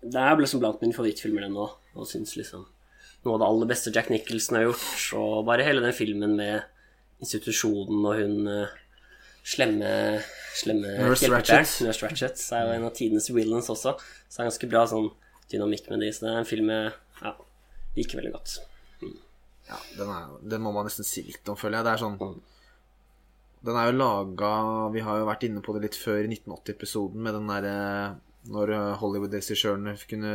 Det 0.00 0.20
er 0.20 0.40
liksom 0.40 0.62
blant 0.62 0.82
mine 0.82 0.96
favorittfilmer, 0.96 1.46
den 1.46 1.58
òg, 1.60 1.76
og 1.94 2.08
syns 2.10 2.34
liksom 2.38 2.66
noe 3.20 3.34
av 3.36 3.42
det 3.42 3.48
aller 3.50 3.68
beste 3.68 3.90
Jack 3.92 4.08
Nicholson 4.08 4.56
har 4.56 4.62
gjort, 4.64 5.00
og 5.20 5.42
bare 5.44 5.64
hele 5.66 5.82
den 5.84 5.92
filmen 5.92 6.38
med 6.38 6.62
institusjonen 7.20 8.06
og 8.08 8.14
hun 8.16 8.48
uh, 8.48 8.78
slemme 9.44 9.90
slemme 10.56 10.94
Nurse 10.98 11.28
Ratched 11.30 12.40
er 12.56 12.64
jo 12.64 12.72
en 12.74 12.86
av 12.88 12.94
tidenes 12.96 13.28
villains 13.32 13.68
også, 13.72 13.92
så 13.92 14.38
det 14.38 14.42
er 14.42 14.48
ganske 14.48 14.70
bra 14.72 14.86
sånn 14.88 15.10
dynamikk 15.52 15.90
med 15.92 16.04
de, 16.04 16.10
så 16.14 16.24
det 16.24 16.32
er 16.32 16.40
en 16.40 16.48
film 16.48 16.72
jeg 16.72 16.92
ja, 17.20 17.34
liker 17.98 18.20
veldig 18.20 18.32
godt. 18.34 18.56
Ja, 19.70 19.78
den, 19.98 20.08
er, 20.10 20.32
den 20.54 20.64
må 20.64 20.72
man 20.74 20.88
nesten 20.88 21.06
si 21.06 21.22
litt 21.28 21.46
om, 21.50 21.58
føler 21.58 21.78
jeg. 21.78 21.86
Det 21.86 21.92
er 21.92 22.02
sånn 22.02 22.16
Den 23.66 23.76
er 23.76 23.90
jo 23.90 23.98
laga 23.98 24.54
Vi 24.94 25.04
har 25.04 25.20
jo 25.20 25.28
vært 25.28 25.44
inne 25.48 25.62
på 25.64 25.74
det 25.76 25.84
litt 25.84 25.98
før 25.98 26.22
i 26.22 26.30
1980-episoden 26.30 27.22
med 27.26 27.36
den 27.36 27.50
derre 27.50 27.76
Når 28.50 28.74
eh, 28.76 28.98
Hollywood-regissørene 29.02 29.96
kunne 30.10 30.34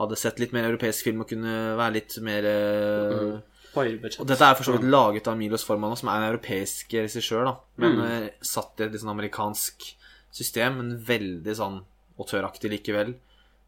Hadde 0.00 0.18
sett 0.18 0.40
litt 0.40 0.54
mer 0.56 0.70
europeisk 0.70 1.08
film 1.08 1.24
og 1.24 1.28
kunne 1.30 1.56
være 1.78 1.96
litt 1.98 2.16
mer 2.24 2.46
mm. 2.48 3.34
Og 3.72 4.26
dette 4.28 4.44
er 4.44 4.56
for 4.56 4.66
så 4.66 4.74
vidt 4.74 4.84
laget 4.84 5.28
av 5.30 5.36
Milos 5.38 5.62
Forman, 5.64 5.94
som 5.96 6.10
er 6.12 6.18
en 6.20 6.30
europeisk 6.32 6.90
regissør, 6.92 7.46
da. 7.46 7.52
Men 7.80 7.94
mm. 8.00 8.26
satt 8.44 8.80
i 8.80 8.84
et 8.84 8.92
litt 8.92 9.00
sånn 9.00 9.14
amerikansk 9.14 9.86
system, 10.32 10.76
men 10.80 10.90
veldig 11.06 11.54
sånn 11.56 11.78
autøraktig 12.20 12.68
likevel. 12.72 13.14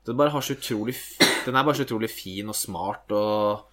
Den 0.05 0.19
bare 0.19 0.35
har 0.35 0.45
så 0.45 0.57
utrolig 0.59 0.97
Den 1.47 1.57
er 1.57 1.65
bare 1.65 1.79
så 1.79 1.87
utrolig 1.87 2.11
fin 2.13 2.51
og 2.53 2.57
smart 2.57 3.13
og 3.17 3.65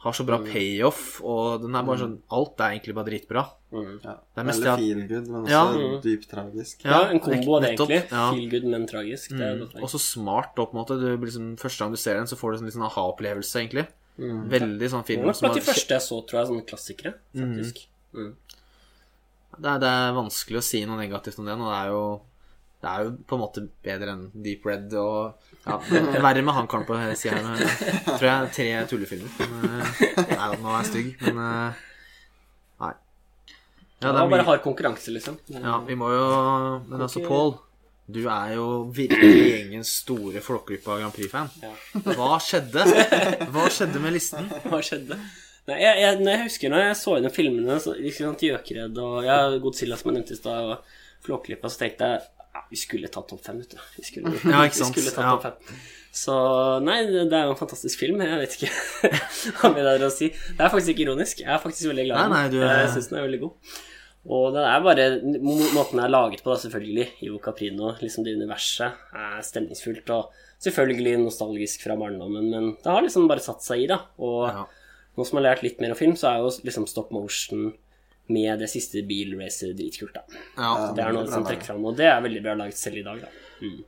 har 0.00 0.12
så 0.16 0.24
bra 0.24 0.38
payoff, 0.40 1.20
og 1.20 1.60
den 1.60 1.74
er 1.76 1.82
bare 1.84 2.00
sånn 2.00 2.14
Alt 2.32 2.60
er 2.64 2.70
egentlig 2.72 2.94
bare 2.96 3.10
dritbra. 3.10 3.42
Mm. 3.70 4.00
Ja. 4.02 4.14
Det 4.16 4.40
er 4.40 4.46
mest 4.48 4.62
Veldig 4.62 4.64
det 4.64 4.72
at- 4.72 4.80
feel 4.80 5.02
good, 5.10 5.26
men 5.28 5.42
også 5.44 5.50
Ja. 5.50 6.00
dypt 6.00 6.28
tragisk. 6.30 6.84
Ja, 6.84 7.00
en 7.10 7.20
kombo 7.20 7.56
av 7.56 7.62
det, 7.62 7.70
egentlig. 7.76 8.10
ja. 8.10 8.30
Feel 8.32 8.48
good, 8.50 8.64
men 8.64 8.86
tragisk. 8.86 9.30
Mm. 9.32 9.62
Og 9.82 9.88
så 9.92 10.00
smart 10.00 10.56
da, 10.56 10.64
på 10.64 10.72
en 10.72 10.80
måte. 10.80 10.96
Du, 11.00 11.16
liksom, 11.24 11.56
første 11.60 11.78
gang 11.84 11.90
du 11.92 11.96
ser 12.00 12.14
den, 12.16 12.24
så 12.26 12.36
får 12.40 12.52
du 12.52 12.58
en 12.58 12.64
litt 12.64 12.74
sånn 12.74 12.88
aha-opplevelse, 12.88 13.60
egentlig. 13.60 13.86
Veldig 14.18 14.88
sånn 14.90 15.04
Det 15.04 15.06
film 15.06 15.24
var 15.24 15.32
blant 15.40 15.54
de 15.54 15.60
første 15.60 15.88
jeg 15.88 16.00
så, 16.04 16.26
tror 16.26 16.40
jeg, 16.40 16.48
sånne 16.48 16.66
klassikere, 16.66 17.14
faktisk. 17.36 17.86
Mm. 18.14 18.34
det 19.60 19.66
er, 19.70 19.78
det 19.78 19.88
er 19.88 20.12
vanskelig 20.16 20.58
å 20.58 20.62
si 20.64 20.84
noe 20.86 20.96
negativt 20.98 21.38
om 21.38 21.44
den, 21.46 21.60
og 21.60 21.70
det 21.70 21.78
er 21.84 21.88
jo 21.92 22.20
det 22.80 22.88
er 22.88 23.04
jo 23.04 23.10
på 23.28 23.36
en 23.36 23.42
måte 23.42 23.68
bedre 23.84 24.08
enn 24.14 24.30
Deep 24.42 24.64
Red 24.64 24.94
og 24.94 25.34
ja, 25.66 25.76
det 25.90 26.00
er 26.00 26.22
Verre 26.24 26.42
med 26.44 26.56
han 26.56 26.68
karen 26.70 26.86
på 26.88 26.96
sida 27.20 27.36
her. 27.44 27.64
Tror 28.06 28.26
jeg 28.26 28.52
tre 28.56 28.68
tullefilmer. 28.88 29.32
Eh, 29.44 30.04
Nei, 30.38 30.46
nå 30.54 30.60
må 30.62 30.72
være 30.72 30.86
stygg, 30.88 31.10
men 31.26 31.40
eh, 31.44 31.82
Nei. 32.80 32.92
Ja, 34.00 34.14
det 34.14 34.22
er 34.22 34.30
bare 34.32 34.46
hard 34.48 34.62
konkurranse, 34.64 35.12
liksom. 35.12 35.36
Ja, 35.52 35.76
vi 35.84 35.98
må 36.00 36.08
jo 36.14 36.24
Men 36.88 37.04
altså, 37.04 37.20
Pål, 37.26 37.52
du 38.10 38.22
er 38.24 38.54
jo 38.56 38.66
virkelig 38.96 39.36
gjengens 39.36 39.92
store 40.00 40.40
Flåklypa 40.42 40.96
Grand 41.02 41.14
Prix-fan. 41.14 41.52
Hva 42.08 42.40
skjedde? 42.42 42.88
Hva 43.52 43.68
skjedde 43.70 44.02
med 44.02 44.16
listen? 44.16 44.48
Hva 44.70 44.80
skjedde? 44.82 45.20
Nei, 45.68 45.76
jeg, 45.84 46.00
jeg, 46.00 46.24
jeg 46.24 46.44
husker 46.46 46.72
når 46.72 46.86
jeg 46.86 46.98
så 46.98 47.18
gjennom 47.18 47.36
filmene, 47.36 47.76
så, 47.84 47.92
liksom, 48.00 48.32
sant, 48.40 48.96
og 49.04 49.22
ja, 49.28 49.38
Godzilla, 49.60 50.00
som 50.00 50.08
jeg 50.10 50.22
nevnte 50.22 50.34
i 50.34 50.40
stad, 50.40 50.72
og 50.72 51.26
Flåklypa, 51.26 51.68
så 51.68 51.84
tenkte 51.84 52.08
jeg 52.14 52.24
ja, 52.54 52.62
vi 52.70 52.76
skulle 52.76 53.08
tatt 53.12 53.28
topp 53.30 53.42
fem, 53.46 53.58
vet 53.62 53.70
du. 53.76 53.78
Vi 53.96 54.04
skulle, 54.06 54.32
Ja, 54.52 54.64
ikke 54.66 54.78
sant? 54.80 54.96
Vi 54.96 55.02
skulle 55.04 55.14
tatt 55.14 55.24
Ja. 55.26 55.34
topp 55.36 55.42
fem. 55.68 55.76
Så 56.12 56.34
nei, 56.82 56.96
det 57.06 57.28
er 57.30 57.44
jo 57.46 57.52
en 57.54 57.60
fantastisk 57.60 58.00
film. 58.02 58.18
Jeg 58.24 58.40
vet 58.40 58.56
ikke 58.58 58.70
hva 59.60 59.70
mer 59.76 59.84
det 59.86 59.92
er 60.00 60.06
å 60.08 60.10
si. 60.10 60.28
Det 60.32 60.58
er 60.66 60.72
faktisk 60.72 60.94
ikke 60.96 61.04
ironisk. 61.06 61.44
Jeg 61.44 61.52
er 61.54 61.62
faktisk 61.62 61.86
veldig 61.92 62.06
glad 62.08 62.18
i 62.18 62.34
den. 62.34 62.50
Du 62.56 62.58
Jeg 62.64 62.90
syns 62.96 63.08
den 63.12 63.20
er 63.20 63.26
veldig 63.28 63.40
god. 63.44 63.76
Og 64.30 64.50
den 64.52 64.66
er 64.68 64.82
bare 64.84 65.04
Måten 65.40 65.94
den 65.96 66.02
er 66.04 66.10
laget 66.12 66.42
på, 66.44 66.50
da, 66.52 66.58
selvfølgelig. 66.60 67.06
Ivo 67.24 67.38
Caprino, 67.40 67.94
liksom 68.02 68.26
det 68.26 68.34
universet, 68.36 68.98
er 69.16 69.38
stemningsfullt 69.46 70.10
og 70.12 70.34
selvfølgelig 70.60 71.14
nostalgisk 71.22 71.86
fra 71.86 71.94
barndommen, 71.96 72.50
men 72.52 72.66
det 72.84 72.90
har 72.92 73.00
liksom 73.06 73.24
bare 73.30 73.40
satt 73.40 73.62
seg 73.64 73.86
i, 73.86 73.86
da. 73.88 73.96
Og 74.20 74.42
Ja. 74.50 74.66
nå 75.16 75.24
som 75.24 75.38
har 75.40 75.46
lært 75.46 75.62
litt 75.64 75.80
mer 75.80 75.94
om 75.94 75.96
film, 75.96 76.12
så 76.20 76.34
er 76.34 76.42
jo 76.42 76.50
liksom 76.66 76.84
stop 76.90 77.08
motion 77.16 77.70
med 78.30 78.62
det 78.62 78.70
siste 78.72 79.02
bilracet 79.06 79.76
dritkult, 79.78 80.14
da. 80.16 80.40
Ja, 80.56 80.72
Det 80.96 81.04
er 81.04 81.16
noe 81.16 81.28
som 81.30 81.44
trekker 81.46 81.72
fram, 81.72 81.84
og 81.90 81.98
det 81.98 82.08
er 82.10 82.20
veldig 82.24 82.42
bra 82.46 82.56
laget 82.62 82.78
selv 82.80 83.02
i 83.02 83.06
dag, 83.06 83.20
da. 83.26 83.30
Mm. 83.60 83.80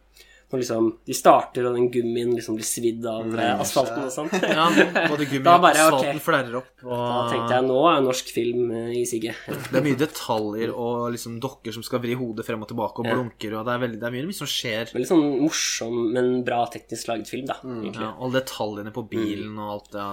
Når 0.52 0.60
liksom 0.60 0.88
de 1.08 1.14
starter, 1.16 1.64
og 1.64 1.76
den 1.78 1.86
gummien 1.90 2.34
liksom 2.36 2.58
blir 2.58 2.66
svidd 2.68 3.06
av 3.08 3.22
Mm, 3.24 3.38
eh, 3.40 3.60
asfalten 3.62 4.02
og 4.04 4.10
sånt. 4.12 4.34
Ja, 4.42 4.66
både 5.12 5.24
gummi 5.30 5.46
og 5.48 5.64
asfalten 5.64 5.64
okay. 5.64 5.86
asfalten 5.86 6.20
flerrer 6.20 6.56
opp. 6.60 6.68
Og 6.84 6.92
Da 6.92 7.20
tenkte 7.30 7.56
jeg 7.56 7.64
nå 7.70 7.78
er 7.88 8.02
norsk 8.04 8.32
film 8.34 8.70
eh, 8.76 8.90
i 9.00 9.04
siget. 9.08 9.38
Det 9.48 9.78
er 9.80 9.86
mye 9.86 9.98
detaljer 10.02 10.74
og 10.74 11.12
liksom 11.14 11.38
dokker 11.40 11.72
som 11.72 11.82
skal 11.86 12.02
vri 12.04 12.14
hodet 12.20 12.44
frem 12.44 12.60
og 12.62 12.68
tilbake 12.68 13.00
og 13.00 13.08
Ja. 13.08 13.16
blunker, 13.16 13.56
og 13.58 13.64
det 13.66 13.72
er, 13.74 13.82
veldig, 13.86 14.00
det 14.02 14.08
er 14.10 14.16
mye 14.18 14.36
som 14.36 14.50
skjer. 14.50 14.92
Veldig 14.92 15.08
sånn 15.08 15.24
morsom, 15.40 15.98
men 16.12 16.30
bra 16.44 16.60
teknisk 16.68 17.08
laget 17.08 17.28
film, 17.32 17.46
da. 17.48 17.56
Mm, 17.64 17.92
Ja, 17.96 18.12
alle 18.20 18.40
detaljene 18.42 18.92
på 18.92 19.06
bilen 19.08 19.56
og 19.58 19.70
alt 19.78 19.90
det 19.96 20.06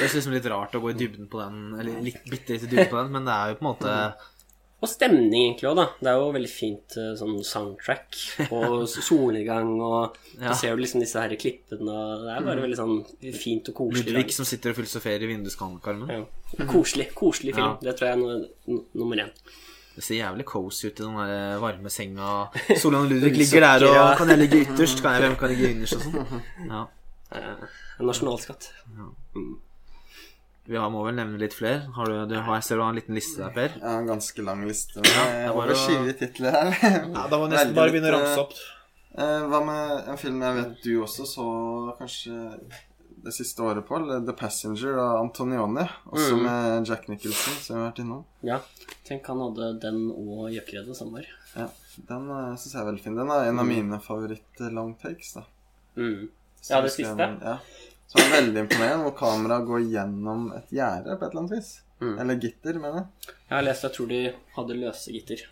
Det 0.00 0.02
er 0.08 0.14
liksom 0.16 0.32
litt 0.32 0.46
rart 0.50 0.72
å 0.74 0.80
gå 0.80 0.90
i 0.94 0.98
dybden 1.04 1.28
på 1.28 1.40
den, 1.44 1.60
eller 1.78 2.00
litt 2.00 2.24
bitte 2.24 2.56
litt 2.56 2.64
i 2.64 2.70
dybden 2.72 2.88
på 2.90 3.02
den, 3.02 3.12
men 3.12 3.24
det 3.28 3.34
er 3.36 3.52
jo 3.52 3.58
på 3.60 3.66
en 3.66 3.70
måte 3.74 4.14
Og 4.84 4.90
stemning 4.90 5.32
egentlig 5.46 5.68
òg, 5.70 5.76
da. 5.78 5.84
Det 6.02 6.10
er 6.12 6.18
jo 6.20 6.30
veldig 6.34 6.50
fint 6.52 6.96
eh, 7.00 7.10
sånn 7.16 7.38
soundtrack 7.48 8.18
og 8.52 8.84
solnedgang 9.08 9.70
og 9.80 10.18
Ja. 10.34 10.50
Du 10.50 10.58
ser 10.60 10.72
jo 10.74 10.80
liksom 10.82 11.00
disse 11.00 11.20
her 11.22 11.32
klippene 11.40 11.88
og 11.94 12.24
Det 12.26 12.32
er 12.34 12.46
bare 12.50 12.64
veldig 12.64 12.76
sånn 12.80 12.96
fint 13.38 13.70
og 13.72 13.78
koselig. 13.80 14.12
Ludvig 14.12 14.34
som 14.36 14.48
sitter 14.48 14.74
og 14.74 14.80
filosoferer 14.82 15.24
i 15.24 15.30
vinduskarmen. 15.30 16.08
Ja. 16.10 16.66
Koselig. 16.70 17.08
Koselig 17.16 17.54
film. 17.56 17.70
Ja. 17.80 17.88
Det 17.88 17.96
tror 17.98 18.10
jeg 18.10 18.18
er 18.18 18.24
no 18.24 18.82
nummer 18.98 19.24
én. 19.24 19.30
Det 19.94 20.02
ser 20.02 20.18
jævlig 20.18 20.44
cozy 20.50 20.88
ut 20.90 20.98
i 20.98 21.04
den 21.04 21.16
der 21.20 21.60
varme 21.62 21.90
senga. 21.94 22.30
Solan 22.82 23.04
og 23.06 23.12
Ludvig 23.14 23.36
ligger 23.44 23.62
der, 23.62 23.84
og 23.94 24.16
kan 24.18 24.32
jeg 24.34 24.40
ligge 24.42 24.64
ytterst? 24.66 25.00
Kan 25.04 25.14
jeg, 25.14 25.22
hvem 25.28 25.36
kan 25.38 25.52
ligge 25.54 25.70
innerst 25.70 26.00
og 26.00 26.06
sånn? 26.10 26.44
Ja. 26.68 26.84
Eh, 27.34 27.62
En 27.98 28.06
nasjonalskatt. 28.06 28.68
Vi 30.66 30.76
har, 30.80 30.88
må 30.90 31.02
vel 31.04 31.14
nevne 31.18 31.36
litt 31.38 31.52
flere. 31.52 31.82
Har 31.92 32.06
du, 32.08 32.14
du 32.30 32.34
har, 32.40 32.54
jeg 32.56 32.64
ser 32.64 32.78
du 32.80 32.82
har 32.86 32.94
en 32.94 32.96
liten 32.96 33.14
liste 33.18 33.42
der, 33.42 33.50
Per. 33.52 33.74
Ja, 33.82 33.98
en 34.00 34.06
ganske 34.08 34.44
lang 34.46 34.62
liste 34.64 34.96
med 35.02 35.10
det 35.10 35.18
bare 35.20 35.50
over 35.52 35.74
å- 35.74 35.82
20 35.90 36.14
titler 36.22 36.56
her. 36.56 36.70
Ja, 37.12 37.26
da 37.28 37.36
må 37.36 37.48
nesten 37.50 37.58
nesten 37.58 37.74
bare 37.76 37.92
begynne 37.92 38.08
å 38.12 38.16
ramse 38.16 38.40
opp. 38.46 38.54
Eh, 39.14 39.44
hva 39.52 39.60
med 39.66 40.08
en 40.08 40.16
film 40.18 40.40
jeg 40.42 40.54
vet 40.62 40.78
du 40.82 40.92
også 41.04 41.26
så 41.28 41.44
kanskje 41.98 42.38
det 43.24 43.32
siste 43.32 43.62
året, 43.64 43.84
på? 43.88 43.96
Eller 44.00 44.24
The 44.26 44.32
Passenger 44.36 44.96
av 45.00 45.20
Antonioni. 45.22 45.84
Også 46.10 46.32
Mm. 46.34 46.42
med 46.48 46.88
Jack 46.88 47.06
Nicholson, 47.08 47.54
som 47.62 47.76
vi 47.76 47.82
har 47.82 47.90
vært 47.92 48.00
innom. 48.02 48.24
Ja. 48.42 48.58
Tenk 49.06 49.26
han 49.30 49.38
hadde 49.44 49.68
den 49.80 50.00
og 50.10 50.48
Gjøkeredet 50.52 50.96
samme 50.96 51.20
år. 51.22 51.28
Ja, 51.56 51.68
Den 52.08 52.26
uh, 52.28 52.56
syns 52.58 52.72
jeg 52.74 52.80
er 52.82 52.88
veldig 52.90 53.04
fin. 53.04 53.14
Den 53.16 53.30
er 53.30 53.48
en 53.52 53.58
av 53.62 53.66
mine 53.68 54.00
favoritt-long 54.02 54.96
takes. 55.00 55.34
da 55.36 55.44
Mm. 55.96 56.28
Ja, 56.68 56.80
det 56.80 56.90
siste? 56.90 57.16
Ja. 57.44 57.58
Så 58.14 58.20
det 58.20 58.26
er 58.28 58.36
veldig 58.36 58.62
imponerende 58.62 59.06
hvor 59.08 59.16
kameraet 59.18 59.66
går 59.66 59.88
gjennom 59.90 60.46
et 60.54 60.70
gjerde 60.70 61.16
på 61.18 61.26
et 61.26 61.32
eller 61.32 61.42
annet 61.42 61.56
vis. 61.56 61.70
Mm. 61.98 62.12
Eller 62.22 62.38
gitter, 62.44 62.78
mener 62.78 63.00
jeg. 63.00 63.34
Jeg 63.48 63.54
har 63.56 63.66
lest 63.66 63.86
jeg 63.86 63.94
tror 63.96 64.10
de 64.12 64.20
hadde 64.54 64.76
løse 64.78 65.14
gitter. 65.14 65.42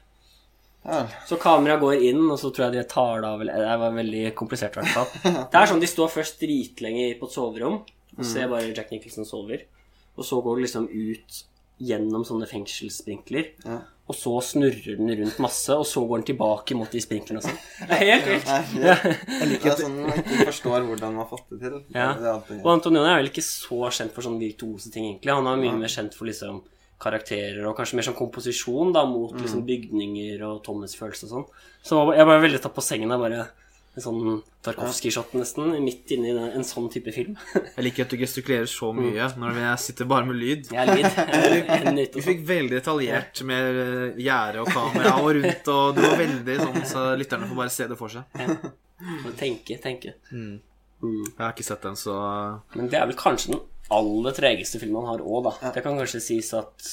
Ja. 0.86 1.00
Så 1.26 1.38
kameraet 1.42 1.82
går 1.82 2.04
inn, 2.10 2.22
og 2.26 2.38
så 2.38 2.50
tror 2.54 2.68
jeg 2.68 2.76
de 2.76 2.84
tar 2.90 3.22
det 3.22 3.30
av 3.30 3.42
Det 3.46 3.78
var 3.82 3.96
veldig 3.98 4.22
komplisert, 4.38 4.78
i 4.78 4.82
hvert 4.82 4.94
fall. 4.94 5.34
Det 5.50 5.58
er 5.58 5.70
sånn 5.70 5.82
de 5.82 5.90
står 5.90 6.14
først 6.14 6.42
dritlenge 6.42 7.08
på 7.18 7.30
et 7.30 7.34
soverom 7.34 7.80
og 8.12 8.26
ser 8.28 8.50
bare 8.50 8.74
Jack 8.76 8.92
Nicholson 8.92 9.26
sover. 9.26 9.64
Og 10.18 10.26
så 10.28 10.38
går 10.44 10.58
det 10.58 10.66
liksom 10.66 10.86
ut 10.90 11.42
gjennom 11.82 12.26
sånne 12.28 12.46
fengselssprinkler. 12.50 13.54
Ja. 13.64 13.80
Og 14.12 14.16
så 14.18 14.32
snurrer 14.44 14.98
den 14.98 15.08
rundt 15.22 15.38
masse, 15.40 15.72
og 15.72 15.86
så 15.88 16.02
går 16.04 16.20
den 16.20 16.26
tilbake 16.32 16.76
mot 16.76 16.92
de 16.92 17.00
sprinklene 17.00 17.40
og 17.40 17.46
sånn. 17.46 17.60
Det 17.88 17.96
er 17.96 18.02
helt 18.10 18.28
vilt. 18.28 18.50
Jeg, 18.82 19.46
liker 19.48 19.70
det 19.70 19.72
er 19.72 19.80
sånn 19.80 19.96
man 20.02 20.20
ikke 20.20 20.48
forstår 20.50 20.84
hvordan 20.90 21.14
man 21.16 21.22
har 21.24 21.30
fått 21.30 21.54
det 21.54 21.62
til. 21.62 21.78
Ja. 21.96 22.10
Det 22.20 22.58
Og 22.60 22.68
Antonioni 22.74 23.08
er 23.08 23.22
vel 23.22 23.32
ikke 23.32 23.46
så 23.46 23.88
kjent 23.88 24.12
for 24.12 24.26
sånne 24.26 24.42
virtuose 24.42 24.92
ting, 24.92 25.08
egentlig. 25.08 25.32
Han 25.32 25.48
er 25.48 25.64
mye 25.64 25.80
mer 25.80 25.92
kjent 25.92 26.18
for 26.18 26.28
liksom 26.28 26.60
karakterer 27.02 27.64
og 27.66 27.74
kanskje 27.78 27.98
mer 27.98 28.06
sånn 28.06 28.18
komposisjon 28.18 28.92
da, 28.94 29.02
mot 29.08 29.32
liksom 29.34 29.64
bygninger 29.66 30.44
og 30.46 30.60
Thomas-følelse 30.66 31.26
og 31.26 31.32
sånn. 31.32 31.48
Så 31.82 31.98
jeg 32.14 32.28
var 32.28 32.44
veldig 32.44 32.60
tatt 32.62 32.76
på 32.76 32.84
sengen 32.84 33.10
Jeg 33.10 33.22
bare 33.24 33.46
en 33.92 34.04
sånn 34.04 34.40
Tarkovskij-shot 34.64 35.34
nesten, 35.36 35.72
midt 35.84 36.12
inni 36.14 36.30
en, 36.32 36.44
en 36.56 36.64
sånn 36.64 36.86
type 36.92 37.12
film. 37.12 37.34
Jeg 37.76 37.84
liker 37.84 38.06
at 38.06 38.14
du 38.14 38.20
gestikulerer 38.20 38.70
så 38.70 38.92
mye 38.96 39.26
når 39.40 39.58
jeg 39.58 39.82
sitter 39.84 40.08
bare 40.08 40.28
med 40.28 40.38
lyd. 40.38 40.70
Jeg 40.72 40.80
er 40.80 40.96
lyd. 40.96 41.08
jeg 41.98 42.08
Vi 42.14 42.24
fikk 42.24 42.44
veldig 42.48 42.78
detaljert 42.78 43.42
med 43.48 43.80
eh, 43.82 44.22
gjerde 44.22 44.62
og 44.62 44.70
kamera 44.72 45.16
og 45.20 45.32
rundt, 45.38 45.72
og 45.74 45.96
du 45.96 46.02
var 46.04 46.16
veldig 46.20 46.58
sånn, 46.62 46.80
så 46.88 47.04
lytterne 47.18 47.50
får 47.50 47.60
bare 47.64 47.74
se 47.74 47.88
det 47.90 47.98
for 48.00 48.12
seg. 48.12 48.40
Å 49.02 49.34
Tenke, 49.36 49.76
tenke. 49.82 50.16
Mm. 50.30 50.60
Jeg 51.02 51.40
har 51.40 51.50
ikke 51.50 51.66
sett 51.66 51.82
den, 51.82 51.98
så 51.98 52.14
Men 52.76 52.88
det 52.88 53.00
er 53.00 53.08
vel 53.10 53.18
kanskje 53.18 53.56
den 53.56 53.64
aller 53.92 54.36
tregeste 54.36 54.80
filmen 54.80 55.02
han 55.02 55.16
har 55.16 55.24
òg, 55.26 55.48
da. 55.48 55.72
Det 55.74 55.82
kan 55.84 55.98
kanskje 55.98 56.22
sies 56.22 56.52
at 56.56 56.86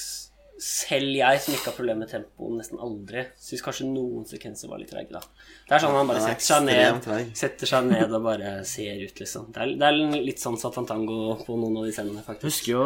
selv 0.60 1.14
jeg, 1.16 1.40
som 1.40 1.54
ikke 1.56 1.70
har 1.70 1.74
problemer 1.76 2.04
med 2.04 2.10
tempo 2.12 2.50
nesten 2.52 2.80
aldri, 2.84 3.22
syns 3.40 3.62
kanskje 3.64 3.86
noen 3.88 4.26
sekvenser 4.28 4.68
var 4.68 4.80
litt 4.82 4.90
treige, 4.92 5.14
da. 5.14 5.20
Det 5.68 5.76
er 5.76 5.82
sånn 5.84 5.94
han 5.96 6.10
bare 6.10 6.20
er 6.20 6.34
setter 6.34 6.46
seg 6.46 6.66
ned, 6.66 7.30
setter 7.40 7.70
seg 7.70 7.86
ned 7.88 8.12
og 8.18 8.26
bare 8.26 8.50
ser 8.68 9.00
ut, 9.00 9.22
liksom. 9.22 9.46
Det 9.54 9.62
er, 9.64 9.72
det 9.80 9.88
er 9.88 10.24
litt 10.26 10.42
sånn 10.42 10.58
Satan 10.60 10.88
Tango 10.88 11.38
på 11.46 11.56
noen 11.56 11.78
av 11.80 11.88
de 11.88 11.94
scenene, 11.96 12.24
faktisk. 12.26 12.44
husker 12.50 12.74
jo 12.74 12.84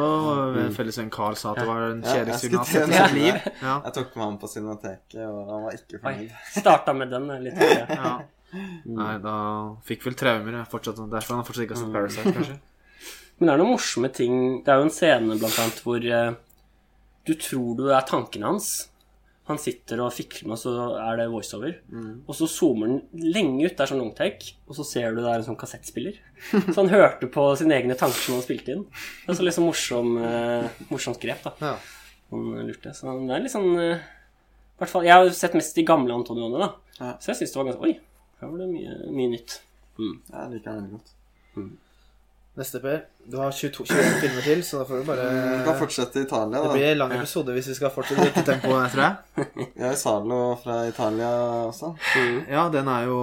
en 0.64 0.76
fellesvenn 0.76 1.10
Carl 1.14 1.38
sa 1.40 1.50
at 1.54 1.62
det 1.62 1.66
var 1.70 1.82
den 1.88 2.04
Ja, 2.04 2.14
kjedeligste 2.18 2.52
skulle 2.52 2.68
sett 2.70 2.94
i 2.94 3.00
sitt 3.00 3.18
liv. 3.18 3.40
Ja. 3.64 3.74
Jeg 3.88 3.96
tok 3.98 4.14
med 4.14 4.24
ham 4.26 4.38
på 4.38 4.52
Cinemateket, 4.54 5.18
og 5.26 5.50
han 5.50 5.66
var 5.66 5.80
ikke 5.80 6.02
fornøyd. 6.04 6.38
Starta 6.60 6.94
med 6.94 7.10
den 7.16 7.34
litt. 7.48 7.66
Ja. 7.74 7.98
Ja. 7.98 8.14
Nei, 8.86 9.16
da 9.18 9.34
fikk 9.88 10.06
vel 10.06 10.14
traumer. 10.18 10.60
Fortsatt, 10.70 11.00
derfor 11.10 11.40
han 11.40 11.46
fortsatt 11.46 11.66
ikke 11.66 11.74
har 11.74 11.82
sett 11.82 11.94
Parasite, 11.98 12.34
kanskje. 12.38 12.60
Men 13.38 13.48
det 13.48 13.54
er 13.54 13.58
noen 13.58 13.72
morsomme 13.74 14.08
ting 14.14 14.34
Det 14.62 14.70
er 14.70 14.78
jo 14.78 14.84
en 14.86 14.92
scene 14.94 15.36
blant 15.40 15.56
annet 15.58 15.80
hvor 15.82 16.04
eh, 16.06 16.36
du 17.24 17.34
tror 17.40 17.76
du 17.78 17.86
er 17.90 18.04
tanken 18.08 18.44
hans. 18.46 18.74
Han 19.44 19.58
sitter 19.60 20.00
og 20.00 20.12
fikler 20.16 20.48
med, 20.48 20.56
og 20.56 20.60
så 20.62 20.72
er 21.04 21.18
det 21.20 21.26
voiceover. 21.28 21.74
Og 22.24 22.36
så 22.36 22.46
zoomer 22.48 22.88
han 22.88 23.24
lenge 23.34 23.66
ut, 23.66 23.74
det 23.76 23.82
er 23.84 23.90
sånn 23.90 24.00
longtake, 24.00 24.54
og 24.64 24.78
så 24.78 24.86
ser 24.88 25.12
du 25.12 25.20
det 25.20 25.28
er 25.28 25.42
en 25.42 25.44
sånn 25.50 25.58
kassettspiller. 25.60 26.16
Så 26.70 26.78
han 26.78 26.88
hørte 26.92 27.28
på 27.32 27.44
sine 27.60 27.76
egne 27.76 27.96
tanker 28.00 28.22
som 28.22 28.38
han 28.38 28.44
spilte 28.46 28.72
inn. 28.72 28.86
Det 29.26 29.34
er 29.34 29.36
så 29.36 29.44
liksom 29.44 29.68
morsom, 29.68 30.16
eh, 30.24 30.80
morsomt 30.88 31.20
grep, 31.20 31.44
da. 31.44 31.52
Ja. 31.60 31.74
Han 32.32 32.48
lurte. 32.70 32.94
Så 32.96 33.12
det 33.20 33.36
er 33.36 33.44
litt 33.44 33.52
sånn 33.52 33.68
eh, 33.78 34.00
Jeg 34.80 35.12
har 35.12 35.28
sett 35.36 35.56
mest 35.56 35.76
de 35.76 35.84
gamle 35.92 36.16
Antonione, 36.16 36.64
da. 36.64 36.70
Ja. 36.96 37.12
Så 37.20 37.34
jeg 37.34 37.42
syns 37.42 37.52
det 37.52 37.60
var 37.60 37.68
ganske 37.68 37.84
Oi, 37.84 37.94
her 38.40 38.48
var 38.48 38.64
det 38.64 38.70
mye, 38.72 38.96
mye 39.12 39.34
nytt. 39.36 39.58
Mm. 40.00 40.14
Jeg 40.32 40.54
liker 40.56 40.80
den 40.80 40.94
godt. 40.96 41.12
Neste, 42.56 42.80
Per. 42.80 43.04
Du 43.26 43.36
har 43.40 43.52
22, 43.52 43.84
21 43.88 44.20
filmer 44.20 44.42
til, 44.44 44.60
så 44.64 44.78
da 44.82 44.84
får 44.88 44.98
du 45.00 45.06
bare 45.08 45.28
Vi 45.32 45.60
kan 45.64 45.78
fortsette 45.80 46.20
i 46.20 46.26
Italia, 46.26 46.60
Det 46.62 46.72
blir 46.74 46.86
en 46.90 46.98
lang 47.00 47.14
episode 47.16 47.54
hvis 47.56 47.70
vi 47.72 47.76
skal 47.78 47.92
fortsette 47.94 48.26
dette 48.28 48.44
tempoet, 48.50 48.92
tror 48.92 49.04
jeg. 49.06 49.14
Ja, 49.80 49.90
i 49.90 49.96
Salo 49.98 50.40
fra 50.62 50.76
Italia 50.88 51.30
også. 51.70 51.94
Ja, 52.50 52.68
den 52.72 52.88
er 52.88 53.08
jo, 53.08 53.18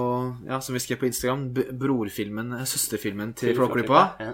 ja, 0.48 0.58
som 0.60 0.74
vi 0.76 0.82
skrev 0.84 0.98
på 1.00 1.06
Instagram, 1.08 1.46
b 1.54 1.64
brorfilmen, 1.80 2.52
eh, 2.58 2.66
søsterfilmen 2.68 3.32
til 3.38 3.54
Flåklypa. 3.56 4.02
Ja. 4.20 4.32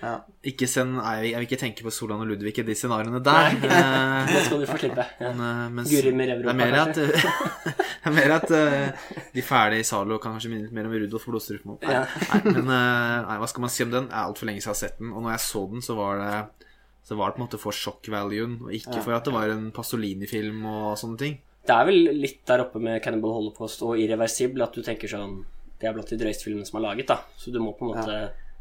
Ja. 0.00 0.14
Ikke 0.50 0.64
send, 0.70 0.94
nei, 0.96 1.28
jeg 1.28 1.36
vil 1.36 1.44
ikke 1.44 1.58
tenke 1.60 1.84
på 1.84 1.90
Solan 1.92 2.22
og 2.24 2.30
Ludvig 2.30 2.54
i 2.56 2.62
de 2.64 2.72
scenarioene 2.74 3.18
der. 3.26 3.50
Nei, 3.60 4.22
Det 4.30 4.40
skal 4.46 4.62
du 4.62 4.66
få 4.70 4.78
slippe. 4.80 5.04
Ja. 5.20 5.32
men, 5.36 5.82
eh, 5.84 5.90
Guri 5.92 6.12
med 6.16 6.30
det 6.32 6.38
Revropa, 6.38 6.50
er 6.50 6.56
mer 6.56 6.78
at, 6.80 6.94
det 6.96 8.08
er 8.08 8.14
mer 8.16 8.34
at 8.38 8.46
uh, 8.56 9.10
de 9.36 9.44
ferdige 9.44 9.84
i 9.84 9.88
Zalo 9.90 10.16
kan 10.22 10.32
kanskje 10.34 10.50
minne 10.54 10.64
litt 10.66 10.74
mer 10.78 10.88
om 10.88 10.94
Rudolf 10.96 11.26
Blodstrupen. 11.28 11.76
Nei, 11.84 11.92
Ja. 11.92 12.06
nei, 12.32 12.40
men 12.48 12.64
uh, 12.72 13.28
nei, 13.28 13.36
hva 13.42 13.50
skal 13.52 13.66
man 13.66 13.74
si 13.76 13.84
om 13.84 13.92
den? 13.92 14.08
Det 14.08 14.16
er 14.16 14.29
altfor 14.30 14.48
lenge 14.48 14.62
siden 14.62 14.70
jeg 14.70 14.76
har 14.76 14.80
sett 14.80 14.98
den. 15.02 15.12
Og 15.12 15.22
når 15.24 15.34
jeg 15.36 15.42
så 15.46 15.62
den, 15.74 15.82
så 15.84 15.96
var 15.98 16.18
det 16.22 16.66
så 17.10 17.16
var 17.16 17.30
det 17.30 17.36
på 17.36 17.40
en 17.40 17.46
måte 17.46 17.58
for 17.58 17.72
shock-valuen, 17.74 18.58
og 18.60 18.74
ikke 18.76 19.00
for 19.02 19.16
at 19.16 19.24
det 19.24 19.32
var 19.32 19.48
en 19.50 19.70
Pasolini-film 19.74 20.66
og 20.68 20.98
sånne 21.00 21.18
ting. 21.18 21.38
Det 21.66 21.72
er 21.74 21.86
vel 21.88 21.98
litt 22.20 22.42
der 22.48 22.62
oppe 22.66 22.80
med 22.82 23.00
Cannibal 23.04 23.32
Holocaust 23.36 23.82
og 23.86 23.98
Irreversible 24.00 24.64
at 24.64 24.76
du 24.76 24.80
tenker 24.84 25.10
sånn 25.10 25.42
Det 25.80 25.88
er 25.88 25.94
blant 25.96 26.08
de 26.12 26.16
drøyeste 26.20 26.44
filmene 26.44 26.68
som 26.68 26.76
er 26.80 26.84
laget, 26.84 27.08
da. 27.08 27.16
Så 27.40 27.52
du 27.52 27.58
må 27.60 27.72
på 27.76 27.86
en 27.86 27.92
måte 27.94 28.16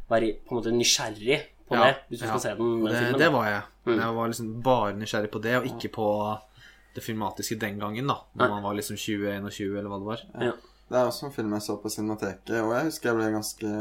være 0.10 0.30
på 0.48 0.54
en 0.56 0.60
måte 0.62 0.72
nysgjerrig 0.72 1.40
på 1.68 1.76
Ja, 1.76 1.84
det 1.90 1.96
hvis 2.10 2.22
du 2.22 2.26
ja. 2.26 2.30
skal 2.32 2.44
se 2.46 2.54
den, 2.56 2.70
den 2.80 2.86
Det, 2.94 3.00
filmen. 3.04 3.20
det 3.20 3.30
var 3.36 3.48
jeg. 3.50 3.62
Men 3.90 4.00
jeg 4.06 4.16
var 4.16 4.32
liksom 4.32 4.50
bare 4.64 4.94
nysgjerrig 4.98 5.32
på 5.36 5.42
det, 5.44 5.56
og 5.60 5.68
ikke 5.68 5.92
på 6.00 6.08
det 6.96 7.04
filmatiske 7.06 7.60
den 7.60 7.80
gangen, 7.84 8.08
da. 8.08 8.16
Når 8.40 8.54
man 8.56 8.64
var 8.64 8.78
liksom 8.80 8.96
20-21, 8.98 9.76
eller 9.78 9.90
hva 9.92 10.00
det 10.00 10.10
var. 10.14 10.24
Ja. 10.48 10.54
Det 10.90 10.98
er 10.98 11.06
også 11.12 11.28
en 11.28 11.36
film 11.36 11.52
jeg 11.54 11.62
så 11.68 11.76
på 11.84 11.92
Cinemateket, 11.94 12.56
og 12.64 12.72
jeg 12.74 12.88
husker 12.88 13.12
jeg 13.12 13.20
ble 13.20 13.28
ganske 13.36 13.74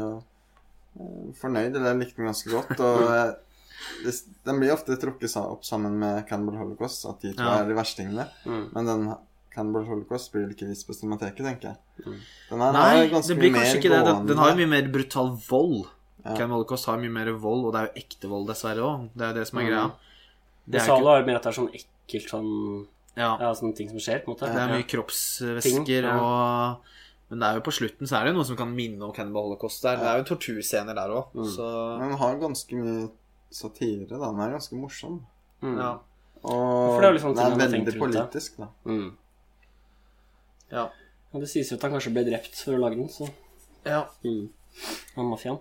fornøyd, 1.39 1.75
eller 1.75 1.93
jeg 1.93 1.99
likte 2.03 2.17
den 2.21 2.29
ganske 2.31 2.51
godt. 2.51 2.79
Og 2.79 3.01
jeg, 3.19 4.13
den 4.45 4.59
blir 4.59 4.73
ofte 4.75 4.97
trukket 4.99 5.35
opp 5.41 5.63
sammen 5.67 5.97
med 6.01 6.25
Cannibal 6.29 6.57
Holocaust, 6.59 7.05
at 7.09 7.21
de 7.23 7.33
to 7.33 7.43
Ja. 7.43 7.59
er 7.61 7.67
de 7.69 7.77
verstingene. 7.77 8.27
Mm. 8.45 8.65
Men 8.75 8.85
den 8.89 9.05
Cannibal 9.53 9.85
Holocaust 9.87 10.31
blir 10.33 10.45
vel 10.47 10.55
ikke 10.55 10.67
vist 10.69 10.85
på 10.87 10.93
Cinemateket, 10.97 11.41
tenker 11.45 11.71
jeg. 11.71 11.77
Mm. 12.05 12.19
Den 12.51 12.59
her 12.65 12.75
Nei, 12.75 12.89
er 13.05 13.09
ganske 13.13 13.33
det 13.33 13.39
blir 13.39 13.53
kanskje 13.55 13.79
ikke 13.81 13.93
det. 13.95 14.03
Den, 14.05 14.27
den 14.27 14.37
har 14.37 14.51
jo 14.51 14.59
mye 14.61 14.73
mer 14.75 14.91
brutal 14.93 15.31
vold. 15.49 15.87
Ja. 16.25 16.35
Cannibal 16.35 16.57
Holocaust 16.59 16.85
har 16.91 16.99
mye 17.01 17.09
mer 17.15 17.31
vold, 17.39 17.65
og 17.69 17.73
det 17.73 17.79
er 17.81 17.89
jo 17.89 18.03
ekte 18.03 18.29
vold, 18.29 18.47
dessverre 18.51 18.83
òg. 18.85 19.09
Det 19.15 19.25
er 19.25 19.33
jo 19.33 19.39
det 19.39 19.47
som 19.47 19.59
er 19.59 19.63
Mm. 19.63 19.69
greia. 19.71 19.91
Det 20.69 20.81
er, 20.81 20.85
Salo 20.85 20.99
ikke, 20.99 21.09
har 21.09 21.19
jo 21.21 21.25
mer 21.25 21.35
at 21.39 21.43
det 21.43 21.49
er 21.49 21.57
sånn 21.61 21.71
ekkelt 21.73 22.29
sånn 22.29 22.51
ja, 23.17 23.29
Ja, 23.41 23.47
sånne 23.57 23.75
ting 23.75 23.89
som 23.89 23.97
skjer, 23.97 24.19
på 24.23 24.29
en 24.29 24.35
måte. 24.35 24.51
det 24.53 24.61
er 24.61 24.69
mye 24.75 24.85
kroppsvæsker 24.85 25.85
Ting, 25.85 26.03
ja. 26.05 26.13
og 26.19 26.77
Men 27.29 27.39
det 27.39 27.47
er 27.47 27.57
jo 27.59 27.61
på 27.67 27.71
slutten 27.77 28.07
så 28.09 28.17
er 28.17 28.23
det 28.25 28.31
jo 28.33 28.37
noe 28.39 28.45
som 28.49 28.57
kan 28.57 28.71
minne 28.73 29.03
om 29.05 29.13
Cannibal 29.13 29.43
Holocaust 29.45 29.83
der. 29.85 29.97
Det 30.01 30.07
er 30.09 30.17
jo 30.21 30.27
torturscener 30.31 30.95
der 30.97 31.09
òg, 31.13 31.27
Mm. 31.35 31.45
så 31.55 31.65
Men 31.99 32.09
den 32.09 32.17
har 32.17 32.39
ganske 32.41 32.75
mye 32.75 33.09
satire, 33.51 34.07
da. 34.09 34.17
Den 34.17 34.39
er 34.39 34.51
ganske 34.57 34.75
morsom. 34.75 35.19
Mm. 35.61 35.77
ja. 35.77 35.91
Og 36.43 37.01
det 37.01 37.07
er 37.09 37.13
liksom 37.13 37.35
den 37.35 37.51
er 37.61 37.67
veldig 37.67 37.99
politisk, 37.99 38.57
da. 38.57 38.67
Mm. 38.85 39.11
ja. 40.71 40.87
Og 41.33 41.41
det 41.43 41.49
sies 41.51 41.69
jo 41.71 41.75
at 41.77 41.83
han 41.85 41.91
kanskje 41.93 42.13
ble 42.15 42.23
drept 42.25 42.55
for 42.63 42.73
å 42.73 42.79
lage 42.81 42.95
den, 42.97 43.09
så 43.09 43.29
Ja. 43.85 44.05
mm. 44.25 44.49
Han 45.15 45.25
mafiaen. 45.29 45.59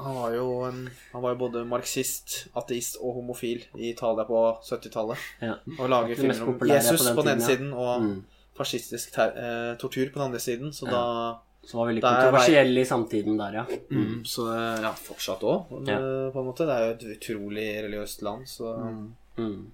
Han 0.00 0.14
var 0.16 0.32
jo 0.32 0.44
en, 0.64 0.88
han 1.12 1.22
var 1.22 1.34
jo 1.34 1.38
både 1.42 1.66
marxist, 1.68 2.46
ateist 2.56 2.96
og 3.02 3.14
homofil 3.18 3.66
i 3.76 3.90
Italia 3.90 4.24
på 4.24 4.38
70-tallet. 4.64 5.18
Ja. 5.42 5.54
Og 5.78 5.90
lager 5.92 6.16
filmer 6.16 6.48
om 6.48 6.58
Jesus 6.68 7.02
på 7.02 7.06
den 7.06 7.16
på 7.16 7.22
den 7.28 7.38
tiden, 7.38 7.46
siden 7.46 7.72
og 7.74 8.02
Mm. 8.02 8.24
Fascistisk 8.56 9.12
ter 9.14 9.32
eh, 9.36 9.76
tortur 9.80 10.10
på 10.10 10.18
den 10.20 10.26
andre 10.30 10.40
siden. 10.40 10.72
Så 10.72 10.86
da 10.90 11.38
Som 11.62 11.80
var 11.80 11.90
veldig 11.90 12.00
Det 12.02 12.08
er 12.10 12.22
kontroversiell 12.24 12.78
i 12.80 12.84
samtiden 12.88 13.36
der, 13.38 13.52
ja. 13.60 13.64
mm. 13.90 14.24
Så 14.24 14.46
eh, 14.54 14.80
ja, 14.82 14.92
fortsatt 14.96 15.42
òg, 15.44 15.66
Ja. 15.88 15.98
på 16.32 16.40
en 16.40 16.46
måte. 16.48 16.64
Det 16.66 16.76
er 16.76 16.86
jo 16.86 16.94
et 16.94 17.18
utrolig 17.18 17.66
religiøst 17.84 18.22
land, 18.22 18.46
så 18.48 18.74
Mm. 19.36 19.70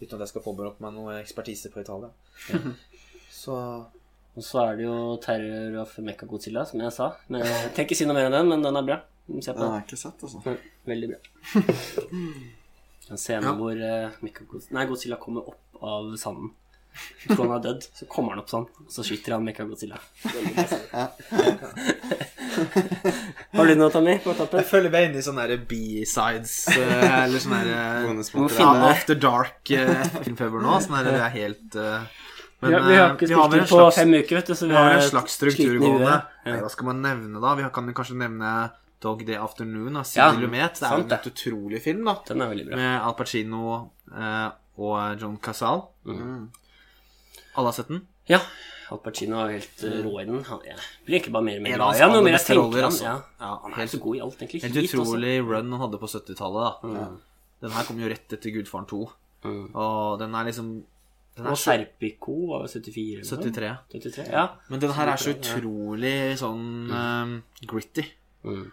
uten 0.00 0.14
at 0.14 0.20
jeg 0.20 0.28
skal 0.28 0.42
påberope 0.42 0.80
meg 0.80 0.92
noe 0.94 1.14
ekspertise 1.22 1.70
på 1.72 1.80
Italia. 1.80 2.10
Så 3.30 3.54
Og 4.36 4.42
så 4.44 4.58
er 4.70 4.76
det 4.76 4.84
jo 4.84 5.16
Terror 5.22 5.80
of 5.80 5.96
Mecha 5.98 6.26
Godzilla, 6.26 6.64
som 6.66 6.80
jeg 6.80 6.92
sa. 6.92 7.08
Men 7.28 7.42
jeg 7.42 7.70
tenker 7.74 7.88
ikke 7.94 7.96
si 7.96 8.04
noe 8.06 8.14
mer 8.14 8.26
om 8.26 8.32
den, 8.32 8.48
men 8.48 8.62
den 8.62 8.76
er 8.76 8.82
bra. 8.86 8.98
Se 9.40 9.52
på 9.52 9.58
Den 9.58 9.62
den. 9.62 9.70
har 9.70 9.80
jeg 9.80 9.86
ikke 9.88 9.98
sett, 9.98 10.22
altså. 10.22 10.42
Mm, 10.44 10.58
Veldig 10.86 11.08
bra. 11.10 11.18
En 13.10 13.16
scene 13.18 13.42
Ja. 13.46 13.52
hvor 13.56 13.72
uh, 13.72 14.86
Godzilla 14.88 15.16
kommer 15.16 15.48
opp 15.48 15.82
av 15.82 16.14
sanden. 16.20 16.50
Jeg 17.22 17.36
tror 17.36 17.44
han 17.44 17.56
er 17.58 17.64
dødd, 17.66 17.84
så 17.94 18.06
kommer 18.10 18.34
han 18.34 18.42
opp 18.42 18.50
sånn, 18.50 18.66
og 18.84 18.92
så 18.92 19.04
skyter 19.06 19.36
han 19.36 19.44
Mekagodzilla. 19.46 19.98
Har 23.54 23.68
du 23.68 23.74
noe, 23.78 23.90
Tommy, 23.94 24.16
på 24.24 24.34
toppen? 24.38 24.62
Jeg 24.62 24.68
følger 24.70 24.94
meg 24.94 25.08
inn 25.08 25.18
i 25.18 25.24
sånne 25.24 25.58
B-sides, 25.70 26.54
eh, 26.74 27.18
eller 27.24 27.42
sånne 27.44 27.60
der, 27.68 28.08
eh, 28.08 28.88
After 28.90 29.20
Dark-filmfeber 29.26 30.64
nå. 30.64 30.80
Sånn 30.82 30.98
her, 30.98 31.10
det 31.10 31.20
er 31.20 31.36
helt 31.36 31.78
eh, 31.78 32.08
men, 32.60 32.72
Ja, 32.74 32.78
vi 32.82 32.96
har 32.96 33.04
eh, 33.04 33.14
ikke 33.14 33.28
vi 33.28 33.34
har 33.38 33.46
spilt 33.46 33.62
inn 33.62 33.70
på 33.70 33.84
fem 33.94 34.14
uker, 34.18 34.40
vet 34.40 34.50
du, 34.50 34.54
så 34.58 34.66
Vi 34.66 34.74
har 34.74 34.96
en 34.96 35.04
slags 35.06 35.38
struktur 35.38 35.78
gående. 35.78 36.20
Ja. 36.44 36.58
Hva 36.64 36.70
skal 36.74 36.88
man 36.90 37.02
nevne, 37.04 37.42
da? 37.44 37.54
Vi 37.58 37.68
kan 37.74 37.92
kanskje 37.94 38.18
nevne 38.18 38.54
Dog 39.04 39.22
Day 39.26 39.38
Afternoon 39.38 40.00
av 40.00 40.08
Ja, 40.16 40.30
Sidney 40.30 40.42
Lumet. 40.42 40.80
Det 40.80 40.88
er 40.88 40.96
jo 40.96 41.04
en 41.04 41.12
helt 41.12 41.28
utrolig 41.30 41.82
film, 41.84 42.02
da. 42.08 42.16
Den 42.26 42.42
er 42.42 42.54
bra. 42.64 42.80
Med 42.80 42.94
Al 42.96 43.14
Pacino 43.18 43.60
eh, 44.10 44.48
og 44.82 45.22
John 45.22 45.36
Casal. 45.42 45.84
Mm. 46.08 46.48
Alle 47.58 47.72
har 47.72 47.76
sett 47.76 47.90
den? 47.90 48.04
Ja. 48.30 48.38
Al 48.88 49.00
Pacino 49.04 49.40
er 49.42 49.56
helt 49.58 49.82
uh, 49.84 49.96
rå 50.04 50.12
i 50.22 50.26
den. 50.28 50.42
Han, 50.48 50.60
jeg 50.64 50.76
blir 51.04 51.18
egentlig 51.18 51.32
bare 51.34 51.44
mer 51.44 51.58
og 51.58 51.64
mer 51.64 51.74
glad 51.76 51.98
i 51.98 52.02
ham. 52.04 52.28
Tenker 52.48 52.86
altså. 52.86 53.04
Ja. 53.04 53.16
Ja, 53.40 53.50
Han 53.64 53.72
er 53.74 53.80
helt- 53.82 53.92
så 53.92 54.00
god 54.04 54.16
i 54.16 54.20
alt, 54.24 54.36
egentlig. 54.44 54.60
Helt 54.64 54.78
utrolig 54.84 55.32
også. 55.40 55.48
run 55.50 55.72
han 55.74 55.82
hadde 55.84 56.00
på 56.00 56.10
70-tallet. 56.14 56.84
Mm. 56.84 57.18
Den 57.66 57.74
her 57.74 57.88
kom 57.88 57.98
jo 58.00 58.12
rett 58.12 58.36
etter 58.38 58.54
Gudfaren 58.54 58.86
2. 58.88 59.00
Mm. 59.44 59.66
Og 59.74 60.18
den 60.22 60.38
er 60.38 60.48
liksom 60.48 60.70
den 61.38 61.46
er 61.46 61.54
Og 61.54 61.58
Serpico 61.58 62.32
var 62.50 62.64
jo 62.64 62.70
74 62.72 63.28
73. 63.28 63.76
73. 63.92 64.30
Ja. 64.32 64.46
Men 64.70 64.80
den 64.82 64.94
her 64.96 65.12
er 65.12 65.20
så 65.22 65.34
utrolig 65.36 66.16
sånn 66.40 66.64
eh, 66.90 67.34
gritty. 67.70 68.04
Mm. 68.46 68.64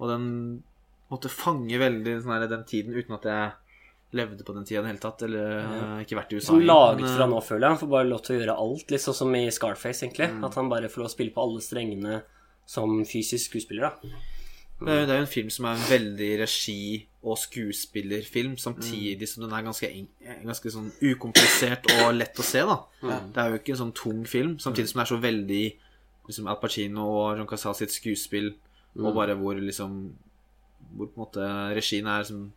Og 0.00 0.10
den 0.10 0.26
måtte 1.10 1.32
fange 1.32 1.78
veldig 1.80 2.18
sånn 2.20 2.34
her, 2.34 2.46
den 2.50 2.66
tiden 2.68 2.96
uten 2.96 3.16
at 3.16 3.24
jeg 3.30 3.52
levde 4.16 4.44
på 4.46 4.54
den 4.56 4.66
tida 4.66 4.80
i 4.80 4.82
det 4.82 4.92
hele 4.92 5.02
tatt. 5.04 5.22
Eller 5.26 5.60
ja. 5.60 5.86
ikke 6.04 6.18
vært 6.18 6.32
i 6.34 6.40
USA. 6.40 6.48
Som 6.50 6.64
laget 6.64 7.04
men, 7.04 7.14
fra 7.14 7.26
eh, 7.26 7.32
nå, 7.32 7.40
føler 7.46 7.66
jeg. 7.66 7.76
Han 7.76 7.82
får 7.84 7.92
bare 7.94 8.10
lov 8.10 8.24
til 8.26 8.34
å 8.34 8.40
gjøre 8.40 8.58
alt, 8.64 8.90
litt 8.90 9.04
sånn 9.04 9.18
som 9.20 9.38
i 9.38 9.46
Scarface, 9.54 10.04
egentlig. 10.04 10.30
Mm. 10.34 10.44
At 10.48 10.58
han 10.60 10.72
bare 10.72 10.90
får 10.90 11.02
lov 11.02 11.08
til 11.10 11.14
å 11.14 11.16
spille 11.18 11.36
på 11.36 11.46
alle 11.46 11.64
strengene 11.64 12.20
som 12.70 13.00
fysisk 13.08 13.50
skuespiller, 13.50 13.90
da. 13.90 14.12
Det 14.80 14.94
jo 14.96 15.06
det 15.08 15.12
er 15.12 15.18
jo 15.18 15.24
en 15.26 15.28
film 15.28 15.50
som 15.52 15.66
er 15.68 15.76
en 15.76 15.88
veldig 15.90 16.28
regi- 16.40 17.06
og 17.20 17.36
skuespillerfilm, 17.36 18.54
samtidig 18.56 19.28
som 19.28 19.42
den 19.44 19.52
er 19.52 19.66
ganske, 19.66 19.90
en- 19.92 20.46
ganske 20.46 20.70
sånn 20.72 20.88
ukomplisert 21.02 21.84
og 21.98 22.14
lett 22.16 22.38
å 22.40 22.42
se. 22.42 22.60
da 22.64 22.78
Det 23.02 23.36
er 23.36 23.50
jo 23.50 23.58
ikke 23.58 23.74
en 23.74 23.82
sånn 23.82 23.92
tung 23.92 24.24
film, 24.24 24.58
samtidig 24.58 24.88
som 24.88 25.00
det 25.00 25.04
er 25.04 25.14
så 25.14 25.20
veldig 25.20 25.66
liksom 26.26 26.48
Al 26.48 26.56
Pacino 26.56 27.04
og 27.04 27.36
John 27.36 27.46
Casal 27.46 27.74
sitt 27.74 27.92
skuespill, 27.92 28.54
og 28.96 29.14
bare 29.14 29.36
hvor 29.36 29.54
liksom 29.54 30.14
Hvor 30.96 31.06
på 31.06 31.14
en 31.14 31.22
måte 31.22 31.74
regien 31.76 32.06
er 32.06 32.24
liksom 32.24 32.52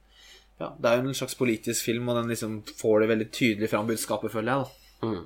Ja, 0.63 0.69
det 0.79 0.89
er 0.93 0.99
jo 1.01 1.09
en 1.11 1.17
slags 1.17 1.35
politisk 1.39 1.85
film, 1.89 2.07
og 2.09 2.15
den 2.21 2.31
liksom 2.31 2.57
får 2.79 3.03
det 3.03 3.09
veldig 3.13 3.29
tydelig 3.35 3.69
fram 3.73 3.89
budskapet, 3.89 4.31
føler 4.33 4.53
jeg. 4.53 4.65
da 5.01 5.07
Mm. 5.07 5.23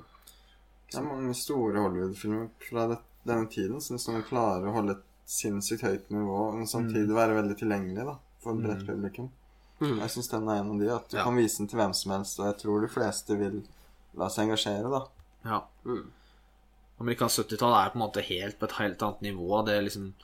Det 0.90 0.96
er 0.98 1.04
mange 1.06 1.34
store 1.36 1.78
Hollywood-filmer 1.84 2.48
fra 2.68 2.86
det, 2.90 2.96
denne 3.28 3.46
tiden 3.52 3.80
som 3.84 3.94
liksom 3.98 4.22
klarer 4.26 4.66
å 4.66 4.72
holde 4.74 4.96
et 4.96 5.04
sinnssykt 5.28 5.84
høyt 5.84 6.08
nivå, 6.10 6.38
men 6.56 6.66
samtidig 6.66 7.14
være 7.14 7.36
veldig 7.36 7.56
tilgjengelig 7.60 8.06
da, 8.08 8.14
for 8.42 8.56
et 8.56 8.64
bredt 8.64 8.86
publikum. 8.88 9.28
Mm. 9.80 9.98
Jeg 10.00 10.10
syns 10.16 10.30
den 10.32 10.48
er 10.48 10.62
en 10.62 10.70
av 10.72 10.78
de, 10.80 10.88
at 10.96 11.08
du 11.12 11.16
Ja. 11.18 11.24
kan 11.24 11.36
vise 11.36 11.58
den 11.60 11.68
til 11.68 11.78
hvem 11.78 11.92
som 11.94 12.12
helst, 12.16 12.40
og 12.40 12.46
jeg 12.46 12.56
tror 12.64 12.80
de 12.80 12.88
fleste 12.88 13.36
vil 13.38 13.60
la 14.18 14.28
seg 14.28 14.48
engasjere, 14.48 14.90
da. 14.90 15.02
Ja. 15.44 15.60
Mm. 15.84 16.10
Amerikansk 17.00 17.44
70-tall 17.44 17.76
er 17.78 17.90
på 17.92 18.00
en 18.00 18.02
måte 18.08 18.24
helt 18.26 18.58
på 18.58 18.66
et 18.66 18.72
helt 18.80 19.02
annet 19.06 19.20
nivå. 19.22 19.64
Det 19.66 19.76
er 19.76 19.82
liksom 19.86 20.14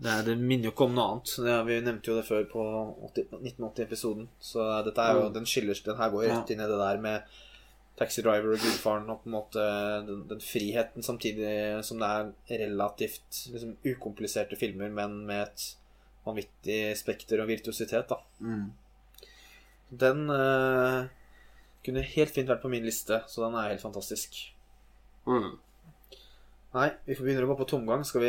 Det, 0.00 0.16
det 0.24 0.34
minner 0.40 0.70
jo 0.70 0.72
ikke 0.72 0.86
om 0.86 0.96
noe 0.96 1.06
annet. 1.12 1.34
Det, 1.44 1.54
vi 1.68 1.76
nevnte 1.84 2.10
jo 2.12 2.16
det 2.16 2.24
før 2.24 2.46
på 2.48 2.64
1980-episoden. 3.10 4.30
Så 4.40 4.64
dette 4.86 5.04
er 5.04 5.18
jo, 5.18 5.28
den 5.34 5.48
skiller 5.48 5.76
Den 5.84 6.00
her 6.00 6.12
går 6.14 6.28
rett 6.30 6.52
inn 6.54 6.62
i 6.64 6.68
det 6.70 6.78
der 6.80 7.02
med 7.04 7.38
Taxi 8.00 8.24
Driver 8.24 8.54
og 8.54 8.62
Gudfaren 8.62 9.10
og 9.12 9.20
på 9.20 9.28
en 9.28 9.34
måte 9.34 9.64
den, 10.06 10.22
den 10.30 10.40
friheten 10.40 11.04
samtidig 11.04 11.52
som 11.84 12.00
det 12.00 12.08
er 12.08 12.62
relativt 12.62 13.42
liksom, 13.52 13.74
ukompliserte 13.84 14.56
filmer, 14.56 14.88
men 14.94 15.18
med 15.28 15.42
et 15.44 15.66
vanvittig 16.24 16.78
spekter 16.96 17.42
og 17.42 17.50
virtuositet, 17.50 18.08
da. 18.08 18.16
Mm. 18.40 18.70
Den 20.00 20.30
uh, 20.32 21.10
kunne 21.84 22.06
helt 22.14 22.32
fint 22.32 22.48
vært 22.48 22.64
på 22.64 22.72
min 22.72 22.86
liste, 22.88 23.20
så 23.28 23.44
den 23.44 23.58
er 23.58 23.74
helt 23.74 23.84
fantastisk. 23.84 24.38
Mm. 25.28 25.58
Nei, 26.70 26.86
vi 27.02 27.16
får 27.18 27.26
begynne 27.26 27.42
å 27.42 27.50
gå 27.50 27.56
på 27.58 27.64
tomgang. 27.72 28.04
Skal 28.06 28.22
vi 28.22 28.28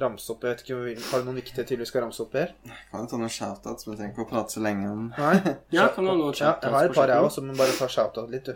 ramse 0.00 0.30
opp? 0.32 0.40
Jeg 0.46 0.54
vet 0.54 0.62
ikke, 0.64 0.76
Har 1.10 1.20
du 1.20 1.24
noen 1.28 1.36
viktige 1.36 1.66
til 1.68 1.76
vi 1.82 1.88
skal 1.88 2.00
ramse 2.06 2.20
opp 2.24 2.32
her? 2.38 2.48
Kan 2.90 3.02
jo 3.04 3.08
ta 3.10 3.16
noen 3.20 3.28
shoutouts, 3.32 3.84
men 3.84 3.92
jeg 3.92 3.98
trenger 4.00 4.14
ikke 4.14 4.24
å 4.24 4.30
prate 4.30 4.50
så 4.56 4.60
lenge 4.64 4.86
om 4.88 5.02
Nei? 5.18 5.36
Ja, 5.76 5.84
kan 5.92 6.00
du 6.06 6.10
ha 6.12 6.16
noen 6.16 6.32
Ja, 6.38 6.54
jeg 6.62 6.70
har 6.72 6.84
et 6.88 6.94
par, 6.96 7.08
jeg 7.12 7.20
òg, 7.26 7.30
så 7.34 7.40
må 7.44 7.52
bare 7.58 7.74
ta 7.76 7.86
shout-out 7.92 8.30
litt, 8.32 8.46
du. 8.48 8.54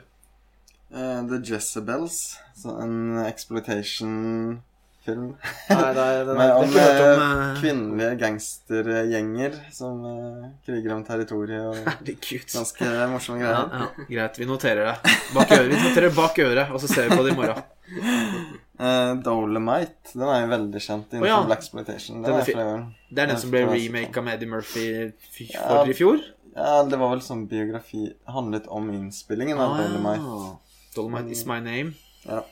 Uh, 0.89 1.21
The 1.29 1.37
Jezebels, 1.45 2.17
så 2.57 2.73
en 2.81 3.19
exploitation-film. 3.27 5.27
Nei, 5.69 5.69
det 5.69 5.77
er, 6.07 6.25
det 6.25 6.33
er, 6.33 6.35
Med, 6.39 6.49
det 6.49 6.57
om 6.57 6.73
er 6.81 7.05
om 7.05 7.21
eh, 7.27 7.53
kvinnelige 7.61 8.17
gangstergjenger 8.23 9.53
som 9.77 10.01
uh, 10.09 10.49
kriger 10.65 10.89
om 10.97 11.05
territoriet 11.05 11.69
og 11.69 11.77
Herregud. 11.85 12.49
ganske 12.55 12.89
morsomme 13.13 13.45
Ja, 13.45 13.53
greier. 13.53 13.69
ja, 13.77 13.93
greit, 14.15 14.41
vi 14.41 14.49
noterer 14.49 14.89
det. 14.89 14.97
Bak 15.37 15.53
øret, 15.59 15.69
vi 15.75 15.83
noterer 15.85 16.17
bak 16.17 16.33
øret, 16.47 16.73
og 16.73 16.81
så 16.81 16.89
ser 16.95 17.13
vi 17.13 17.21
på 17.21 17.29
det 17.29 17.37
i 17.37 17.39
morgen. 17.43 17.61
Eh, 18.79 19.13
Dolomite, 19.27 20.13
den 20.15 20.29
er 20.31 20.45
jo 20.45 20.51
veldig 20.53 20.81
kjent 20.85 21.13
innenfor 21.13 21.27
oh, 21.27 21.31
ja. 21.33 21.39
Black 21.49 21.65
Exploitation. 21.65 22.21
Det 22.23 23.23
er 23.25 23.31
den 23.33 23.41
som 23.43 23.51
ble 23.51 23.65
remaka 23.65 23.81
remake 23.83 24.21
av 24.23 24.29
Eddie 24.37 24.51
Murphy 24.53 24.85
f- 25.11 25.41
Ja. 25.49 25.65
for 25.67 25.91
i 25.91 25.97
fjor? 25.99 26.21
Ja, 26.55 26.85
det 26.87 26.99
var 27.01 27.11
vel 27.11 27.23
sånn 27.23 27.47
biografi 27.51 28.05
handlet 28.31 28.69
om 28.71 28.87
innspillingen 28.95 29.59
av 29.63 29.77
Dolomite. 29.81 30.23
Ah, 30.23 30.79
Dolomite 30.95 31.35
is 31.35 31.45
my 31.47 31.59
name. 31.59 31.95
Ja. 32.23 32.45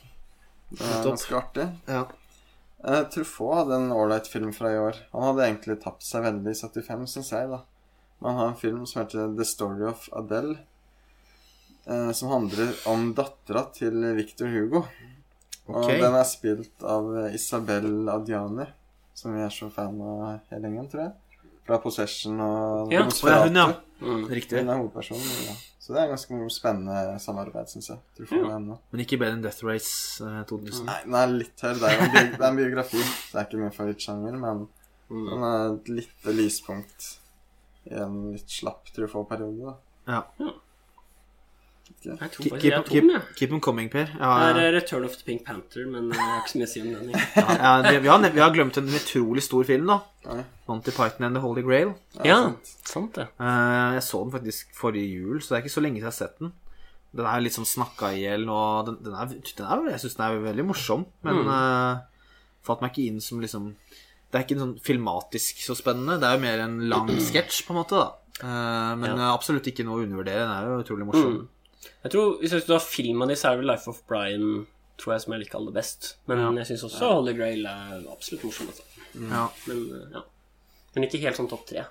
Det 0.69 0.83
er 0.83 1.03
ganske 1.07 1.35
artig. 1.39 1.67
Ja. 1.87 2.03
Uh, 2.83 3.03
Truffaut 3.11 3.55
hadde 3.61 3.79
en 3.79 3.91
ålreit 3.95 4.27
film 4.27 4.51
fra 4.53 4.69
i 4.71 4.77
år. 4.79 4.99
Han 5.15 5.23
hadde 5.29 5.47
egentlig 5.47 5.79
tapt 5.83 6.03
seg 6.05 6.23
veldig 6.27 6.51
i 6.53 6.59
75, 6.59 7.07
syns 7.15 7.31
jeg, 7.33 7.49
da. 7.51 7.63
Men 8.19 8.29
han 8.31 8.39
har 8.41 8.51
en 8.51 8.59
film 8.59 8.85
som 8.85 9.01
heter 9.01 9.31
The 9.37 9.45
Story 9.47 9.87
of 9.87 10.09
Adele. 10.15 10.57
Uh, 11.87 12.11
som 12.11 12.29
handler 12.35 12.75
om 12.91 13.13
dattera 13.15 13.63
til 13.75 13.95
Victor 14.19 14.51
Hugo. 14.51 14.83
Og 15.67 15.75
Ok. 15.83 15.87
den 15.99 16.15
er 16.15 16.23
spilt 16.23 16.83
av 16.83 17.07
eh, 17.17 17.33
Isabel 17.35 18.07
Adjani, 18.09 18.65
som 19.13 19.33
vi 19.35 19.41
er 19.41 19.49
så 19.51 19.69
fan 19.73 19.99
av 20.01 20.39
hele 20.51 20.61
gjengen, 20.69 20.89
tror 20.91 21.01
jeg. 21.03 21.13
Fra 21.67 21.77
Possession 21.83 22.39
og 22.39 22.91
Ja. 22.93 23.01
og 23.03 23.11
ja, 23.27 23.43
hun, 23.43 23.55
ja. 23.55 23.65
Mm. 23.99 24.27
Riktig. 24.29 24.59
Hun 24.61 24.69
er 24.69 24.77
hovedpersonen. 24.77 25.31
Ja. 25.47 25.55
Så 25.79 25.93
det 25.95 26.01
er 26.03 26.07
ganske 26.11 26.37
spennende 26.51 27.19
samarbeid, 27.19 27.67
syns 27.71 27.87
jeg. 27.89 27.97
Og 28.31 28.51
henne. 28.51 28.77
Men 28.91 29.01
ikke 29.03 29.17
bedre 29.19 29.33
enn 29.37 29.41
Death 29.43 29.63
Race 29.65 30.23
eh, 30.23 30.43
2000. 30.47 30.85
Nei, 30.85 30.97
den 31.05 31.15
er 31.15 31.27
litt 31.27 31.63
høyere. 31.63 31.79
Det 31.79 31.89
er 31.89 31.95
jo 31.95 32.07
en, 32.21 32.31
bi 32.37 32.45
en 32.45 32.55
biografi. 32.61 32.97
Det 33.03 33.35
er 33.39 33.45
ikke 33.47 33.61
min 33.63 33.71
favorittsjanger, 33.75 34.37
men 34.39 34.67
Mm. 35.09 35.29
den 35.29 35.43
er 35.47 35.73
et 35.73 35.87
lite 35.87 36.33
lyspunkt 36.35 37.05
i 37.87 37.93
en 37.95 38.33
litt 38.33 38.49
slapp 38.51 38.89
Truffaut-periode. 38.91 39.73
da. 40.05 40.13
Ja. 40.13 40.51
Jeg 41.87 42.17
tror 42.17 42.43
Keep, 42.43 42.51
faktisk 42.51 42.51
keep, 42.51 42.63
jeg 42.63 42.73
har 42.77 42.83
keep, 42.87 43.03
to, 43.07 43.13
jeg. 43.13 43.35
keep 43.39 43.49
them 43.53 43.61
coming, 43.61 43.89
Per. 43.89 44.05
Det 44.11 44.19
Ja, 44.19 44.31
er 44.49 44.59
eh, 44.61 44.71
Return 44.75 45.03
of 45.07 45.15
the 45.17 45.23
Pink 45.27 45.43
Panther, 45.47 45.85
men 45.87 46.11
eh, 46.11 46.17
jeg 46.17 46.27
har 46.27 46.41
ikke 46.41 46.51
så 46.53 46.59
mye 46.59 46.67
å 46.67 46.71
si 46.73 46.81
om 46.81 46.91
den. 46.93 47.09
ja, 47.13 47.71
vi, 47.87 47.97
vi, 48.03 48.07
har, 48.11 48.29
vi 48.35 48.43
har 48.43 48.53
glemt 48.55 48.77
en 48.81 48.87
utrolig 48.99 49.43
stor 49.45 49.63
film, 49.69 49.87
da. 49.87 49.99
Monty 50.67 50.91
Python 50.91 51.25
and 51.29 51.35
The 51.39 51.41
Holy 51.43 51.63
Grail. 51.63 51.93
Ja, 52.27 52.37
sant. 52.43 52.71
sant 52.91 53.13
det. 53.19 53.27
Eh, 53.39 53.93
jeg 53.97 54.03
så 54.07 54.23
den 54.25 54.33
faktisk 54.35 54.73
forrige 54.75 55.07
jul, 55.15 55.39
så 55.41 55.53
det 55.53 55.57
er 55.59 55.65
ikke 55.65 55.75
så 55.77 55.83
lenge 55.85 55.99
siden 56.01 56.05
jeg 56.05 56.11
har 56.11 56.17
sett 56.19 56.39
den. 56.43 56.51
Den 57.17 57.25
er 57.31 57.39
litt 57.41 57.55
sånn 57.55 57.65
snakka 57.65 58.11
i 58.13 58.21
hjel, 58.25 58.43
og 58.51 58.85
den, 58.89 58.97
den, 59.07 59.15
er, 59.15 59.31
den 59.31 59.65
er, 59.65 59.85
jeg 59.95 60.03
syns 60.03 60.17
den 60.19 60.25
er 60.27 60.41
veldig 60.49 60.65
morsom, 60.67 61.05
men 61.25 61.39
Mm. 61.45 61.49
uh, 61.49 62.33
fatt 62.67 62.81
meg 62.83 62.91
ikke 62.91 63.07
inn 63.07 63.21
som 63.23 63.39
liksom 63.39 63.69
Det 64.27 64.35
er 64.35 64.43
ikke 64.43 64.57
sånn 64.59 64.73
filmatisk 64.83 65.61
så 65.63 65.71
spennende. 65.79 66.17
Det 66.19 66.27
er 66.27 66.35
jo 66.35 66.41
mer 66.43 66.59
en 66.65 66.73
lang 66.91 67.07
sketsj, 67.15 67.61
på 67.63 67.71
en 67.71 67.77
måte, 67.79 67.95
da. 67.95 68.09
Uh, 68.43 68.91
men 68.99 69.15
Ja. 69.17 69.29
absolutt 69.33 69.65
ikke 69.71 69.85
noe 69.87 70.01
å 70.01 70.03
undervurdere. 70.03 70.43
Den 70.43 70.51
er 70.51 70.67
jo 70.67 70.81
utrolig 70.83 71.07
morsom. 71.07 71.37
Mm. 71.37 71.47
Jeg 72.03 72.11
tror, 72.11 72.37
Hvis 72.41 72.65
du 72.65 72.73
har 72.73 72.79
filma 72.83 73.25
de, 73.27 73.35
så 73.35 73.51
er 73.51 73.57
det 73.61 73.65
Life 73.69 73.87
of 73.89 74.01
Brian 74.07 74.65
tror 74.97 75.13
jeg 75.13 75.21
som 75.21 75.33
jeg 75.33 75.43
liker 75.43 75.59
aller 75.59 75.71
best. 75.75 76.15
Men 76.27 76.39
Ja. 76.39 76.51
jeg 76.63 76.67
syns 76.71 76.83
også 76.89 77.11
Holy 77.13 77.33
Grail 77.37 77.65
er 77.65 78.03
absolutt 78.11 78.43
morsom. 78.43 78.67
Altså. 78.67 78.83
Ja. 79.13 79.47
Men, 79.67 79.83
eh, 80.01 80.07
ja. 80.13 80.21
Men 80.95 81.03
ikke 81.05 81.19
helt 81.21 81.37
sånn 81.37 81.49
topp 81.49 81.67
tre. 81.67 81.85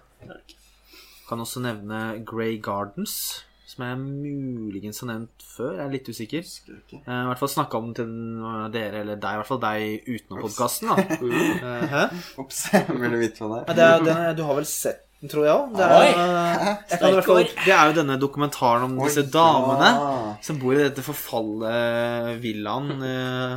Kan 1.29 1.39
også 1.43 1.61
nevne 1.63 2.25
Grey 2.25 2.59
Gardens, 2.63 3.43
som 3.67 3.83
jeg 3.85 3.99
muligens 3.99 5.01
har 5.03 5.09
nevnt 5.11 5.43
før. 5.43 5.73
Jeg 5.77 5.87
er 5.87 5.91
litt 5.91 6.09
usikker. 6.09 6.45
Jeg 6.69 7.03
har 7.07 7.23
i 7.25 7.29
hvert 7.31 7.39
fall 7.43 7.49
snakka 7.49 7.75
om 7.81 7.93
den 7.93 7.95
til 7.95 8.71
dere, 8.73 9.01
eller 9.03 9.17
deg, 9.17 9.33
i 9.33 9.41
hvert 9.41 9.47
fall 9.51 9.63
deg 9.65 10.07
utenom 10.07 10.43
podkasten. 10.45 10.89
Hæ? 11.95 12.05
Ops, 12.39 12.61
vil 12.73 13.11
du 13.11 13.19
vite 13.19 13.43
hva 13.43 13.65
det 13.67 13.79
er- 13.79 14.35
du 14.35 14.43
har 14.45 14.55
vel 14.55 14.65
sett 14.71 15.06
den, 15.27 15.31
tror 15.33 15.45
jeg 15.47 15.55
òg? 15.59 15.77
Det, 15.77 15.87
er- 15.87 17.13
jeg 17.13 17.25
fall- 17.27 17.45
det 17.67 17.75
er 17.75 17.91
jo 17.91 17.97
denne 18.01 18.17
dokumentaren 18.23 18.87
om 18.87 18.97
disse 19.03 19.27
damene 19.33 19.91
ja. 19.93 20.37
som 20.47 20.59
bor 20.63 20.75
i 20.79 20.85
dette 20.85 21.03
forfallet 21.05 22.39
villaen 22.43 22.93
eh, 23.03 23.57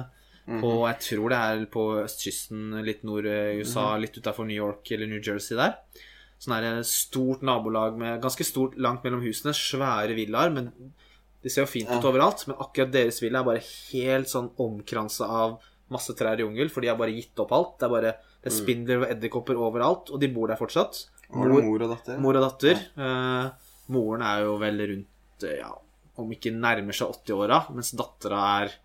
på 0.50 0.70
Jeg 0.90 0.98
tror 1.06 1.30
det 1.30 1.40
er 1.40 1.66
på 1.70 1.84
østkysten, 2.04 2.80
litt 2.86 3.04
nord 3.06 3.28
i 3.30 3.60
USA, 3.62 3.92
litt 4.02 4.18
utafor 4.18 4.48
New 4.50 4.58
York 4.58 4.90
eller 4.96 5.06
New 5.12 5.22
Jersey 5.22 5.54
der. 5.60 5.76
Sånn 6.42 6.56
her 6.56 6.80
stort 6.88 7.44
nabolag 7.46 7.98
med 8.00 8.22
ganske 8.24 8.46
stort 8.48 8.78
langt 8.80 9.04
mellom 9.06 9.22
husene, 9.22 9.54
svære 9.54 10.16
villaer, 10.18 10.50
men 10.56 10.72
det 11.44 11.52
ser 11.54 11.66
jo 11.66 11.72
fint 11.72 11.92
ut 11.92 12.08
overalt. 12.08 12.48
Men 12.48 12.58
akkurat 12.64 12.92
deres 12.96 13.22
villa 13.22 13.44
er 13.44 13.50
bare 13.52 13.62
helt 13.92 14.32
sånn 14.32 14.50
omkransa 14.58 15.28
av 15.28 15.60
masse 15.94 16.16
trær 16.18 16.40
i 16.40 16.46
jungel, 16.46 16.72
for 16.72 16.82
de 16.82 16.90
har 16.92 16.98
bare 16.98 17.14
gitt 17.14 17.38
opp 17.44 17.54
alt. 17.54 17.76
Det 17.78 17.86
er 17.88 17.94
bare 17.94 18.16
det 18.40 18.50
er 18.50 18.56
spindler 18.56 19.04
og 19.04 19.10
edderkopper 19.14 19.60
overalt, 19.60 20.10
og 20.16 20.22
de 20.22 20.30
bor 20.32 20.48
der 20.48 20.60
fortsatt. 20.60 21.04
Var 21.30 21.52
det 21.54 21.64
mor 21.68 21.86
og 21.86 21.92
datter? 21.94 22.20
Mor 22.24 22.40
og 22.40 22.46
datter. 22.48 22.84
Eh, 22.98 23.72
moren 23.94 24.26
er 24.26 24.44
jo 24.48 24.58
vel 24.62 24.82
rundt 24.94 25.46
eh, 25.46 25.60
ja, 25.62 25.72
om 26.20 26.32
ikke 26.36 26.54
nærmer 26.56 26.96
seg 26.98 27.14
80-åra, 27.22 27.64
mens 27.76 27.94
dattera 27.98 28.44
er 28.62 28.78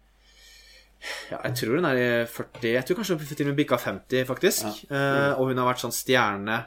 ja, 1.28 1.38
jeg 1.42 1.56
tror 1.58 1.78
hun 1.78 1.88
er 1.88 1.98
i 2.00 2.04
40 2.32 2.70
Jeg 2.70 2.86
tror 2.88 2.96
kanskje 3.00 3.16
hun 3.18 3.26
til 3.28 3.44
og 3.44 3.50
med 3.50 3.58
bikka 3.58 3.76
50, 3.80 4.22
faktisk. 4.28 4.84
Eh, 4.88 5.32
og 5.36 5.50
hun 5.50 5.60
har 5.60 5.68
vært 5.68 5.82
sånn 5.82 5.92
stjerne 5.92 6.60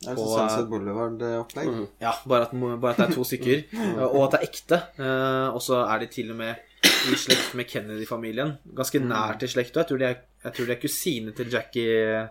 Det 0.00 0.08
er 0.12 0.18
sånn 0.18 0.32
Sunset 0.32 0.66
Boulevard-opplegg. 0.70 1.70
Ja, 2.02 2.16
bare 2.26 2.48
at, 2.48 2.56
bare 2.58 2.94
at 2.94 3.02
det 3.02 3.06
er 3.06 3.14
to 3.14 3.26
stykker. 3.28 3.62
eh, 3.78 4.02
Og 4.08 4.24
at 4.26 4.34
det 4.34 4.40
er 4.40 4.48
ekte. 4.48 4.80
Eh, 4.98 5.46
og 5.52 5.62
så 5.62 5.84
er 5.84 6.02
de 6.02 6.10
til 6.10 6.34
og 6.34 6.40
med 6.40 6.64
i 7.10 7.18
slekt 7.18 7.54
med 7.58 7.70
Kennedy-familien. 7.70 8.56
Ganske 8.78 9.02
nært 9.02 9.46
i 9.46 9.50
slekt. 9.50 9.76
og 9.76 9.84
Jeg 9.84 9.90
tror 9.92 10.02
de 10.02 10.08
er, 10.10 10.20
jeg 10.46 10.56
tror 10.56 10.68
de 10.68 10.74
er 10.74 10.82
kusine 10.82 11.34
til 11.38 11.50
Jackie, 11.54 12.22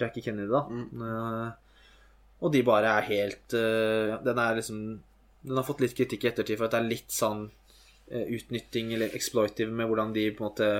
Jackie 0.00 0.26
Kennedy, 0.26 0.50
da. 0.50 0.64
Eh, 1.06 1.69
og 2.40 2.52
de 2.54 2.62
bare 2.64 2.92
er 2.98 3.08
helt 3.10 3.54
eh, 3.56 4.14
Den 4.24 4.38
er 4.40 4.54
liksom 4.56 4.78
Den 5.44 5.56
har 5.58 5.66
fått 5.66 5.82
litt 5.84 5.96
kritikk 5.96 6.24
i 6.24 6.30
ettertid 6.30 6.56
for 6.58 6.68
at 6.68 6.74
det 6.76 6.80
er 6.80 6.88
litt 6.88 7.12
sånn 7.12 7.42
eh, 8.10 8.26
utnytting 8.36 8.94
eller 8.96 9.12
exploitive 9.16 9.72
med 9.72 9.88
hvordan 9.90 10.14
de 10.16 10.30
på 10.32 10.44
en 10.44 10.48
måte 10.50 10.70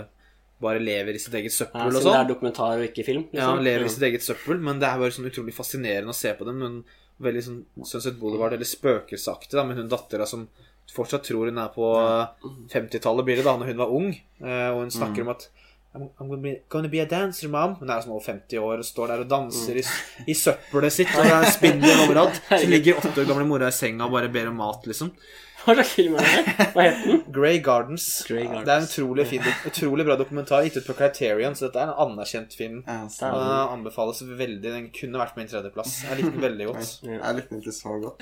bare 0.60 0.80
lever 0.82 1.16
i 1.16 1.20
sitt 1.20 1.34
eget 1.34 1.52
Ja, 1.52 1.58
søppel 1.62 1.86
og 1.88 2.02
sånn. 2.02 2.12
det 2.12 2.18
er 2.18 2.26
dokumentar 2.28 2.80
og 2.80 2.84
ikke 2.84 3.04
film. 3.06 3.22
Ja, 3.32 3.46
liksom. 3.46 3.62
lever 3.64 3.86
i 3.86 3.92
sitt 3.94 4.02
eget 4.10 4.24
søppel, 4.26 4.58
men 4.60 4.80
det 4.82 4.88
er 4.90 4.98
bare 5.00 5.14
sånn 5.16 5.28
utrolig 5.30 5.54
fascinerende 5.56 6.12
å 6.12 6.16
se 6.18 6.34
på 6.36 6.44
dem. 6.44 6.58
Men 6.60 6.74
veldig 7.24 7.44
sånn 7.46 7.62
Sunset 7.88 8.18
Boulevard, 8.20 8.52
eller 8.52 8.68
spøkelsesaktig, 8.68 9.56
da, 9.56 9.64
med 9.64 9.80
hun 9.80 9.88
dattera 9.88 10.26
som 10.28 10.44
fortsatt 10.92 11.24
tror 11.30 11.48
hun 11.48 11.60
er 11.62 11.72
på 11.72 11.88
50-tallet, 12.72 13.24
blir 13.24 13.40
det 13.40 13.46
da, 13.46 13.56
når 13.56 13.72
hun 13.72 13.80
var 13.80 13.92
ung, 13.94 14.10
eh, 14.42 14.68
og 14.74 14.82
hun 14.84 14.92
snakker 14.92 15.24
om 15.24 15.32
at 15.32 15.48
I'm, 15.92 16.02
I'm 16.20 16.28
gonna, 16.28 16.40
be, 16.42 16.60
gonna 16.70 16.88
be 16.88 17.00
a 17.02 17.06
dancer, 17.10 17.48
mom. 17.50 17.72
Hun 17.80 17.90
er 17.90 17.98
sånn 18.04 18.12
over 18.14 18.22
50 18.22 18.60
år 18.62 18.78
og 18.78 18.84
står 18.86 19.08
der 19.10 19.20
og 19.24 19.30
danser 19.32 19.74
i, 19.80 19.82
i 20.30 20.34
søppelet 20.38 20.92
sitt, 20.94 21.10
og 21.18 21.24
det 21.26 21.32
er 21.34 21.48
spindler 21.50 22.02
overalt. 22.04 22.36
Så 22.62 22.68
ligger 22.70 23.00
åtte 23.00 23.18
år 23.24 23.26
gamle 23.32 23.46
mora 23.48 23.66
i 23.72 23.74
senga 23.74 24.06
og 24.06 24.12
bare 24.14 24.28
ber 24.30 24.46
om 24.52 24.60
mat, 24.62 24.86
liksom. 24.86 25.10
Hva 25.60 25.74
slags 25.76 25.90
film 25.92 26.14
er 26.16 26.24
det? 26.24 26.54
Hva 26.72 26.82
het 26.86 27.00
den? 27.04 27.18
Grey 27.36 27.58
Gardens. 27.60 28.04
Grey 28.28 28.46
Gardens. 28.46 28.64
Det 28.64 28.72
er 28.72 28.78
en 28.80 28.86
utrolig, 28.88 29.24
fin, 29.28 29.42
utrolig 29.68 30.04
bra 30.08 30.14
dokumentar, 30.16 30.62
gitt 30.64 30.78
ut 30.80 30.86
på 30.88 30.94
Criterion, 31.02 31.52
så 31.58 31.66
dette 31.66 31.82
er 31.82 31.90
en 31.90 31.98
anerkjent 32.06 32.54
film. 32.56 32.78
Ja, 32.86 33.02
så- 33.12 33.28
Uh, 33.34 33.66
anbefales 33.74 34.22
veldig. 34.24 34.62
Den 34.70 34.86
kunne 34.94 35.18
vært 35.20 35.36
min 35.36 35.50
tredjeplass. 35.50 35.98
Jeg 36.06 36.16
likte 36.22 36.32
den 36.38 36.46
veldig 36.46 36.66
godt. 36.70 36.86
Jeg 37.10 37.34
likte 37.40 37.50
den 37.50 37.60
ikke 37.60 37.76
så 37.76 37.92
godt. 38.06 38.16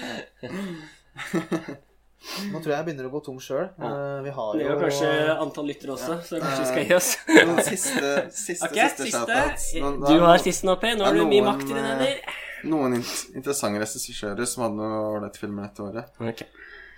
Nå 2.18 2.58
tror 2.60 2.72
jeg 2.72 2.76
jeg 2.76 2.86
begynner 2.88 3.06
å 3.08 3.12
gå 3.12 3.20
tom 3.24 3.38
sjøl. 3.42 3.68
vi 3.78 4.32
har 4.34 4.56
Det 4.58 4.64
jo 4.64 4.72
er 4.74 4.80
kanskje 4.82 5.10
antall 5.38 5.68
lyttere 5.70 5.94
også, 5.94 6.16
så 6.26 6.40
kanskje 6.42 6.64
vi 6.64 6.68
skal 6.72 6.84
gi 6.88 6.96
oss. 6.96 7.10
Siste, 7.68 8.10
siste, 8.34 8.66
okay, 8.68 8.88
siste, 8.98 9.38
siste. 9.62 9.82
Nå- 9.84 10.08
Du 10.10 10.24
har 10.26 10.42
sisten 10.42 10.72
oppe. 10.74 10.92
Nå 10.98 11.06
har 11.06 11.14
du 11.14 11.22
er 11.22 11.30
mye 11.30 11.46
makt 11.46 11.64
i 11.68 11.72
dine 11.72 11.84
eh, 11.84 11.92
hender. 11.94 12.38
Noen 12.68 12.96
interessante 12.98 13.78
regissører 13.84 14.50
som 14.50 14.64
hadde 14.66 14.80
noen 14.80 14.96
ålreite 14.98 15.38
filmer 15.38 15.68
dette 15.68 15.84
året. 15.86 16.10
Okay. 16.18 16.48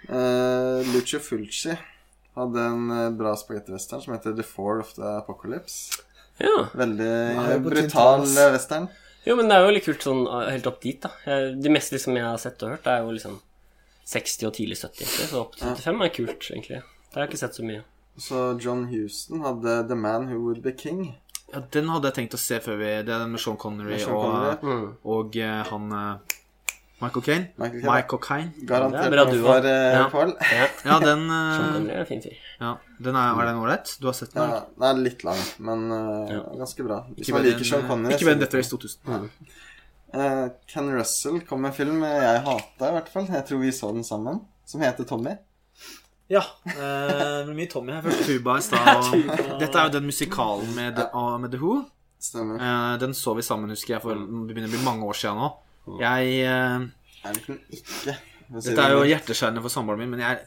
Uh, 0.08 0.80
Lucio 0.94 1.20
Fulci 1.20 1.74
hadde 2.38 2.62
en 2.64 2.86
eh, 2.94 3.10
bra 3.12 3.34
spagettivestern 3.36 4.00
som 4.00 4.14
heter 4.16 4.32
The 4.38 4.46
Fall 4.46 4.80
of 4.80 4.94
the 4.96 5.04
Apocalypse. 5.18 6.00
Ja. 6.40 6.64
Veldig 6.72 7.10
jo 7.52 7.60
brutal 7.66 8.24
eh, 8.24 8.50
western. 8.54 8.88
Jo, 9.26 9.36
men 9.36 9.50
det 9.52 9.58
er 9.58 9.66
jo 9.66 9.76
litt 9.76 9.84
kult 9.84 10.00
sånn 10.06 10.24
helt 10.48 10.66
opp 10.70 10.80
dit, 10.80 11.04
da. 11.04 11.12
Det 11.60 11.68
meste 11.74 11.98
liksom 11.98 12.16
jeg 12.16 12.24
har 12.24 12.40
sett 12.40 12.62
og 12.64 12.72
hørt, 12.72 12.86
er 12.88 13.02
jo 13.04 13.12
liksom 13.12 13.36
60 14.10 14.46
og 14.48 14.54
tidlig 14.56 14.76
70. 14.80 15.14
Så 15.30 15.40
opp 15.44 15.56
til 15.58 15.68
75 15.70 16.04
er 16.06 16.14
kult, 16.16 16.48
egentlig. 16.50 16.80
Det 16.82 17.14
har 17.18 17.24
jeg 17.26 17.30
ikke 17.32 17.42
sett 17.44 17.58
så 17.58 17.66
mye. 17.66 17.82
Så 18.20 18.40
John 18.62 18.84
Houston 18.90 19.44
hadde 19.46 19.76
The 19.88 19.96
Man 19.98 20.26
Who 20.30 20.40
Would 20.48 20.62
Be 20.66 20.72
King. 20.76 21.04
Ja, 21.52 21.60
Den 21.74 21.88
hadde 21.90 22.10
jeg 22.10 22.14
tenkt 22.20 22.34
å 22.36 22.38
se 22.38 22.60
før 22.62 22.76
vi 22.78 22.90
Det 23.02 23.10
er 23.10 23.24
den 23.24 23.32
med 23.34 23.40
Sean 23.42 23.56
Connery 23.58 23.96
Med 23.96 24.02
Sean 24.04 24.14
og, 24.14 24.22
Connery. 24.22 24.74
og, 25.02 25.08
og 25.16 25.38
eh, 25.42 25.62
han 25.66 25.88
eh, 25.98 26.36
Michael 27.00 27.24
Caine. 27.24 27.46
Michael 27.56 27.80
Caine. 27.80 27.90
Michael 27.94 28.20
Caine. 28.26 28.66
Garantert 28.68 29.06
er 29.06 29.14
bra 29.14 29.24
noe 29.24 29.38
for 29.40 29.64
uh, 29.64 29.72
Ja. 29.96 30.02
Paul. 30.12 30.34
Ja, 30.52 30.66
Ja, 30.90 30.98
den, 31.00 31.22
Sean 31.30 31.64
eh, 31.64 31.72
Connery 31.78 31.94
er 31.96 32.02
en 32.04 32.08
fin 32.10 32.20
fyr. 32.26 32.36
ja, 32.60 32.72
den 33.08 33.16
er, 33.22 33.40
er 33.40 33.48
den 33.50 33.60
ålreit? 33.64 33.94
Du 34.02 34.06
har 34.10 34.18
sett 34.20 34.34
den? 34.36 34.52
Ja, 34.52 34.60
den 34.76 34.86
er 34.90 35.00
litt 35.08 35.24
lang, 35.26 35.40
men 35.70 35.86
eh, 35.96 36.34
Ja. 36.36 36.42
ganske 36.60 36.86
bra. 36.86 37.00
Hvis 37.16 37.24
Ikke 37.30 37.38
man 37.38 37.46
liker 37.48 37.70
Sean 37.72 37.82
eh, 37.86 37.88
Connery 37.90 38.14
Ikke 38.18 38.28
bedre 38.28 38.36
enn 38.36 38.44
Death 38.44 38.58
Race 38.60 38.70
2000. 38.76 39.30
Eh, 40.14 40.46
Ken 40.66 40.90
Russell 40.94 41.40
kom 41.46 41.62
med 41.62 41.70
en 41.70 41.76
film 41.76 42.02
jeg 42.02 42.42
hata, 42.46 42.88
i 42.88 42.96
hvert 42.96 43.12
fall. 43.12 43.28
Jeg 43.30 43.46
tror 43.46 43.62
vi 43.62 43.70
så 43.74 43.92
den 43.94 44.06
sammen. 44.06 44.42
Som 44.66 44.82
heter 44.84 45.06
Tommy. 45.06 45.36
Ja. 46.30 46.42
Eh, 46.66 47.44
blir 47.46 47.56
mye 47.58 47.70
Tommy 47.70 47.96
her. 47.96 48.04
Først 48.06 48.26
Tuba 48.28 48.56
i 48.58 48.62
stad. 48.62 49.08
Dette 49.62 49.74
er 49.74 49.88
jo 49.88 49.94
den 49.96 50.06
musikalen 50.06 50.70
med, 50.76 50.98
ah, 51.10 51.34
med 51.42 51.50
The 51.54 51.58
Who. 51.58 51.80
Stemmer. 52.22 52.60
Eh, 52.62 52.94
den 53.02 53.14
så 53.18 53.34
vi 53.38 53.42
sammen, 53.42 53.72
husker 53.74 53.96
jeg, 53.96 54.04
for 54.04 54.14
det 54.14 54.54
begynner 54.54 54.70
å 54.70 54.74
bli 54.76 54.82
mange 54.86 55.10
år 55.10 55.18
siden 55.18 55.40
nå. 55.42 55.50
Jeg 55.98 56.34
eh, 56.46 56.88
Jeg 57.24 57.38
liker 57.38 57.54
den 57.56 57.78
ikke. 57.80 58.16
Dette 58.50 58.82
er 58.82 58.96
jo 58.96 59.04
hjerteskjærende 59.06 59.62
for 59.62 59.70
samboeren 59.70 60.00
min, 60.02 60.10
men 60.10 60.22
jeg, 60.24 60.40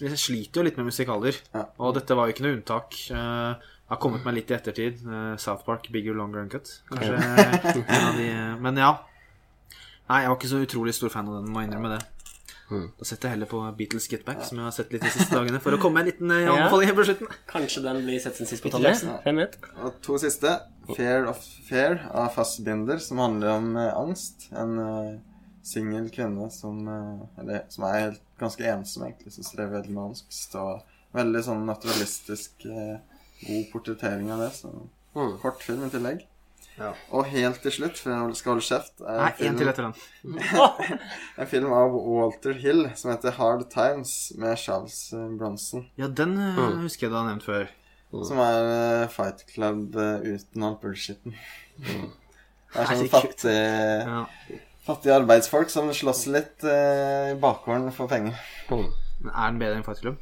jeg 0.00 0.20
sliter 0.20 0.60
jo 0.60 0.64
litt 0.64 0.78
med 0.80 0.88
musikaler. 0.88 1.36
Ja. 1.52 1.66
Og 1.76 1.92
dette 1.96 2.16
var 2.16 2.28
jo 2.28 2.32
ikke 2.32 2.46
noe 2.46 2.56
unntak. 2.56 2.96
Jeg 3.10 3.92
har 3.92 4.00
kommet 4.00 4.24
meg 4.24 4.38
litt 4.38 4.52
i 4.52 4.56
ettertid. 4.56 5.02
South 5.40 5.66
Park, 5.66 5.90
Bigger, 5.92 6.16
Longer 6.16 6.40
Uncut. 6.46 6.72
Kanskje 6.88 7.20
en 7.20 8.06
av 8.06 8.16
de 8.16 8.30
Men 8.64 8.80
ja. 8.80 8.94
Nei, 10.10 10.22
jeg 10.24 10.30
var 10.32 10.36
ikke 10.40 10.50
så 10.50 10.58
utrolig 10.64 10.92
stor 10.96 11.12
fan 11.12 11.28
av 11.30 11.36
den, 11.38 11.52
må 11.54 11.62
jeg 11.62 11.70
innrømme 11.70 11.92
det. 11.96 12.00
Da 12.70 13.06
setter 13.06 13.26
jeg 13.28 13.34
heller 13.34 13.48
på 13.50 13.60
Beatles 13.78 14.04
Get 14.10 14.22
Back, 14.26 14.44
som 14.46 14.58
jeg 14.60 14.66
har 14.68 14.74
sett 14.74 14.92
litt 14.94 15.02
de 15.02 15.10
siste 15.10 15.34
dagene, 15.34 15.58
for 15.62 15.74
å 15.74 15.78
komme 15.82 15.98
med 15.98 16.04
en 16.04 16.10
liten 16.12 16.30
eh, 16.36 16.50
anbefaling 16.52 16.92
på 16.94 17.06
slutten. 17.08 17.32
Kanskje 17.50 17.82
den 17.82 17.98
blir 18.06 18.20
sett 18.22 18.36
sin 18.38 18.46
sist 18.46 18.62
på 18.62 18.70
Jackson. 18.78 19.10
Hvem 19.24 19.40
vet? 19.42 19.56
Og 19.82 19.96
to 20.06 20.18
siste. 20.22 20.52
Fear 20.94 21.26
of 21.30 21.40
Fear 21.66 21.96
av 22.14 22.28
Fassbinder, 22.36 22.98
som 23.02 23.18
handler 23.22 23.56
om 23.56 23.72
eh, 23.78 23.90
angst. 23.98 24.46
En 24.54 24.78
eh, 24.84 25.10
singel 25.66 26.06
kvinne 26.14 26.46
som, 26.54 26.78
eh, 26.94 27.42
eller, 27.42 27.64
som 27.74 27.88
er 27.90 27.98
helt, 28.04 28.22
ganske 28.38 28.70
ensom, 28.70 29.06
egentlig, 29.08 29.34
som 29.34 29.46
strever 29.50 29.80
veldig 29.80 29.96
med 29.96 30.04
angst. 30.12 30.54
Og 30.62 30.86
veldig 31.18 31.42
sånn 31.50 31.66
naturalistisk 31.66 32.68
eh, 32.70 32.96
god 33.48 33.66
portrettering 33.74 34.30
av 34.34 34.46
det. 34.46 34.52
Så 34.62 34.70
Mm. 35.10 35.40
kort 35.42 35.58
film 35.66 35.82
i 35.82 35.90
tillegg. 35.90 36.20
Ja. 36.78 36.92
Og 37.12 37.26
helt 37.28 37.60
til 37.64 37.74
slutt, 37.74 37.98
for 38.00 38.12
jeg 38.12 38.36
skal 38.38 38.54
holde 38.54 38.64
kjeft, 38.64 39.02
er 39.02 39.18
Nei, 39.20 39.32
film- 39.36 39.50
en 39.50 39.58
til 39.58 39.70
etter 39.72 39.88
den. 39.88 40.38
en 41.42 41.50
film 41.50 41.74
av 41.76 41.96
Walter 41.96 42.56
Hill 42.62 42.86
som 42.96 43.12
heter 43.12 43.36
Hard 43.36 43.66
Times, 43.72 44.14
med 44.40 44.56
Charles 44.60 44.96
eh, 45.12 45.26
Bronson. 45.40 45.84
Ja, 46.00 46.08
den 46.08 46.38
mm. 46.38 46.80
husker 46.86 47.08
jeg 47.08 47.12
du 47.12 47.18
har 47.18 47.28
nevnt 47.28 47.44
før. 47.44 47.68
Som 48.26 48.40
er 48.42 48.70
uh, 49.04 49.10
Fight 49.12 49.44
Club 49.52 49.94
uh, 49.94 50.18
uten 50.24 50.64
alt 50.66 50.80
bullshitten. 50.82 51.36
Det 52.70 52.78
er 52.78 52.86
sånn 52.86 53.08
fattig, 53.10 53.52
Ja. 54.06 54.20
fattige 54.86 55.14
arbeidsfolk 55.18 55.72
som 55.72 55.88
slåss 55.94 56.28
litt 56.30 56.62
uh, 56.62 57.32
i 57.32 57.38
bakgården 57.42 57.90
for 57.94 58.10
penger. 58.10 58.38
Mm. 58.70 58.86
Men 59.24 59.32
Er 59.34 59.50
den 59.50 59.58
bedre 59.62 59.80
enn 59.80 59.86
Fight 59.86 60.02
Club? 60.04 60.20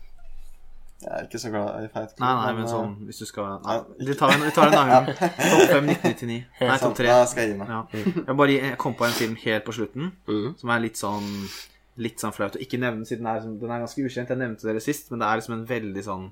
Jeg 0.99 1.13
er 1.15 1.27
ikke 1.29 1.39
så 1.39 1.51
glad 1.55 1.85
i 1.85 1.89
feit. 1.95 2.15
Nei, 2.19 2.31
nei, 2.41 2.53
men 2.57 2.65
eh, 2.65 2.71
sånn 2.73 2.95
hvis 3.07 3.21
du 3.23 3.27
skal 3.29 3.61
Nei, 3.63 3.77
vi 4.09 4.15
tar 4.19 4.33
en, 4.35 4.41
vi 4.43 4.51
tar 4.57 4.67
en 4.73 4.79
annen. 4.83 5.13
Topp 5.15 5.71
5 5.71 5.91
1999. 5.93 6.39
Nei, 6.69 6.79
topp 6.83 6.97
3. 6.99 7.07
Da 7.13 7.27
skal 7.31 7.45
jeg 7.45 7.53
gi 7.53 7.59
meg. 7.61 7.71
Ja. 7.71 7.81
Jeg, 8.27 8.37
bare, 8.41 8.57
jeg 8.57 8.79
kom 8.83 8.97
på 8.99 9.07
en 9.07 9.15
film 9.15 9.37
helt 9.45 9.65
på 9.69 9.77
slutten 9.79 10.11
Mm. 10.27 10.49
som 10.59 10.71
er 10.75 10.83
litt 10.89 10.99
sånn 10.99 11.29
Litt 11.99 12.21
sånn 12.23 12.31
flaut 12.35 12.55
å 12.55 12.61
ikke 12.63 12.79
nevne, 12.79 13.03
siden 13.07 13.25
den 13.25 13.31
er, 13.33 13.39
liksom- 13.41 13.57
den 13.59 13.71
er 13.75 13.81
ganske 13.83 14.03
ukjent. 14.07 14.29
Jeg 14.31 14.39
nevnte 14.39 14.67
dere 14.69 14.81
sist, 14.83 15.09
men 15.11 15.19
det 15.19 15.27
er 15.27 15.41
liksom 15.41 15.55
en 15.57 15.65
veldig 15.67 16.05
sånn 16.07 16.29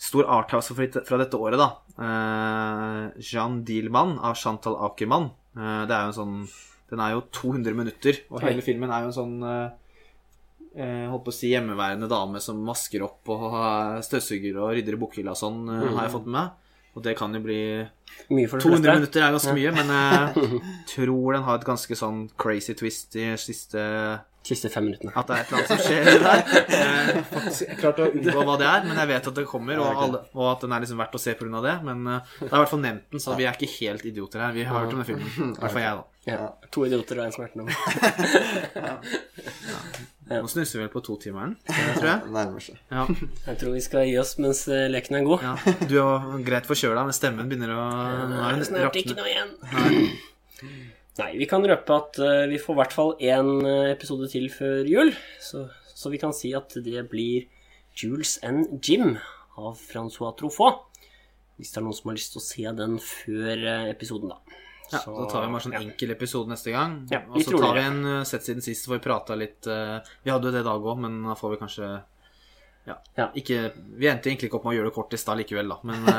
stor 0.00 0.24
arthouse 0.32 0.72
fra, 0.74 0.86
fra 1.04 1.18
dette 1.20 1.36
året, 1.36 1.60
da. 1.60 1.66
Eh, 2.00 3.20
Jean 3.20 3.58
Dielmann 3.68 4.14
av 4.18 4.34
Chantal 4.40 4.76
Akermann. 4.86 5.30
Eh, 5.56 5.82
det 5.88 5.92
er 5.96 6.06
jo 6.06 6.12
en 6.12 6.16
sånn 6.20 6.36
Den 6.92 7.00
er 7.04 7.12
jo 7.14 7.20
200 7.32 7.72
minutter, 7.76 8.18
og 8.30 8.42
hele 8.44 8.60
filmen 8.64 8.90
er 8.92 9.04
jo 9.04 9.10
en 9.12 9.16
sånn 9.16 9.36
eh, 9.48 9.70
eh, 10.76 11.06
holdt 11.10 11.26
på 11.26 11.34
å 11.34 11.36
si 11.36 11.52
hjemmeværende 11.52 12.08
dame 12.10 12.42
som 12.42 12.60
masker 12.66 13.04
opp 13.06 13.32
og 13.34 13.46
støvsuger 14.04 14.58
og 14.60 14.74
rydder 14.76 14.98
i 14.98 15.00
bokhylla 15.00 15.34
og 15.34 15.40
sånn, 15.40 15.62
mm. 15.68 15.86
har 15.94 16.06
jeg 16.06 16.14
fått 16.16 16.28
med 16.28 16.38
meg. 16.40 16.58
Og 16.92 17.04
det 17.06 17.14
kan 17.16 17.32
jo 17.32 17.40
bli 17.40 17.60
Mye 18.36 18.48
for 18.50 18.60
200 18.60 18.82
fleste. 18.82 18.96
minutter 18.98 19.22
er 19.24 19.32
ganske 19.32 19.54
mye, 19.56 19.70
men 19.78 19.92
jeg 19.96 20.58
tror 20.92 21.38
den 21.38 21.46
har 21.46 21.56
et 21.56 21.64
ganske 21.64 21.96
sånn 21.96 22.26
crazy 22.40 22.76
twist 22.76 23.16
i 23.16 23.30
siste 23.40 23.86
Siste 24.42 24.66
fem 24.74 24.88
minuttene. 24.88 25.12
At 25.14 25.28
det 25.28 25.36
er 25.36 25.40
et 25.44 25.46
eller 25.52 25.58
annet 25.60 25.70
som 25.70 25.78
skjer 25.78 26.02
der. 26.18 26.40
Jeg 26.72 27.12
har 27.14 27.26
faktisk 27.30 27.76
klart 27.78 28.00
å 28.02 28.08
unngå 28.10 28.42
hva 28.42 28.56
det 28.58 28.66
er, 28.66 28.80
men 28.88 28.98
jeg 28.98 29.10
vet 29.12 29.28
at 29.30 29.36
det 29.38 29.44
kommer, 29.46 29.78
og, 29.78 30.00
alle, 30.02 30.18
og 30.34 30.48
at 30.48 30.64
den 30.64 30.74
er 30.74 30.82
liksom 30.82 30.98
verdt 30.98 31.14
å 31.14 31.20
se 31.22 31.34
pga. 31.38 31.60
det. 31.62 31.76
Men 31.86 31.98
eh, 32.10 32.32
det 32.40 32.48
er 32.48 32.56
i 32.56 32.62
hvert 32.64 32.72
fall 32.72 32.82
nevnt 32.82 33.06
den, 33.14 33.22
så 33.22 33.36
vi 33.38 33.46
er 33.46 33.54
ikke 33.54 33.70
helt 33.76 34.08
idioter 34.10 34.42
her. 34.42 34.56
Vi 34.56 34.64
har 34.66 34.74
hørt 34.82 34.96
om 34.96 34.98
den 34.98 35.10
filmen. 35.12 35.30
I 35.54 35.60
hvert 35.62 35.76
fall 35.76 35.86
jeg, 35.86 35.94
da. 36.00 36.04
Ja. 36.26 36.50
To 36.74 36.86
idioter 36.88 37.20
og 37.20 37.28
en 37.28 37.34
som 37.36 37.44
har 37.44 37.52
hørt 37.52 37.58
den 37.60 37.66
om. 40.02 40.10
Nå 40.30 40.46
snuser 40.48 40.78
vi 40.78 40.82
vel 40.84 40.90
på 40.92 41.02
totimeren, 41.04 41.56
tror 41.66 42.06
jeg. 42.06 42.28
Nærmer 42.36 42.62
seg. 42.62 42.78
Ja. 42.92 43.06
Jeg 43.48 43.58
tror 43.60 43.74
vi 43.74 43.82
skal 43.84 44.06
gi 44.06 44.14
oss 44.22 44.36
mens 44.40 44.62
eh, 44.70 44.86
leken 44.92 45.18
er 45.18 45.26
god. 45.26 45.42
ja. 45.44 45.74
Du 45.90 45.96
er 46.00 46.44
greit 46.46 46.68
forkjøla, 46.70 47.02
men 47.08 47.16
stemmen 47.16 47.50
begynner 47.50 47.74
å 47.74 47.86
Nå 48.30 48.38
er 48.46 48.60
det 48.60 48.68
snart 48.70 48.98
ikke 49.00 49.16
noe 49.18 49.32
igjen. 49.32 49.50
Nei, 51.18 51.30
vi 51.36 51.48
kan 51.50 51.66
røpe 51.68 51.96
at 51.98 52.20
eh, 52.22 52.44
vi 52.52 52.60
får 52.62 52.76
i 52.76 52.80
hvert 52.80 52.94
fall 52.96 53.12
én 53.20 53.50
episode 53.90 54.30
til 54.32 54.46
før 54.54 54.86
jul. 54.88 55.12
Så, 55.42 55.66
så 55.92 56.12
vi 56.14 56.22
kan 56.22 56.32
si 56.36 56.54
at 56.56 56.72
det 56.86 57.02
blir 57.10 57.48
Jules 57.98 58.38
and 58.46 58.78
Jim 58.80 59.18
av 59.60 59.76
Francois 59.76 60.32
Troffaut. 60.38 60.86
Hvis 61.60 61.74
det 61.74 61.82
er 61.82 61.84
noen 61.84 61.94
som 61.98 62.08
har 62.08 62.16
lyst 62.16 62.32
til 62.32 62.40
å 62.40 62.46
se 62.46 62.70
den 62.78 62.96
før 63.04 63.66
eh, 63.74 63.90
episoden, 63.92 64.32
da. 64.32 64.60
Ja, 64.92 64.98
Så- 65.00 65.14
Da 65.16 65.26
tar 65.30 65.46
vi 65.46 65.52
bare 65.52 65.64
sånn 65.64 65.72
ja. 65.76 65.80
enkel 65.80 66.10
episode 66.14 66.52
neste 66.52 66.70
gang. 66.74 66.96
Ja, 67.10 67.22
og 67.28 67.40
så 67.42 67.58
tar 67.58 67.74
vi 67.78 67.84
en 67.88 68.00
uh, 68.04 68.22
sett 68.28 68.44
siden 68.44 68.62
sist, 68.64 68.86
hvor 68.86 68.98
vi 68.98 69.04
prata 69.06 69.34
litt 69.38 69.66
uh, 69.66 69.98
Vi 70.24 70.30
hadde 70.30 70.50
jo 70.50 70.52
det 70.52 70.60
i 70.64 70.68
dag 70.68 70.88
òg, 70.92 70.98
men 71.00 71.22
da 71.24 71.34
får 71.38 71.54
vi 71.54 71.60
kanskje 71.64 71.90
ja, 72.86 72.96
Ja. 73.16 73.28
Ikke, 73.38 73.72
vi 73.96 74.08
endte 74.10 74.28
egentlig 74.30 74.48
ikke 74.50 74.58
opp 74.58 74.64
med 74.66 74.74
å 74.74 74.76
gjøre 74.80 74.90
det 74.90 74.94
kort 74.96 75.12
i 75.14 75.20
stad 75.20 75.38
likevel, 75.38 75.68
da. 75.70 75.78
Men 75.86 76.06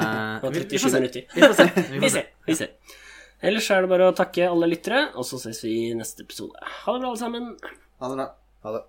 uh, 0.44 0.50
vi, 0.50 0.64
vi 0.74 0.80
får 0.80 0.94
se. 0.95 1.02
Vi 1.34 1.41
får 1.44 1.58
se. 1.60 1.66
Vi 1.91 2.00
Vi 2.00 2.04
får 2.08 2.14
se. 2.18 2.26
Vi 2.48 2.56
ser. 2.56 2.72
Ellers 3.44 3.68
er 3.76 3.84
det 3.84 3.90
bare 3.91 4.08
å 4.08 4.16
takke 4.16 4.48
alle 4.48 4.70
lyttere, 4.72 5.10
og 5.20 5.26
så 5.28 5.36
ses 5.44 5.60
vi 5.66 5.74
i 5.90 5.94
neste 6.00 6.24
episode. 6.24 6.56
Ha 6.86 6.94
det 6.95 7.02
bra, 7.04 7.10
alle 7.12 7.20
sammen. 7.20 7.50
Ha 8.00 8.08
det 8.10 8.16
bra. 8.22 8.28
Ha 8.64 8.72
det. 8.78 8.84